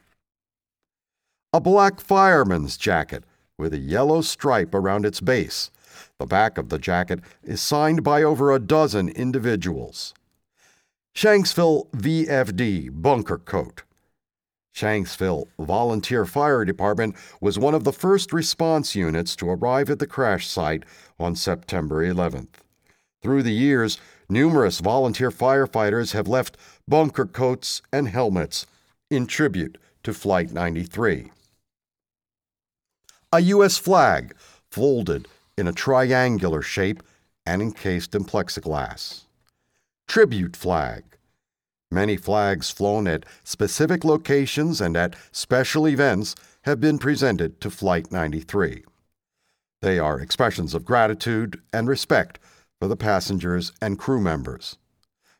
a 1.56 1.60
black 1.60 2.00
fireman's 2.00 2.76
jacket 2.76 3.24
with 3.56 3.72
a 3.72 3.78
yellow 3.78 4.20
stripe 4.20 4.74
around 4.74 5.06
its 5.06 5.22
base. 5.22 5.70
The 6.18 6.26
back 6.26 6.58
of 6.58 6.68
the 6.68 6.78
jacket 6.78 7.20
is 7.42 7.62
signed 7.62 8.04
by 8.04 8.22
over 8.22 8.52
a 8.52 8.58
dozen 8.58 9.08
individuals. 9.08 10.12
Shanksville 11.14 11.88
VFD 11.92 12.90
bunker 13.00 13.38
coat. 13.38 13.84
Shanksville 14.76 15.48
Volunteer 15.58 16.26
Fire 16.26 16.64
Department 16.64 17.16
was 17.40 17.58
one 17.58 17.74
of 17.74 17.84
the 17.84 17.92
first 17.92 18.32
response 18.32 18.94
units 18.94 19.34
to 19.36 19.48
arrive 19.48 19.88
at 19.88 19.98
the 19.98 20.06
crash 20.06 20.46
site 20.46 20.84
on 21.18 21.34
September 21.34 22.04
11th. 22.06 22.60
Through 23.22 23.42
the 23.42 23.54
years, 23.54 23.98
numerous 24.28 24.80
volunteer 24.80 25.30
firefighters 25.30 26.12
have 26.12 26.28
left 26.28 26.58
bunker 26.86 27.24
coats 27.24 27.80
and 27.90 28.08
helmets 28.08 28.66
in 29.10 29.26
tribute 29.26 29.78
to 30.02 30.12
Flight 30.12 30.52
93 30.52 31.30
a 33.32 33.40
U.S. 33.40 33.76
flag 33.76 34.34
folded 34.70 35.28
in 35.58 35.66
a 35.66 35.72
triangular 35.72 36.62
shape 36.62 37.02
and 37.44 37.60
encased 37.60 38.14
in 38.14 38.24
plexiglass. 38.24 39.24
Tribute 40.08 40.56
flag. 40.56 41.04
Many 41.90 42.16
flags 42.16 42.70
flown 42.70 43.06
at 43.06 43.24
specific 43.44 44.04
locations 44.04 44.80
and 44.80 44.96
at 44.96 45.14
special 45.30 45.86
events 45.86 46.34
have 46.62 46.80
been 46.80 46.98
presented 46.98 47.60
to 47.60 47.70
Flight 47.70 48.10
93. 48.10 48.84
They 49.82 49.98
are 49.98 50.20
expressions 50.20 50.74
of 50.74 50.84
gratitude 50.84 51.60
and 51.72 51.86
respect 51.86 52.40
for 52.80 52.88
the 52.88 52.96
passengers 52.96 53.72
and 53.80 53.98
crew 53.98 54.20
members. 54.20 54.78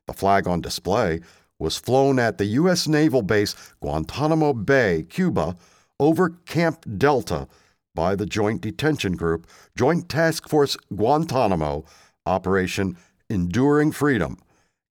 The 0.07 0.13
flag 0.13 0.47
on 0.47 0.61
display 0.61 1.21
was 1.59 1.79
flown 1.79 2.19
at 2.19 2.39
the 2.39 2.45
U.S. 2.45 2.87
Naval 2.87 3.23
Base 3.23 3.55
Guantanamo 3.81 4.53
Bay, 4.53 5.05
Cuba, 5.09 5.57
over 5.99 6.31
Camp 6.45 6.85
Delta 6.97 7.49
by 7.95 8.15
the 8.15 8.27
Joint 8.27 8.61
Detention 8.61 9.17
Group, 9.17 9.49
Joint 9.75 10.09
Task 10.09 10.49
Force 10.49 10.77
Guantanamo, 10.95 11.85
Operation 12.27 12.97
Enduring 13.29 13.91
Freedom, 13.91 14.39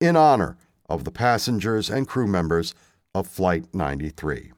in 0.02 0.18
honor 0.18 0.57
of 0.90 1.03
the 1.03 1.12
passengers 1.12 1.90
and 1.90 2.07
crew 2.07 2.28
members 2.28 2.74
of 3.14 3.28
Flight 3.28 3.66
93. 3.74 4.52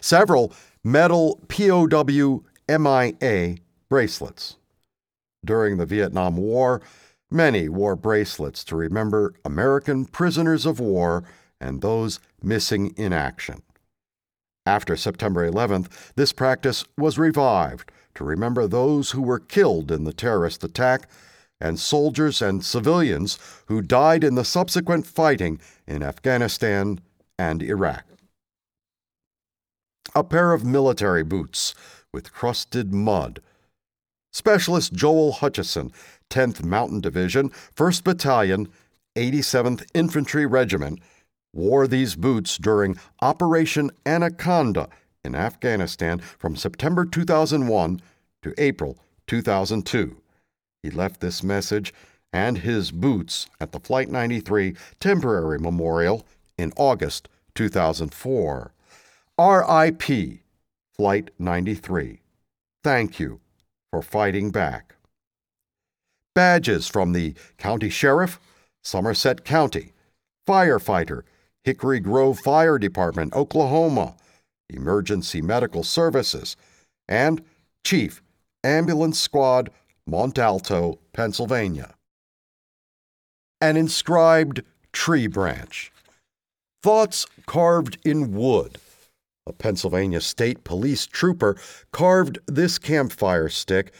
Several 0.00 0.52
metal 0.82 1.40
POW 1.48 2.42
MIA 2.68 3.56
bracelets. 3.88 4.56
During 5.44 5.76
the 5.76 5.86
Vietnam 5.86 6.36
War, 6.36 6.80
many 7.30 7.68
wore 7.68 7.96
bracelets 7.96 8.64
to 8.64 8.76
remember 8.76 9.34
American 9.44 10.06
prisoners 10.06 10.64
of 10.64 10.80
war 10.80 11.24
and 11.60 11.80
those 11.80 12.20
missing 12.42 12.94
in 12.96 13.12
action. 13.12 13.62
After 14.66 14.96
September 14.96 15.50
11th, 15.50 16.12
this 16.16 16.32
practice 16.32 16.84
was 16.96 17.18
revived 17.18 17.92
to 18.14 18.24
remember 18.24 18.66
those 18.66 19.10
who 19.10 19.20
were 19.20 19.38
killed 19.38 19.90
in 19.90 20.04
the 20.04 20.12
terrorist 20.12 20.64
attack 20.64 21.08
and 21.60 21.78
soldiers 21.78 22.42
and 22.42 22.64
civilians 22.64 23.38
who 23.66 23.80
died 23.80 24.24
in 24.24 24.34
the 24.34 24.44
subsequent 24.44 25.06
fighting 25.06 25.58
in 25.86 26.02
Afghanistan 26.02 27.00
and 27.38 27.62
Iraq. 27.62 28.04
A 30.14 30.22
pair 30.22 30.52
of 30.52 30.64
military 30.64 31.22
boots 31.22 31.74
with 32.12 32.32
crusted 32.32 32.92
mud. 32.92 33.40
Specialist 34.32 34.92
Joel 34.92 35.32
Hutchison, 35.32 35.92
10th 36.30 36.64
Mountain 36.64 37.00
Division, 37.00 37.50
1st 37.50 38.04
Battalion, 38.04 38.68
87th 39.16 39.84
Infantry 39.94 40.46
Regiment, 40.46 41.00
wore 41.52 41.86
these 41.86 42.16
boots 42.16 42.58
during 42.58 42.98
Operation 43.22 43.90
Anaconda 44.04 44.88
in 45.24 45.34
Afghanistan 45.34 46.18
from 46.18 46.56
September 46.56 47.04
2001 47.04 48.00
to 48.42 48.54
April 48.58 48.98
2002. 49.26 50.16
He 50.84 50.90
left 50.90 51.22
this 51.22 51.42
message 51.42 51.94
and 52.30 52.58
his 52.58 52.90
boots 52.90 53.46
at 53.58 53.72
the 53.72 53.80
Flight 53.80 54.10
93 54.10 54.76
Temporary 55.00 55.58
Memorial 55.58 56.26
in 56.58 56.74
August 56.76 57.26
2004. 57.54 58.74
RIP 59.38 60.02
Flight 60.94 61.30
93. 61.38 62.20
Thank 62.82 63.18
you 63.18 63.40
for 63.90 64.02
fighting 64.02 64.50
back. 64.50 64.96
Badges 66.34 66.86
from 66.86 67.14
the 67.14 67.34
County 67.56 67.88
Sheriff, 67.88 68.38
Somerset 68.82 69.42
County, 69.42 69.94
Firefighter, 70.46 71.22
Hickory 71.62 71.98
Grove 71.98 72.38
Fire 72.40 72.78
Department, 72.78 73.32
Oklahoma, 73.32 74.16
Emergency 74.68 75.40
Medical 75.40 75.82
Services, 75.82 76.58
and 77.08 77.42
Chief, 77.84 78.20
Ambulance 78.62 79.18
Squad, 79.18 79.70
Mont 80.06 80.38
Alto, 80.38 80.98
Pennsylvania. 81.12 81.94
An 83.60 83.76
inscribed 83.76 84.62
tree 84.92 85.26
branch. 85.26 85.90
Thoughts 86.82 87.26
carved 87.46 87.96
in 88.04 88.34
wood. 88.34 88.78
A 89.46 89.52
Pennsylvania 89.52 90.20
State 90.20 90.62
Police 90.64 91.06
trooper 91.06 91.56
carved 91.92 92.38
this 92.46 92.78
campfire 92.78 93.48
stick 93.48 93.92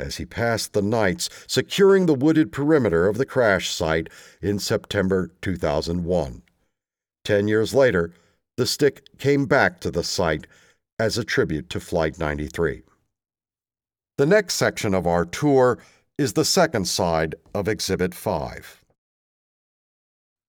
as 0.00 0.16
he 0.16 0.24
passed 0.24 0.72
the 0.72 0.82
nights 0.82 1.30
securing 1.46 2.06
the 2.06 2.14
wooded 2.14 2.50
perimeter 2.50 3.06
of 3.06 3.16
the 3.16 3.26
crash 3.26 3.70
site 3.70 4.08
in 4.40 4.58
September 4.58 5.30
2001. 5.42 6.42
Ten 7.24 7.46
years 7.46 7.72
later, 7.72 8.12
the 8.56 8.66
stick 8.66 9.06
came 9.18 9.46
back 9.46 9.78
to 9.80 9.92
the 9.92 10.02
site 10.02 10.48
as 10.98 11.16
a 11.16 11.24
tribute 11.24 11.70
to 11.70 11.78
Flight 11.78 12.18
93. 12.18 12.82
The 14.18 14.26
next 14.26 14.54
section 14.54 14.92
of 14.92 15.06
our 15.06 15.24
tour 15.24 15.78
is 16.18 16.34
the 16.34 16.44
second 16.44 16.86
side 16.86 17.34
of 17.54 17.66
Exhibit 17.66 18.14
5. 18.14 18.84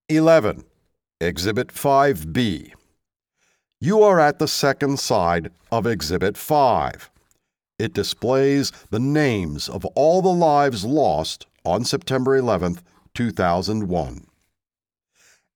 11. 0.09 0.65
Exhibit 1.21 1.69
5B. 1.69 2.73
You 3.79 4.03
are 4.03 4.19
at 4.19 4.39
the 4.39 4.49
second 4.49 4.99
side 4.99 5.49
of 5.71 5.87
Exhibit 5.87 6.37
5. 6.37 7.09
It 7.79 7.93
displays 7.93 8.73
the 8.89 8.99
names 8.99 9.69
of 9.69 9.85
all 9.95 10.21
the 10.21 10.33
lives 10.33 10.83
lost 10.83 11.47
on 11.63 11.85
September 11.85 12.35
11, 12.35 12.79
2001. 13.13 14.27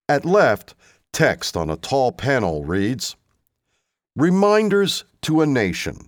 At 0.08 0.24
left, 0.24 0.76
text 1.12 1.58
on 1.58 1.70
a 1.70 1.76
tall 1.76 2.14
panel 2.14 2.64
reads 2.64 3.18
Reminders 4.16 5.04
to 5.24 5.42
a 5.42 5.46
Nation. 5.46 6.07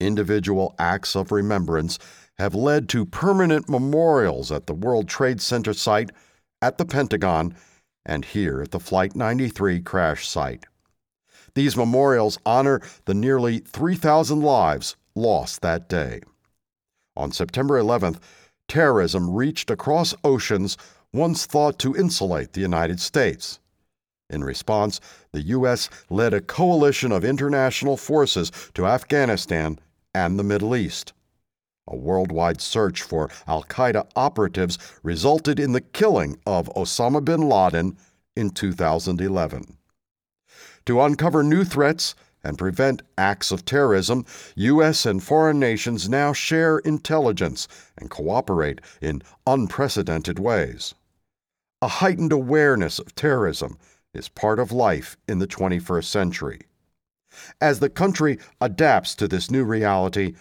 Individual 0.00 0.74
acts 0.78 1.14
of 1.14 1.30
remembrance 1.30 1.98
have 2.38 2.54
led 2.54 2.88
to 2.88 3.04
permanent 3.04 3.68
memorials 3.68 4.50
at 4.50 4.66
the 4.66 4.74
World 4.74 5.08
Trade 5.08 5.42
Center 5.42 5.74
site, 5.74 6.10
at 6.62 6.78
the 6.78 6.86
Pentagon, 6.86 7.54
and 8.06 8.24
here 8.24 8.62
at 8.62 8.70
the 8.70 8.80
Flight 8.80 9.14
93 9.14 9.82
crash 9.82 10.26
site. 10.26 10.64
These 11.54 11.76
memorials 11.76 12.38
honor 12.46 12.80
the 13.04 13.14
nearly 13.14 13.58
3,000 13.58 14.40
lives 14.40 14.96
lost 15.14 15.60
that 15.60 15.88
day. 15.88 16.20
On 17.16 17.30
September 17.30 17.80
11th, 17.80 18.18
terrorism 18.68 19.30
reached 19.30 19.70
across 19.70 20.14
oceans 20.24 20.78
once 21.12 21.44
thought 21.44 21.78
to 21.80 21.94
insulate 21.94 22.52
the 22.52 22.60
United 22.60 23.00
States. 23.00 23.58
In 24.30 24.44
response, 24.44 25.00
the 25.32 25.42
U.S. 25.42 25.90
led 26.08 26.32
a 26.32 26.40
coalition 26.40 27.10
of 27.10 27.24
international 27.24 27.96
forces 27.96 28.50
to 28.74 28.86
Afghanistan 28.86 29.78
and 30.14 30.38
the 30.38 30.44
Middle 30.44 30.74
East. 30.74 31.12
A 31.86 31.96
worldwide 31.96 32.60
search 32.60 33.02
for 33.02 33.28
Al 33.46 33.64
Qaeda 33.64 34.08
operatives 34.14 34.78
resulted 35.02 35.58
in 35.58 35.72
the 35.72 35.80
killing 35.80 36.38
of 36.46 36.72
Osama 36.74 37.24
bin 37.24 37.48
Laden 37.48 37.96
in 38.36 38.50
2011. 38.50 39.76
To 40.86 41.00
uncover 41.00 41.42
new 41.42 41.64
threats 41.64 42.14
and 42.42 42.56
prevent 42.56 43.02
acts 43.18 43.50
of 43.50 43.64
terrorism, 43.64 44.24
U.S. 44.54 45.04
and 45.04 45.22
foreign 45.22 45.58
nations 45.58 46.08
now 46.08 46.32
share 46.32 46.78
intelligence 46.78 47.68
and 47.98 48.08
cooperate 48.10 48.80
in 49.00 49.22
unprecedented 49.46 50.38
ways. 50.38 50.94
A 51.82 51.88
heightened 51.88 52.32
awareness 52.32 52.98
of 52.98 53.14
terrorism 53.14 53.78
is 54.14 54.28
part 54.28 54.58
of 54.58 54.72
life 54.72 55.16
in 55.28 55.38
the 55.38 55.46
21st 55.46 56.04
century. 56.04 56.60
As 57.60 57.80
the 57.80 57.90
country 57.90 58.38
adapts 58.60 59.14
to 59.16 59.28
this 59.28 59.50
new 59.50 59.64
reality, 59.64 60.34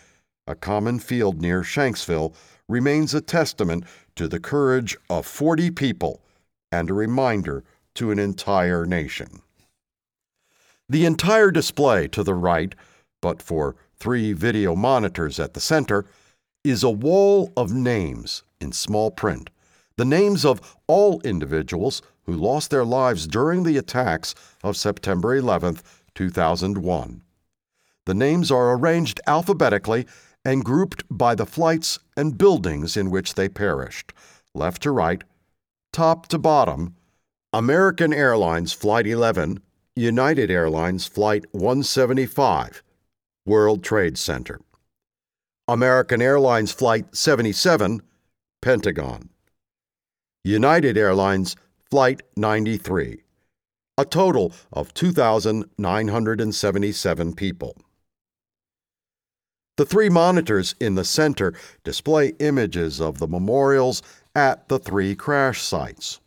a 0.47 0.55
common 0.55 0.99
field 0.99 1.41
near 1.41 1.61
Shanksville 1.61 2.33
remains 2.67 3.13
a 3.13 3.21
testament 3.21 3.83
to 4.15 4.27
the 4.27 4.39
courage 4.39 4.97
of 5.09 5.25
40 5.25 5.71
people 5.71 6.21
and 6.71 6.89
a 6.89 6.93
reminder 6.93 7.63
to 7.95 8.11
an 8.11 8.19
entire 8.19 8.85
nation. 8.85 9.41
The 10.87 11.05
entire 11.05 11.51
display 11.51 12.07
to 12.09 12.23
the 12.23 12.33
right, 12.33 12.73
but 13.21 13.41
for 13.41 13.75
three 13.95 14.33
video 14.33 14.75
monitors 14.75 15.39
at 15.39 15.53
the 15.53 15.59
center, 15.59 16.05
is 16.63 16.83
a 16.83 16.89
wall 16.89 17.53
of 17.55 17.73
names 17.73 18.43
in 18.59 18.71
small 18.71 19.11
print. 19.11 19.49
The 19.97 20.05
names 20.05 20.45
of 20.45 20.77
all 20.87 21.21
individuals 21.21 22.01
who 22.23 22.33
lost 22.33 22.69
their 22.71 22.85
lives 22.85 23.27
during 23.27 23.63
the 23.63 23.77
attacks 23.77 24.35
of 24.63 24.77
September 24.77 25.35
11, 25.35 25.79
2001. 26.19 27.21
The 28.05 28.13
names 28.13 28.51
are 28.51 28.73
arranged 28.73 29.21
alphabetically 29.25 30.05
and 30.43 30.65
grouped 30.65 31.05
by 31.09 31.33
the 31.33 31.45
flights 31.45 31.97
and 32.17 32.37
buildings 32.37 32.97
in 32.97 33.09
which 33.09 33.35
they 33.35 33.47
perished, 33.47 34.11
left 34.53 34.81
to 34.81 34.91
right, 34.91 35.23
top 35.93 36.27
to 36.27 36.37
bottom. 36.37 36.97
American 37.53 38.13
Airlines 38.13 38.73
Flight 38.73 39.07
11 39.07 39.61
United 39.95 40.51
Airlines 40.51 41.05
Flight 41.05 41.45
175, 41.53 42.83
World 43.45 43.81
Trade 43.81 44.17
Center. 44.17 44.59
American 45.69 46.21
Airlines 46.21 46.73
Flight 46.73 47.15
77, 47.15 48.01
Pentagon. 48.61 49.29
United 50.43 50.97
Airlines 50.97 51.55
Flight 51.89 52.23
93, 52.35 53.23
a 53.99 54.05
total 54.05 54.53
of 54.71 54.93
2,977 54.93 57.33
people. 57.33 57.75
The 59.75 59.85
three 59.85 60.09
monitors 60.09 60.73
in 60.79 60.95
the 60.95 61.03
center 61.03 61.53
display 61.83 62.29
images 62.39 63.01
of 63.01 63.19
the 63.19 63.27
memorials 63.27 64.01
at 64.33 64.69
the 64.69 64.79
three 64.79 65.15
crash 65.15 65.61
sites. 65.61 66.21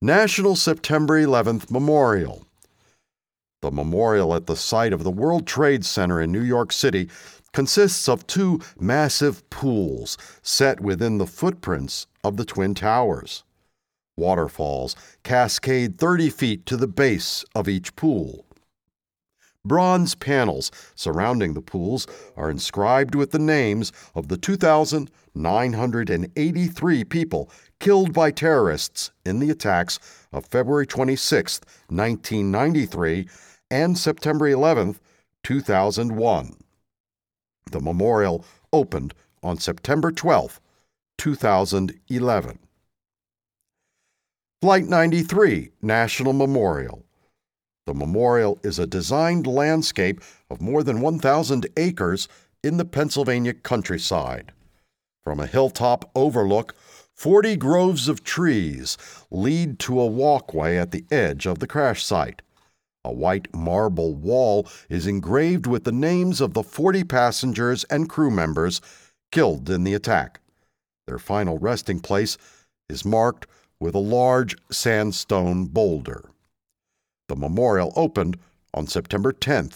National 0.00 0.56
September 0.56 1.22
11th 1.22 1.70
Memorial 1.70 2.46
the 3.60 3.70
memorial 3.72 4.34
at 4.34 4.46
the 4.46 4.54
site 4.54 4.92
of 4.92 5.02
the 5.02 5.10
World 5.10 5.46
Trade 5.46 5.84
Center 5.84 6.20
in 6.20 6.30
New 6.30 6.42
York 6.42 6.72
City 6.72 7.08
consists 7.52 8.08
of 8.08 8.26
two 8.26 8.60
massive 8.78 9.48
pools 9.50 10.16
set 10.42 10.80
within 10.80 11.18
the 11.18 11.26
footprints 11.26 12.06
of 12.22 12.36
the 12.36 12.44
Twin 12.44 12.74
Towers. 12.74 13.42
Waterfalls 14.18 14.94
cascade 15.22 15.96
30 15.96 16.28
feet 16.28 16.66
to 16.66 16.76
the 16.76 16.86
base 16.86 17.42
of 17.54 17.68
each 17.68 17.96
pool. 17.96 18.44
Bronze 19.64 20.14
panels 20.14 20.70
surrounding 20.94 21.54
the 21.54 21.62
pools 21.62 22.06
are 22.36 22.50
inscribed 22.50 23.14
with 23.14 23.30
the 23.32 23.38
names 23.38 23.90
of 24.14 24.28
the 24.28 24.36
2,983 24.36 27.04
people 27.04 27.50
killed 27.80 28.12
by 28.12 28.30
terrorists 28.30 29.10
in 29.24 29.38
the 29.38 29.48
attacks 29.50 29.98
of 30.32 30.44
February 30.46 30.86
26, 30.86 31.60
1993 31.88 33.26
and 33.70 33.98
September 33.98 34.48
11, 34.48 34.96
2001. 35.44 36.56
The 37.70 37.80
memorial 37.80 38.44
opened 38.72 39.12
on 39.42 39.58
September 39.58 40.10
12, 40.10 40.58
2011. 41.18 42.58
Flight 44.60 44.86
93 44.86 45.70
National 45.82 46.32
Memorial. 46.32 47.04
The 47.86 47.94
memorial 47.94 48.58
is 48.64 48.80
a 48.80 48.88
designed 48.88 49.46
landscape 49.46 50.20
of 50.50 50.60
more 50.60 50.82
than 50.82 51.00
1,000 51.00 51.68
acres 51.76 52.26
in 52.64 52.76
the 52.76 52.84
Pennsylvania 52.84 53.54
countryside. 53.54 54.50
From 55.22 55.38
a 55.38 55.46
hilltop 55.46 56.10
overlook, 56.16 56.74
40 57.14 57.54
groves 57.54 58.08
of 58.08 58.24
trees 58.24 58.98
lead 59.30 59.78
to 59.78 60.00
a 60.00 60.06
walkway 60.06 60.76
at 60.76 60.90
the 60.90 61.04
edge 61.08 61.46
of 61.46 61.60
the 61.60 61.68
crash 61.68 62.04
site. 62.04 62.42
A 63.04 63.12
white 63.12 63.54
marble 63.54 64.16
wall 64.16 64.66
is 64.88 65.06
engraved 65.06 65.68
with 65.68 65.84
the 65.84 65.92
names 65.92 66.40
of 66.40 66.54
the 66.54 66.64
40 66.64 67.04
passengers 67.04 67.84
and 67.84 68.10
crew 68.10 68.32
members 68.32 68.80
killed 69.30 69.70
in 69.70 69.84
the 69.84 69.94
attack. 69.94 70.40
Their 71.06 71.20
final 71.20 71.58
resting 71.58 72.00
place 72.00 72.36
is 72.88 73.04
marked 73.04 73.46
with 73.80 73.94
a 73.94 73.98
large 73.98 74.56
sandstone 74.70 75.66
boulder. 75.66 76.30
The 77.28 77.36
memorial 77.36 77.92
opened 77.96 78.38
on 78.74 78.86
September 78.86 79.32
10, 79.32 79.70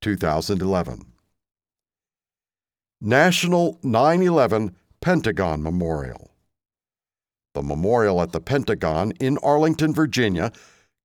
2011. 0.00 1.04
National 3.00 3.78
9 3.82 4.22
11 4.22 4.74
Pentagon 5.00 5.62
Memorial. 5.62 6.30
The 7.54 7.62
memorial 7.62 8.20
at 8.20 8.32
the 8.32 8.40
Pentagon 8.40 9.12
in 9.20 9.38
Arlington, 9.38 9.94
Virginia 9.94 10.52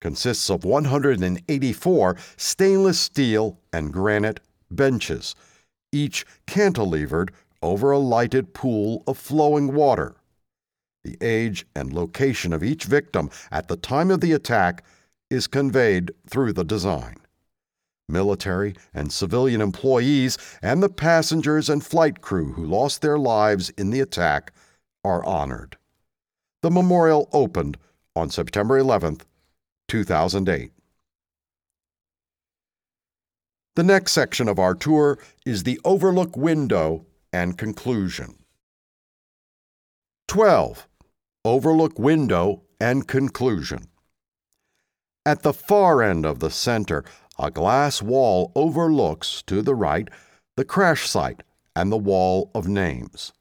consists 0.01 0.49
of 0.49 0.65
184 0.65 2.17
stainless 2.35 2.99
steel 2.99 3.57
and 3.71 3.93
granite 3.93 4.39
benches, 4.69 5.35
each 5.91 6.25
cantilevered 6.45 7.30
over 7.61 7.91
a 7.91 7.99
lighted 7.99 8.53
pool 8.53 9.03
of 9.07 9.17
flowing 9.17 9.73
water. 9.73 10.15
The 11.03 11.17
age 11.21 11.65
and 11.75 11.91
location 11.91 12.53
of 12.53 12.63
each 12.63 12.85
victim 12.85 13.30
at 13.51 13.67
the 13.67 13.75
time 13.75 14.09
of 14.09 14.21
the 14.21 14.31
attack 14.31 14.85
is 15.30 15.47
conveyed 15.47 16.11
through 16.27 16.53
the 16.53 16.63
design. 16.63 17.17
military, 18.09 18.75
and 18.93 19.11
civilian 19.11 19.61
employees, 19.61 20.38
and 20.61 20.84
the 20.84 20.89
passengers 20.89 21.69
and 21.69 21.85
flight 21.85 22.21
crew 22.21 22.53
who 22.53 22.65
lost 22.65 23.01
their 23.01 23.17
lives 23.17 23.69
in 23.71 23.89
the 23.89 23.99
attack 24.01 24.51
are 25.03 25.23
honored. 25.25 25.77
The 26.61 26.71
memorial 26.71 27.30
opened 27.34 27.77
on 28.15 28.30
September 28.30 28.77
11, 28.77 29.21
2008. 29.88 30.71
The 33.75 33.84
next 33.84 34.11
section 34.11 34.47
of 34.47 34.59
our 34.59 34.75
tour 34.75 35.17
is 35.45 35.63
the 35.63 35.80
Overlook 35.84 36.38
Window 36.38 37.05
and 37.31 37.57
Conclusion. 37.57 38.35
12. 40.27 40.88
Overlook 41.45 41.99
Window 41.99 42.61
and 42.80 43.06
Conclusion. 43.06 43.90
At 45.26 45.44
the 45.44 45.52
far 45.52 46.02
end 46.02 46.26
of 46.26 46.40
the 46.40 46.49
center, 46.49 47.03
a 47.38 47.52
glass 47.52 48.02
wall 48.02 48.53
overlooks, 48.56 49.44
to 49.48 49.61
the 49.61 49.76
right, 49.76 50.07
the 50.56 50.64
crash 50.64 51.10
site 51.10 51.44
and 51.76 51.91
the 51.91 51.98
wall 51.98 52.49
of 52.56 52.70
names. 52.70 53.34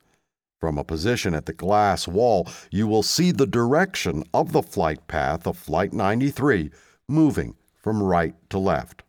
From 0.58 0.78
a 0.78 0.84
position 0.84 1.32
at 1.32 1.46
the 1.46 1.52
glass 1.52 2.08
wall, 2.08 2.48
you 2.72 2.88
will 2.88 3.04
see 3.04 3.30
the 3.30 3.46
direction 3.46 4.24
of 4.34 4.50
the 4.50 4.64
flight 4.64 5.06
path 5.06 5.46
of 5.46 5.56
Flight 5.56 5.92
93 5.92 6.72
moving 7.08 7.54
from 7.76 8.02
right 8.02 8.34
to 8.50 8.58
left. 8.58 9.04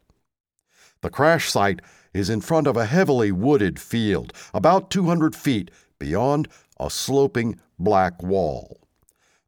The 1.02 1.10
crash 1.10 1.50
site 1.50 1.82
is 2.14 2.30
in 2.30 2.42
front 2.42 2.68
of 2.68 2.78
a 2.78 2.86
heavily 2.86 3.32
wooded 3.32 3.80
field, 3.80 4.34
about 4.54 4.92
200 4.92 5.36
feet 5.36 5.72
beyond 5.98 6.48
a 6.80 6.92
sloping 6.92 7.60
black 7.80 8.22
wall. 8.22 8.83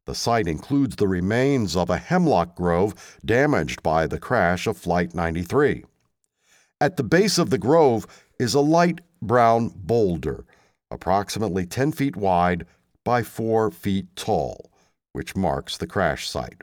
The 0.06 0.14
site 0.14 0.46
includes 0.46 0.96
the 0.96 1.08
remains 1.08 1.76
of 1.76 1.90
a 1.90 1.98
hemlock 1.98 2.54
grove 2.54 3.18
damaged 3.24 3.82
by 3.82 4.06
the 4.06 4.20
crash 4.20 4.68
of 4.68 4.76
Flight 4.76 5.14
93. 5.14 5.84
At 6.80 6.96
the 6.96 7.02
base 7.02 7.38
of 7.38 7.50
the 7.50 7.58
grove 7.58 8.06
is 8.38 8.54
a 8.54 8.60
light 8.60 9.00
brown 9.20 9.72
boulder, 9.74 10.44
approximately 10.92 11.66
10 11.66 11.90
feet 11.90 12.14
wide 12.16 12.66
by 13.04 13.24
4 13.24 13.72
feet 13.72 14.06
tall, 14.14 14.70
which 15.12 15.34
marks 15.34 15.76
the 15.76 15.88
crash 15.88 16.28
site. 16.30 16.62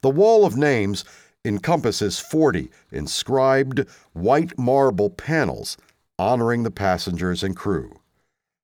The 0.00 0.10
wall 0.10 0.44
of 0.44 0.56
names 0.56 1.04
encompasses 1.44 2.18
40 2.18 2.68
inscribed 2.90 3.86
white 4.12 4.58
marble 4.58 5.10
panels 5.10 5.76
honoring 6.18 6.64
the 6.64 6.70
passengers 6.72 7.44
and 7.44 7.56
crew. 7.56 8.00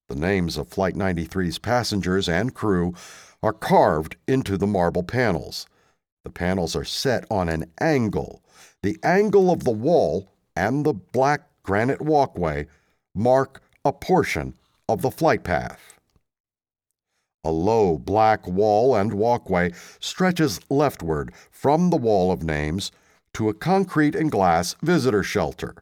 The 0.08 0.16
names 0.16 0.56
of 0.56 0.68
Flight 0.68 0.94
93's 0.94 1.58
passengers 1.58 2.28
and 2.28 2.54
crew 2.54 2.94
are 3.42 3.52
carved 3.52 4.16
into 4.26 4.56
the 4.56 4.66
marble 4.66 5.02
panels. 5.02 5.66
The 6.24 6.30
panels 6.30 6.74
are 6.74 6.84
set 6.84 7.24
on 7.30 7.48
an 7.48 7.70
angle. 7.80 8.42
The 8.82 8.98
angle 9.02 9.50
of 9.50 9.64
the 9.64 9.70
wall 9.70 10.32
and 10.56 10.84
the 10.84 10.94
black 10.94 11.48
granite 11.62 12.02
walkway 12.02 12.66
mark 13.14 13.62
a 13.84 13.92
portion 13.92 14.54
of 14.88 15.02
the 15.02 15.10
flight 15.10 15.44
path. 15.44 15.98
A 17.44 17.50
low 17.50 17.96
black 17.96 18.46
wall 18.46 18.96
and 18.96 19.14
walkway 19.14 19.72
stretches 20.00 20.60
leftward 20.68 21.32
from 21.50 21.90
the 21.90 21.96
wall 21.96 22.32
of 22.32 22.42
names 22.42 22.90
to 23.34 23.48
a 23.48 23.54
concrete 23.54 24.14
and 24.14 24.30
glass 24.30 24.74
visitor 24.82 25.22
shelter. 25.22 25.76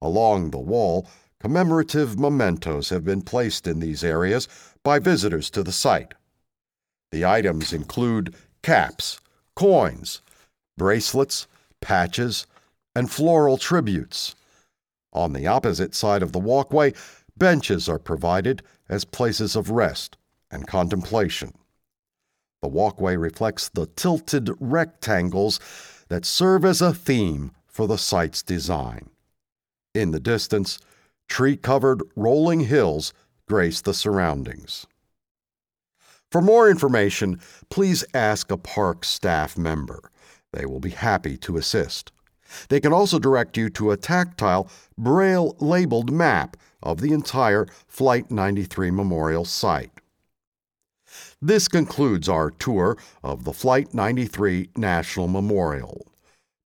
Along 0.00 0.50
the 0.50 0.58
wall, 0.58 1.06
commemorative 1.38 2.18
mementos 2.18 2.88
have 2.88 3.04
been 3.04 3.22
placed 3.22 3.66
in 3.66 3.80
these 3.80 4.02
areas 4.02 4.48
by 4.82 4.98
visitors 4.98 5.50
to 5.50 5.62
the 5.62 5.72
site. 5.72 6.14
The 7.10 7.24
items 7.24 7.72
include 7.72 8.34
caps, 8.62 9.20
coins, 9.56 10.20
bracelets, 10.76 11.46
patches, 11.80 12.46
and 12.94 13.10
floral 13.10 13.56
tributes. 13.56 14.34
On 15.12 15.32
the 15.32 15.46
opposite 15.46 15.94
side 15.94 16.22
of 16.22 16.32
the 16.32 16.38
walkway, 16.38 16.92
benches 17.36 17.88
are 17.88 17.98
provided 17.98 18.62
as 18.88 19.04
places 19.04 19.56
of 19.56 19.70
rest 19.70 20.16
and 20.50 20.66
contemplation. 20.66 21.54
The 22.60 22.68
walkway 22.68 23.16
reflects 23.16 23.68
the 23.68 23.86
tilted 23.86 24.50
rectangles 24.58 25.60
that 26.08 26.24
serve 26.24 26.64
as 26.64 26.82
a 26.82 26.92
theme 26.92 27.52
for 27.66 27.86
the 27.86 27.98
site's 27.98 28.42
design. 28.42 29.10
In 29.94 30.10
the 30.10 30.20
distance, 30.20 30.78
tree 31.28 31.56
covered 31.56 32.02
rolling 32.16 32.60
hills 32.60 33.12
grace 33.46 33.80
the 33.80 33.94
surroundings. 33.94 34.86
For 36.30 36.42
more 36.42 36.68
information, 36.68 37.40
please 37.70 38.04
ask 38.12 38.50
a 38.50 38.58
park 38.58 39.04
staff 39.04 39.56
member. 39.56 40.10
They 40.52 40.66
will 40.66 40.80
be 40.80 40.90
happy 40.90 41.36
to 41.38 41.56
assist. 41.56 42.12
They 42.68 42.80
can 42.80 42.92
also 42.92 43.18
direct 43.18 43.56
you 43.56 43.70
to 43.70 43.90
a 43.90 43.96
tactile, 43.96 44.70
braille 44.96 45.56
labeled 45.58 46.10
map 46.10 46.56
of 46.82 47.00
the 47.00 47.12
entire 47.12 47.66
Flight 47.86 48.30
93 48.30 48.90
Memorial 48.90 49.44
site. 49.44 49.90
This 51.40 51.68
concludes 51.68 52.28
our 52.28 52.50
tour 52.50 52.96
of 53.22 53.44
the 53.44 53.52
Flight 53.52 53.94
93 53.94 54.70
National 54.76 55.28
Memorial. 55.28 56.06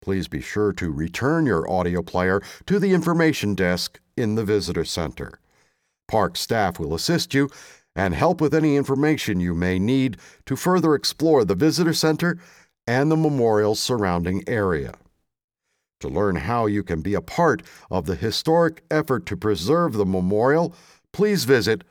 Please 0.00 0.26
be 0.26 0.40
sure 0.40 0.72
to 0.72 0.90
return 0.90 1.46
your 1.46 1.70
audio 1.70 2.02
player 2.02 2.42
to 2.66 2.78
the 2.80 2.92
information 2.92 3.54
desk 3.54 4.00
in 4.16 4.34
the 4.34 4.44
Visitor 4.44 4.84
Center. 4.84 5.38
Park 6.08 6.36
staff 6.36 6.78
will 6.78 6.94
assist 6.94 7.32
you 7.34 7.48
and 7.94 8.14
help 8.14 8.40
with 8.40 8.54
any 8.54 8.76
information 8.76 9.40
you 9.40 9.54
may 9.54 9.78
need 9.78 10.16
to 10.46 10.56
further 10.56 10.94
explore 10.94 11.44
the 11.44 11.54
Visitor 11.54 11.92
Center 11.92 12.38
and 12.86 13.10
the 13.10 13.16
memorial's 13.16 13.80
surrounding 13.80 14.42
area. 14.46 14.94
To 16.00 16.08
learn 16.08 16.36
how 16.36 16.66
you 16.66 16.82
can 16.82 17.00
be 17.00 17.14
a 17.14 17.20
part 17.20 17.62
of 17.90 18.06
the 18.06 18.16
historic 18.16 18.82
effort 18.90 19.24
to 19.26 19.36
preserve 19.36 19.92
the 19.92 20.06
memorial, 20.06 20.74
please 21.12 21.44
visit 21.44 21.84